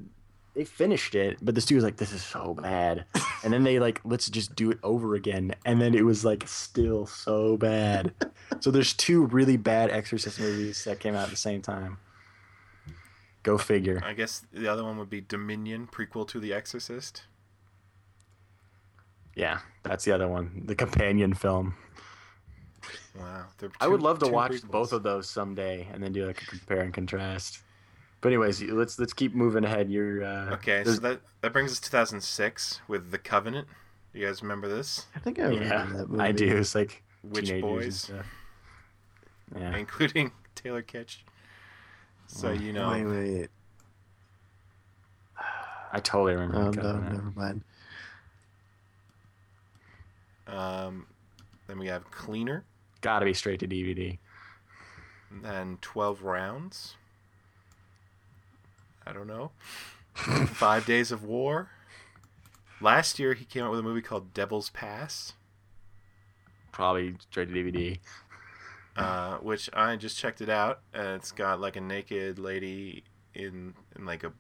they 0.54 0.64
finished 0.66 1.16
it, 1.16 1.38
but 1.42 1.56
the 1.56 1.62
studio 1.62 1.78
was 1.78 1.84
like, 1.86 1.98
"This 1.98 2.12
is 2.12 2.24
so 2.24 2.54
bad," 2.54 3.06
and 3.44 3.54
then 3.54 3.64
they 3.64 3.80
like, 3.80 4.02
"Let's 4.04 4.30
just 4.30 4.56
do 4.56 4.70
it 4.72 4.80
over 4.84 5.16
again," 5.16 5.56
and 5.66 5.82
then 5.82 5.96
it 5.96 6.04
was 6.06 6.24
like 6.26 6.48
still 6.48 7.06
so 7.06 7.58
bad. 7.58 8.14
so 8.60 8.70
there's 8.72 8.94
two 8.94 9.26
really 9.28 9.58
bad 9.58 9.90
Exorcist 9.90 10.40
movies 10.40 10.84
that 10.86 11.00
came 11.00 11.16
out 11.16 11.24
at 11.24 11.30
the 11.30 11.36
same 11.38 11.62
time. 11.62 11.98
Go 13.44 13.58
figure. 13.58 14.02
I 14.06 14.14
guess 14.14 14.46
the 14.54 14.68
other 14.68 14.84
one 14.84 14.98
would 15.00 15.10
be 15.10 15.20
Dominion, 15.22 15.88
prequel 15.92 16.28
to 16.28 16.40
The 16.40 16.54
Exorcist. 16.54 17.24
Yeah, 19.36 19.60
that's 19.84 20.04
the 20.04 20.12
other 20.12 20.28
one, 20.28 20.64
the 20.66 20.76
companion 20.76 21.34
film. 21.34 21.76
Wow. 23.18 23.46
they're 23.58 23.70
I 23.80 23.88
would 23.88 24.02
love 24.02 24.20
to 24.20 24.28
watch 24.28 24.52
prequels. 24.54 24.72
both 24.72 24.94
of 24.94 25.04
those 25.04 25.30
someday 25.30 25.88
and 25.94 26.02
then 26.04 26.12
do 26.14 26.26
like 26.26 26.42
a 26.42 26.46
compare 26.46 26.82
and 26.82 26.94
contrast. 26.94 27.60
But 28.22 28.30
anyways, 28.30 28.62
let's 28.64 29.00
let's 29.00 29.14
keep 29.14 29.34
moving 29.34 29.64
ahead. 29.64 29.90
You're 29.90 30.24
uh, 30.24 30.54
Okay, 30.54 30.84
so 30.84 30.92
that 30.94 31.22
that 31.42 31.54
brings 31.54 31.72
us 31.72 31.80
to 31.80 31.90
2006 31.90 32.82
with 32.88 33.12
The 33.12 33.18
Covenant. 33.18 33.68
You 34.14 34.26
guys 34.26 34.42
remember 34.42 34.68
this? 34.68 35.08
I 35.16 35.20
think 35.20 35.40
I 35.40 35.44
remember 35.44 35.66
yeah, 35.66 35.86
that 35.98 36.10
movie. 36.10 36.24
I 36.24 36.32
do. 36.32 36.58
It's 36.58 36.76
like 36.76 37.02
Witch 37.24 37.48
teenagers 37.50 38.10
and 38.10 38.20
Boys. 38.20 38.26
Yeah, 39.60 39.76
including 39.78 40.32
Taylor 40.56 40.84
Kitsch. 40.84 41.18
So 42.28 42.50
Oh, 42.50 42.52
you 42.52 42.74
know, 42.74 42.92
Wait, 42.92 43.06
wait. 43.06 43.50
I 45.94 46.00
totally 46.00 46.34
remember. 46.36 46.80
Oh, 46.80 46.84
no, 46.84 47.00
never 47.00 47.34
mind. 47.36 47.64
um, 50.48 51.06
then 51.68 51.80
we 51.80 51.88
have 51.88 52.10
Cleaner, 52.12 52.64
Gotta 53.02 53.26
be 53.26 53.34
straight 53.34 53.60
to 53.62 53.68
DVD. 53.68 54.18
and 55.32 55.44
then 55.44 55.78
12 55.82 56.24
Rounds. 56.24 56.96
I 59.06 59.14
don't 59.14 59.28
know. 59.28 59.52
Five 60.14 60.86
Days 60.86 61.12
of 61.12 61.24
War. 61.24 61.70
Last 62.80 63.18
year 63.20 63.34
he 63.34 63.46
came 63.46 63.64
out 63.64 63.72
with 63.72 63.80
a 63.80 63.84
movie 63.84 64.02
called 64.02 64.34
Devil's 64.34 64.70
Pass. 64.70 65.34
Probably 66.72 67.16
straight 67.30 67.50
to 67.50 67.54
DVD. 67.54 68.00
uh, 68.96 69.38
which 69.38 69.70
I 69.74 69.96
just 69.96 70.18
checked 70.18 70.42
it 70.42 70.50
out, 70.50 70.82
and 70.94 71.08
it's 71.16 71.32
got 71.32 71.60
like 71.60 71.76
a 71.76 71.82
naked 71.82 72.38
lady 72.40 73.04
in 73.34 73.74
in 73.96 74.06
like 74.06 74.24
a 74.24 74.32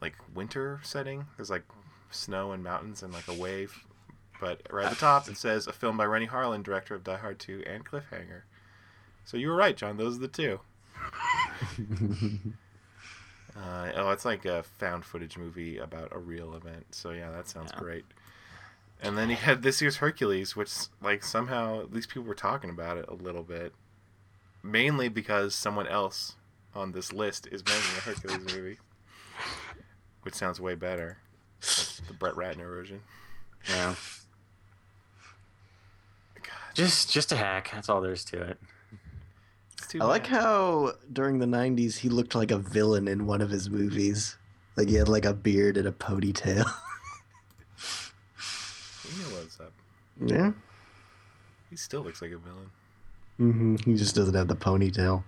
like 0.00 0.14
winter 0.34 0.80
setting. 0.82 1.26
There's 1.36 1.50
like 1.50 1.64
snow 2.10 2.52
and 2.52 2.62
mountains 2.62 3.02
and 3.02 3.12
like 3.12 3.28
a 3.28 3.34
wave, 3.34 3.84
but 4.42 4.60
right 4.70 4.86
at 4.86 4.90
the 4.90 4.96
top 4.96 5.28
it 5.28 5.36
says 5.36 5.68
a 5.68 5.72
film 5.72 5.96
by 5.96 6.04
Renny 6.04 6.26
Harlin, 6.26 6.64
director 6.64 6.96
of 6.96 7.04
Die 7.04 7.16
Hard 7.16 7.38
2 7.38 7.62
and 7.64 7.84
Cliffhanger. 7.86 8.42
So 9.24 9.36
you 9.36 9.48
were 9.48 9.54
right, 9.54 9.76
John. 9.76 9.96
Those 9.96 10.16
are 10.16 10.20
the 10.20 10.28
two. 10.28 10.58
Uh, 13.54 13.92
oh, 13.96 14.10
it's 14.12 14.24
like 14.24 14.46
a 14.46 14.62
found 14.62 15.04
footage 15.04 15.36
movie 15.36 15.76
about 15.76 16.08
a 16.10 16.18
real 16.18 16.54
event. 16.54 16.86
So 16.92 17.10
yeah, 17.10 17.30
that 17.32 17.46
sounds 17.48 17.70
Yeah. 17.74 17.80
great. 17.80 18.04
And 19.02 19.18
then 19.18 19.28
he 19.28 19.34
had 19.34 19.62
this 19.62 19.82
year's 19.82 19.96
Hercules, 19.98 20.56
which 20.56 20.72
like 21.02 21.22
somehow 21.22 21.84
these 21.86 22.06
people 22.06 22.22
were 22.22 22.34
talking 22.34 22.70
about 22.70 22.96
it 22.96 23.04
a 23.08 23.14
little 23.14 23.42
bit, 23.42 23.74
mainly 24.62 25.10
because 25.10 25.54
someone 25.54 25.86
else 25.86 26.36
on 26.74 26.92
this 26.92 27.12
list 27.12 27.46
is 27.52 27.62
making 27.62 27.82
a 27.98 28.00
Hercules 28.00 28.54
movie, 28.56 28.78
which 30.22 30.34
sounds 30.34 30.58
way 30.58 30.74
better. 30.74 31.18
That's 31.60 32.00
the 32.08 32.14
Brett 32.14 32.34
Ratner 32.36 32.68
version. 32.68 33.02
Yeah, 33.68 33.96
just 36.74 37.10
just 37.12 37.32
a 37.32 37.36
hack. 37.36 37.70
That's 37.72 37.88
all 37.88 38.00
there 38.00 38.12
is 38.12 38.24
to 38.26 38.40
it. 38.42 38.58
it's 39.78 39.88
too 39.88 40.00
I 40.02 40.04
like 40.04 40.26
how 40.26 40.92
during 41.12 41.38
the 41.38 41.46
'90s 41.46 41.98
he 41.98 42.08
looked 42.08 42.34
like 42.34 42.50
a 42.50 42.58
villain 42.58 43.08
in 43.08 43.26
one 43.26 43.40
of 43.40 43.50
his 43.50 43.68
movies. 43.70 44.36
Like 44.76 44.88
he 44.88 44.94
had 44.94 45.08
like 45.08 45.24
a 45.24 45.34
beard 45.34 45.76
and 45.76 45.86
a 45.86 45.92
ponytail. 45.92 46.64
You 49.16 49.22
know 49.24 49.36
what's 49.36 49.60
up. 49.60 49.72
yeah. 50.24 50.52
He 51.68 51.76
still 51.76 52.02
looks 52.02 52.22
like 52.22 52.30
a 52.32 52.38
villain. 52.38 52.70
hmm 53.38 53.76
He 53.84 53.94
just 53.96 54.14
doesn't 54.14 54.34
have 54.34 54.48
the 54.48 54.56
ponytail. 54.56 55.24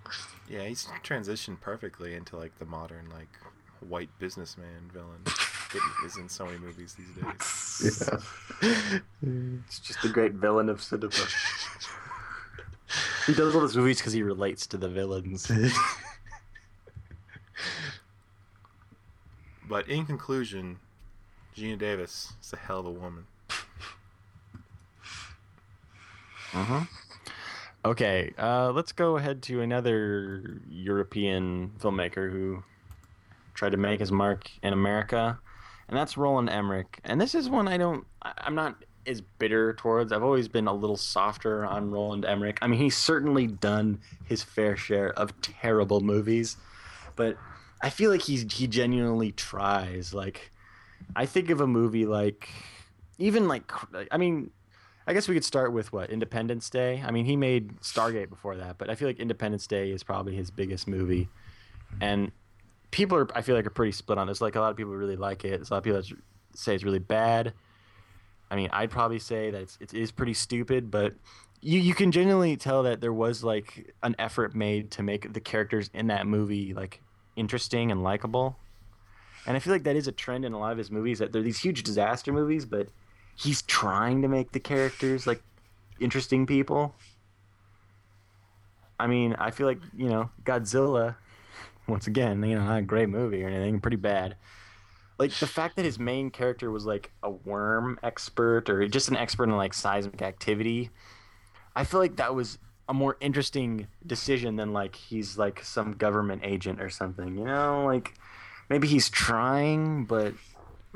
Yeah, 0.49 0.63
he's 0.63 0.87
transitioned 1.03 1.59
perfectly 1.61 2.13
into 2.15 2.37
like 2.37 2.57
the 2.59 2.65
modern 2.65 3.09
like 3.11 3.27
white 3.87 4.09
businessman 4.19 4.89
villain 4.93 5.21
that 5.25 5.44
is 6.05 6.17
in 6.17 6.29
so 6.29 6.45
many 6.45 6.57
movies 6.57 6.95
these 6.95 7.23
days. 7.23 8.09
Yeah. 8.61 8.99
It's 9.67 9.79
just 9.79 10.01
the 10.01 10.09
great 10.09 10.33
villain 10.33 10.69
of 10.69 10.81
cinema. 10.81 11.11
he 13.25 13.33
does 13.33 13.53
all 13.53 13.61
those 13.61 13.75
movies 13.75 13.97
because 13.97 14.13
he 14.13 14.23
relates 14.23 14.67
to 14.67 14.77
the 14.77 14.87
villains. 14.87 15.51
But 19.67 19.87
in 19.89 20.05
conclusion, 20.05 20.77
Geena 21.55 21.77
Davis 21.77 22.33
is 22.41 22.53
a 22.53 22.57
hell 22.57 22.79
of 22.79 22.85
a 22.85 22.91
woman. 22.91 23.25
Uh-huh. 26.53 26.81
Okay, 27.83 28.33
uh, 28.37 28.71
let's 28.71 28.91
go 28.91 29.17
ahead 29.17 29.41
to 29.43 29.61
another 29.61 30.61
European 30.69 31.71
filmmaker 31.79 32.31
who 32.31 32.63
tried 33.53 33.71
to 33.71 33.77
make 33.77 33.99
his 33.99 34.11
mark 34.11 34.49
in 34.63 34.71
America, 34.73 35.39
and 35.87 35.97
that's 35.97 36.17
Roland 36.17 36.49
Emmerich. 36.49 36.99
And 37.03 37.19
this 37.19 37.35
is 37.35 37.49
one 37.49 37.67
I 37.67 37.77
don't, 37.77 38.05
I'm 38.21 38.55
not 38.55 38.83
as 39.07 39.21
bitter 39.21 39.73
towards. 39.73 40.11
I've 40.11 40.23
always 40.23 40.47
been 40.47 40.67
a 40.67 40.73
little 40.73 40.97
softer 40.97 41.65
on 41.65 41.91
Roland 41.91 42.25
Emmerich. 42.25 42.57
I 42.61 42.67
mean, 42.67 42.79
he's 42.79 42.97
certainly 42.97 43.47
done 43.47 43.99
his 44.25 44.41
fair 44.43 44.75
share 44.75 45.13
of 45.13 45.39
terrible 45.41 46.01
movies, 46.01 46.57
but 47.15 47.37
I 47.81 47.89
feel 47.89 48.09
like 48.09 48.23
he's 48.23 48.51
he 48.51 48.67
genuinely 48.67 49.31
tries. 49.31 50.13
Like, 50.13 50.51
I 51.15 51.25
think 51.27 51.49
of 51.49 51.61
a 51.61 51.67
movie 51.67 52.05
like, 52.05 52.49
even 53.19 53.47
like, 53.47 53.71
I 54.11 54.17
mean, 54.17 54.49
I 55.05 55.13
guess 55.13 55.27
we 55.27 55.35
could 55.35 55.45
start 55.45 55.71
with 55.71 55.93
what 55.93 56.09
Independence 56.09 56.67
Day. 56.69 57.03
I 57.05 57.11
mean, 57.11 57.25
he 57.25 57.35
made 57.35 57.79
Stargate 57.81 58.29
before 58.29 58.57
that, 58.57 58.79
but 58.79 58.89
I 58.89 58.95
feel 58.95 59.07
like 59.07 59.19
Independence 59.19 59.67
Day 59.67 59.91
is 59.91 60.03
probably 60.03 60.35
his 60.35 60.49
biggest 60.49 60.87
movie, 60.87 61.29
and 62.01 62.31
people 62.95 63.17
are 63.17 63.27
I 63.37 63.41
feel 63.41 63.55
like 63.55 63.67
are 63.67 63.71
pretty 63.71 63.91
split 63.91 64.17
on 64.17 64.27
this. 64.27 64.39
Like 64.39 64.55
a 64.55 64.61
lot 64.61 64.71
of 64.71 64.77
people 64.77 64.95
really 64.95 65.17
like 65.17 65.43
it. 65.43 65.49
There's 65.49 65.69
a 65.69 65.73
lot 65.73 65.79
of 65.79 65.83
people 65.83 66.01
that 66.01 66.09
say 66.55 66.73
it's 66.73 66.83
really 66.85 66.99
bad. 66.99 67.53
I 68.49 68.55
mean, 68.55 68.69
I'd 68.71 68.89
probably 68.89 69.19
say 69.19 69.51
that 69.51 69.61
it's, 69.61 69.77
it 69.81 69.93
is 69.93 70.11
pretty 70.11 70.33
stupid, 70.33 70.89
but 70.89 71.13
you 71.61 71.79
you 71.79 71.93
can 71.93 72.13
genuinely 72.13 72.55
tell 72.55 72.83
that 72.83 73.01
there 73.01 73.11
was 73.11 73.43
like 73.43 73.93
an 74.01 74.15
effort 74.17 74.55
made 74.55 74.91
to 74.91 75.03
make 75.03 75.33
the 75.33 75.41
characters 75.41 75.89
in 75.93 76.07
that 76.07 76.25
movie 76.25 76.73
like 76.73 77.01
interesting 77.35 77.91
and 77.91 78.01
likable. 78.01 78.55
And 79.45 79.57
I 79.57 79.59
feel 79.59 79.73
like 79.73 79.83
that 79.83 79.97
is 79.97 80.07
a 80.07 80.13
trend 80.13 80.45
in 80.45 80.53
a 80.53 80.59
lot 80.59 80.71
of 80.71 80.77
his 80.77 80.89
movies 80.89 81.19
that 81.19 81.33
they're 81.33 81.41
these 81.41 81.59
huge 81.59 81.83
disaster 81.83 82.31
movies, 82.31 82.65
but 82.65 82.87
he's 83.35 83.61
trying 83.63 84.21
to 84.21 84.29
make 84.29 84.53
the 84.53 84.59
characters 84.61 85.27
like 85.27 85.43
interesting 85.99 86.45
people. 86.45 86.95
I 88.97 89.07
mean, 89.07 89.35
I 89.37 89.51
feel 89.51 89.67
like, 89.67 89.81
you 89.97 90.07
know, 90.07 90.29
Godzilla, 90.45 91.17
once 91.87 92.07
again, 92.07 92.43
you 92.43 92.55
know, 92.55 92.65
not 92.65 92.79
a 92.79 92.81
great 92.83 93.09
movie 93.09 93.43
or 93.43 93.47
anything, 93.47 93.79
pretty 93.79 93.97
bad. 93.97 94.35
Like 95.17 95.31
the 95.31 95.47
fact 95.47 95.75
that 95.77 95.85
his 95.85 95.97
main 95.97 96.29
character 96.29 96.69
was 96.71 96.85
like 96.85 97.11
a 97.23 97.29
worm 97.29 97.99
expert 98.03 98.69
or 98.69 98.87
just 98.87 99.07
an 99.09 99.15
expert 99.15 99.45
in 99.45 99.55
like 99.55 99.73
seismic 99.73 100.21
activity, 100.21 100.89
I 101.75 101.83
feel 101.83 101.99
like 101.99 102.17
that 102.17 102.35
was 102.35 102.57
a 102.89 102.93
more 102.93 103.17
interesting 103.19 103.87
decision 104.05 104.57
than 104.57 104.73
like 104.73 104.95
he's 104.95 105.37
like 105.37 105.63
some 105.63 105.93
government 105.93 106.41
agent 106.43 106.81
or 106.81 106.89
something, 106.89 107.37
you 107.37 107.45
know? 107.45 107.85
Like 107.85 108.13
maybe 108.69 108.87
he's 108.87 109.09
trying, 109.09 110.05
but 110.05 110.33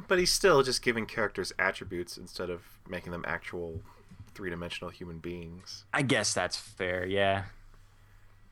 But 0.07 0.19
he's 0.19 0.31
still 0.31 0.63
just 0.63 0.81
giving 0.81 1.05
characters 1.05 1.51
attributes 1.59 2.17
instead 2.17 2.49
of 2.49 2.61
making 2.87 3.11
them 3.11 3.23
actual 3.27 3.81
three 4.33 4.49
dimensional 4.49 4.89
human 4.89 5.19
beings. 5.19 5.85
I 5.93 6.01
guess 6.01 6.33
that's 6.33 6.55
fair. 6.57 7.05
Yeah. 7.05 7.43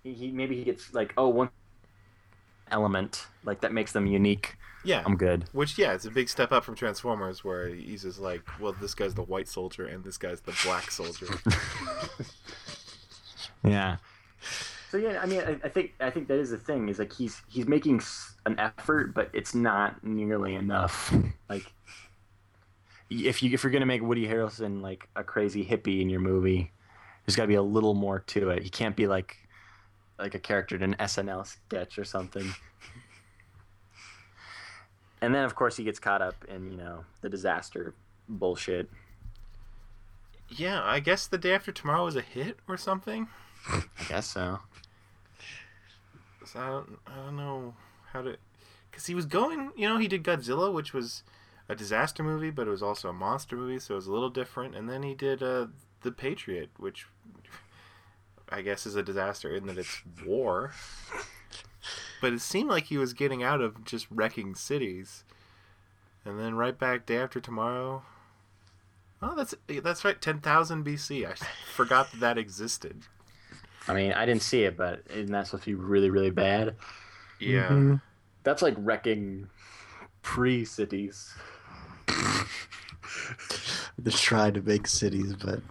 He, 0.04 0.14
he 0.14 0.32
maybe 0.32 0.56
he 0.56 0.64
gets 0.64 0.94
like 0.94 1.14
oh 1.18 1.30
one 1.30 1.50
element 2.72 3.28
like 3.44 3.62
that 3.62 3.74
makes 3.74 3.92
them 3.92 4.06
unique. 4.06 4.56
Yeah. 4.84 5.04
I'm 5.06 5.18
good. 5.18 5.46
Which 5.52 5.78
yeah, 5.78 5.94
it's 5.94 6.06
a 6.06 6.12
big 6.12 6.30
step 6.30 6.52
up 6.52 6.64
from 6.64 6.76
Transformers, 6.76 7.44
where 7.44 7.68
he's 7.68 8.04
just 8.04 8.20
like, 8.20 8.42
well, 8.60 8.76
this 8.80 8.94
guy's 8.94 9.14
the 9.16 9.24
white 9.24 9.48
soldier 9.48 9.86
and 9.86 10.04
this 10.04 10.18
guy's 10.18 10.42
the 10.42 10.56
black 10.64 10.92
soldier. 10.92 11.28
Yeah. 13.64 13.98
So 14.90 14.98
yeah, 14.98 15.20
I 15.22 15.26
mean, 15.26 15.42
I, 15.42 15.58
I 15.64 15.70
think 15.70 15.94
I 16.00 16.10
think 16.10 16.28
that 16.30 16.40
is 16.40 16.52
the 16.52 16.58
thing. 16.58 16.90
Is 16.90 17.00
like 17.00 17.14
he's 17.14 17.42
he's 17.50 17.68
making 17.68 18.02
an 18.46 18.58
effort, 18.60 19.14
but 19.14 19.30
it's 19.34 19.54
not 19.54 20.04
nearly 20.04 20.56
enough. 20.56 21.14
Like, 21.50 21.72
if 23.10 23.42
you 23.42 23.54
if 23.54 23.64
you're 23.64 23.72
gonna 23.72 23.86
make 23.86 24.02
Woody 24.02 24.28
Harrelson 24.28 24.82
like 24.82 25.08
a 25.16 25.24
crazy 25.24 25.66
hippie 25.66 26.02
in 26.02 26.10
your 26.10 26.20
movie, 26.20 26.72
there's 27.26 27.38
got 27.38 27.44
to 27.44 27.48
be 27.48 27.56
a 27.56 27.62
little 27.62 27.94
more 27.94 28.20
to 28.20 28.50
it. 28.50 28.64
He 28.64 28.70
can't 28.70 28.98
be 28.98 29.08
like 29.08 29.38
like 30.20 30.36
a 30.36 30.40
character 30.40 30.76
in 30.76 30.84
an 30.84 30.96
SNL 31.00 31.46
sketch 31.46 31.98
or 32.00 32.04
something. 32.06 32.54
And 35.22 35.34
then 35.34 35.44
of 35.44 35.56
course 35.56 35.78
he 35.78 35.84
gets 35.84 36.00
caught 36.00 36.22
up 36.22 36.46
in 36.48 36.72
you 36.72 36.78
know 36.78 37.06
the 37.22 37.30
disaster 37.30 37.94
bullshit. 38.30 38.90
yeah, 40.50 40.82
I 40.84 41.00
guess 41.00 41.28
the 41.28 41.38
day 41.38 41.54
after 41.54 41.72
tomorrow 41.72 42.06
was 42.06 42.16
a 42.16 42.22
hit 42.22 42.60
or 42.68 42.78
something. 42.78 43.28
I 43.70 43.84
guess 44.08 44.28
so. 44.28 44.60
So 46.46 46.60
I 46.60 46.68
don't, 46.68 47.00
I 47.08 47.16
don't 47.26 47.36
know 47.36 47.74
how 48.14 48.22
to. 48.22 48.38
because 48.90 49.06
he 49.08 49.16
was 49.16 49.26
going. 49.26 49.72
You 49.76 49.90
know, 49.90 49.98
he 49.98 50.08
did 50.08 50.24
Godzilla, 50.24 50.72
which 50.74 50.94
was 50.94 51.24
a 51.68 51.76
disaster 51.76 52.24
movie, 52.24 52.50
but 52.52 52.68
it 52.68 52.72
was 52.72 52.84
also 52.84 53.10
a 53.10 53.14
monster 53.14 53.58
movie, 53.58 53.80
so 53.80 53.96
it 53.96 53.98
was 53.98 54.08
a 54.08 54.12
little 54.14 54.30
different. 54.30 54.76
And 54.76 54.90
then 54.90 55.04
he 55.04 55.14
did 55.14 55.44
uh, 55.44 55.68
The 56.02 56.12
Patriot, 56.12 56.70
which 56.78 57.06
I 58.50 58.62
guess 58.62 58.86
is 58.86 58.96
a 58.96 59.04
disaster 59.04 59.54
in 59.54 59.68
that 59.68 59.78
it's 59.78 60.02
war. 60.26 60.72
But 62.22 62.34
it 62.34 62.42
seemed 62.42 62.70
like 62.70 62.86
he 62.86 62.98
was 62.98 63.14
getting 63.14 63.44
out 63.44 63.62
of 63.62 63.84
just 63.86 64.08
wrecking 64.10 64.56
cities. 64.56 65.24
And 66.26 66.40
then 66.40 66.56
right 66.56 66.78
back 66.78 67.06
day 67.06 67.18
after 67.18 67.40
tomorrow. 67.40 68.04
Oh, 69.22 69.36
that's 69.36 69.56
that's 69.68 70.04
right, 70.06 70.22
ten 70.22 70.40
thousand 70.40 70.86
BC. 70.86 71.26
I 71.30 71.34
forgot 71.74 72.12
that 72.12 72.20
that 72.20 72.38
existed. 72.38 73.04
I 73.88 73.94
mean, 73.94 74.12
I 74.12 74.26
didn't 74.26 74.42
see 74.44 74.64
it, 74.64 74.76
but 74.76 75.04
isn't 75.10 75.32
that 75.32 75.48
supposed 75.48 75.64
to 75.64 75.70
be 75.70 75.76
really, 75.76 76.10
really 76.10 76.30
bad? 76.30 76.76
Yeah, 77.40 77.70
Mhm. 77.70 78.02
That's 78.44 78.62
like 78.62 78.76
wrecking 78.78 79.50
pre 80.22 80.66
cities. 80.66 81.34
They're 83.98 84.12
trying 84.12 84.54
to 84.56 84.62
make 84.62 84.88
cities, 84.88 85.34
but 85.34 85.62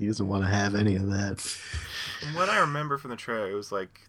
he 0.00 0.06
doesn't 0.06 0.26
want 0.26 0.42
to 0.42 0.50
have 0.50 0.74
any 0.74 0.96
of 0.96 1.06
that. 1.10 1.38
From 1.38 2.34
what 2.34 2.48
I 2.48 2.58
remember 2.58 2.98
from 2.98 3.10
the 3.10 3.16
trailer, 3.16 3.48
it 3.50 3.54
was 3.54 3.70
like 3.70 4.00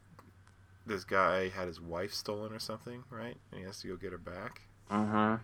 this 0.88 1.04
guy 1.04 1.50
had 1.50 1.68
his 1.68 1.80
wife 1.80 2.14
stolen 2.14 2.52
or 2.54 2.60
something, 2.60 3.04
right? 3.12 3.36
And 3.52 3.60
he 3.60 3.66
has 3.66 3.80
to 3.82 3.88
go 3.90 3.96
get 3.98 4.12
her 4.14 4.18
back. 4.18 4.62
Uh-huh. 4.90 5.38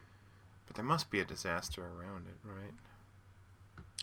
But 0.65 0.75
there 0.75 0.85
must 0.85 1.11
be 1.11 1.19
a 1.19 1.25
disaster 1.25 1.81
around 1.83 2.25
it, 2.27 2.35
right? 2.43 2.71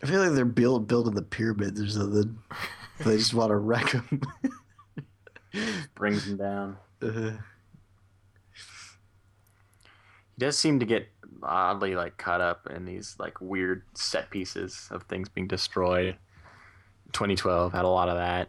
I 0.02 0.06
feel 0.06 0.22
like 0.22 0.34
they're 0.34 0.44
build, 0.44 0.86
building 0.86 1.14
the 1.14 1.22
pyramids 1.22 1.80
or 1.80 1.88
something. 1.88 2.38
they 3.04 3.16
just 3.16 3.34
want 3.34 3.50
to 3.50 3.56
wreck 3.56 3.92
them. 3.92 4.20
Brings 5.94 6.26
them 6.26 6.36
down. 6.36 6.76
uh, 7.02 7.30
He 10.36 10.40
does 10.40 10.58
seem 10.58 10.80
to 10.80 10.86
get 10.86 11.08
oddly 11.42 11.94
like 11.94 12.16
caught 12.16 12.40
up 12.40 12.66
in 12.74 12.84
these 12.86 13.16
like 13.18 13.40
weird 13.40 13.82
set 13.94 14.30
pieces 14.30 14.88
of 14.90 15.02
things 15.04 15.28
being 15.28 15.46
destroyed. 15.46 16.16
2012 17.14 17.72
had 17.72 17.84
a 17.84 17.88
lot 17.88 18.08
of 18.08 18.16
that. 18.16 18.48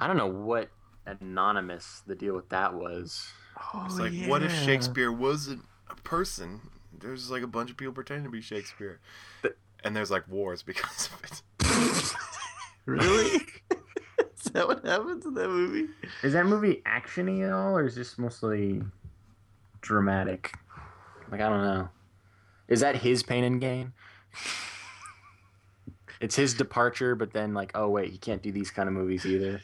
I 0.00 0.06
don't 0.06 0.16
know 0.16 0.26
what 0.26 0.70
anonymous 1.06 2.02
the 2.06 2.14
deal 2.14 2.34
with 2.34 2.48
that 2.50 2.74
was. 2.74 3.30
It's 3.56 3.94
oh, 3.94 4.02
like, 4.02 4.12
what 4.28 4.42
if. 4.42 4.52
Shakespeare 4.64 5.12
wasn't 5.12 5.62
a 5.88 5.94
person? 5.96 6.60
There's 6.98 7.30
like 7.30 7.42
a 7.42 7.46
bunch 7.46 7.70
of 7.70 7.76
people 7.76 7.92
pretending 7.92 8.24
to 8.24 8.30
be 8.30 8.40
Shakespeare. 8.40 9.00
But- 9.42 9.56
And 9.84 9.94
there's 9.94 10.10
like 10.10 10.26
wars 10.28 10.62
because 10.62 11.08
of 11.12 11.24
it. 11.24 12.14
really? 12.86 13.40
Is 14.44 14.52
that 14.52 14.66
what 14.66 14.84
happens 14.84 15.26
in 15.26 15.34
that 15.34 15.48
movie? 15.48 15.88
Is 16.22 16.32
that 16.32 16.46
movie 16.46 16.82
actiony 16.86 17.44
at 17.44 17.52
all, 17.52 17.76
or 17.76 17.84
is 17.86 17.94
this 17.94 18.16
mostly 18.18 18.82
dramatic? 19.80 20.54
Like 21.30 21.40
I 21.40 21.48
don't 21.48 21.62
know. 21.62 21.88
Is 22.68 22.80
that 22.80 22.96
his 22.96 23.22
pain 23.22 23.44
and 23.44 23.60
gain? 23.60 23.92
It's 26.20 26.36
his 26.36 26.54
departure, 26.54 27.14
but 27.14 27.32
then 27.32 27.54
like, 27.54 27.72
oh 27.74 27.88
wait, 27.88 28.10
he 28.10 28.18
can't 28.18 28.42
do 28.42 28.52
these 28.52 28.70
kind 28.70 28.88
of 28.88 28.94
movies 28.94 29.24
either. 29.24 29.60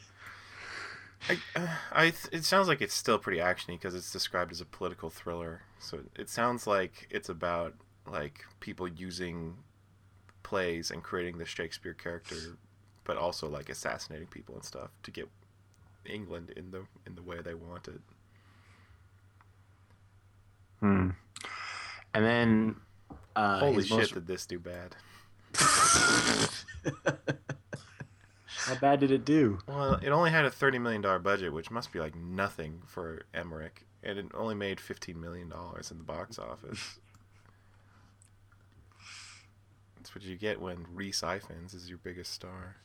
I, 1.29 1.37
uh, 1.55 1.67
I 1.91 2.13
it 2.31 2.45
sounds 2.45 2.67
like 2.67 2.81
it's 2.81 2.93
still 2.93 3.17
pretty 3.17 3.39
actiony 3.39 3.79
because 3.79 3.95
it's 3.95 4.11
described 4.11 4.51
as 4.51 4.61
a 4.61 4.65
political 4.65 5.09
thriller. 5.09 5.63
So 5.79 5.99
it 6.15 6.29
sounds 6.29 6.67
like 6.67 7.07
it's 7.09 7.29
about 7.29 7.73
like 8.07 8.45
people 8.59 8.87
using 8.87 9.57
plays 10.43 10.91
and 10.91 11.03
creating 11.03 11.37
the 11.37 11.45
Shakespeare 11.45 11.93
character, 11.93 12.35
but 13.03 13.17
also 13.17 13.47
like 13.49 13.69
assassinating 13.69 14.27
people 14.27 14.55
and 14.55 14.63
stuff 14.63 14.91
to 15.03 15.11
get 15.11 15.27
England 16.05 16.53
in 16.55 16.71
the 16.71 16.85
in 17.07 17.15
the 17.15 17.23
way 17.23 17.41
they 17.43 17.55
want 17.55 17.87
it. 17.87 18.01
Hmm. 20.79 21.09
And 22.13 22.25
then, 22.25 22.75
uh, 23.35 23.59
Holy 23.59 23.83
shit, 23.83 23.97
most- 23.97 24.13
did 24.13 24.27
this 24.27 24.45
do 24.45 24.59
bad? 24.59 24.95
How 28.65 28.75
bad 28.75 28.99
did 28.99 29.11
it 29.11 29.25
do? 29.25 29.59
Well, 29.67 29.99
it 30.01 30.09
only 30.09 30.31
had 30.31 30.45
a 30.45 30.51
thirty 30.51 30.79
million 30.79 31.01
dollar 31.01 31.19
budget, 31.19 31.53
which 31.53 31.69
must 31.69 31.91
be 31.91 31.99
like 31.99 32.15
nothing 32.15 32.81
for 32.87 33.21
Emmerich, 33.33 33.85
and 34.03 34.17
it 34.17 34.25
only 34.33 34.55
made 34.55 34.79
fifteen 34.79 35.21
million 35.21 35.49
dollars 35.49 35.91
in 35.91 35.97
the 35.97 36.03
box 36.03 36.39
office. 36.39 36.99
That's 39.97 40.15
what 40.15 40.23
you 40.23 40.35
get 40.35 40.59
when 40.61 40.85
Rhys 40.93 41.21
Ifans 41.21 41.73
is 41.75 41.89
your 41.89 41.99
biggest 41.99 42.31
star. 42.31 42.77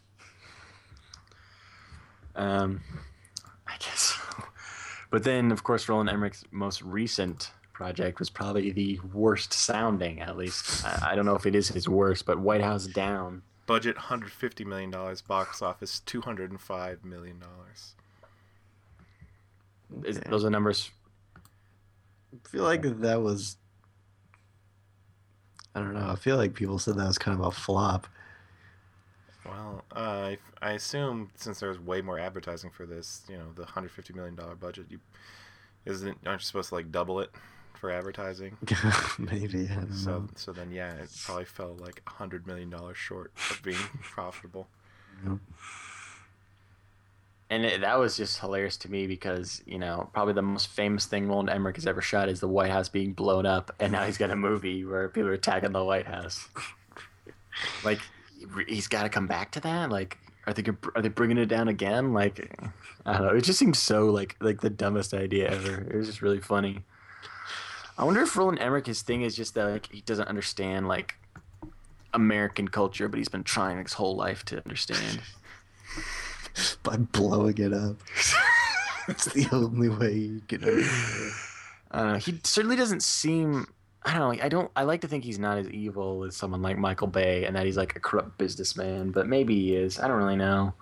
Um, 2.34 2.80
I 3.66 3.76
guess. 3.78 4.00
so. 4.00 4.44
But 5.10 5.24
then, 5.24 5.50
of 5.50 5.62
course, 5.62 5.88
Roland 5.88 6.08
Emmerich's 6.08 6.44
most 6.50 6.82
recent 6.82 7.50
project 7.80 8.18
was 8.18 8.28
probably 8.28 8.70
the 8.72 9.00
worst 9.14 9.54
sounding. 9.54 10.20
At 10.20 10.36
least 10.36 10.84
I, 10.84 11.12
I 11.12 11.14
don't 11.14 11.24
know 11.24 11.34
if 11.34 11.46
it 11.46 11.54
is 11.54 11.68
his 11.68 11.88
worst, 11.88 12.26
but 12.26 12.38
White 12.38 12.60
House 12.60 12.84
Down. 12.84 13.40
Budget 13.66 13.96
hundred 13.96 14.32
fifty 14.32 14.66
million 14.66 14.90
dollars, 14.90 15.22
box 15.22 15.62
office 15.62 16.00
two 16.00 16.20
hundred 16.20 16.50
and 16.50 16.60
five 16.60 17.02
million 17.06 17.38
dollars. 17.38 17.94
Is, 20.04 20.20
Those 20.20 20.44
are 20.44 20.50
numbers. 20.50 20.90
I 22.34 22.48
feel 22.50 22.64
like 22.64 22.82
that 22.82 23.22
was. 23.22 23.56
I 25.74 25.80
don't 25.80 25.94
know. 25.94 26.10
I 26.10 26.16
feel 26.16 26.36
like 26.36 26.52
people 26.52 26.78
said 26.78 26.96
that 26.96 27.06
was 27.06 27.16
kind 27.16 27.40
of 27.40 27.46
a 27.46 27.50
flop. 27.50 28.06
Well, 29.46 29.84
uh, 29.96 29.98
I, 29.98 30.38
I 30.60 30.72
assume 30.72 31.30
since 31.34 31.60
there's 31.60 31.80
way 31.80 32.02
more 32.02 32.18
advertising 32.18 32.68
for 32.68 32.84
this, 32.84 33.22
you 33.26 33.38
know, 33.38 33.46
the 33.54 33.64
hundred 33.64 33.92
fifty 33.92 34.12
million 34.12 34.34
dollar 34.34 34.54
budget, 34.54 34.84
you 34.90 35.00
isn't 35.86 36.18
aren't 36.26 36.42
you 36.42 36.44
supposed 36.44 36.68
to 36.68 36.74
like 36.74 36.92
double 36.92 37.20
it 37.20 37.30
for 37.80 37.90
advertising? 37.90 38.56
Maybe. 39.18 39.68
So 39.92 40.10
know. 40.10 40.28
so 40.36 40.52
then 40.52 40.70
yeah, 40.70 40.92
it 40.94 41.10
probably 41.24 41.46
fell 41.46 41.76
like 41.80 42.02
a 42.06 42.10
hundred 42.10 42.46
million 42.46 42.68
dollars 42.68 42.98
short 42.98 43.32
of 43.50 43.60
being 43.62 43.76
profitable. 44.02 44.68
And 47.50 47.64
it, 47.64 47.80
that 47.80 47.98
was 47.98 48.16
just 48.16 48.38
hilarious 48.38 48.76
to 48.78 48.90
me 48.90 49.08
because, 49.08 49.60
you 49.66 49.78
know, 49.78 50.08
probably 50.12 50.34
the 50.34 50.42
most 50.42 50.68
famous 50.68 51.06
thing 51.06 51.26
Roland 51.26 51.50
Emmerich 51.50 51.76
has 51.76 51.86
ever 51.86 52.00
shot 52.00 52.28
is 52.28 52.38
the 52.38 52.48
White 52.48 52.70
House 52.70 52.88
being 52.88 53.12
blown 53.12 53.44
up. 53.44 53.74
And 53.80 53.90
now 53.90 54.04
he's 54.04 54.18
got 54.18 54.30
a 54.30 54.36
movie 54.36 54.84
where 54.84 55.08
people 55.08 55.28
are 55.28 55.34
attacking 55.34 55.72
the 55.72 55.84
White 55.84 56.06
House. 56.06 56.48
like, 57.84 57.98
he's 58.68 58.86
got 58.86 59.02
to 59.02 59.08
come 59.08 59.26
back 59.26 59.50
to 59.52 59.60
that? 59.60 59.90
Like, 59.90 60.16
are 60.46 60.52
they, 60.52 60.62
are 60.94 61.02
they 61.02 61.08
bringing 61.08 61.38
it 61.38 61.46
down 61.46 61.66
again? 61.66 62.12
Like, 62.12 62.56
I 63.04 63.14
don't 63.14 63.26
know. 63.26 63.36
It 63.36 63.42
just 63.42 63.58
seems 63.58 63.80
so, 63.80 64.06
like, 64.06 64.36
like 64.40 64.60
the 64.60 64.70
dumbest 64.70 65.12
idea 65.12 65.50
ever. 65.50 65.88
It 65.90 65.96
was 65.96 66.06
just 66.06 66.22
really 66.22 66.40
funny. 66.40 66.84
I 68.00 68.04
wonder 68.04 68.22
if 68.22 68.34
Roland 68.34 68.60
Emmerich, 68.60 68.86
his 68.86 69.02
thing 69.02 69.20
is 69.20 69.36
just 69.36 69.52
that, 69.54 69.66
like, 69.66 69.92
he 69.92 70.00
doesn't 70.00 70.26
understand, 70.26 70.88
like, 70.88 71.16
American 72.14 72.66
culture, 72.66 73.08
but 73.08 73.18
he's 73.18 73.28
been 73.28 73.44
trying 73.44 73.76
his 73.76 73.92
whole 73.92 74.16
life 74.16 74.42
to 74.46 74.56
understand. 74.64 75.20
By 76.82 76.96
blowing 76.96 77.58
it 77.58 77.74
up. 77.74 77.96
It's 79.06 79.26
the 79.26 79.46
only 79.52 79.90
way 79.90 80.14
you 80.14 80.40
can. 80.48 80.62
Uh, 81.90 82.18
he 82.18 82.40
certainly 82.42 82.76
doesn't 82.76 83.02
seem. 83.02 83.66
I 84.02 84.12
don't 84.12 84.20
know. 84.20 84.28
Like, 84.28 84.42
I 84.44 84.48
don't. 84.48 84.70
I 84.74 84.84
like 84.84 85.02
to 85.02 85.08
think 85.08 85.24
he's 85.24 85.38
not 85.38 85.58
as 85.58 85.68
evil 85.68 86.24
as 86.24 86.34
someone 86.34 86.62
like 86.62 86.78
Michael 86.78 87.08
Bay, 87.08 87.44
and 87.44 87.54
that 87.54 87.66
he's 87.66 87.76
like 87.76 87.96
a 87.96 88.00
corrupt 88.00 88.38
businessman. 88.38 89.10
But 89.10 89.26
maybe 89.26 89.54
he 89.54 89.74
is. 89.76 89.98
I 89.98 90.08
don't 90.08 90.16
really 90.16 90.36
know. 90.36 90.72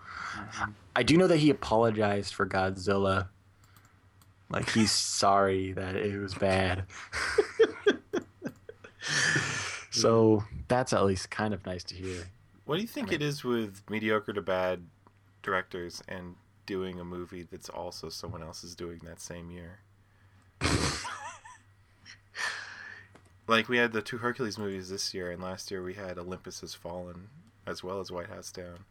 I 0.94 1.02
do 1.02 1.16
know 1.16 1.26
that 1.26 1.38
he 1.38 1.50
apologized 1.50 2.34
for 2.34 2.46
Godzilla. 2.46 3.28
Like 4.50 4.70
he's 4.70 4.92
sorry 4.92 5.72
that 5.72 5.94
it 5.96 6.18
was 6.18 6.34
bad. 6.34 6.84
so 9.90 10.44
that's 10.68 10.92
at 10.92 11.04
least 11.04 11.30
kind 11.30 11.52
of 11.52 11.64
nice 11.66 11.84
to 11.84 11.94
hear. 11.94 12.24
What 12.64 12.76
do 12.76 12.82
you 12.82 12.88
think 12.88 13.12
it 13.12 13.22
is 13.22 13.44
with 13.44 13.82
mediocre 13.90 14.32
to 14.32 14.42
bad 14.42 14.82
directors 15.42 16.02
and 16.08 16.36
doing 16.66 17.00
a 17.00 17.04
movie 17.04 17.42
that's 17.42 17.68
also 17.68 18.08
someone 18.08 18.42
else 18.42 18.62
is 18.64 18.74
doing 18.74 19.00
that 19.04 19.20
same 19.20 19.50
year? 19.50 19.80
like 23.46 23.68
we 23.68 23.78
had 23.78 23.92
the 23.92 24.02
two 24.02 24.18
Hercules 24.18 24.58
movies 24.58 24.90
this 24.90 25.14
year, 25.14 25.30
and 25.30 25.42
last 25.42 25.70
year 25.70 25.82
we 25.82 25.94
had 25.94 26.18
Olympus 26.18 26.60
Has 26.60 26.74
Fallen 26.74 27.28
as 27.66 27.82
well 27.82 28.00
as 28.00 28.10
White 28.10 28.28
House 28.28 28.50
Down, 28.50 28.84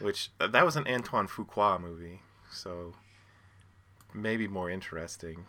which 0.00 0.30
uh, 0.40 0.48
that 0.48 0.64
was 0.64 0.76
an 0.76 0.86
Antoine 0.88 1.28
Fuqua 1.28 1.80
movie, 1.80 2.20
so 2.50 2.94
maybe 4.14 4.48
more 4.48 4.70
interesting. 4.70 5.44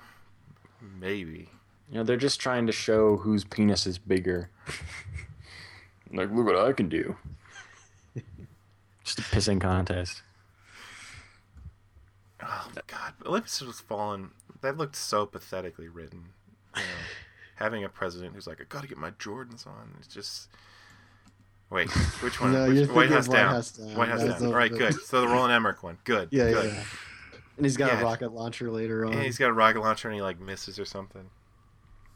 Maybe. 0.99 1.49
You 1.89 1.95
know, 1.99 2.03
they're 2.03 2.17
just 2.17 2.39
trying 2.39 2.65
to 2.67 2.71
show 2.73 3.17
whose 3.17 3.43
penis 3.43 3.85
is 3.85 3.97
bigger. 3.97 4.49
like, 6.11 6.31
look 6.31 6.45
what 6.45 6.57
I 6.57 6.73
can 6.73 6.89
do. 6.89 7.15
just 9.03 9.19
a 9.19 9.21
pissing 9.23 9.61
contest. 9.61 10.21
Oh 12.41 12.67
my 12.75 12.81
god, 12.87 13.13
Olympus 13.25 13.59
Has 13.59 13.79
Fallen. 13.79 14.31
That 14.61 14.77
looked 14.77 14.95
so 14.95 15.25
pathetically 15.25 15.87
written. 15.87 16.25
You 16.75 16.81
know, 16.81 16.87
having 17.55 17.83
a 17.83 17.89
president 17.89 18.33
who's 18.35 18.47
like, 18.47 18.59
"I 18.59 18.65
gotta 18.67 18.87
get 18.87 18.97
my 18.97 19.11
Jordans 19.11 19.65
on." 19.67 19.95
It's 19.99 20.07
just. 20.07 20.49
Wait, 21.69 21.89
which 22.21 22.39
one? 22.39 22.51
No, 22.53 22.67
which, 22.67 22.87
White 22.89 23.09
House 23.09 23.27
White 23.27 23.35
down. 23.37 23.53
House 23.53 23.71
Down. 23.71 23.95
White 23.95 24.09
House 24.09 24.19
That's 24.21 24.33
down. 24.33 24.41
the- 24.41 24.47
All 24.49 24.53
right, 24.59 24.71
the- 24.71 24.77
good. 24.77 24.93
So 25.01 25.21
the 25.21 25.27
Roland 25.27 25.53
Emmerich 25.53 25.81
one. 25.81 25.97
Good. 26.03 26.29
Yeah, 26.31 26.51
good. 26.51 26.73
yeah. 26.73 26.83
And 27.57 27.65
he's 27.65 27.77
got 27.77 27.91
Yeah. 27.91 28.01
a 28.01 28.03
rocket 28.03 28.31
launcher 28.33 28.71
later 28.71 29.05
on. 29.05 29.13
And 29.13 29.21
he's 29.23 29.37
got 29.37 29.49
a 29.49 29.53
rocket 29.53 29.81
launcher 29.81 30.07
and 30.07 30.15
he 30.15 30.21
like 30.21 30.39
misses 30.39 30.79
or 30.79 30.85
something. 30.85 31.29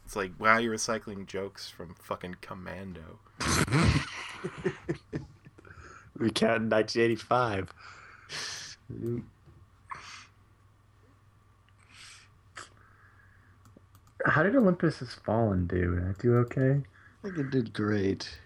It's 0.04 0.16
like, 0.16 0.32
wow, 0.38 0.58
you're 0.58 0.74
recycling 0.74 1.26
jokes 1.26 1.68
from 1.70 1.94
fucking 2.00 2.36
Commando. 2.40 3.18
We 6.18 6.30
count 6.30 6.68
1985. 6.68 7.72
How 14.24 14.42
did 14.42 14.56
Olympus 14.56 14.98
Has 14.98 15.14
Fallen 15.14 15.66
do? 15.66 15.94
Did 15.94 16.04
I 16.04 16.12
do 16.20 16.34
okay? 16.38 16.82
I 17.22 17.26
think 17.28 17.38
it 17.38 17.50
did 17.50 17.72
great. 17.72 18.38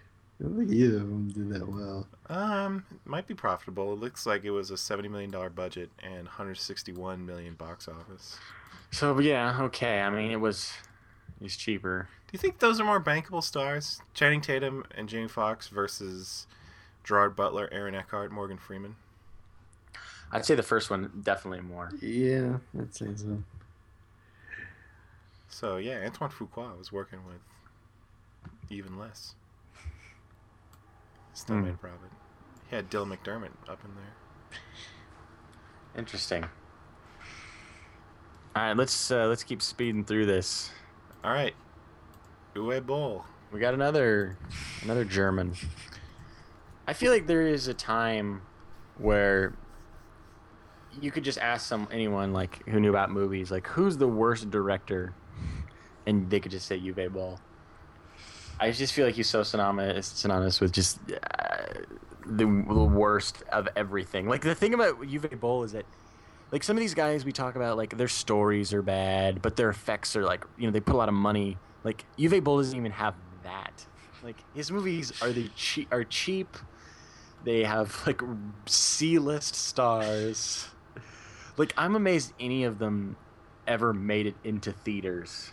I 0.43 0.47
don't 0.47 0.57
think 0.57 0.71
either 0.71 0.97
of 0.97 1.03
them 1.03 1.29
did 1.29 1.49
that 1.51 1.65
well. 1.67 2.05
Um, 2.27 2.83
it 2.91 3.09
might 3.09 3.27
be 3.27 3.33
profitable. 3.33 3.93
It 3.93 3.99
looks 3.99 4.25
like 4.25 4.43
it 4.43 4.51
was 4.51 4.71
a 4.71 4.77
seventy 4.77 5.07
million 5.07 5.31
dollar 5.31 5.49
budget 5.49 5.89
and 6.01 6.25
161 6.25 7.25
million 7.25 7.53
box 7.53 7.87
office. 7.87 8.37
So 8.91 9.19
yeah, 9.19 9.61
okay. 9.61 10.01
I 10.01 10.09
mean, 10.09 10.31
it 10.31 10.41
was 10.41 10.73
it 11.39 11.43
was 11.43 11.55
cheaper. 11.55 12.09
Do 12.27 12.29
you 12.33 12.39
think 12.39 12.59
those 12.59 12.81
are 12.81 12.83
more 12.83 13.01
bankable 13.01 13.41
stars? 13.41 14.01
Channing 14.13 14.41
Tatum 14.41 14.83
and 14.95 15.07
Jamie 15.07 15.29
Foxx 15.29 15.69
versus 15.69 16.45
Gerard 17.05 17.37
Butler, 17.37 17.69
Aaron 17.71 17.95
Eckhart, 17.95 18.31
Morgan 18.31 18.57
Freeman. 18.57 18.97
I'd 20.29 20.45
say 20.45 20.55
the 20.55 20.63
first 20.63 20.89
one 20.89 21.21
definitely 21.23 21.61
more. 21.61 21.91
Yeah, 22.01 22.57
I'd 22.77 22.93
say 22.93 23.07
so. 23.15 23.43
So 25.47 25.77
yeah, 25.77 26.01
Antoine 26.03 26.31
Fuqua 26.31 26.77
was 26.77 26.91
working 26.91 27.19
with 27.25 27.39
even 28.69 28.97
less. 28.97 29.35
Still 31.33 31.57
Hmm. 31.57 31.65
made 31.65 31.79
profit. 31.81 32.09
He 32.69 32.75
had 32.75 32.89
Dylan 32.89 33.15
McDermott 33.15 33.51
up 33.67 33.79
in 33.85 33.91
there. 33.95 34.59
Interesting. 35.97 36.43
All 38.55 38.61
right, 38.63 38.77
let's 38.77 39.11
uh, 39.11 39.25
let's 39.27 39.43
keep 39.43 39.61
speeding 39.61 40.03
through 40.05 40.25
this. 40.27 40.71
All 41.23 41.31
right, 41.31 41.55
Uwe 42.55 42.85
Boll. 42.85 43.25
We 43.51 43.59
got 43.59 43.73
another 43.73 44.37
another 44.83 45.05
German. 45.05 45.53
I 46.87 46.93
feel 46.93 47.11
like 47.11 47.27
there 47.27 47.47
is 47.47 47.67
a 47.67 47.73
time 47.73 48.41
where 48.97 49.53
you 51.01 51.09
could 51.11 51.23
just 51.23 51.39
ask 51.39 51.65
some 51.67 51.87
anyone 51.91 52.33
like 52.33 52.67
who 52.67 52.79
knew 52.79 52.89
about 52.89 53.09
movies, 53.11 53.49
like 53.51 53.65
who's 53.67 53.97
the 53.97 54.07
worst 54.07 54.51
director, 54.51 55.13
and 56.05 56.29
they 56.29 56.39
could 56.39 56.51
just 56.51 56.67
say 56.67 56.79
Uwe 56.79 57.11
Boll. 57.11 57.39
I 58.63 58.71
just 58.71 58.93
feel 58.93 59.05
like 59.05 59.15
he's 59.15 59.29
so 59.29 59.43
synonymous 59.43 60.07
synonymous 60.07 60.61
with 60.61 60.71
just 60.71 60.97
uh, 61.11 61.65
the, 62.25 62.45
worst 62.45 63.43
of 63.51 63.67
everything. 63.75 64.29
Like 64.29 64.41
the 64.41 64.55
thing 64.55 64.73
about 64.73 65.01
Uwe 65.01 65.37
Boll 65.37 65.63
is 65.63 65.73
that 65.73 65.85
like 66.49 66.63
some 66.63 66.77
of 66.77 66.79
these 66.79 66.93
guys 66.93 67.25
we 67.25 67.33
talk 67.33 67.57
about 67.57 67.75
like 67.75 67.97
their 67.97 68.07
stories 68.07 68.71
are 68.73 68.81
bad 68.81 69.41
but 69.41 69.57
their 69.57 69.69
effects 69.69 70.15
are 70.15 70.23
like 70.23 70.45
you 70.57 70.65
know 70.65 70.71
they 70.71 70.79
put 70.79 70.95
a 70.95 70.97
lot 70.97 71.09
of 71.09 71.13
money. 71.13 71.57
Like 71.83 72.05
Uwe 72.17 72.41
Boll 72.41 72.59
doesn't 72.59 72.77
even 72.77 72.93
have 72.93 73.15
that. 73.43 73.85
Like 74.23 74.37
his 74.55 74.71
movies 74.71 75.11
are 75.21 75.33
the 75.33 75.49
cheap 75.57 75.89
are 75.91 76.05
cheap. 76.05 76.55
They 77.43 77.65
have 77.65 78.01
like 78.07 78.21
c-list 78.65 79.55
stars. 79.55 80.69
Like 81.57 81.73
i'm 81.77 81.95
amazed 81.95 82.31
any 82.39 82.63
of 82.63 82.79
them 82.79 83.17
ever 83.67 83.93
made 83.93 84.25
it 84.25 84.35
into 84.45 84.71
theaters 84.71 85.51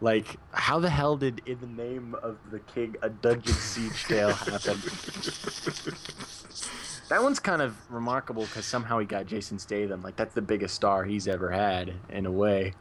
like 0.00 0.36
how 0.52 0.78
the 0.80 0.88
hell 0.90 1.16
did 1.16 1.42
in 1.46 1.60
the 1.60 1.66
name 1.66 2.14
of 2.22 2.38
the 2.50 2.58
king 2.60 2.96
a 3.02 3.10
dungeon 3.10 3.52
siege 3.54 4.04
tale 4.04 4.30
happen 4.32 4.80
that 7.08 7.22
one's 7.22 7.40
kind 7.40 7.60
of 7.60 7.76
remarkable 7.90 8.44
because 8.44 8.64
somehow 8.64 8.98
he 9.00 9.04
got 9.06 9.26
Jason 9.26 9.58
Statham. 9.58 10.00
Like 10.00 10.14
that's 10.16 10.32
the 10.32 10.42
biggest 10.42 10.74
star 10.76 11.02
he's 11.04 11.26
ever 11.26 11.50
had 11.50 11.92
in 12.08 12.24
a 12.24 12.30
way. 12.30 12.72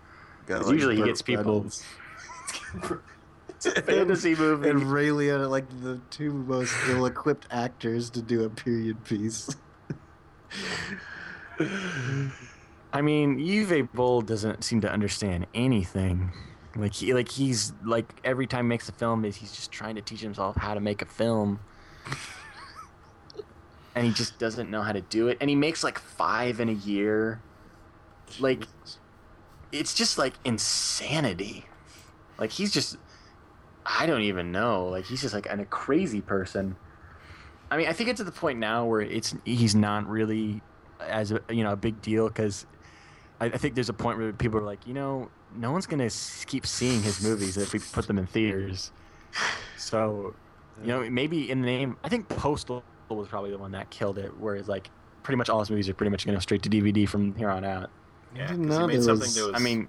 Got, 0.45 0.61
'Cause 0.61 0.71
usually 0.71 0.97
he 0.97 1.03
gets 1.03 1.21
people- 1.23 1.65
It's 3.49 3.65
a 3.65 3.81
fantasy 3.81 4.35
movie. 4.35 4.69
and 4.69 4.83
Ray 4.83 5.07
Liotta, 5.07 5.49
like 5.49 5.67
the 5.81 5.99
two 6.11 6.31
most 6.31 6.73
ill-equipped 6.87 7.45
actors 7.51 8.09
to 8.11 8.21
do 8.21 8.45
a 8.45 8.49
period 8.49 9.03
piece. 9.03 9.49
I 12.93 13.01
mean, 13.01 13.37
Uwe 13.39 13.91
Boll 13.91 14.21
doesn't 14.21 14.63
seem 14.63 14.79
to 14.81 14.89
understand 14.91 15.45
anything. 15.53 16.31
Like 16.75 16.93
he, 16.93 17.13
like 17.13 17.29
he's 17.29 17.73
like 17.83 18.19
every 18.23 18.47
time 18.47 18.65
he 18.65 18.69
makes 18.69 18.89
a 18.89 18.91
film, 18.91 19.25
is 19.25 19.35
he's 19.35 19.51
just 19.51 19.71
trying 19.71 19.95
to 19.95 20.01
teach 20.01 20.21
himself 20.21 20.55
how 20.55 20.73
to 20.73 20.79
make 20.79 21.01
a 21.01 21.05
film, 21.05 21.59
and 23.95 24.05
he 24.05 24.13
just 24.13 24.37
doesn't 24.37 24.69
know 24.69 24.81
how 24.81 24.91
to 24.91 25.01
do 25.01 25.27
it. 25.27 25.37
And 25.41 25.49
he 25.49 25.55
makes 25.55 25.83
like 25.83 25.97
five 25.97 26.59
in 26.59 26.69
a 26.69 26.73
year. 26.73 27.41
Like, 28.39 28.65
it's 29.71 29.95
just 29.95 30.17
like 30.19 30.33
insanity. 30.45 31.65
Like 32.37 32.51
he's 32.51 32.71
just, 32.71 32.97
I 33.85 34.05
don't 34.05 34.21
even 34.21 34.51
know. 34.51 34.87
Like 34.87 35.05
he's 35.05 35.21
just 35.21 35.33
like 35.33 35.47
an, 35.49 35.59
a 35.59 35.65
crazy 35.65 36.21
person. 36.21 36.75
I 37.71 37.77
mean, 37.77 37.87
I 37.87 37.93
think 37.93 38.09
it's 38.09 38.19
at 38.19 38.25
the 38.25 38.31
point 38.31 38.59
now 38.59 38.85
where 38.85 39.01
it's 39.01 39.35
he's 39.43 39.75
not 39.75 40.07
really 40.07 40.61
as 40.99 41.31
a 41.31 41.41
you 41.49 41.63
know 41.63 41.71
a 41.71 41.77
big 41.77 42.01
deal 42.01 42.27
because 42.27 42.65
I, 43.39 43.45
I 43.45 43.57
think 43.57 43.75
there's 43.75 43.89
a 43.89 43.93
point 43.93 44.19
where 44.19 44.31
people 44.33 44.59
are 44.59 44.63
like, 44.63 44.85
you 44.87 44.93
know, 44.93 45.29
no 45.55 45.71
one's 45.71 45.87
gonna 45.87 46.09
keep 46.45 46.65
seeing 46.65 47.01
his 47.01 47.23
movies 47.23 47.57
if 47.57 47.73
we 47.73 47.79
put 47.79 48.07
them 48.07 48.17
in 48.17 48.25
theaters. 48.27 48.91
So, 49.77 50.35
you 50.81 50.87
know, 50.87 51.09
maybe 51.09 51.49
in 51.49 51.61
the 51.61 51.65
name, 51.67 51.97
I 52.03 52.09
think 52.09 52.27
Postal 52.29 52.83
was 53.09 53.27
probably 53.27 53.51
the 53.51 53.57
one 53.57 53.71
that 53.71 53.89
killed 53.89 54.17
it, 54.17 54.37
where 54.39 54.55
it's 54.55 54.67
like 54.67 54.89
pretty 55.23 55.37
much 55.37 55.49
all 55.49 55.59
his 55.59 55.69
movies 55.69 55.89
are 55.89 55.93
pretty 55.93 56.11
much 56.11 56.25
gonna 56.25 56.35
go 56.37 56.41
straight 56.41 56.61
to 56.63 56.69
DVD 56.69 57.07
from 57.07 57.33
here 57.35 57.49
on 57.49 57.63
out. 57.65 57.89
Yeah, 58.35 58.47
didn't 58.47 58.63
because 58.63 58.77
he 58.77 58.87
made 58.87 58.95
there 58.97 59.01
something 59.03 59.19
was- 59.19 59.35
that 59.35 59.45
was 59.53 59.55
I 59.55 59.59
mean, 59.59 59.87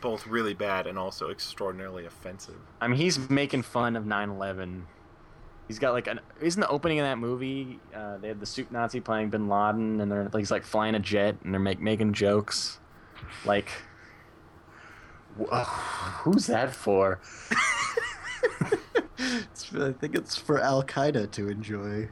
both 0.00 0.26
really 0.26 0.54
bad 0.54 0.86
and 0.86 0.98
also 0.98 1.30
extraordinarily 1.30 2.06
offensive. 2.06 2.56
I 2.80 2.88
mean, 2.88 2.96
he's 2.98 3.28
making 3.30 3.62
fun 3.62 3.96
of 3.96 4.04
9/11. 4.04 4.82
He's 5.66 5.78
got 5.78 5.92
like 5.92 6.06
an 6.06 6.20
isn't 6.40 6.60
the 6.60 6.68
opening 6.68 6.98
of 7.00 7.04
that 7.04 7.18
movie? 7.18 7.78
Uh, 7.94 8.16
they 8.18 8.28
had 8.28 8.40
the 8.40 8.46
soup 8.46 8.70
Nazi 8.70 9.00
playing 9.00 9.30
Bin 9.30 9.48
Laden, 9.48 10.00
and 10.00 10.10
they're 10.10 10.24
like 10.24 10.38
he's 10.40 10.50
like 10.50 10.64
flying 10.64 10.94
a 10.94 10.98
jet, 11.00 11.36
and 11.44 11.52
they're 11.52 11.60
make, 11.60 11.78
making 11.80 12.12
jokes, 12.14 12.78
like, 13.44 13.68
wh- 13.68 13.87
who's 15.46 16.46
that 16.46 16.74
for? 16.74 17.20
It's- 19.20 19.74
I 19.74 19.92
think 19.92 20.14
it's 20.14 20.36
for 20.36 20.60
Al 20.60 20.82
Qaeda 20.84 21.30
to 21.32 21.48
enjoy. 21.48 22.08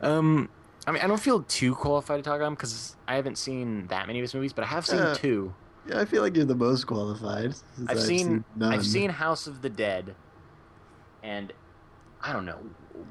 Um, 0.00 0.48
I 0.86 0.92
mean, 0.92 1.02
I 1.02 1.06
don't 1.06 1.20
feel 1.20 1.42
too 1.42 1.74
qualified 1.74 2.18
to 2.18 2.22
talk 2.22 2.36
about 2.36 2.48
him 2.48 2.54
because 2.54 2.96
I 3.06 3.16
haven't 3.16 3.36
seen 3.38 3.86
that 3.88 4.06
many 4.06 4.18
of 4.20 4.22
his 4.22 4.34
movies, 4.34 4.52
but 4.52 4.64
I 4.64 4.68
have 4.68 4.86
seen 4.86 4.98
Yeah. 4.98 5.14
two. 5.14 5.54
Yeah, 5.86 6.00
I 6.00 6.04
feel 6.04 6.22
like 6.22 6.36
you're 6.36 6.44
the 6.44 6.54
most 6.54 6.86
qualified. 6.86 7.54
since 7.76 7.88
I've 7.90 8.00
seen 8.00 8.44
none. 8.56 8.72
I've 8.72 8.86
seen 8.86 9.10
House 9.10 9.46
of 9.46 9.62
the 9.62 9.70
Dead, 9.70 10.14
and 11.22 11.52
I 12.22 12.32
don't 12.32 12.44
know 12.44 12.58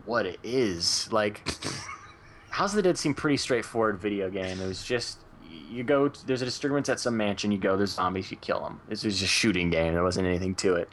what 0.05 0.25
it 0.25 0.39
is. 0.43 1.11
Like, 1.11 1.41
House 2.51 2.71
of 2.71 2.75
the 2.77 2.83
Dead 2.83 2.97
seemed 2.97 3.17
pretty 3.17 3.37
straightforward 3.37 3.99
video 3.99 4.29
game. 4.29 4.61
It 4.61 4.67
was 4.67 4.83
just 4.83 5.19
you 5.69 5.83
go. 5.83 6.09
There's 6.09 6.41
a 6.41 6.45
disturbance 6.45 6.89
at 6.89 6.99
some 6.99 7.17
mansion. 7.17 7.51
You 7.51 7.57
go. 7.57 7.77
There's 7.77 7.93
zombies. 7.93 8.31
You 8.31 8.37
kill 8.37 8.61
them. 8.61 8.81
This 8.87 9.03
was 9.03 9.15
just 9.15 9.25
a 9.25 9.27
shooting 9.27 9.69
game. 9.69 9.93
There 9.93 10.03
wasn't 10.03 10.27
anything 10.27 10.55
to 10.55 10.75
it. 10.75 10.89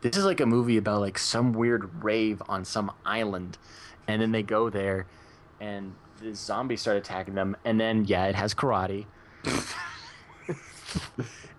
This 0.00 0.16
is 0.16 0.24
like 0.24 0.40
a 0.40 0.46
movie 0.46 0.76
about 0.76 1.00
like 1.00 1.18
some 1.18 1.52
weird 1.52 2.02
rave 2.02 2.42
on 2.48 2.64
some 2.64 2.92
island, 3.04 3.58
and 4.06 4.22
then 4.22 4.32
they 4.32 4.42
go 4.42 4.70
there, 4.70 5.06
and 5.60 5.94
the 6.20 6.34
zombies 6.34 6.80
start 6.80 6.96
attacking 6.96 7.34
them. 7.34 7.56
And 7.64 7.80
then 7.80 8.04
yeah, 8.04 8.26
it 8.26 8.34
has 8.34 8.54
karate. 8.54 9.06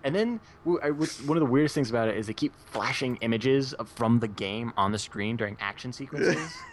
And 0.02 0.14
then 0.14 0.40
I 0.82 0.90
one 0.90 1.36
of 1.36 1.40
the 1.40 1.50
weirdest 1.50 1.74
things 1.74 1.90
about 1.90 2.08
it 2.08 2.16
is 2.16 2.26
they 2.26 2.32
keep 2.32 2.54
flashing 2.66 3.16
images 3.16 3.74
of, 3.74 3.88
from 3.90 4.20
the 4.20 4.28
game 4.28 4.72
on 4.76 4.92
the 4.92 4.98
screen 4.98 5.36
during 5.36 5.56
action 5.60 5.92
sequences. 5.92 6.38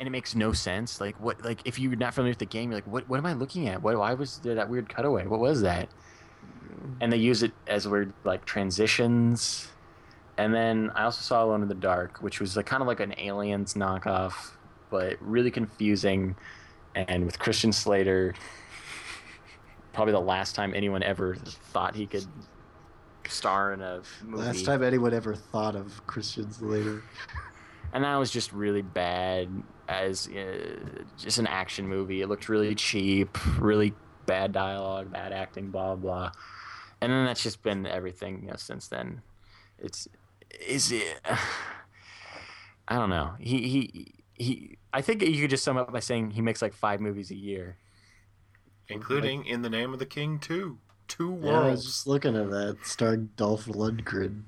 and 0.00 0.06
it 0.06 0.10
makes 0.10 0.34
no 0.34 0.52
sense. 0.52 1.00
Like 1.00 1.20
what 1.20 1.44
like 1.44 1.60
if 1.66 1.78
you're 1.78 1.94
not 1.94 2.14
familiar 2.14 2.32
with 2.32 2.38
the 2.38 2.46
game, 2.46 2.70
you're 2.70 2.78
like, 2.78 2.86
what 2.86 3.08
what 3.08 3.18
am 3.18 3.26
I 3.26 3.34
looking 3.34 3.68
at? 3.68 3.82
What 3.82 3.96
why 3.98 4.14
was 4.14 4.38
there 4.38 4.54
that 4.54 4.68
weird 4.68 4.88
cutaway? 4.88 5.26
What 5.26 5.40
was 5.40 5.60
that? 5.60 5.88
And 7.00 7.12
they 7.12 7.18
use 7.18 7.42
it 7.42 7.52
as 7.66 7.86
weird 7.86 8.12
like 8.24 8.46
transitions. 8.46 9.68
And 10.38 10.54
then 10.54 10.90
I 10.94 11.04
also 11.04 11.20
saw 11.20 11.44
Alone 11.44 11.62
in 11.62 11.68
the 11.68 11.74
Dark, 11.74 12.22
which 12.22 12.40
was 12.40 12.56
like 12.56 12.64
kind 12.64 12.80
of 12.80 12.88
like 12.88 13.00
an 13.00 13.14
aliens 13.18 13.74
knockoff, 13.74 14.52
but 14.88 15.18
really 15.20 15.50
confusing 15.50 16.34
and 16.94 17.26
with 17.26 17.38
Christian 17.38 17.70
Slater 17.70 18.34
probably 19.92 20.12
the 20.12 20.20
last 20.20 20.54
time 20.54 20.72
anyone 20.74 21.02
ever 21.02 21.34
thought 21.34 21.94
he 21.94 22.06
could 22.06 22.24
star 23.28 23.74
in 23.74 23.82
a 23.82 24.00
movie. 24.24 24.42
Last 24.42 24.64
time 24.64 24.82
anyone 24.82 25.12
ever 25.12 25.34
thought 25.34 25.76
of 25.76 26.06
Christian 26.06 26.50
Slater. 26.50 27.02
and 27.92 28.04
that 28.04 28.16
was 28.16 28.30
just 28.30 28.52
really 28.52 28.82
bad 28.82 29.48
as 29.90 30.28
uh, 30.28 30.78
just 31.18 31.38
an 31.38 31.46
action 31.48 31.88
movie. 31.88 32.22
It 32.22 32.28
looked 32.28 32.48
really 32.48 32.74
cheap, 32.74 33.36
really 33.58 33.92
bad 34.26 34.52
dialogue, 34.52 35.12
bad 35.12 35.32
acting, 35.32 35.70
blah 35.70 35.96
blah. 35.96 36.30
And 37.00 37.10
then 37.10 37.24
that's 37.26 37.42
just 37.42 37.62
been 37.62 37.86
everything 37.86 38.42
you 38.42 38.48
know 38.50 38.56
since 38.56 38.88
then. 38.88 39.22
It's 39.78 40.08
is 40.66 40.92
it? 40.92 41.20
I 42.88 42.96
don't 42.96 43.10
know. 43.10 43.34
He 43.38 43.68
he 43.68 44.14
he. 44.34 44.78
I 44.92 45.02
think 45.02 45.22
you 45.22 45.40
could 45.40 45.50
just 45.50 45.64
sum 45.64 45.76
up 45.76 45.92
by 45.92 46.00
saying 46.00 46.32
he 46.32 46.42
makes 46.42 46.62
like 46.62 46.72
five 46.74 47.00
movies 47.00 47.30
a 47.30 47.36
year. 47.36 47.76
including 48.88 49.44
In 49.46 49.62
the 49.62 49.70
Name 49.70 49.92
of 49.92 49.98
the 49.98 50.06
King 50.06 50.38
2. 50.40 50.78
Two 51.06 51.38
Yeah, 51.42 51.50
I 51.50 51.70
was 51.70 51.84
worlds. 51.84 51.84
just 51.84 52.06
looking 52.06 52.36
at 52.36 52.50
that, 52.50 52.78
starring 52.82 53.30
Dolph 53.36 53.66
Lundgren. 53.66 54.42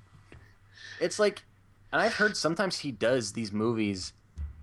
It's 1.00 1.18
like, 1.18 1.44
and 1.92 2.00
I've 2.00 2.14
heard 2.14 2.36
sometimes 2.36 2.78
he 2.78 2.90
does 2.92 3.32
these 3.32 3.52
movies 3.52 4.12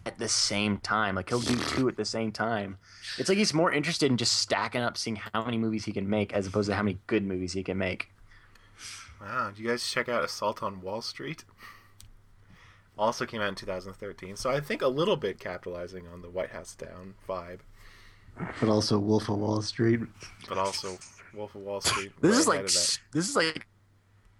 at 0.09 0.17
the 0.19 0.27
same 0.27 0.77
time. 0.79 1.15
Like 1.15 1.29
he'll 1.29 1.39
do 1.39 1.55
two 1.55 1.87
at 1.87 1.95
the 1.97 2.05
same 2.05 2.31
time. 2.31 2.77
It's 3.17 3.29
like 3.29 3.37
he's 3.37 3.53
more 3.53 3.71
interested 3.71 4.11
in 4.11 4.17
just 4.17 4.33
stacking 4.37 4.81
up, 4.81 4.97
seeing 4.97 5.17
how 5.17 5.45
many 5.45 5.57
movies 5.57 5.85
he 5.85 5.91
can 5.91 6.09
make, 6.09 6.33
as 6.33 6.47
opposed 6.47 6.69
to 6.69 6.75
how 6.75 6.83
many 6.83 6.97
good 7.07 7.23
movies 7.25 7.53
he 7.53 7.63
can 7.63 7.77
make. 7.77 8.09
Wow, 9.21 9.49
did 9.49 9.59
you 9.59 9.67
guys 9.67 9.85
check 9.85 10.07
out 10.09 10.23
Assault 10.23 10.63
on 10.63 10.81
Wall 10.81 11.01
Street? 11.01 11.43
Also 12.97 13.25
came 13.25 13.41
out 13.41 13.49
in 13.49 13.55
2013, 13.55 14.35
so 14.35 14.49
I 14.49 14.59
think 14.59 14.81
a 14.81 14.87
little 14.87 15.15
bit 15.15 15.39
capitalizing 15.39 16.07
on 16.07 16.21
the 16.21 16.29
White 16.29 16.49
House 16.51 16.75
Down 16.75 17.15
vibe, 17.27 17.59
But 18.59 18.69
also 18.69 18.97
Wolf 18.99 19.29
of 19.29 19.37
Wall 19.37 19.61
Street. 19.61 20.01
but 20.49 20.57
also 20.57 20.97
Wolf 21.33 21.55
of 21.55 21.61
Wall 21.61 21.79
Street. 21.81 22.11
This 22.21 22.31
right 22.31 22.39
is 22.39 22.47
like 22.47 22.55
ahead 22.57 22.65
of 22.65 22.73
that. 22.73 22.99
this 23.13 23.29
is 23.29 23.35
like 23.35 23.67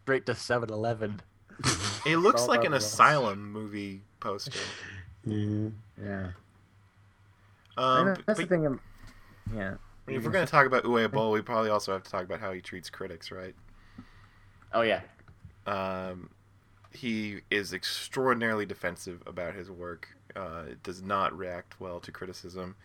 straight 0.03 0.25
to 0.25 0.33
7-Eleven. 0.33 1.21
It 2.05 2.17
looks 2.17 2.47
like 2.47 2.63
an 2.63 2.73
asylum 2.73 3.51
movie 3.51 4.01
poster. 4.21 4.57
Yeah. 5.31 5.69
Yeah, 6.01 6.31
Um, 7.77 8.05
that's 8.07 8.21
but- 8.25 8.37
the 8.37 8.45
thing. 8.45 8.65
I'm, 8.65 8.79
yeah. 9.55 9.75
but 10.05 10.15
if 10.15 10.23
we're 10.23 10.31
going 10.31 10.45
to 10.45 10.51
talk 10.51 10.65
about 10.65 10.83
Uwe 10.83 11.11
Boll, 11.11 11.31
we 11.31 11.41
probably 11.41 11.69
also 11.69 11.91
have 11.93 12.03
to 12.03 12.11
talk 12.11 12.23
about 12.23 12.39
how 12.39 12.51
he 12.51 12.61
treats 12.61 12.89
critics, 12.89 13.31
right? 13.31 13.55
Oh 14.73 14.81
yeah. 14.81 15.01
Um, 15.65 16.29
he 16.91 17.41
is 17.51 17.73
extraordinarily 17.73 18.65
defensive 18.65 19.21
about 19.25 19.53
his 19.55 19.69
work. 19.69 20.09
Uh, 20.35 20.63
does 20.83 21.01
not 21.01 21.35
react 21.37 21.79
well 21.79 21.99
to 21.99 22.11
criticism, 22.11 22.75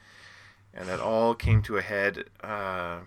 and 0.72 0.88
that 0.88 0.98
all 1.00 1.34
came 1.34 1.60
to 1.62 1.76
a 1.76 1.82
head 1.82 2.24
uh, 2.42 3.00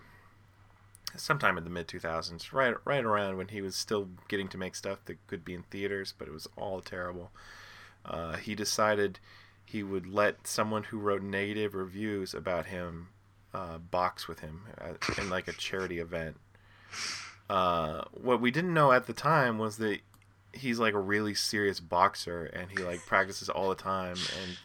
sometime 1.16 1.58
in 1.58 1.64
the 1.64 1.70
mid 1.72 1.88
2000s, 1.88 2.54
right 2.54 2.76
right 2.86 3.04
around 3.04 3.38
when 3.38 3.48
he 3.48 3.62
was 3.62 3.76
still 3.76 4.10
getting 4.28 4.48
to 4.48 4.58
make 4.58 4.76
stuff 4.76 5.00
that 5.06 5.18
could 5.28 5.44
be 5.44 5.54
in 5.56 5.64
theaters, 5.64 6.14
but 6.18 6.28
it 6.28 6.32
was 6.34 6.48
all 6.56 6.82
terrible. 6.82 7.32
Uh, 8.08 8.38
he 8.38 8.56
decided 8.56 9.20
he 9.66 9.84
would 9.84 10.08
let 10.08 10.48
someone 10.48 10.84
who 10.84 10.98
wrote 10.98 11.22
negative 11.22 11.76
reviews 11.76 12.34
about 12.34 12.68
him 12.68 13.10
uh, 13.54 13.78
box 13.78 14.28
with 14.28 14.40
him 14.40 14.62
at, 14.78 14.98
in 15.18 15.30
like 15.30 15.48
a 15.48 15.54
charity 15.54 16.00
event. 16.00 16.38
Uh, 17.50 18.04
what 18.12 18.42
we 18.42 18.52
didn't 18.52 18.74
know 18.74 18.92
at 18.92 19.08
the 19.08 19.14
time 19.14 19.58
was 19.58 19.78
that 19.78 20.00
he's 20.54 20.80
like 20.80 20.94
a 20.94 21.00
really 21.00 21.34
serious 21.34 21.80
boxer 21.80 22.46
and 22.46 22.72
he 22.72 22.78
like 22.78 23.06
practices 23.06 23.50
all 23.50 23.70
the 23.70 23.76
time 23.76 24.16
and 24.42 24.58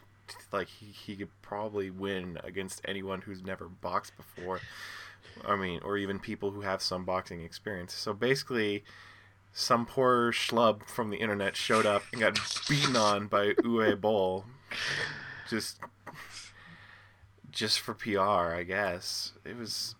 like 0.51 0.67
he, 0.67 0.87
he 0.87 1.15
could 1.15 1.29
probably 1.41 1.89
win 1.89 2.37
against 2.43 2.81
anyone 2.85 3.21
who's 3.21 3.43
never 3.43 3.67
boxed 3.67 4.13
before 4.17 4.59
i 5.45 5.55
mean 5.55 5.79
or 5.83 5.97
even 5.97 6.19
people 6.19 6.51
who 6.51 6.61
have 6.61 6.81
some 6.81 7.05
boxing 7.05 7.41
experience 7.41 7.93
so 7.93 8.13
basically 8.13 8.83
some 9.53 9.85
poor 9.85 10.31
schlub 10.31 10.83
from 10.87 11.11
the 11.11 11.17
internet 11.17 11.55
showed 11.55 11.85
up 11.85 12.03
and 12.11 12.21
got 12.21 12.39
beaten 12.67 12.95
on 12.95 13.27
by 13.27 13.53
Uwe 13.53 13.99
Boll. 13.99 14.45
Just 15.47 15.79
just 17.51 17.79
for 17.79 17.93
PR 17.93 18.55
I 18.55 18.63
guess. 18.63 19.33
It 19.45 19.55
was 19.55 19.95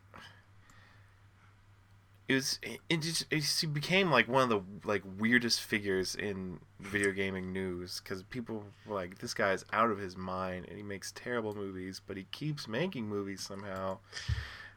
it 2.28 2.34
was 2.34 2.60
it 2.90 3.02
just 3.02 3.62
he 3.62 3.68
became 3.68 4.10
like 4.10 4.28
one 4.28 4.44
of 4.44 4.50
the 4.50 4.88
like 4.88 5.04
weirdest 5.20 5.62
figures 5.62 6.16
in 6.16 6.60
video 6.80 7.12
gaming 7.12 7.54
news 7.54 8.02
because 8.04 8.24
people 8.24 8.64
were 8.88 8.96
like 8.96 9.20
this 9.20 9.36
guy's 9.36 9.64
out 9.72 9.92
of 9.92 10.00
his 10.00 10.18
mind 10.18 10.66
and 10.68 10.78
he 10.78 10.84
makes 10.84 11.12
terrible 11.12 11.54
movies 11.54 12.02
but 12.06 12.18
he 12.18 12.26
keeps 12.32 12.68
making 12.68 13.08
movies 13.08 13.42
somehow. 13.42 14.00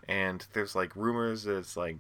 And 0.06 0.46
there's 0.52 0.74
like 0.74 0.94
rumors 0.94 1.44
that 1.44 1.56
it's 1.56 1.78
like 1.78 1.96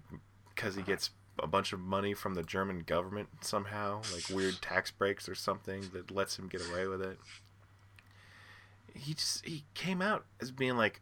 because 0.54 0.74
he 0.74 0.82
gets 0.82 1.10
a 1.38 1.46
bunch 1.46 1.72
of 1.72 1.80
money 1.80 2.14
from 2.14 2.34
the 2.34 2.42
German 2.42 2.80
government 2.80 3.28
somehow 3.40 4.00
like 4.14 4.28
weird 4.30 4.60
tax 4.62 4.90
breaks 4.90 5.28
or 5.28 5.34
something 5.34 5.90
that 5.92 6.10
lets 6.10 6.38
him 6.38 6.48
get 6.48 6.62
away 6.70 6.86
with 6.86 7.02
it 7.02 7.18
he 8.94 9.14
just 9.14 9.44
he 9.44 9.64
came 9.74 10.00
out 10.00 10.24
as 10.40 10.50
being 10.50 10.76
like 10.76 11.00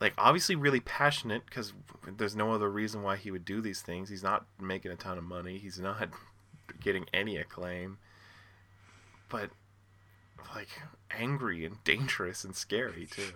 like 0.00 0.14
obviously 0.16 0.56
really 0.56 0.80
passionate 0.80 1.44
because 1.44 1.72
there's 2.16 2.34
no 2.34 2.52
other 2.52 2.70
reason 2.70 3.02
why 3.02 3.16
he 3.16 3.30
would 3.30 3.44
do 3.44 3.60
these 3.60 3.82
things. 3.82 4.08
He's 4.08 4.22
not 4.22 4.46
making 4.58 4.90
a 4.90 4.96
ton 4.96 5.18
of 5.18 5.24
money. 5.24 5.58
He's 5.58 5.78
not 5.78 6.08
getting 6.80 7.06
any 7.12 7.36
acclaim, 7.36 7.98
but 9.28 9.50
like 10.54 10.68
angry 11.10 11.64
and 11.66 11.82
dangerous 11.84 12.44
and 12.44 12.56
scary 12.56 13.06
too. 13.06 13.32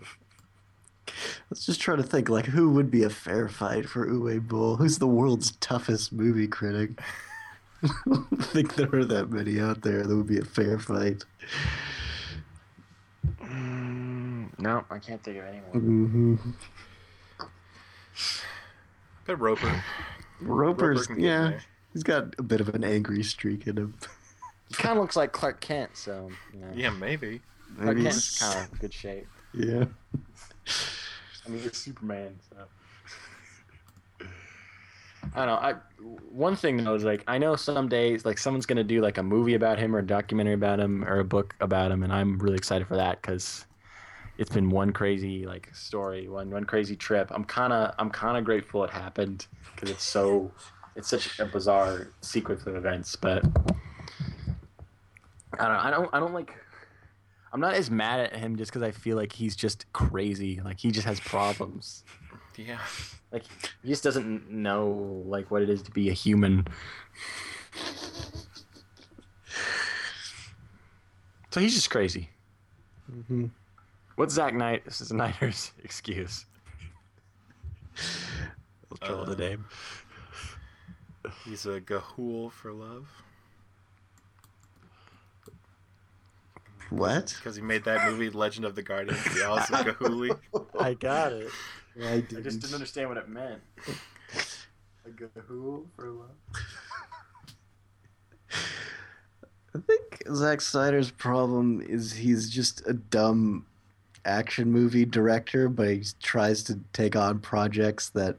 Let's 1.51 1.67
just 1.67 1.81
try 1.81 1.97
to 1.97 2.03
think 2.03 2.29
like 2.29 2.47
who 2.47 2.71
would 2.71 2.91
be 2.91 3.03
a 3.03 3.11
fair 3.11 3.49
fight 3.49 3.89
for 3.89 4.07
Uwe 4.07 4.47
Boll? 4.47 4.77
Who's 4.77 4.99
the 4.99 5.07
world's 5.07 5.53
toughest 5.57 6.13
movie 6.13 6.49
critic? 6.49 7.01
I 7.83 7.89
don't 8.07 8.27
think 8.45 8.75
there 8.77 8.95
are 8.95 9.05
that 9.05 9.31
many 9.31 9.61
out 9.61 9.83
there 9.83 10.03
that 10.05 10.17
would 10.17 10.27
be 10.27 10.39
a 10.39 10.45
fair 10.45 10.79
fight. 10.79 11.25
Mm, 13.43 14.59
no, 14.59 14.85
I 14.91 14.99
can't 14.99 15.23
think 15.23 15.39
of 15.39 15.45
anyone. 15.45 15.71
hmm 15.73 16.37
But 19.27 19.41
Roeper, 19.41 19.85
Roeper's, 20.41 21.07
can 21.07 21.17
get 21.17 21.23
in 21.25 21.29
yeah, 21.29 21.43
there. 21.51 21.63
he's 21.93 22.03
got 22.03 22.35
a 22.39 22.43
bit 22.43 22.61
of 22.61 22.69
an 22.75 22.85
angry 22.85 23.23
streak 23.23 23.67
in 23.67 23.77
him. 23.79 23.95
He 24.69 24.75
kind 24.75 24.97
of 24.99 25.03
looks 25.03 25.17
like 25.17 25.33
Clark 25.33 25.61
Kent, 25.61 25.91
so 25.97 26.31
you 26.53 26.61
know. 26.61 26.67
yeah, 26.75 26.91
maybe. 26.91 27.41
Clark 27.77 27.89
Maybe 27.97 28.03
Kent's 28.03 28.39
he's- 28.39 28.53
kind 28.55 28.73
of 28.73 28.79
good 28.81 28.93
shape. 28.95 29.27
yeah. 29.53 29.85
I 31.47 31.51
mean, 31.51 31.61
he's 31.61 31.77
Superman, 31.77 32.39
so. 32.51 34.27
I 35.35 35.47
don't 35.47 35.47
know. 35.47 35.55
I 35.55 35.75
one 36.31 36.55
thing 36.55 36.85
though 36.85 36.95
is 36.95 37.05
like 37.05 37.25
I 37.27 37.39
know 37.39 37.57
some 37.57 37.89
days 37.89 38.25
like 38.25 38.39
someone's 38.39 38.67
gonna 38.67 38.85
do 38.85 39.01
like 39.01 39.19
a 39.19 39.23
movie 39.23 39.55
about 39.55 39.79
him 39.79 39.97
or 39.97 40.01
a 40.01 40.07
documentary 40.07 40.55
about 40.55 40.79
him 40.79 41.05
or 41.05 41.19
a 41.21 41.25
book 41.25 41.55
about 41.61 41.91
him, 41.91 42.03
and 42.03 42.13
I'm 42.13 42.39
really 42.39 42.57
excited 42.57 42.87
for 42.87 42.97
that 42.97 43.21
because 43.21 43.67
it's 44.39 44.51
been 44.51 44.71
one 44.71 44.93
crazy 44.93 45.47
like 45.47 45.75
story, 45.75 46.29
one 46.29 46.51
one 46.51 46.65
crazy 46.65 46.95
trip. 46.95 47.31
I'm 47.33 47.45
kind 47.45 47.73
of 47.73 47.95
I'm 47.99 48.11
kind 48.11 48.37
of 48.37 48.45
grateful 48.45 48.85
it 48.85 48.91
happened 48.91 49.47
because 49.75 49.91
it's 49.91 50.05
so 50.05 50.53
it's 50.95 51.09
such 51.09 51.39
a 51.39 51.47
bizarre 51.47 52.09
sequence 52.21 52.67
of 52.67 52.77
events. 52.77 53.17
But 53.17 53.45
I 55.59 55.69
don't 55.69 55.77
I 55.77 55.91
don't 55.91 56.11
I 56.13 56.21
don't 56.21 56.35
like 56.35 56.55
I'm 57.55 57.61
not 57.61 57.75
as 57.75 57.89
mad 57.89 58.19
at 58.19 58.35
him 58.37 58.57
just 58.57 58.73
because 58.73 58.83
I 58.83 58.91
feel 58.91 59.17
like 59.17 59.33
he's 59.33 59.55
just 59.55 59.91
crazy. 59.93 60.61
Like 60.63 60.81
he 60.81 60.91
just 60.91 61.07
has 61.07 61.21
problems. 61.21 62.05
Yeah, 62.57 62.79
Like 63.33 63.43
he 63.83 63.89
just 63.89 64.05
doesn't 64.05 64.49
know 64.49 65.23
like 65.27 65.51
what 65.51 65.63
it 65.63 65.69
is 65.69 65.83
to 65.83 65.91
be 65.91 66.09
a 66.09 66.13
human. 66.13 66.65
So 71.51 71.59
he's 71.61 71.75
just 71.75 71.91
crazy. 71.91 72.31
hmm 73.29 73.47
What's 74.15 74.35
Zack 74.35 74.55
Knight 74.55 74.85
This 74.85 75.01
is 75.01 75.09
Snyder's 75.09 75.73
excuse? 75.83 76.47
I'll 78.93 78.99
troll 78.99 79.25
the 79.25 79.33
Uh, 79.33 79.35
name. 79.49 79.65
he's 81.45 81.67
a 81.67 81.81
Ga'Hoole 81.81 82.53
for 82.53 82.73
love 82.73 83.09
What? 86.97 87.35
because 87.39 87.57
he 87.57 87.63
made 87.63 87.85
that 87.85 88.11
movie 88.11 88.31
Legend 88.31 88.65
of 88.65 88.75
the 88.75 88.83
Guardians, 88.83 89.23
the 89.35 89.45
Alice 89.45 89.71
of 89.71 90.73
I 90.81 90.95
got 90.95 91.33
it. 91.33 91.51
I, 92.01 92.07
I 92.07 92.21
didn't. 92.21 92.45
just 92.45 92.61
didn't 92.61 92.75
understand 92.75 93.09
what 93.09 93.19
it 93.19 93.29
meant. 93.29 93.61
A 95.07 95.11
gahoo 95.11 95.85
for 95.97 96.11
love. 96.11 96.31
I 99.75 99.81
think 99.87 100.23
Zack 100.33 100.61
Snyder's 100.61 101.11
problem 101.11 101.81
is 101.81 102.13
he's 102.13 102.49
just 102.49 102.87
a 102.87 102.93
dumb 102.93 103.67
action 104.25 104.71
movie 104.71 105.05
director, 105.05 105.69
but 105.69 105.89
he 105.89 106.05
tries 106.23 106.63
to 106.65 106.79
take 106.93 107.17
on 107.17 107.41
projects 107.41 108.09
that 108.11 108.39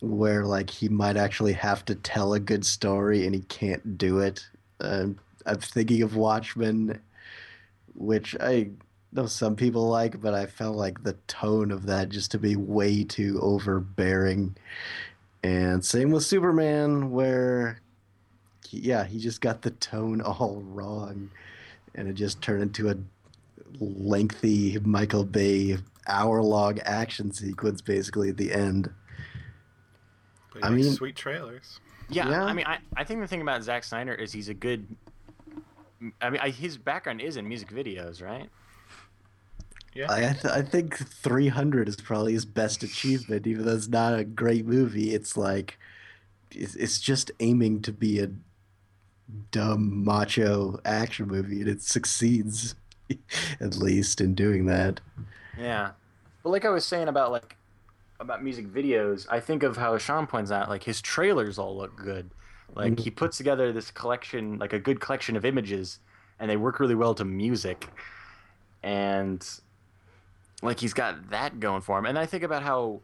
where 0.00 0.44
like 0.44 0.70
he 0.70 0.88
might 0.88 1.16
actually 1.16 1.52
have 1.52 1.84
to 1.84 1.94
tell 1.96 2.32
a 2.32 2.40
good 2.40 2.64
story 2.64 3.26
and 3.26 3.34
he 3.34 3.40
can't 3.42 3.98
do 3.98 4.20
it. 4.20 4.46
Um 4.80 5.18
I'm 5.44 5.58
thinking 5.58 6.02
of 6.02 6.14
Watchmen, 6.14 7.00
which 7.98 8.36
I 8.40 8.70
know 9.12 9.26
some 9.26 9.56
people 9.56 9.88
like, 9.88 10.20
but 10.20 10.32
I 10.34 10.46
felt 10.46 10.76
like 10.76 11.02
the 11.02 11.14
tone 11.26 11.70
of 11.70 11.86
that 11.86 12.08
just 12.08 12.30
to 12.30 12.38
be 12.38 12.56
way 12.56 13.04
too 13.04 13.38
overbearing. 13.42 14.56
And 15.42 15.84
same 15.84 16.10
with 16.10 16.24
Superman, 16.24 17.10
where 17.10 17.80
yeah, 18.70 19.04
he 19.04 19.18
just 19.18 19.40
got 19.40 19.62
the 19.62 19.70
tone 19.72 20.20
all 20.20 20.62
wrong, 20.66 21.30
and 21.94 22.08
it 22.08 22.14
just 22.14 22.40
turned 22.40 22.62
into 22.62 22.90
a 22.90 22.96
lengthy 23.80 24.78
Michael 24.80 25.24
Bay 25.24 25.78
hour-long 26.06 26.78
action 26.80 27.32
sequence, 27.32 27.80
basically 27.82 28.30
at 28.30 28.36
the 28.36 28.52
end. 28.52 28.90
But 30.52 30.64
I 30.64 30.70
mean- 30.70 30.92
sweet 30.92 31.16
trailers. 31.16 31.80
Yeah, 32.10 32.30
Yeah. 32.30 32.44
I 32.44 32.54
mean, 32.54 32.64
I, 32.66 32.78
I 32.96 33.04
think 33.04 33.20
the 33.20 33.26
thing 33.26 33.42
about 33.42 33.62
Zack 33.62 33.84
Snyder 33.84 34.14
is 34.14 34.32
he's 34.32 34.48
a 34.48 34.54
good. 34.54 34.86
I 36.20 36.30
mean, 36.30 36.40
I, 36.40 36.50
his 36.50 36.76
background 36.76 37.20
is 37.20 37.36
in 37.36 37.48
music 37.48 37.70
videos, 37.70 38.22
right? 38.22 38.48
Yeah. 39.94 40.06
I 40.10 40.30
I, 40.30 40.32
th- 40.32 40.44
I 40.44 40.62
think 40.62 40.96
300 40.96 41.88
is 41.88 41.96
probably 41.96 42.32
his 42.32 42.44
best 42.44 42.82
achievement, 42.82 43.46
even 43.46 43.64
though 43.64 43.74
it's 43.74 43.88
not 43.88 44.18
a 44.18 44.24
great 44.24 44.66
movie. 44.66 45.14
It's 45.14 45.36
like 45.36 45.78
it's, 46.52 46.74
it's 46.76 47.00
just 47.00 47.30
aiming 47.40 47.82
to 47.82 47.92
be 47.92 48.20
a 48.20 48.30
dumb 49.50 50.04
macho 50.04 50.80
action 50.84 51.26
movie, 51.26 51.60
and 51.60 51.68
it 51.68 51.82
succeeds 51.82 52.74
at 53.60 53.76
least 53.76 54.20
in 54.20 54.34
doing 54.34 54.66
that. 54.66 55.00
Yeah, 55.58 55.92
but 56.42 56.50
like 56.50 56.64
I 56.64 56.70
was 56.70 56.84
saying 56.84 57.08
about 57.08 57.32
like 57.32 57.56
about 58.20 58.42
music 58.42 58.66
videos, 58.72 59.26
I 59.30 59.40
think 59.40 59.62
of 59.62 59.76
how 59.76 59.96
Sean 59.98 60.26
points 60.26 60.50
out, 60.50 60.68
like 60.68 60.84
his 60.84 61.00
trailers 61.00 61.58
all 61.58 61.76
look 61.76 61.96
good. 61.96 62.30
Like 62.74 63.00
he 63.00 63.10
puts 63.10 63.36
together 63.36 63.72
this 63.72 63.90
collection, 63.90 64.58
like 64.58 64.72
a 64.72 64.78
good 64.78 65.00
collection 65.00 65.36
of 65.36 65.44
images, 65.44 65.98
and 66.38 66.50
they 66.50 66.56
work 66.56 66.80
really 66.80 66.94
well 66.94 67.14
to 67.14 67.24
music. 67.24 67.88
And 68.82 69.46
like 70.62 70.80
he's 70.80 70.94
got 70.94 71.30
that 71.30 71.60
going 71.60 71.82
for 71.82 71.98
him. 71.98 72.06
And 72.06 72.18
I 72.18 72.26
think 72.26 72.44
about 72.44 72.62
how 72.62 73.00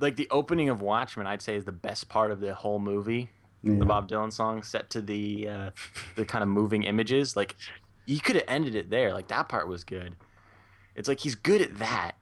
like 0.00 0.16
the 0.16 0.28
opening 0.30 0.68
of 0.68 0.82
Watchmen, 0.82 1.26
I'd 1.26 1.42
say 1.42 1.56
is 1.56 1.64
the 1.64 1.72
best 1.72 2.08
part 2.08 2.30
of 2.30 2.40
the 2.40 2.54
whole 2.54 2.78
movie. 2.78 3.30
Yeah. 3.62 3.78
The 3.78 3.86
Bob 3.86 4.08
Dylan 4.08 4.32
song 4.32 4.62
set 4.62 4.90
to 4.90 5.00
the 5.00 5.48
uh, 5.48 5.70
the 6.16 6.24
kind 6.24 6.42
of 6.42 6.48
moving 6.48 6.82
images. 6.82 7.36
Like 7.36 7.56
you 8.04 8.20
could 8.20 8.36
have 8.36 8.44
ended 8.48 8.74
it 8.74 8.90
there. 8.90 9.14
Like 9.14 9.28
that 9.28 9.48
part 9.48 9.68
was 9.68 9.84
good. 9.84 10.16
It's 10.94 11.08
like 11.08 11.20
he's 11.20 11.34
good 11.34 11.62
at 11.62 11.78
that, 11.78 12.12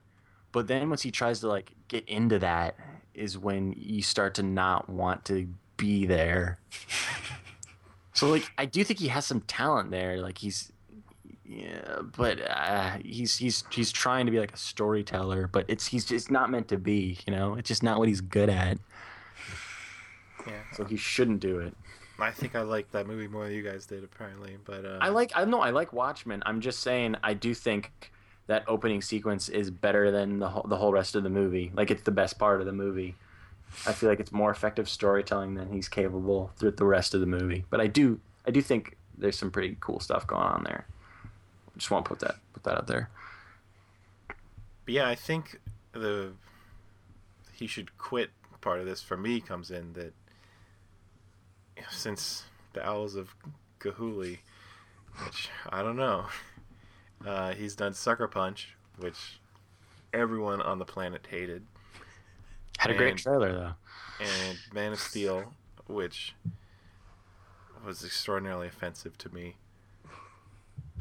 but 0.52 0.68
then 0.68 0.88
once 0.88 1.02
he 1.02 1.10
tries 1.10 1.40
to 1.40 1.48
like 1.48 1.72
get 1.88 2.08
into 2.08 2.38
that, 2.38 2.76
is 3.14 3.36
when 3.36 3.74
you 3.76 4.02
start 4.02 4.34
to 4.34 4.42
not 4.42 4.88
want 4.88 5.24
to 5.26 5.48
be 5.82 6.06
there. 6.06 6.58
so 8.14 8.28
like 8.28 8.50
I 8.56 8.66
do 8.66 8.84
think 8.84 9.00
he 9.00 9.08
has 9.08 9.26
some 9.26 9.40
talent 9.42 9.90
there. 9.90 10.18
Like 10.18 10.38
he's 10.38 10.70
yeah, 11.44 12.02
but 12.16 12.40
uh, 12.48 12.98
he's 13.04 13.36
he's 13.36 13.64
he's 13.70 13.90
trying 13.90 14.26
to 14.26 14.32
be 14.32 14.38
like 14.38 14.54
a 14.54 14.56
storyteller, 14.56 15.48
but 15.48 15.64
it's 15.66 15.88
he's 15.88 16.04
just 16.04 16.30
not 16.30 16.50
meant 16.50 16.68
to 16.68 16.78
be. 16.78 17.18
You 17.26 17.34
know, 17.34 17.54
it's 17.56 17.66
just 17.66 17.82
not 17.82 17.98
what 17.98 18.08
he's 18.08 18.20
good 18.20 18.48
at. 18.48 18.78
Yeah. 20.46 20.52
So 20.72 20.84
he 20.84 20.96
shouldn't 20.96 21.40
do 21.40 21.58
it. 21.58 21.74
I 22.18 22.30
think 22.30 22.54
I 22.54 22.62
liked 22.62 22.92
that 22.92 23.08
movie 23.08 23.26
more 23.26 23.46
than 23.46 23.54
you 23.54 23.62
guys 23.62 23.86
did, 23.86 24.04
apparently. 24.04 24.56
But 24.64 24.84
uh, 24.84 24.98
I 25.00 25.08
like 25.08 25.32
I 25.34 25.44
know 25.44 25.60
I 25.60 25.70
like 25.70 25.92
Watchmen. 25.92 26.44
I'm 26.46 26.60
just 26.60 26.80
saying 26.80 27.16
I 27.24 27.34
do 27.34 27.54
think 27.54 28.12
that 28.46 28.64
opening 28.68 29.02
sequence 29.02 29.48
is 29.48 29.70
better 29.70 30.12
than 30.12 30.38
the 30.38 30.48
whole, 30.48 30.66
the 30.68 30.76
whole 30.76 30.92
rest 30.92 31.16
of 31.16 31.24
the 31.24 31.30
movie. 31.30 31.72
Like 31.74 31.90
it's 31.90 32.02
the 32.02 32.12
best 32.12 32.38
part 32.38 32.60
of 32.60 32.66
the 32.66 32.72
movie. 32.72 33.16
I 33.86 33.92
feel 33.92 34.08
like 34.08 34.20
it's 34.20 34.32
more 34.32 34.50
effective 34.50 34.88
storytelling 34.88 35.54
than 35.54 35.72
he's 35.72 35.88
capable 35.88 36.52
through 36.56 36.72
the 36.72 36.84
rest 36.84 37.14
of 37.14 37.20
the 37.20 37.26
movie. 37.26 37.64
But 37.70 37.80
I 37.80 37.86
do 37.86 38.20
I 38.46 38.50
do 38.50 38.60
think 38.60 38.96
there's 39.16 39.38
some 39.38 39.50
pretty 39.50 39.76
cool 39.80 40.00
stuff 40.00 40.26
going 40.26 40.42
on 40.42 40.64
there. 40.64 40.86
Just 41.76 41.90
want 41.90 42.04
to 42.04 42.08
put 42.08 42.20
that 42.20 42.36
put 42.52 42.62
that 42.64 42.76
out 42.76 42.86
there. 42.86 43.10
But 44.84 44.94
yeah, 44.94 45.08
I 45.08 45.14
think 45.14 45.60
the 45.92 46.32
he 47.52 47.66
should 47.66 47.96
quit 47.98 48.30
part 48.60 48.80
of 48.80 48.86
this 48.86 49.02
for 49.02 49.16
me 49.16 49.40
comes 49.40 49.70
in 49.70 49.92
that 49.94 50.14
since 51.90 52.44
the 52.72 52.86
Owls 52.86 53.14
of 53.14 53.34
Ga'Hoole, 53.80 54.38
which 55.24 55.48
I 55.68 55.82
don't 55.82 55.96
know, 55.96 56.26
uh, 57.26 57.54
he's 57.54 57.74
done 57.74 57.94
Sucker 57.94 58.28
Punch, 58.28 58.74
which 58.98 59.40
everyone 60.12 60.60
on 60.60 60.78
the 60.78 60.84
planet 60.84 61.26
hated, 61.30 61.64
Had 62.82 62.90
a 62.90 62.98
great 62.98 63.16
trailer 63.16 63.52
though. 63.52 63.74
and 64.20 64.58
Man 64.74 64.92
of 64.92 64.98
Steel, 64.98 65.54
which 65.86 66.34
was 67.86 68.04
extraordinarily 68.04 68.66
offensive 68.66 69.16
to 69.18 69.32
me. 69.32 69.54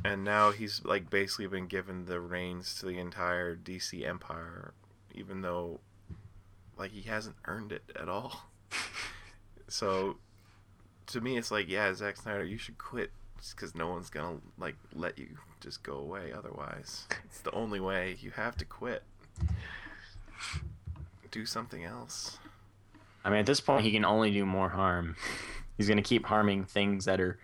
And 0.05 0.23
now 0.23 0.51
he's 0.51 0.85
like 0.85 1.09
basically 1.09 1.47
been 1.47 1.65
given 1.65 2.05
the 2.05 2.19
reins 2.19 2.75
to 2.75 2.85
the 2.85 2.99
entire 2.99 3.55
DC 3.55 4.07
empire, 4.07 4.73
even 5.15 5.41
though 5.41 5.79
like 6.77 6.91
he 6.91 7.01
hasn't 7.01 7.35
earned 7.45 7.71
it 7.71 7.83
at 7.99 8.07
all. 8.07 8.45
so 9.67 10.17
to 11.07 11.19
me, 11.19 11.35
it's 11.35 11.49
like, 11.49 11.67
yeah, 11.67 11.91
Zack 11.95 12.17
Snyder, 12.17 12.43
you 12.43 12.59
should 12.59 12.77
quit 12.77 13.09
because 13.55 13.73
no 13.73 13.87
one's 13.87 14.11
gonna 14.11 14.37
like 14.59 14.75
let 14.93 15.17
you 15.17 15.29
just 15.61 15.81
go 15.81 15.95
away 15.95 16.31
otherwise. 16.31 17.07
It's 17.25 17.41
the 17.41 17.51
only 17.53 17.79
way. 17.79 18.17
You 18.19 18.29
have 18.31 18.55
to 18.57 18.65
quit. 18.65 19.01
Do 21.31 21.45
something 21.45 21.83
else. 21.83 22.37
I 23.23 23.29
mean, 23.29 23.39
at 23.39 23.45
this 23.45 23.61
point, 23.61 23.83
he 23.83 23.91
can 23.91 24.05
only 24.05 24.31
do 24.31 24.45
more 24.45 24.69
harm. 24.69 25.15
He's 25.77 25.87
gonna 25.87 26.01
keep 26.01 26.25
harming 26.25 26.65
things 26.65 27.05
that 27.05 27.19
are 27.19 27.39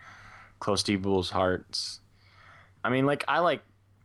close 0.60 0.84
to 0.84 0.92
people's 0.92 1.30
hearts. 1.32 2.02
I 2.84 2.90
mean, 2.90 3.06
like 3.06 3.24
I 3.28 3.40
like, 3.40 3.62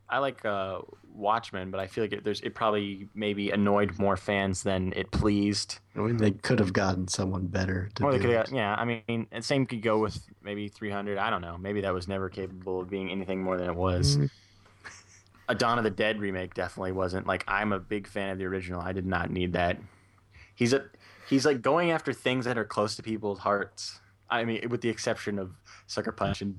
I 0.09 0.19
like 0.19 0.45
uh, 0.45 0.81
Watchmen, 1.15 1.71
but 1.71 1.81
I 1.81 1.87
feel 1.87 2.05
like 2.05 2.13
it, 2.13 2.25
there's 2.25 2.41
it 2.41 2.55
probably 2.55 3.09
maybe 3.15 3.51
annoyed 3.51 3.99
more 3.99 4.17
fans 4.17 4.63
than 4.63 4.93
it 4.95 5.11
pleased. 5.11 5.79
I 5.97 6.01
mean, 6.01 6.17
they 6.17 6.31
could 6.31 6.59
have 6.61 6.73
gotten 6.73 7.09
someone 7.09 7.47
better 7.47 7.91
to 7.97 8.05
Or 8.05 8.13
they 8.13 8.19
do 8.19 8.23
could, 8.25 8.31
it. 8.33 8.37
have, 8.37 8.49
yeah. 8.53 8.75
I 8.75 8.85
mean, 8.85 9.27
and 9.31 9.45
same 9.45 9.67
could 9.67 9.83
go 9.83 9.99
with 9.99 10.23
maybe 10.43 10.69
300. 10.69 11.19
I 11.19 11.29
don't 11.31 11.43
know. 11.43 11.59
Maybe 11.59 11.81
that 11.83 11.93
was 11.93 12.09
never 12.09 12.29
capable 12.29 12.81
of 12.81 12.89
being 12.91 13.11
anything 13.11 13.43
more 13.43 13.59
than 13.59 13.69
it 13.69 13.77
was. 13.77 14.17
Mm. 14.17 14.31
A 15.53 15.55
Dawn 15.55 15.77
of 15.77 15.85
the 15.85 15.91
Dead 15.91 16.19
remake 16.19 16.55
definitely 16.55 16.93
wasn't. 16.93 17.27
Like 17.27 17.45
I'm 17.47 17.75
a 17.75 17.79
big 17.79 18.07
fan 18.07 18.31
of 18.31 18.39
the 18.39 18.47
original. 18.47 18.81
I 18.81 18.93
did 18.93 19.05
not 19.05 19.31
need 19.31 19.53
that. 19.53 19.79
He's 20.55 20.73
a 20.73 20.87
he's 21.29 21.45
like 21.45 21.61
going 21.61 21.91
after 21.91 22.15
things 22.15 22.47
that 22.47 22.57
are 22.57 22.65
close 22.65 22.97
to 22.97 23.03
people's 23.03 23.41
hearts. 23.41 24.01
I 24.31 24.47
mean, 24.47 24.67
with 24.71 24.81
the 24.81 24.89
exception 24.89 25.39
of 25.39 25.53
Sucker 25.87 26.11
Punch 26.11 26.41
and 26.41 26.59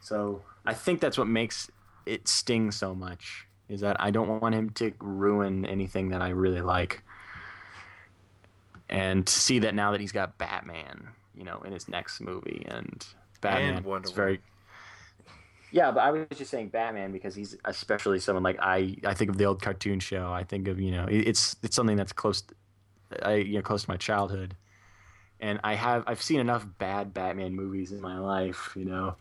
so 0.00 0.42
I 0.64 0.74
think 0.74 1.00
that's 1.00 1.18
what 1.18 1.26
makes 1.26 1.72
it 2.06 2.28
sting 2.28 2.70
so 2.70 2.94
much 2.94 3.48
is 3.68 3.80
that 3.80 4.00
I 4.00 4.12
don't 4.12 4.40
want 4.40 4.54
him 4.54 4.70
to 4.70 4.92
ruin 5.00 5.66
anything 5.66 6.10
that 6.10 6.22
I 6.22 6.28
really 6.28 6.62
like. 6.62 7.02
And 8.88 9.26
to 9.26 9.32
see 9.32 9.58
that 9.58 9.74
now 9.74 9.90
that 9.90 10.00
he's 10.00 10.12
got 10.12 10.38
Batman, 10.38 11.08
you 11.36 11.42
know, 11.42 11.60
in 11.66 11.72
his 11.72 11.88
next 11.88 12.20
movie 12.20 12.64
and 12.68 13.04
Batman 13.40 13.82
Wonder 13.82 14.06
is 14.06 14.12
very 14.12 14.40
yeah, 15.70 15.90
but 15.90 16.00
I 16.00 16.10
was 16.10 16.26
just 16.36 16.50
saying 16.50 16.68
Batman 16.68 17.12
because 17.12 17.34
he's 17.34 17.56
especially 17.64 18.20
someone 18.20 18.42
like 18.42 18.58
I. 18.60 18.96
I 19.04 19.14
think 19.14 19.30
of 19.30 19.38
the 19.38 19.44
old 19.44 19.60
cartoon 19.60 20.00
show. 20.00 20.32
I 20.32 20.44
think 20.44 20.68
of 20.68 20.80
you 20.80 20.90
know 20.90 21.06
it's 21.08 21.56
it's 21.62 21.76
something 21.76 21.96
that's 21.96 22.12
close, 22.12 22.42
I 23.22 23.34
you 23.34 23.56
know 23.56 23.62
close 23.62 23.84
to 23.84 23.90
my 23.90 23.96
childhood, 23.96 24.56
and 25.40 25.60
I 25.62 25.74
have 25.74 26.04
I've 26.06 26.22
seen 26.22 26.40
enough 26.40 26.66
bad 26.78 27.12
Batman 27.12 27.54
movies 27.54 27.92
in 27.92 28.00
my 28.00 28.18
life. 28.18 28.72
You 28.76 28.86
know, 28.86 29.16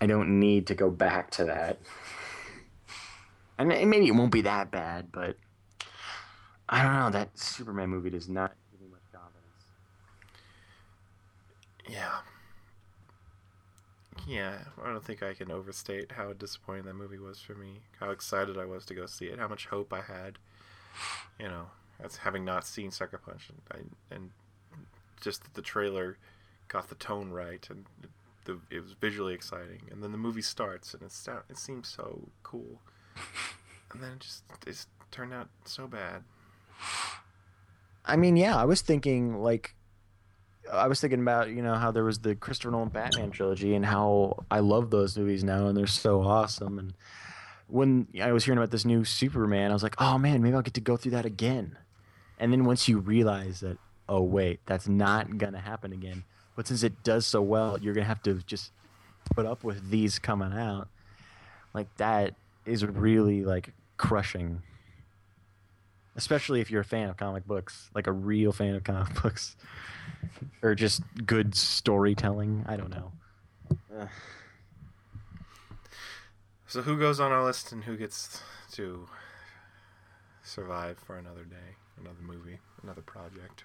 I 0.00 0.06
don't 0.06 0.40
need 0.40 0.66
to 0.68 0.74
go 0.74 0.90
back 0.90 1.30
to 1.32 1.44
that. 1.44 1.78
And 3.56 3.68
maybe 3.68 4.08
it 4.08 4.14
won't 4.14 4.32
be 4.32 4.42
that 4.42 4.72
bad, 4.72 5.12
but 5.12 5.36
I 6.68 6.82
don't 6.82 6.94
know. 6.98 7.10
That 7.10 7.38
Superman 7.38 7.88
movie 7.88 8.10
does 8.10 8.28
not 8.28 8.52
give 8.72 8.80
me 8.80 8.88
much 8.90 9.02
confidence. 9.12 9.64
Yeah. 11.88 12.18
Yeah, 14.26 14.58
I 14.82 14.90
don't 14.90 15.04
think 15.04 15.22
I 15.22 15.34
can 15.34 15.50
overstate 15.50 16.12
how 16.12 16.32
disappointing 16.32 16.84
that 16.84 16.94
movie 16.94 17.18
was 17.18 17.40
for 17.40 17.54
me. 17.54 17.80
How 18.00 18.10
excited 18.10 18.56
I 18.56 18.64
was 18.64 18.84
to 18.86 18.94
go 18.94 19.06
see 19.06 19.26
it. 19.26 19.38
How 19.38 19.48
much 19.48 19.66
hope 19.66 19.92
I 19.92 20.00
had. 20.00 20.38
You 21.38 21.48
know, 21.48 21.66
as 22.02 22.16
having 22.16 22.44
not 22.44 22.66
seen 22.66 22.90
Sucker 22.90 23.18
Punch, 23.18 23.50
and, 23.72 23.90
and 24.10 24.30
just 25.20 25.42
that 25.42 25.54
the 25.54 25.62
trailer 25.62 26.16
got 26.68 26.88
the 26.88 26.94
tone 26.94 27.30
right, 27.30 27.66
and 27.68 27.84
the, 28.44 28.58
it 28.70 28.82
was 28.82 28.92
visually 28.92 29.34
exciting. 29.34 29.82
And 29.90 30.02
then 30.02 30.12
the 30.12 30.18
movie 30.18 30.42
starts, 30.42 30.94
and 30.94 31.02
it 31.02 31.12
it 31.50 31.58
seems 31.58 31.88
so 31.88 32.28
cool, 32.42 32.80
and 33.92 34.02
then 34.02 34.12
it 34.12 34.20
just 34.20 34.44
it's 34.66 34.86
turned 35.10 35.34
out 35.34 35.48
so 35.64 35.86
bad. 35.86 36.22
I 38.06 38.16
mean, 38.16 38.36
yeah, 38.36 38.56
I 38.56 38.64
was 38.64 38.80
thinking 38.80 39.42
like 39.42 39.74
I 40.72 40.88
was 40.88 41.00
thinking 41.00 41.20
about, 41.20 41.50
you 41.50 41.62
know, 41.62 41.74
how 41.74 41.90
there 41.90 42.04
was 42.04 42.18
the 42.18 42.34
Christopher 42.34 42.70
Nolan 42.70 42.88
Batman 42.88 43.30
trilogy 43.30 43.74
and 43.74 43.84
how 43.84 44.44
I 44.50 44.60
love 44.60 44.90
those 44.90 45.16
movies 45.16 45.44
now 45.44 45.66
and 45.66 45.76
they're 45.76 45.86
so 45.86 46.22
awesome 46.22 46.78
and 46.78 46.94
when 47.66 48.08
I 48.20 48.32
was 48.32 48.44
hearing 48.44 48.58
about 48.58 48.70
this 48.70 48.84
new 48.84 49.04
Superman, 49.04 49.70
I 49.70 49.74
was 49.74 49.82
like, 49.82 49.96
"Oh 49.98 50.18
man, 50.18 50.42
maybe 50.42 50.54
I'll 50.54 50.62
get 50.62 50.74
to 50.74 50.80
go 50.80 50.96
through 50.96 51.12
that 51.12 51.24
again." 51.24 51.78
And 52.38 52.52
then 52.52 52.64
once 52.64 52.88
you 52.88 52.98
realize 52.98 53.60
that, 53.60 53.78
oh 54.08 54.22
wait, 54.22 54.60
that's 54.66 54.86
not 54.88 55.28
to 55.54 55.58
happen 55.58 55.92
again. 55.92 56.24
But 56.56 56.66
since 56.66 56.82
it 56.82 57.02
does 57.02 57.26
so 57.26 57.42
well, 57.42 57.78
you're 57.80 57.94
to 57.94 58.08
have 58.08 58.22
to 58.24 58.34
just 58.46 58.72
put 59.34 59.46
up 59.46 59.64
with 59.64 59.90
these 59.90 60.18
coming 60.18 60.52
out. 60.52 60.88
Like 61.72 61.94
that 61.96 62.34
is 62.66 62.84
really 62.84 63.44
like 63.44 63.72
crushing 63.96 64.62
especially 66.16 66.60
if 66.60 66.70
you're 66.70 66.82
a 66.82 66.84
fan 66.84 67.08
of 67.08 67.16
comic 67.16 67.46
books, 67.46 67.90
like 67.94 68.06
a 68.06 68.12
real 68.12 68.52
fan 68.52 68.74
of 68.74 68.84
comic 68.84 69.14
books, 69.22 69.56
or 70.62 70.74
just 70.74 71.02
good 71.26 71.54
storytelling. 71.54 72.64
I 72.66 72.76
don't 72.76 72.90
know. 72.90 73.12
Uh, 73.96 74.06
So 76.66 76.82
who 76.82 76.98
goes 76.98 77.20
on 77.20 77.30
our 77.30 77.44
list 77.44 77.70
and 77.70 77.84
who 77.84 77.96
gets 77.96 78.42
to 78.72 79.06
survive 80.42 80.98
for 80.98 81.16
another 81.16 81.44
day, 81.44 81.76
another 82.00 82.20
movie, 82.20 82.58
another 82.82 83.02
project? 83.02 83.62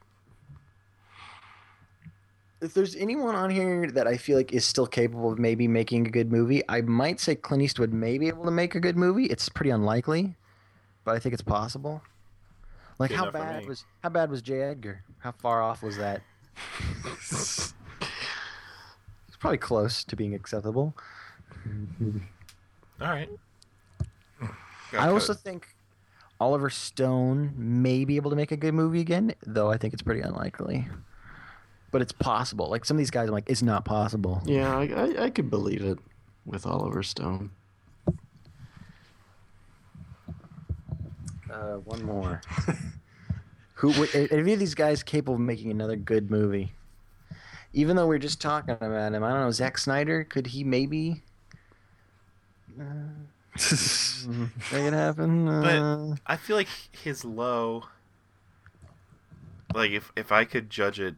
if 2.62 2.74
there's 2.74 2.96
anyone 2.96 3.36
on 3.36 3.50
here 3.50 3.90
that 3.92 4.08
I 4.08 4.18
feel 4.18 4.38
like 4.38 4.52
is 4.54 4.66
still 4.66 4.88
capable 4.88 5.32
of 5.32 5.40
maybe 5.40 5.68
making 5.68 6.08
a 6.08 6.10
good 6.10 6.32
movie, 6.32 6.62
I 6.68 6.82
might 6.82 7.20
say 7.20 7.36
Clint 7.36 7.64
Eastwood 7.64 7.94
may 7.94 8.18
be 8.18 8.28
able 8.28 8.46
to 8.46 8.52
make 8.52 8.76
a 8.76 8.80
good 8.80 8.98
movie. 8.98 9.26
It's 9.26 9.48
pretty 9.50 9.70
unlikely, 9.70 10.36
but 11.06 11.16
I 11.16 11.20
think 11.20 11.34
it's 11.34 11.42
possible. 11.42 12.02
Like 13.00 13.12
Good 13.12 13.18
how 13.18 13.32
bad 13.32 13.66
was 13.66 13.86
how 14.04 14.10
bad 14.10 14.30
was 14.30 14.42
J. 14.42 14.62
Edgar? 14.62 15.04
How 15.20 15.32
far 15.32 15.62
off 15.62 15.82
was 15.82 15.98
that? 15.98 16.22
it's 17.18 17.74
probably 19.40 19.58
close 19.58 20.04
to 20.04 20.16
being 20.18 20.36
acceptable. 20.36 20.94
All 23.02 23.08
right. 23.08 23.30
I 24.92 25.08
also 25.08 25.34
think 25.34 25.76
Oliver 26.42 26.70
Stone 26.70 27.54
may 27.56 28.04
be 28.04 28.18
able 28.18 28.32
to 28.32 28.36
make 28.36 28.52
a 28.52 28.58
good 28.58 28.74
movie 28.74 29.00
again, 29.00 29.34
though 29.46 29.72
I 29.72 29.78
think 29.78 29.94
it's 29.94 30.02
pretty 30.04 30.22
unlikely. 30.22 30.88
But 31.92 32.02
it's 32.02 32.12
possible. 32.12 32.70
Like 32.70 32.86
some 32.86 32.98
of 32.98 33.00
these 33.00 33.12
guys, 33.12 33.28
I'm 33.28 33.34
like, 33.34 33.50
it's 33.50 33.62
not 33.62 33.86
possible. 33.86 34.42
Yeah, 34.46 34.78
I, 34.78 34.86
I, 34.88 35.24
I 35.26 35.30
could 35.30 35.50
believe 35.50 35.84
it 35.84 36.00
with 36.46 36.66
Oliver 36.66 37.04
Stone. 37.04 37.52
Uh, 41.52 41.78
one 41.78 42.04
more. 42.04 42.42
Who? 43.76 43.92
would- 44.00 44.14
Are 44.16 44.28
any 44.40 44.54
of 44.54 44.60
these 44.60 44.76
guys 44.76 45.04
capable 45.04 45.36
of 45.36 45.40
making 45.40 45.72
another 45.72 45.96
good 45.96 46.30
movie? 46.30 46.74
Even 47.74 47.96
though 47.96 48.08
we're 48.08 48.18
just 48.20 48.42
talking 48.42 48.72
about 48.72 49.14
him, 49.14 49.24
I 49.24 49.30
don't 49.30 49.42
know. 49.42 49.52
Zack 49.52 49.78
Snyder, 49.78 50.24
could 50.24 50.48
he 50.48 50.64
maybe 50.64 51.22
uh, 52.80 52.84
make 54.28 54.84
it 54.86 54.94
happen? 54.94 55.48
Uh, 55.48 56.16
I 56.26 56.36
feel 56.36 56.56
like 56.56 56.68
his 56.92 57.24
low. 57.24 57.84
Like 59.76 59.92
if 59.92 60.12
if 60.16 60.32
I 60.32 60.46
could 60.46 60.72
judge 60.72 61.00
it 61.00 61.16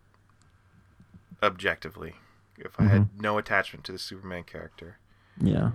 objectively, 1.42 2.16
if 2.58 2.78
I 2.80 2.84
had 2.84 3.10
no 3.20 3.38
attachment 3.38 3.86
to 3.86 3.94
the 3.94 3.98
Superman 4.00 4.44
character, 4.44 4.98
yeah. 5.42 5.72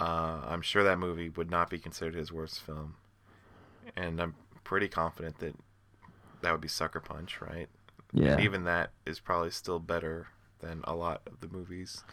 Uh, 0.00 0.40
I'm 0.46 0.62
sure 0.62 0.84
that 0.84 0.98
movie 0.98 1.28
would 1.30 1.50
not 1.50 1.70
be 1.70 1.78
considered 1.78 2.14
his 2.14 2.32
worst 2.32 2.60
film, 2.60 2.94
and 3.96 4.20
I'm 4.20 4.34
pretty 4.64 4.88
confident 4.88 5.38
that 5.38 5.54
that 6.42 6.52
would 6.52 6.60
be 6.60 6.68
Sucker 6.68 7.00
Punch, 7.00 7.40
right? 7.40 7.68
Yeah. 8.12 8.32
And 8.32 8.40
even 8.40 8.64
that 8.64 8.90
is 9.06 9.20
probably 9.20 9.50
still 9.50 9.78
better 9.78 10.28
than 10.60 10.82
a 10.84 10.94
lot 10.94 11.22
of 11.26 11.40
the 11.40 11.48
movies 11.48 12.04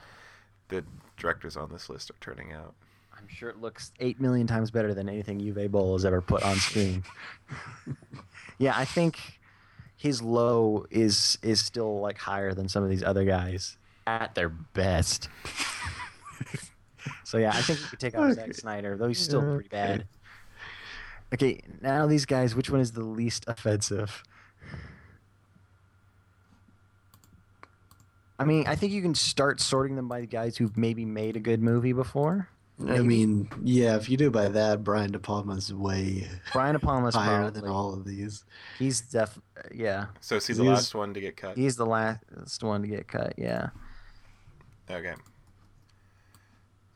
that 0.69 0.83
directors 1.17 1.55
on 1.55 1.71
this 1.71 1.89
list 1.89 2.09
are 2.09 2.15
turning 2.21 2.51
out. 2.51 2.73
I'm 3.17 3.27
sure 3.27 3.49
it 3.49 3.61
looks 3.61 3.91
eight 3.99 4.19
million 4.19 4.45
times 4.45 4.71
better 4.71 4.93
than 4.93 5.07
anything 5.07 5.39
Uwe 5.39 5.71
Boll 5.71 5.93
has 5.93 6.05
ever 6.05 6.21
put 6.21 6.43
on 6.43 6.55
screen. 6.57 7.03
yeah, 8.57 8.73
I 8.75 8.85
think 8.85 9.19
his 9.95 10.21
low 10.21 10.85
is 10.91 11.37
is 11.41 11.61
still 11.63 12.01
like 12.01 12.17
higher 12.17 12.53
than 12.53 12.67
some 12.67 12.83
of 12.83 12.89
these 12.89 13.03
other 13.03 13.23
guys 13.23 13.77
at 14.05 14.35
their 14.35 14.49
best. 14.49 15.29
so 17.23 17.37
yeah, 17.37 17.49
I 17.53 17.61
think 17.61 17.79
we 17.79 17.85
could 17.87 17.99
take 17.99 18.17
off 18.17 18.33
Zack 18.33 18.53
Snyder, 18.53 18.97
though 18.97 19.07
he's 19.07 19.19
still 19.19 19.41
Yeah, 19.43 19.53
pretty 19.55 19.69
bad. 19.69 20.07
Okay, 21.33 21.61
now 21.81 22.05
these 22.07 22.25
guys, 22.25 22.55
which 22.55 22.69
one 22.69 22.79
is 22.81 22.91
the 22.91 23.03
least 23.03 23.45
offensive? 23.47 24.23
I 28.37 28.43
mean, 28.45 28.67
I 28.67 28.75
think 28.75 28.91
you 28.91 29.01
can 29.01 29.15
start 29.15 29.61
sorting 29.61 29.95
them 29.95 30.07
by 30.07 30.19
the 30.21 30.27
guys 30.27 30.57
who've 30.57 30.75
maybe 30.77 31.05
made 31.05 31.37
a 31.37 31.39
good 31.39 31.61
movie 31.61 31.93
before. 31.93 32.49
I 32.89 32.99
mean, 32.99 33.47
yeah, 33.63 33.95
if 33.95 34.09
you 34.09 34.17
do 34.17 34.29
by 34.29 34.49
that, 34.49 34.83
Brian 34.83 35.13
De 35.13 35.19
Palma's 35.19 35.73
way 35.73 36.27
Brian 36.51 36.73
De 36.73 36.79
Palma's 36.79 37.15
higher 37.15 37.43
probably, 37.43 37.61
than 37.61 37.69
all 37.69 37.93
of 37.93 38.03
these. 38.03 38.43
He's 38.77 38.99
def, 38.99 39.39
yeah, 39.73 40.07
So 40.19 40.35
is 40.35 40.47
he 40.47 40.53
He 40.53 40.57
the 40.57 40.63
was- 40.65 40.79
last 40.79 40.95
one 40.95 41.13
to 41.13 41.21
get 41.21 41.37
cut? 41.37 41.55
he's 41.55 41.77
the 41.77 41.85
last 41.85 42.61
one 42.61 42.81
to 42.81 42.87
get 42.89 43.07
cut. 43.07 43.33
Yeah. 43.37 43.69
Okay. 44.91 45.13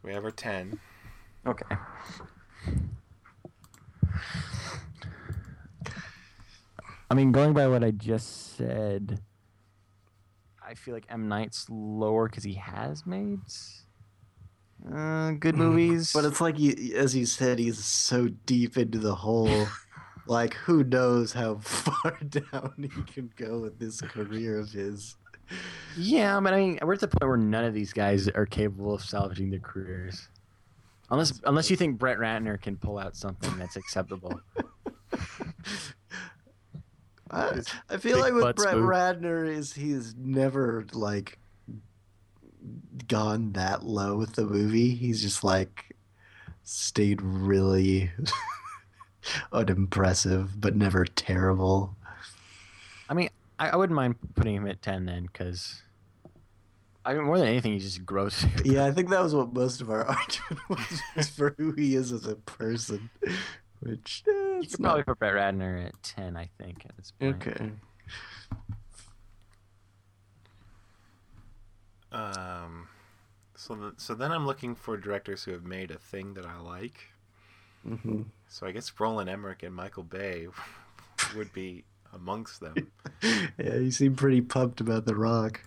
We 0.04 0.14
have 0.14 0.24
our 0.24 0.32
ten. 0.32 0.80
Okay. 1.46 1.76
I 7.12 7.16
mean, 7.16 7.32
going 7.32 7.54
by 7.54 7.68
what 7.68 7.84
I 7.84 7.92
just 7.92 8.56
said, 8.56 9.20
I 10.64 10.76
feel 10.76 10.94
like 10.94 11.06
M 11.10 11.28
Night's 11.28 11.66
lower 11.70 12.30
because 12.30 12.44
he 12.44 12.54
has 12.54 13.06
made 13.06 13.40
uh, 14.94 15.32
good 15.32 15.56
movies. 15.58 16.14
But 16.14 16.26
it's 16.26 16.40
like, 16.40 16.58
he, 16.58 16.96
as 16.96 17.16
you 17.16 17.26
said, 17.26 17.60
he's 17.60 17.84
so 17.84 18.28
deep 18.46 18.78
into 18.78 19.00
the 19.00 19.16
hole. 19.16 19.68
like, 20.28 20.54
who 20.54 20.84
knows 20.84 21.34
how 21.34 21.56
far 21.62 22.20
down 22.28 22.74
he 22.78 23.02
can 23.12 23.32
go 23.36 23.60
with 23.60 23.80
this 23.80 24.02
career 24.02 24.60
of 24.60 24.72
his. 24.72 25.16
Yeah, 25.98 26.40
but 26.40 26.54
I 26.54 26.58
mean, 26.58 26.80
we're 26.82 26.94
at 26.94 27.00
the 27.00 27.08
point 27.08 27.28
where 27.28 27.38
none 27.38 27.66
of 27.66 27.74
these 27.74 27.94
guys 27.94 28.28
are 28.30 28.46
capable 28.46 28.94
of 28.94 29.02
salvaging 29.02 29.50
their 29.50 29.60
careers, 29.60 30.30
unless 31.10 31.42
unless 31.46 31.70
you 31.70 31.76
think 31.76 31.98
Brett 31.98 32.18
Ratner 32.18 32.62
can 32.62 32.78
pull 32.78 32.98
out 32.98 33.16
something 33.16 33.58
that's 33.58 33.76
acceptable. 33.76 34.40
I, 37.32 37.62
I 37.90 37.98
feel 37.98 38.16
big 38.16 38.34
like 38.34 38.34
with 38.34 38.56
Brett. 38.56 38.76
Ratner 38.76 39.48
is 39.48 39.74
he's 39.74 40.16
never 40.18 40.86
like 40.94 41.38
gone 43.08 43.52
that 43.54 43.84
low 43.84 44.18
with 44.18 44.34
the 44.36 44.46
movie. 44.46 44.96
He's 44.96 45.22
just 45.22 45.44
like 45.44 45.96
stayed 46.64 47.22
really 47.22 48.12
unimpressive, 49.52 50.60
but 50.60 50.76
never 50.76 51.06
terrible. 51.06 51.96
I 53.10 53.14
mean, 53.14 53.30
I, 53.60 53.70
I 53.70 53.76
wouldn't 53.76 53.96
mind 53.96 54.16
putting 54.36 54.56
him 54.56 54.68
at 54.68 54.82
ten 54.82 55.06
then, 55.06 55.24
because 55.24 55.84
I 57.06 57.14
mean, 57.14 57.24
more 57.26 57.38
than 57.38 57.48
anything, 57.48 57.74
he's 57.74 57.84
just 57.84 58.06
gross. 58.06 58.46
Yeah, 58.66 58.86
I 58.86 58.92
think 58.92 59.10
that 59.10 59.22
was 59.22 59.36
what 59.36 59.54
most 59.54 59.82
of 59.82 59.90
our 59.90 60.06
argument 60.08 60.70
was, 60.70 61.02
was 61.16 61.30
for 61.30 61.54
who 61.58 61.72
he 61.74 61.96
is 61.96 62.12
as 62.12 62.26
a 62.26 62.36
person. 62.36 63.10
Which 63.82 64.24
eh, 64.28 64.32
you 64.32 64.60
it's 64.64 64.76
could 64.76 64.82
not- 64.82 64.90
probably 64.90 65.04
put 65.04 65.20
Brett 65.20 65.34
Ratner 65.36 65.86
at 65.88 66.02
ten, 66.04 66.36
I 66.38 66.50
think, 66.58 66.86
at 66.86 66.96
this 66.98 67.12
point. 67.20 67.48
okay. 67.48 67.72
Um, 72.12 72.88
so 73.56 73.76
the, 73.76 73.94
so 73.98 74.16
then 74.16 74.32
I'm 74.32 74.46
looking 74.46 74.76
for 74.76 74.98
directors 74.98 75.44
who 75.44 75.52
have 75.52 75.64
made 75.64 75.92
a 75.92 75.98
thing 75.98 76.34
that 76.36 76.46
I 76.46 76.60
like. 76.60 77.00
Mm-hmm. 77.88 78.24
So 78.48 78.66
I 78.68 78.72
guess 78.72 78.92
Roland 79.00 79.30
Emmerich 79.30 79.64
and 79.64 79.74
Michael 79.76 80.04
Bay 80.04 80.48
would 81.36 81.54
be 81.54 81.84
amongst 82.14 82.62
them. 82.62 82.76
Yeah, 83.58 83.76
you 83.76 83.92
seem 83.92 84.16
pretty 84.16 84.40
pumped 84.40 84.80
about 84.80 85.06
The 85.06 85.14
Rock. 85.14 85.60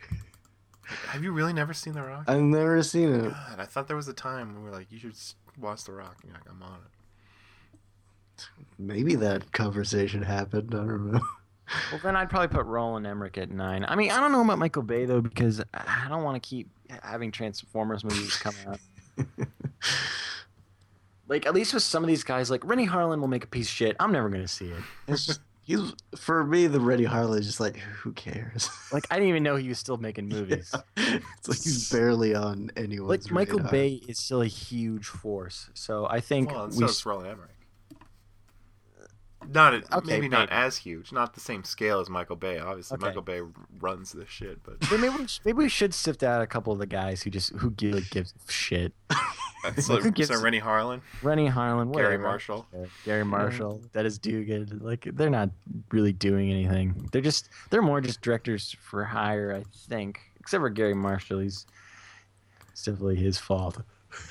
Have 1.08 1.22
you 1.22 1.32
really 1.32 1.52
never 1.52 1.74
seen 1.74 1.92
The 1.92 2.00
Rock? 2.02 2.24
I've 2.26 2.40
never 2.40 2.82
seen 2.82 3.12
it. 3.12 3.30
God, 3.30 3.58
I 3.60 3.66
thought 3.66 3.88
there 3.88 3.96
was 3.96 4.08
a 4.08 4.14
time 4.14 4.54
when 4.54 4.64
we 4.64 4.70
were 4.70 4.74
like, 4.74 4.90
you 4.90 4.98
should 4.98 5.14
watch 5.60 5.84
The 5.84 5.92
Rock. 5.92 6.16
And 6.22 6.30
you're 6.30 6.38
like, 6.38 6.48
I'm 6.48 6.62
on 6.62 6.78
it. 8.38 8.46
Maybe 8.78 9.16
that 9.16 9.52
conversation 9.52 10.22
happened. 10.22 10.74
I 10.74 10.78
don't 10.78 11.12
know. 11.12 11.20
Well, 11.90 12.00
then 12.02 12.16
I'd 12.16 12.28
probably 12.28 12.48
put 12.48 12.66
Roland 12.66 13.06
Emmerich 13.06 13.38
at 13.38 13.50
nine. 13.50 13.86
I 13.88 13.94
mean, 13.94 14.10
I 14.10 14.20
don't 14.20 14.30
know 14.32 14.42
about 14.42 14.58
Michael 14.58 14.82
Bay 14.82 15.06
though, 15.06 15.22
because 15.22 15.62
I 15.72 16.06
don't 16.08 16.22
want 16.22 16.42
to 16.42 16.46
keep 16.46 16.68
having 17.02 17.30
Transformers 17.30 18.04
movies 18.04 18.36
come 18.36 18.54
out. 18.66 18.78
Like 21.32 21.46
at 21.46 21.54
least 21.54 21.72
with 21.72 21.82
some 21.82 22.02
of 22.04 22.08
these 22.08 22.24
guys, 22.24 22.50
like 22.50 22.62
Renny 22.62 22.86
Harlin 22.86 23.20
will 23.20 23.26
make 23.28 23.44
a 23.44 23.46
piece 23.46 23.66
of 23.66 23.72
shit. 23.72 23.96
I'm 23.98 24.12
never 24.12 24.28
gonna 24.28 24.46
see 24.46 24.66
it. 24.66 24.82
It's 25.08 25.24
just 25.24 25.40
he's 25.62 25.92
for 26.16 26.44
me 26.44 26.66
the 26.66 26.80
Renny 26.80 27.04
Harlin 27.04 27.38
is 27.38 27.46
just 27.46 27.60
like 27.60 27.76
who 27.76 28.12
cares? 28.12 28.68
Like 28.92 29.04
I 29.10 29.14
didn't 29.16 29.28
even 29.30 29.42
know 29.42 29.56
he 29.56 29.68
was 29.68 29.78
still 29.78 29.96
making 29.96 30.28
movies. 30.28 30.72
it's 30.96 31.48
like 31.48 31.58
he's 31.62 31.90
barely 31.90 32.34
on 32.34 32.70
anyone's 32.76 33.26
Like 33.26 33.32
Michael 33.32 33.58
radar. 33.58 33.70
Bay 33.72 34.02
is 34.08 34.18
still 34.18 34.42
a 34.42 34.46
huge 34.46 35.06
force, 35.06 35.70
so 35.74 36.06
I 36.06 36.20
think 36.20 36.50
Well, 36.50 36.64
and 36.64 36.72
we. 36.72 36.78
so 36.78 36.84
is 36.86 37.06
Roland 37.06 37.28
Emmerich. 37.30 37.50
Not 39.50 39.74
a, 39.74 39.96
Okay, 39.98 40.06
maybe 40.06 40.28
not 40.28 40.50
as 40.50 40.76
huge, 40.76 41.12
not 41.12 41.34
the 41.34 41.40
same 41.40 41.64
scale 41.64 42.00
as 42.00 42.08
Michael 42.08 42.36
Bay. 42.36 42.58
Obviously, 42.58 42.96
Okay. 42.96 43.06
Michael 43.06 43.22
Bay 43.22 43.40
runs 43.80 44.12
this 44.12 44.28
shit, 44.28 44.62
but 44.62 44.80
maybe 44.90 45.08
we, 45.08 45.26
sh- 45.26 45.40
maybe 45.44 45.58
we 45.58 45.68
should 45.68 45.92
sift 45.94 46.22
out 46.22 46.42
a 46.42 46.46
couple 46.46 46.72
of 46.72 46.78
the 46.78 46.86
guys 46.86 47.22
who 47.22 47.30
just 47.30 47.50
who 47.56 47.70
gives 47.70 48.12
a 48.48 48.52
shit. 48.52 48.92
so, 49.78 49.96
Who 50.00 50.10
gives- 50.10 50.28
so 50.28 50.40
Renny 50.42 50.60
Harlin, 50.60 51.00
Renny 51.22 51.48
Harlin, 51.48 51.92
Garry 51.92 52.06
whatever. 52.16 52.22
Marshall. 52.22 52.66
Garry 53.04 53.24
Marshall, 53.24 53.80
Dennis 53.92 54.18
Dugan. 54.18 54.80
Like 54.82 55.08
they're 55.12 55.30
not 55.30 55.50
really 55.90 56.12
doing 56.12 56.50
anything. 56.50 57.08
They're 57.12 57.22
just 57.22 57.48
they're 57.70 57.82
more 57.82 58.00
just 58.00 58.20
directors 58.20 58.76
for 58.80 59.04
hire, 59.04 59.54
I 59.54 59.64
think. 59.88 60.20
Except 60.40 60.60
for 60.60 60.70
Garry 60.70 60.94
Marshall, 60.94 61.38
he's 61.40 61.66
it's 62.70 62.84
definitely 62.84 63.16
his 63.16 63.38
fault. 63.38 63.82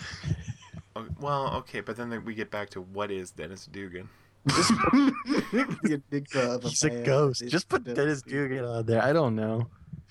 Oh, 0.93 1.05
Well, 1.21 1.53
okay, 1.59 1.79
but 1.79 1.95
then 1.95 2.25
we 2.25 2.33
get 2.33 2.51
back 2.51 2.69
to 2.71 2.81
what 2.81 3.11
is 3.11 3.31
Dennis 3.31 3.65
Dugan? 3.65 4.09
The 4.45 6.01
enigma 6.11 6.41
of 6.41 6.63
He's 6.63 6.83
a 6.83 6.89
ghost. 6.89 7.43
Just 7.47 7.69
put 7.69 7.85
the- 7.85 7.93
Dennis 7.93 8.21
Dugan 8.21 8.65
on 8.65 8.85
there. 8.85 9.01
I 9.03 9.13
don't 9.13 9.35
know. 9.35 9.67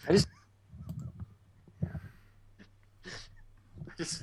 I 0.09 0.13
just 0.13 0.29
just 3.99 4.23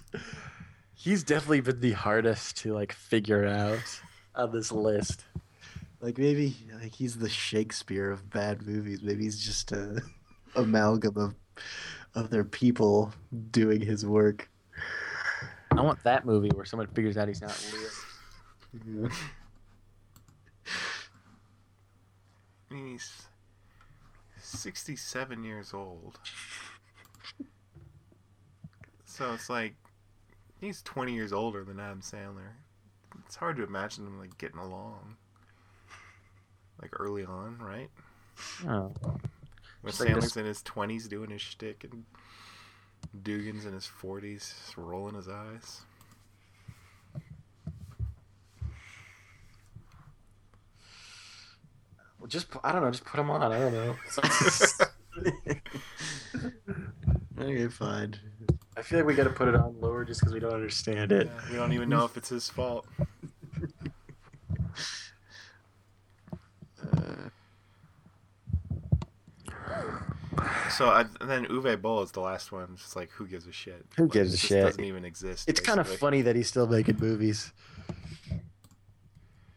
he's 0.95 1.23
definitely 1.23 1.61
been 1.61 1.79
the 1.79 1.91
hardest 1.91 2.57
to 2.57 2.73
like 2.73 2.91
figure 2.93 3.45
out 3.45 3.79
on 4.35 4.51
this 4.51 4.71
list. 4.71 5.25
Like 6.01 6.17
maybe 6.17 6.55
like 6.81 6.93
he's 6.93 7.17
the 7.17 7.29
Shakespeare 7.29 8.09
of 8.11 8.29
bad 8.29 8.65
movies. 8.65 9.01
Maybe 9.03 9.23
he's 9.23 9.43
just 9.43 9.71
a 9.71 10.01
amalgam 10.55 11.17
of 11.17 11.35
of 12.15 12.29
their 12.29 12.43
people 12.43 13.13
doing 13.51 13.81
his 13.81 14.05
work. 14.05 14.49
I 15.71 15.81
want 15.81 16.01
that 16.03 16.25
movie 16.25 16.49
where 16.55 16.65
someone 16.65 16.87
figures 16.87 17.17
out 17.17 17.27
he's 17.27 17.41
not 17.41 17.55
Leo. 18.85 19.09
I 22.69 22.73
mean, 22.73 22.91
he's 22.91 23.27
67 24.41 25.43
years 25.43 25.73
old. 25.73 26.19
So 29.05 29.33
it's 29.33 29.49
like 29.49 29.75
he's 30.61 30.81
20 30.83 31.13
years 31.13 31.33
older 31.33 31.63
than 31.63 31.79
Adam 31.79 32.01
Sandler. 32.01 32.51
It's 33.25 33.35
hard 33.35 33.57
to 33.57 33.63
imagine 33.63 34.05
them 34.05 34.19
like 34.19 34.37
getting 34.37 34.59
along. 34.59 35.15
Like 36.81 36.99
early 36.99 37.25
on, 37.25 37.57
right? 37.59 37.89
Oh. 38.67 38.93
When 39.81 39.91
Just 39.91 39.99
like 40.01 40.09
Sandler's 40.09 40.23
this- 40.25 40.37
in 40.37 40.45
his 40.45 40.61
20s 40.63 41.07
doing 41.09 41.29
his 41.31 41.41
shtick 41.41 41.83
and 41.83 42.03
Dugan's 43.23 43.65
in 43.65 43.73
his 43.73 43.87
40s 43.87 44.53
rolling 44.77 45.15
his 45.15 45.27
eyes. 45.29 45.81
Well, 52.19 52.27
just 52.27 52.47
I 52.63 52.71
don't 52.71 52.81
know. 52.83 52.91
Just 52.91 53.05
put 53.05 53.17
them 53.17 53.29
on. 53.29 53.41
I 53.43 53.59
don't 53.59 53.73
know. 53.73 53.95
Okay, 57.39 57.67
fine. 57.67 58.15
I 58.75 58.81
feel 58.81 58.97
like 58.99 59.07
we 59.07 59.13
got 59.13 59.25
to 59.25 59.29
put 59.29 59.47
it 59.47 59.53
on 59.55 59.79
lower 59.79 60.03
just 60.03 60.19
because 60.21 60.33
we 60.33 60.39
don't 60.39 60.53
understand 60.53 61.11
it. 61.11 61.27
Yeah, 61.27 61.51
we 61.51 61.55
don't 61.55 61.71
even 61.71 61.87
know 61.87 62.03
if 62.03 62.17
it's 62.17 62.29
his 62.29 62.49
fault. 62.49 62.85
Uh, 66.81 67.29
So 70.69 70.89
I, 70.89 71.01
and 71.21 71.29
then 71.29 71.45
Uwe 71.47 71.81
Boll 71.81 72.03
is 72.03 72.11
the 72.11 72.19
last 72.19 72.51
one. 72.51 72.67
It's 72.73 72.83
just 72.83 72.95
like 72.95 73.09
who 73.11 73.25
gives 73.27 73.47
a 73.47 73.51
shit? 73.51 73.85
Who 73.97 74.03
Like, 74.03 74.11
gives 74.11 74.33
a 74.33 74.37
shit? 74.37 74.63
Doesn't 74.63 74.83
even 74.83 75.05
exist. 75.05 75.49
It's 75.49 75.59
kind 75.59 75.79
of 75.79 75.87
funny 75.87 76.21
that 76.21 76.35
he's 76.35 76.47
still 76.47 76.67
making 76.67 76.97
movies. 76.99 77.51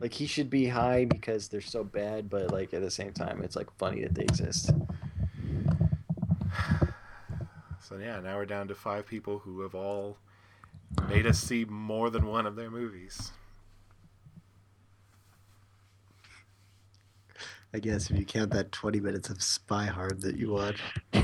Like 0.00 0.14
he 0.14 0.26
should 0.26 0.48
be 0.48 0.66
high 0.66 1.04
because 1.04 1.48
they're 1.48 1.60
so 1.60 1.84
bad, 1.84 2.30
but 2.30 2.50
like 2.50 2.72
at 2.72 2.80
the 2.80 2.90
same 2.90 3.12
time, 3.12 3.42
it's 3.42 3.54
like 3.56 3.70
funny 3.78 4.02
that 4.02 4.14
they 4.14 4.22
exist. 4.22 4.70
So 7.82 7.96
yeah, 7.96 8.20
now 8.20 8.36
we're 8.36 8.46
down 8.46 8.68
to 8.68 8.74
five 8.76 9.04
people 9.04 9.38
who 9.40 9.62
have 9.62 9.74
all 9.74 10.18
made 11.08 11.26
us 11.26 11.40
see 11.40 11.64
more 11.64 12.08
than 12.08 12.26
one 12.26 12.46
of 12.46 12.54
their 12.54 12.70
movies. 12.70 13.32
I 17.74 17.80
guess 17.80 18.08
if 18.10 18.16
you 18.16 18.24
count 18.24 18.52
that 18.52 18.70
20 18.70 19.00
minutes 19.00 19.28
of 19.28 19.42
Spy 19.42 19.86
Hard 19.86 20.20
that 20.22 20.36
you 20.36 20.50
watched. 20.52 20.82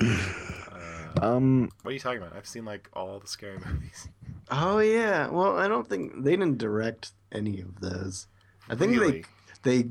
Uh, 0.00 1.20
Um, 1.22 1.70
what 1.82 1.90
are 1.90 1.94
you 1.94 2.00
talking 2.00 2.20
about? 2.22 2.34
I've 2.36 2.46
seen 2.48 2.64
like 2.64 2.88
all 2.92 3.18
the 3.20 3.26
scary 3.28 3.58
movies. 3.66 4.08
Oh 4.50 4.78
yeah. 4.78 5.28
Well, 5.28 5.56
I 5.56 5.68
don't 5.68 5.88
think 5.88 6.24
they 6.24 6.32
didn't 6.32 6.58
direct 6.58 7.12
any 7.30 7.60
of 7.60 7.80
those. 7.80 8.26
I 8.68 8.74
think 8.74 8.98
really? 8.98 9.24
they 9.62 9.82
they 9.82 9.88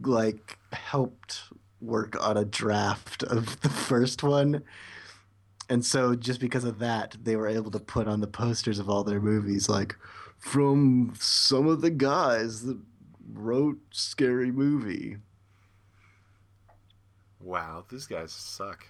like 0.00 0.58
helped 0.72 1.42
work 1.80 2.16
on 2.20 2.36
a 2.36 2.44
draft 2.44 3.22
of 3.22 3.60
the 3.62 3.68
first 3.68 4.22
one. 4.22 4.62
And 5.70 5.84
so 5.84 6.14
just 6.14 6.40
because 6.40 6.64
of 6.64 6.78
that, 6.78 7.16
they 7.22 7.36
were 7.36 7.48
able 7.48 7.70
to 7.72 7.78
put 7.78 8.08
on 8.08 8.20
the 8.20 8.26
posters 8.26 8.78
of 8.78 8.88
all 8.88 9.04
their 9.04 9.20
movies 9.20 9.68
like 9.68 9.96
from 10.38 11.12
some 11.18 11.66
of 11.66 11.80
the 11.80 11.90
guys 11.90 12.62
that 12.62 12.78
wrote 13.32 13.78
Scary 13.90 14.50
Movie. 14.50 15.18
Wow, 17.40 17.84
these 17.90 18.06
guys 18.06 18.32
suck. 18.32 18.86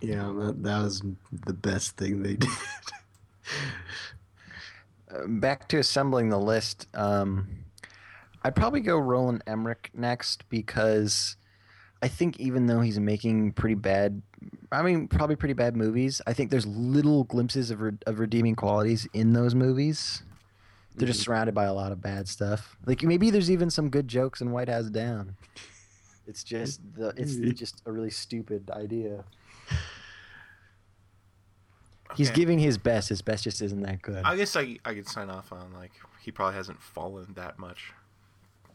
Yeah, 0.00 0.32
that, 0.38 0.62
that 0.62 0.82
was 0.82 1.02
the 1.32 1.52
best 1.52 1.96
thing 1.96 2.22
they 2.22 2.34
did. 2.36 2.50
Back 5.26 5.68
to 5.68 5.78
assembling 5.78 6.28
the 6.28 6.38
list. 6.38 6.86
Um, 6.94 7.48
I'd 8.42 8.54
probably 8.54 8.80
go 8.80 8.98
Roland 8.98 9.42
Emmerich 9.46 9.90
next 9.94 10.48
because 10.48 11.36
I 12.02 12.08
think 12.08 12.38
even 12.38 12.66
though 12.66 12.80
he's 12.80 13.00
making 13.00 13.52
pretty 13.52 13.76
bad, 13.76 14.20
I 14.70 14.82
mean 14.82 15.08
probably 15.08 15.36
pretty 15.36 15.54
bad 15.54 15.76
movies, 15.76 16.20
I 16.26 16.34
think 16.34 16.50
there's 16.50 16.66
little 16.66 17.24
glimpses 17.24 17.70
of 17.70 17.80
re- 17.80 17.98
of 18.06 18.18
redeeming 18.18 18.54
qualities 18.54 19.08
in 19.14 19.32
those 19.32 19.54
movies. 19.54 20.22
They're 20.96 21.08
just 21.08 21.22
surrounded 21.22 21.54
by 21.54 21.64
a 21.64 21.74
lot 21.74 21.90
of 21.90 22.00
bad 22.00 22.28
stuff. 22.28 22.76
Like 22.86 23.02
maybe 23.02 23.30
there's 23.30 23.50
even 23.50 23.68
some 23.70 23.88
good 23.88 24.06
jokes 24.06 24.40
in 24.40 24.52
White 24.52 24.68
House 24.68 24.90
Down. 24.90 25.36
It's 26.26 26.44
just 26.44 26.80
the 26.94 27.08
it's 27.16 27.36
just 27.58 27.82
a 27.86 27.92
really 27.92 28.10
stupid 28.10 28.70
idea. 28.70 29.24
He's 32.16 32.30
Okay. 32.30 32.40
giving 32.40 32.58
his 32.58 32.78
best. 32.78 33.08
His 33.08 33.22
best 33.22 33.44
just 33.44 33.60
isn't 33.62 33.82
that 33.82 34.02
good. 34.02 34.24
I 34.24 34.36
guess 34.36 34.56
I 34.56 34.78
I 34.84 34.94
could 34.94 35.08
sign 35.08 35.30
off 35.30 35.52
on 35.52 35.72
like 35.72 35.92
he 36.20 36.30
probably 36.30 36.54
hasn't 36.54 36.82
fallen 36.82 37.34
that 37.34 37.58
much 37.58 37.92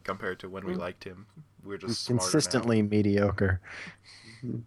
compared 0.04 0.40
to 0.40 0.48
when 0.48 0.64
we 0.64 0.74
mm. 0.74 0.78
liked 0.78 1.04
him. 1.04 1.26
We're 1.64 1.78
just 1.78 1.88
He's 1.90 1.98
smarter 1.98 2.14
now. 2.14 2.30
consistently 2.30 2.82
mediocre. 2.82 3.60
Mm-hmm. 4.44 4.60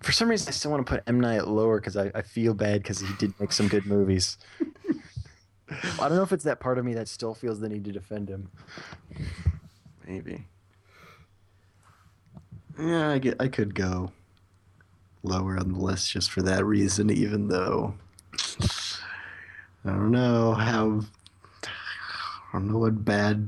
For 0.00 0.12
some 0.12 0.30
reason, 0.30 0.48
I 0.48 0.52
still 0.52 0.70
want 0.70 0.86
to 0.86 0.90
put 0.90 1.02
M 1.06 1.20
Night 1.20 1.46
lower 1.46 1.78
because 1.78 1.96
I, 1.96 2.10
I 2.14 2.22
feel 2.22 2.54
bad 2.54 2.82
because 2.82 3.00
he 3.00 3.12
did 3.18 3.38
make 3.38 3.52
some 3.52 3.68
good 3.68 3.84
movies. 3.84 4.38
I 5.70 6.08
don't 6.08 6.16
know 6.16 6.22
if 6.22 6.32
it's 6.32 6.44
that 6.44 6.58
part 6.58 6.78
of 6.78 6.84
me 6.84 6.94
that 6.94 7.06
still 7.08 7.34
feels 7.34 7.60
the 7.60 7.68
need 7.68 7.84
to 7.84 7.92
defend 7.92 8.28
him. 8.28 8.50
Maybe. 10.06 10.46
Yeah, 12.80 13.10
I 13.10 13.18
get. 13.18 13.36
I 13.40 13.48
could 13.48 13.74
go 13.74 14.12
lower 15.22 15.58
on 15.58 15.72
the 15.72 15.78
list 15.78 16.10
just 16.10 16.30
for 16.30 16.42
that 16.42 16.64
reason, 16.64 17.10
even 17.10 17.48
though 17.48 17.94
I 19.84 19.90
don't 19.90 20.10
know 20.10 20.54
how. 20.54 21.02
I 21.62 22.58
don't 22.58 22.72
know 22.72 22.78
what 22.78 23.04
bad, 23.04 23.46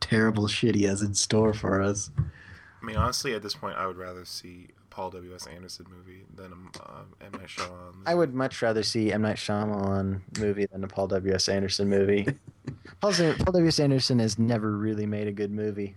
terrible 0.00 0.46
shit 0.46 0.76
he 0.76 0.84
has 0.84 1.02
in 1.02 1.14
store 1.14 1.52
for 1.52 1.82
us. 1.82 2.10
I 2.18 2.84
mean, 2.84 2.96
honestly, 2.96 3.34
at 3.34 3.42
this 3.42 3.54
point, 3.54 3.76
I 3.76 3.86
would 3.86 3.96
rather 3.96 4.24
see 4.24 4.68
a 4.80 4.94
Paul 4.94 5.10
W. 5.10 5.34
S. 5.34 5.46
Anderson 5.46 5.86
movie 5.90 6.22
than 6.34 6.52
a 6.52 6.54
um, 6.54 7.06
M 7.20 7.32
Night 7.32 7.48
Shyamalan. 7.48 7.94
I 8.06 8.14
would 8.14 8.32
much 8.32 8.62
rather 8.62 8.82
see 8.82 9.12
M 9.12 9.22
Night 9.22 9.36
Shyamalan 9.36 10.20
movie 10.38 10.66
than 10.66 10.84
a 10.84 10.88
Paul 10.88 11.08
W 11.08 11.34
S 11.34 11.48
Anderson 11.48 11.88
movie. 11.88 12.26
Paul, 13.00 13.12
Paul 13.12 13.52
W 13.52 13.66
S 13.66 13.80
Anderson 13.80 14.18
has 14.20 14.38
never 14.38 14.76
really 14.76 15.06
made 15.06 15.26
a 15.26 15.32
good 15.32 15.50
movie. 15.50 15.96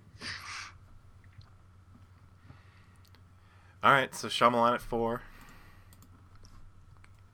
All 3.83 3.91
right, 3.91 4.15
so 4.15 4.29
Shyamalan 4.29 4.75
at 4.75 4.81
four. 4.81 5.21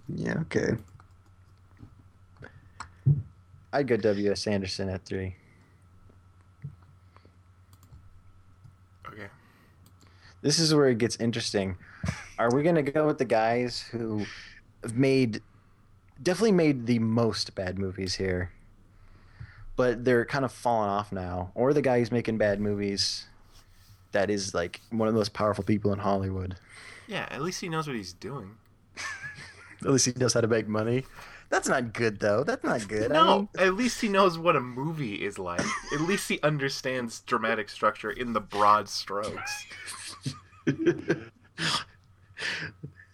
Yeah. 0.08 0.40
Okay. 0.40 0.72
I'd 3.72 3.88
go 3.88 3.98
W 3.98 4.32
S 4.32 4.48
Anderson 4.48 4.90
at 4.90 5.06
three. 5.06 5.36
Okay. 9.08 9.28
This 10.42 10.58
is 10.58 10.74
where 10.74 10.88
it 10.88 10.98
gets 10.98 11.18
interesting. 11.18 11.78
Are 12.40 12.50
we 12.52 12.64
gonna 12.64 12.82
go 12.82 13.06
with 13.06 13.20
the 13.20 13.26
guys 13.26 13.82
who 13.82 14.26
have 14.82 14.96
made 14.96 15.44
definitely 16.24 16.54
made 16.54 16.88
the 16.88 16.98
most 16.98 17.54
bad 17.54 17.78
movies 17.78 18.16
here, 18.16 18.52
but 19.76 20.04
they're 20.04 20.26
kind 20.26 20.44
of 20.44 20.52
falling 20.52 20.90
off 20.90 21.12
now, 21.12 21.52
or 21.54 21.74
the 21.74 21.82
guy 21.84 22.00
who's 22.00 22.12
making 22.12 22.40
bad 22.40 22.60
movies 22.60 23.28
that 24.12 24.30
is 24.30 24.54
like 24.54 24.82
one 24.92 25.08
of 25.08 25.14
the 25.14 25.20
most 25.20 25.34
powerful 25.34 25.64
people 25.64 25.94
in 25.94 26.00
Hollywood? 26.00 26.56
Yeah, 27.08 27.28
at 27.32 27.42
least 27.42 27.62
he 27.62 27.70
knows 27.70 27.88
what 27.88 27.96
he's 27.96 28.14
doing. 28.14 28.58
At 29.82 29.92
least 29.92 30.06
he 30.08 30.12
knows 30.18 30.34
how 30.34 30.42
to 30.42 30.48
make 30.48 30.68
money. 30.68 31.06
That's 31.50 31.70
not 31.70 31.94
good 31.94 32.20
though. 32.20 32.44
That's 32.44 32.64
not 32.64 32.88
good. 32.88 33.12
I 33.12 33.16
No, 33.16 33.38
mean, 33.38 33.50
at 33.58 33.74
least 33.76 34.02
he 34.02 34.10
knows 34.10 34.38
what 34.38 34.56
a 34.58 34.60
movie 34.60 35.16
is 35.26 35.40
like. 35.40 35.66
At 35.94 36.02
least 36.02 36.28
he 36.30 36.40
understands 36.44 37.22
dramatic 37.22 37.70
structure 37.70 38.12
in 38.12 38.34
the 38.34 38.42
broad 38.42 38.90
strokes. 38.90 39.66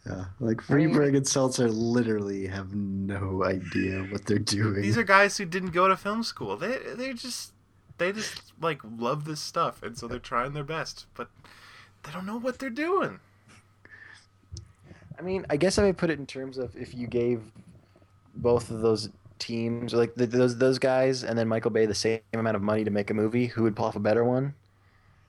Yeah, 0.07 0.25
like 0.39 0.61
Friedberg 0.61 1.15
and 1.15 1.27
Seltzer 1.27 1.67
literally 1.67 2.45
have 2.45 2.75
no 2.75 3.43
idea 3.43 4.03
what 4.03 4.25
they're 4.25 4.37
doing. 4.37 4.83
These 4.83 4.99
are 4.99 5.03
guys 5.03 5.35
who 5.37 5.45
didn't 5.45 5.71
go 5.71 5.87
to 5.87 5.97
film 5.97 6.21
school. 6.21 6.55
They 6.57 6.77
they 6.95 7.13
just 7.13 7.53
they 7.97 8.11
just 8.11 8.53
like 8.61 8.81
love 8.97 9.25
this 9.25 9.39
stuff, 9.39 9.81
and 9.83 9.97
so 9.97 10.07
they're 10.07 10.19
trying 10.19 10.53
their 10.53 10.63
best, 10.63 11.05
but 11.15 11.29
they 12.03 12.11
don't 12.11 12.25
know 12.25 12.39
what 12.39 12.59
they're 12.59 12.69
doing. 12.69 13.19
I 15.17 15.21
mean, 15.21 15.45
I 15.49 15.57
guess 15.57 15.77
I 15.77 15.83
would 15.83 15.97
put 15.97 16.09
it 16.09 16.19
in 16.19 16.25
terms 16.25 16.57
of 16.57 16.75
if 16.75 16.93
you 16.93 17.07
gave 17.07 17.41
both 18.35 18.69
of 18.69 18.81
those 18.81 19.09
teams, 19.39 19.93
like 19.93 20.15
the, 20.15 20.25
those 20.25 20.57
those 20.57 20.79
guys, 20.79 21.23
and 21.23 21.37
then 21.37 21.47
Michael 21.47 21.71
Bay 21.71 21.85
the 21.85 21.95
same 21.95 22.19
amount 22.33 22.55
of 22.55 22.61
money 22.61 22.83
to 22.83 22.91
make 22.91 23.09
a 23.09 23.13
movie, 23.13 23.47
who 23.47 23.63
would 23.63 23.75
pull 23.75 23.85
off 23.85 23.95
a 23.95 23.99
better 23.99 24.23
one? 24.23 24.53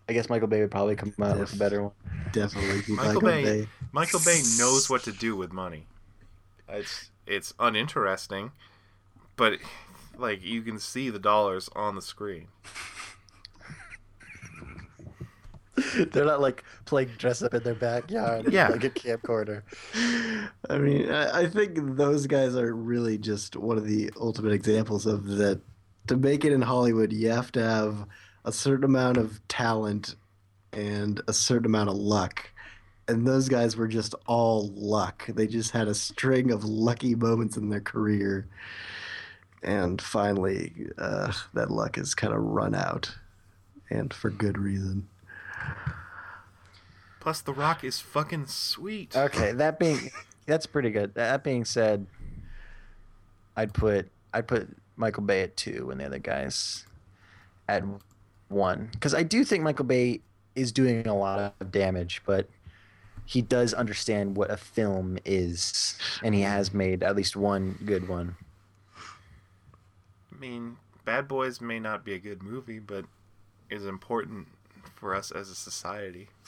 I 0.08 0.12
guess 0.12 0.28
Michael 0.28 0.48
Bay 0.48 0.60
would 0.60 0.70
probably 0.70 0.94
come 0.94 1.12
out 1.20 1.38
with 1.38 1.52
a 1.52 1.56
better 1.56 1.82
one. 1.82 1.92
Definitely 2.32 2.94
Michael 2.94 2.94
Michael, 2.96 3.20
Bay- 3.22 3.44
Bay. 3.44 3.68
Michael 3.92 4.20
Bay 4.24 4.40
knows 4.58 4.88
what 4.88 5.02
to 5.04 5.12
do 5.12 5.36
with 5.36 5.52
money. 5.52 5.86
It's 6.68 7.10
it's 7.26 7.54
uninteresting, 7.58 8.52
but 9.36 9.58
like 10.18 10.42
you 10.44 10.62
can 10.62 10.78
see 10.78 11.10
the 11.10 11.18
dollars 11.18 11.68
on 11.76 11.94
the 11.94 12.02
screen. 12.02 12.48
They're 16.12 16.24
not 16.24 16.40
like 16.40 16.64
playing 16.86 17.10
dress 17.18 17.42
up 17.42 17.52
in 17.52 17.62
their 17.62 17.74
backyard, 17.74 18.50
Yeah. 18.50 18.68
like 18.68 18.84
a 18.84 18.90
camcorder. 18.90 19.62
I 20.70 20.78
mean, 20.78 21.10
I, 21.10 21.40
I 21.42 21.46
think 21.48 21.96
those 21.96 22.26
guys 22.26 22.56
are 22.56 22.74
really 22.74 23.18
just 23.18 23.56
one 23.56 23.76
of 23.76 23.86
the 23.86 24.10
ultimate 24.18 24.52
examples 24.52 25.04
of 25.06 25.26
that. 25.36 25.60
To 26.06 26.16
make 26.16 26.44
it 26.44 26.52
in 26.52 26.62
Hollywood, 26.62 27.12
you 27.12 27.30
have 27.30 27.50
to 27.52 27.62
have 27.62 28.06
a 28.44 28.52
certain 28.52 28.84
amount 28.84 29.16
of 29.18 29.40
talent 29.48 30.14
and 30.72 31.20
a 31.28 31.32
certain 31.32 31.66
amount 31.66 31.90
of 31.90 31.96
luck. 31.96 32.48
And 33.08 33.26
those 33.26 33.48
guys 33.48 33.76
were 33.76 33.88
just 33.88 34.14
all 34.26 34.68
luck. 34.74 35.26
They 35.26 35.46
just 35.48 35.72
had 35.72 35.88
a 35.88 35.94
string 35.94 36.50
of 36.52 36.64
lucky 36.64 37.14
moments 37.16 37.56
in 37.56 37.68
their 37.70 37.80
career. 37.80 38.46
And 39.66 40.00
finally, 40.00 40.86
uh, 40.96 41.32
that 41.52 41.70
luck 41.70 41.96
has 41.96 42.14
kind 42.14 42.32
of 42.32 42.40
run 42.40 42.74
out. 42.74 43.14
And 43.90 44.14
for 44.14 44.30
good 44.30 44.56
reason. 44.56 45.08
Plus, 47.20 47.40
The 47.40 47.52
Rock 47.52 47.84
is 47.84 48.00
fucking 48.00 48.46
sweet. 48.46 49.16
Okay, 49.16 49.52
that 49.52 49.78
being 49.78 50.10
that's 50.46 50.66
pretty 50.66 50.90
good. 50.90 51.14
That 51.14 51.42
being 51.42 51.64
said, 51.64 52.06
I'd 53.56 53.74
put 53.74 54.08
I'd 54.32 54.46
put 54.46 54.68
Michael 54.96 55.24
Bay 55.24 55.42
at 55.42 55.56
two 55.56 55.90
and 55.90 56.00
the 56.00 56.06
other 56.06 56.20
guys 56.20 56.84
at 57.68 57.82
one 58.48 58.90
because 58.92 59.14
I 59.14 59.24
do 59.24 59.44
think 59.44 59.64
Michael 59.64 59.84
Bay 59.84 60.20
is 60.54 60.70
doing 60.72 61.06
a 61.06 61.16
lot 61.16 61.54
of 61.60 61.72
damage, 61.72 62.22
but 62.24 62.48
he 63.24 63.42
does 63.42 63.74
understand 63.74 64.36
what 64.36 64.50
a 64.50 64.56
film 64.56 65.18
is, 65.24 65.98
and 66.22 66.34
he 66.34 66.42
has 66.42 66.72
made 66.72 67.02
at 67.02 67.16
least 67.16 67.34
one 67.34 67.78
good 67.84 68.08
one. 68.08 68.36
I 70.36 70.40
mean, 70.40 70.76
Bad 71.04 71.28
Boys 71.28 71.60
may 71.60 71.78
not 71.78 72.04
be 72.04 72.12
a 72.12 72.18
good 72.18 72.42
movie, 72.42 72.78
but 72.78 73.04
is 73.70 73.86
important 73.86 74.48
for 74.94 75.14
us 75.14 75.30
as 75.30 75.48
a 75.48 75.54
society. 75.54 76.28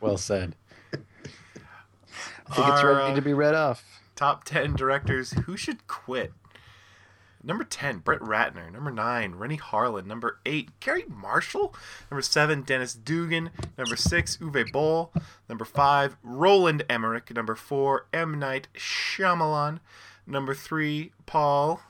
Well 0.00 0.16
said. 0.16 0.56
I 0.94 2.54
think 2.54 2.66
Our, 2.66 2.74
it's 2.74 2.84
ready 2.84 3.12
uh, 3.12 3.14
to 3.14 3.22
be 3.22 3.34
read 3.34 3.54
off. 3.54 3.84
Top 4.16 4.44
10 4.44 4.74
directors 4.74 5.32
who 5.32 5.56
should 5.56 5.86
quit. 5.86 6.32
Number 7.42 7.64
10, 7.64 7.98
Brett 7.98 8.20
Ratner. 8.20 8.70
Number 8.72 8.90
9, 8.90 9.34
Renny 9.34 9.58
Harlin. 9.58 10.06
Number 10.06 10.40
8, 10.44 10.80
Garry 10.80 11.04
Marshall. 11.08 11.74
Number 12.10 12.22
7, 12.22 12.62
Dennis 12.62 12.94
Dugan. 12.94 13.50
Number 13.78 13.96
6, 13.96 14.38
Uwe 14.38 14.72
Boll. 14.72 15.12
Number 15.48 15.64
5, 15.64 16.16
Roland 16.22 16.82
Emmerich. 16.88 17.34
Number 17.34 17.54
4, 17.54 18.06
M. 18.12 18.38
Night 18.38 18.68
Shyamalan. 18.74 19.80
Number 20.30 20.54
3, 20.54 21.10
Paul. 21.26 21.80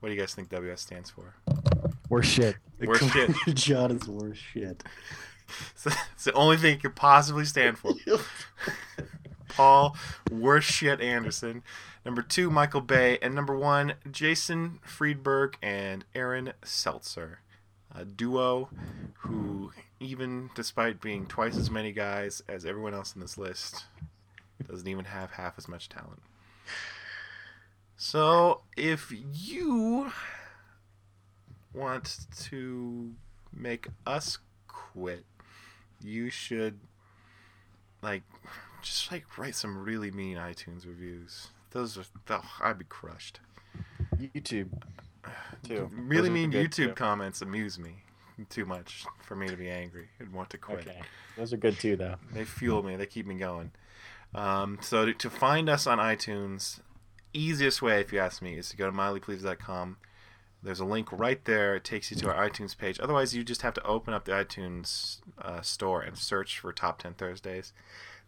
What 0.00 0.08
do 0.08 0.14
you 0.14 0.20
guys 0.20 0.34
think 0.34 0.48
WS 0.48 0.80
stands 0.80 1.08
for? 1.08 1.36
We're 2.08 2.24
shit. 2.24 2.56
Worst 2.80 3.12
shit. 3.12 3.30
John 3.54 3.92
is 3.92 4.08
worse 4.08 4.36
shit. 4.36 4.82
It's 6.12 6.24
the 6.24 6.32
only 6.34 6.58
thing 6.58 6.74
it 6.74 6.82
could 6.82 6.94
possibly 6.94 7.46
stand 7.46 7.78
for. 7.78 7.94
Paul 9.48 9.96
Worst 10.30 10.70
Shit 10.70 11.00
Anderson. 11.00 11.62
Number 12.04 12.20
two, 12.20 12.50
Michael 12.50 12.82
Bay. 12.82 13.18
And 13.22 13.34
number 13.34 13.56
one, 13.56 13.94
Jason 14.10 14.78
Friedberg 14.82 15.56
and 15.62 16.04
Aaron 16.14 16.52
Seltzer. 16.62 17.40
A 17.94 18.04
duo 18.04 18.68
who, 19.20 19.72
even 19.98 20.50
despite 20.54 21.00
being 21.00 21.24
twice 21.24 21.56
as 21.56 21.70
many 21.70 21.92
guys 21.92 22.42
as 22.46 22.66
everyone 22.66 22.92
else 22.92 23.14
in 23.14 23.22
this 23.22 23.38
list, 23.38 23.86
doesn't 24.68 24.86
even 24.86 25.06
have 25.06 25.30
half 25.30 25.54
as 25.56 25.66
much 25.66 25.88
talent. 25.88 26.20
So, 28.00 28.60
if 28.76 29.12
you 29.12 30.12
want 31.74 32.26
to 32.44 33.12
make 33.52 33.88
us 34.06 34.38
quit, 34.68 35.24
you 36.00 36.30
should 36.30 36.78
like 38.00 38.22
just 38.82 39.10
like 39.10 39.36
write 39.36 39.56
some 39.56 39.76
really 39.76 40.12
mean 40.12 40.36
iTunes 40.36 40.86
reviews. 40.86 41.48
Those 41.72 41.98
are 41.98 42.04
oh, 42.30 42.50
I'd 42.62 42.78
be 42.78 42.84
crushed. 42.88 43.40
YouTube 44.16 44.68
too. 45.64 45.90
Really 45.92 46.28
Those 46.28 46.34
mean 46.34 46.52
YouTube 46.52 46.70
too. 46.70 46.92
comments 46.92 47.42
amuse 47.42 47.80
me 47.80 47.96
too 48.48 48.64
much 48.64 49.06
for 49.22 49.34
me 49.34 49.48
to 49.48 49.56
be 49.56 49.68
angry 49.68 50.06
and 50.20 50.32
want 50.32 50.50
to 50.50 50.58
quit. 50.58 50.86
Okay, 50.86 51.00
those 51.36 51.52
are 51.52 51.56
good 51.56 51.76
too, 51.80 51.96
though. 51.96 52.14
They 52.32 52.44
fuel 52.44 52.84
me. 52.84 52.94
They 52.94 53.06
keep 53.06 53.26
me 53.26 53.34
going. 53.34 53.72
Um, 54.36 54.78
so 54.82 55.06
to, 55.06 55.14
to 55.14 55.30
find 55.30 55.68
us 55.68 55.86
on 55.88 55.98
iTunes, 55.98 56.80
easiest 57.38 57.80
way, 57.82 58.00
if 58.00 58.12
you 58.12 58.18
ask 58.18 58.42
me, 58.42 58.56
is 58.56 58.68
to 58.70 58.76
go 58.76 58.86
to 58.86 58.92
mildlypleased.com. 58.96 59.96
There's 60.62 60.80
a 60.80 60.84
link 60.84 61.08
right 61.12 61.44
there. 61.44 61.76
It 61.76 61.84
takes 61.84 62.10
you 62.10 62.16
to 62.16 62.32
our 62.34 62.48
iTunes 62.48 62.76
page. 62.76 62.98
Otherwise, 63.00 63.34
you 63.34 63.44
just 63.44 63.62
have 63.62 63.74
to 63.74 63.82
open 63.84 64.12
up 64.12 64.24
the 64.24 64.32
iTunes 64.32 65.18
uh, 65.40 65.60
store 65.60 66.00
and 66.02 66.18
search 66.18 66.58
for 66.58 66.72
Top 66.72 66.98
10 66.98 67.14
Thursdays. 67.14 67.72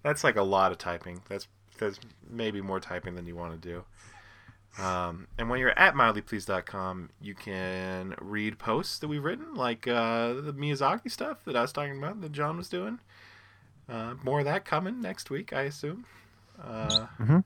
That's 0.03 0.23
like 0.23 0.37
a 0.37 0.43
lot 0.43 0.71
of 0.73 0.79
typing. 0.79 1.23
That's 1.29 1.49
that's 1.79 1.99
maybe 2.29 2.61
more 2.61 2.79
typing 2.79 3.15
than 3.15 3.27
you 3.27 3.35
want 3.35 3.61
to 3.61 3.69
do. 3.69 4.83
Um, 4.83 5.27
and 5.39 5.51
when 5.51 5.59
you're 5.61 5.77
at 5.79 5.95
mildlypleased.com, 5.95 7.11
you 7.21 7.35
can 7.35 8.15
read 8.21 8.59
posts 8.59 8.99
that 9.01 9.09
we've 9.09 9.25
written, 9.25 9.55
like 9.55 9.89
uh, 9.89 10.35
the 10.35 10.55
Miyazaki 10.57 11.11
stuff 11.11 11.45
that 11.47 11.57
I 11.57 11.63
was 11.63 11.73
talking 11.73 11.99
about 11.99 12.21
that 12.21 12.33
John 12.33 12.57
was 12.57 12.69
doing. 12.69 13.01
Uh, 13.89 14.15
more 14.23 14.39
of 14.39 14.45
that 14.45 14.65
coming 14.65 15.01
next 15.01 15.31
week, 15.31 15.53
I 15.53 15.63
assume. 15.63 16.05
Uh, 16.63 17.07
Mhm. 17.19 17.45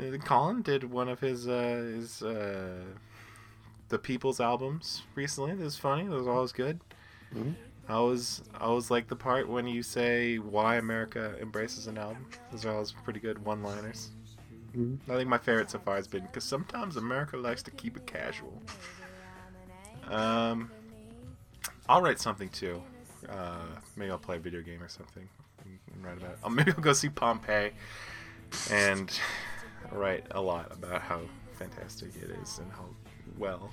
Uh, 0.00 0.16
Colin 0.18 0.62
did 0.62 0.84
one 0.90 1.08
of 1.08 1.20
his 1.20 1.48
uh, 1.48 1.92
his 1.94 2.22
uh, 2.22 2.84
the 3.88 3.98
People's 3.98 4.40
albums 4.40 5.02
recently. 5.14 5.54
That 5.54 5.64
was 5.64 5.76
funny. 5.76 6.04
That 6.04 6.16
was 6.16 6.26
always 6.28 6.52
good. 6.52 6.80
Mhm. 7.34 7.54
I 7.88 7.92
always 7.94 8.42
I 8.54 8.64
always 8.64 8.90
like 8.90 9.08
the 9.08 9.16
part 9.16 9.48
when 9.48 9.66
you 9.68 9.82
say 9.82 10.38
why 10.38 10.76
America 10.76 11.34
embraces 11.40 11.86
an 11.86 11.98
album. 11.98 12.26
Those 12.50 12.64
are 12.64 12.72
always 12.72 12.92
pretty 13.04 13.20
good 13.20 13.44
one-liners. 13.44 14.10
Mhm. 14.76 14.98
I 15.08 15.16
think 15.16 15.28
my 15.28 15.38
favorite 15.38 15.70
so 15.70 15.78
far 15.78 15.96
has 15.96 16.08
been 16.08 16.22
because 16.22 16.44
sometimes 16.44 16.96
America 16.96 17.36
likes 17.36 17.62
to 17.62 17.70
keep 17.70 17.96
it 17.96 18.06
casual. 18.06 18.60
Um, 20.08 20.70
I'll 21.88 22.02
write 22.02 22.20
something 22.20 22.48
too. 22.48 22.82
Uh, 23.28 23.66
maybe 23.96 24.10
I'll 24.10 24.18
play 24.18 24.36
a 24.36 24.40
video 24.40 24.62
game 24.62 24.82
or 24.82 24.88
something 24.88 25.28
and 25.64 26.04
write 26.04 26.18
about 26.18 26.32
it. 26.32 26.38
Oh, 26.44 26.48
maybe 26.50 26.72
I'll 26.72 26.80
go 26.82 26.92
see 26.92 27.08
Pompeii 27.08 27.72
and 28.70 29.10
write 29.92 30.26
a 30.32 30.40
lot 30.40 30.72
about 30.72 31.02
how 31.02 31.20
fantastic 31.52 32.10
it 32.16 32.30
is 32.42 32.58
and 32.58 32.70
how 32.72 32.84
well 33.38 33.70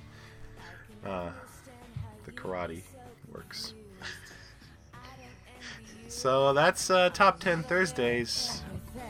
uh, 1.06 1.32
the 2.26 2.32
karate 2.32 2.82
works. 3.32 3.74
So 6.10 6.54
that's 6.54 6.92
uh, 6.92 7.10
top 7.10 7.40
10 7.40 7.64
Thursdays. 7.64 8.62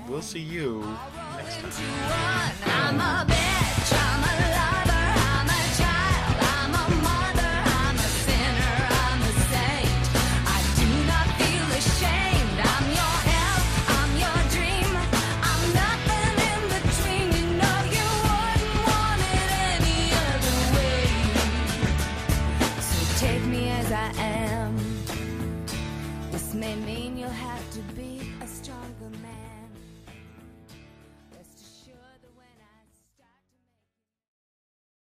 We'll 0.08 0.22
see 0.22 0.40
you 0.40 0.98
next 1.36 1.58
time. 2.66 4.43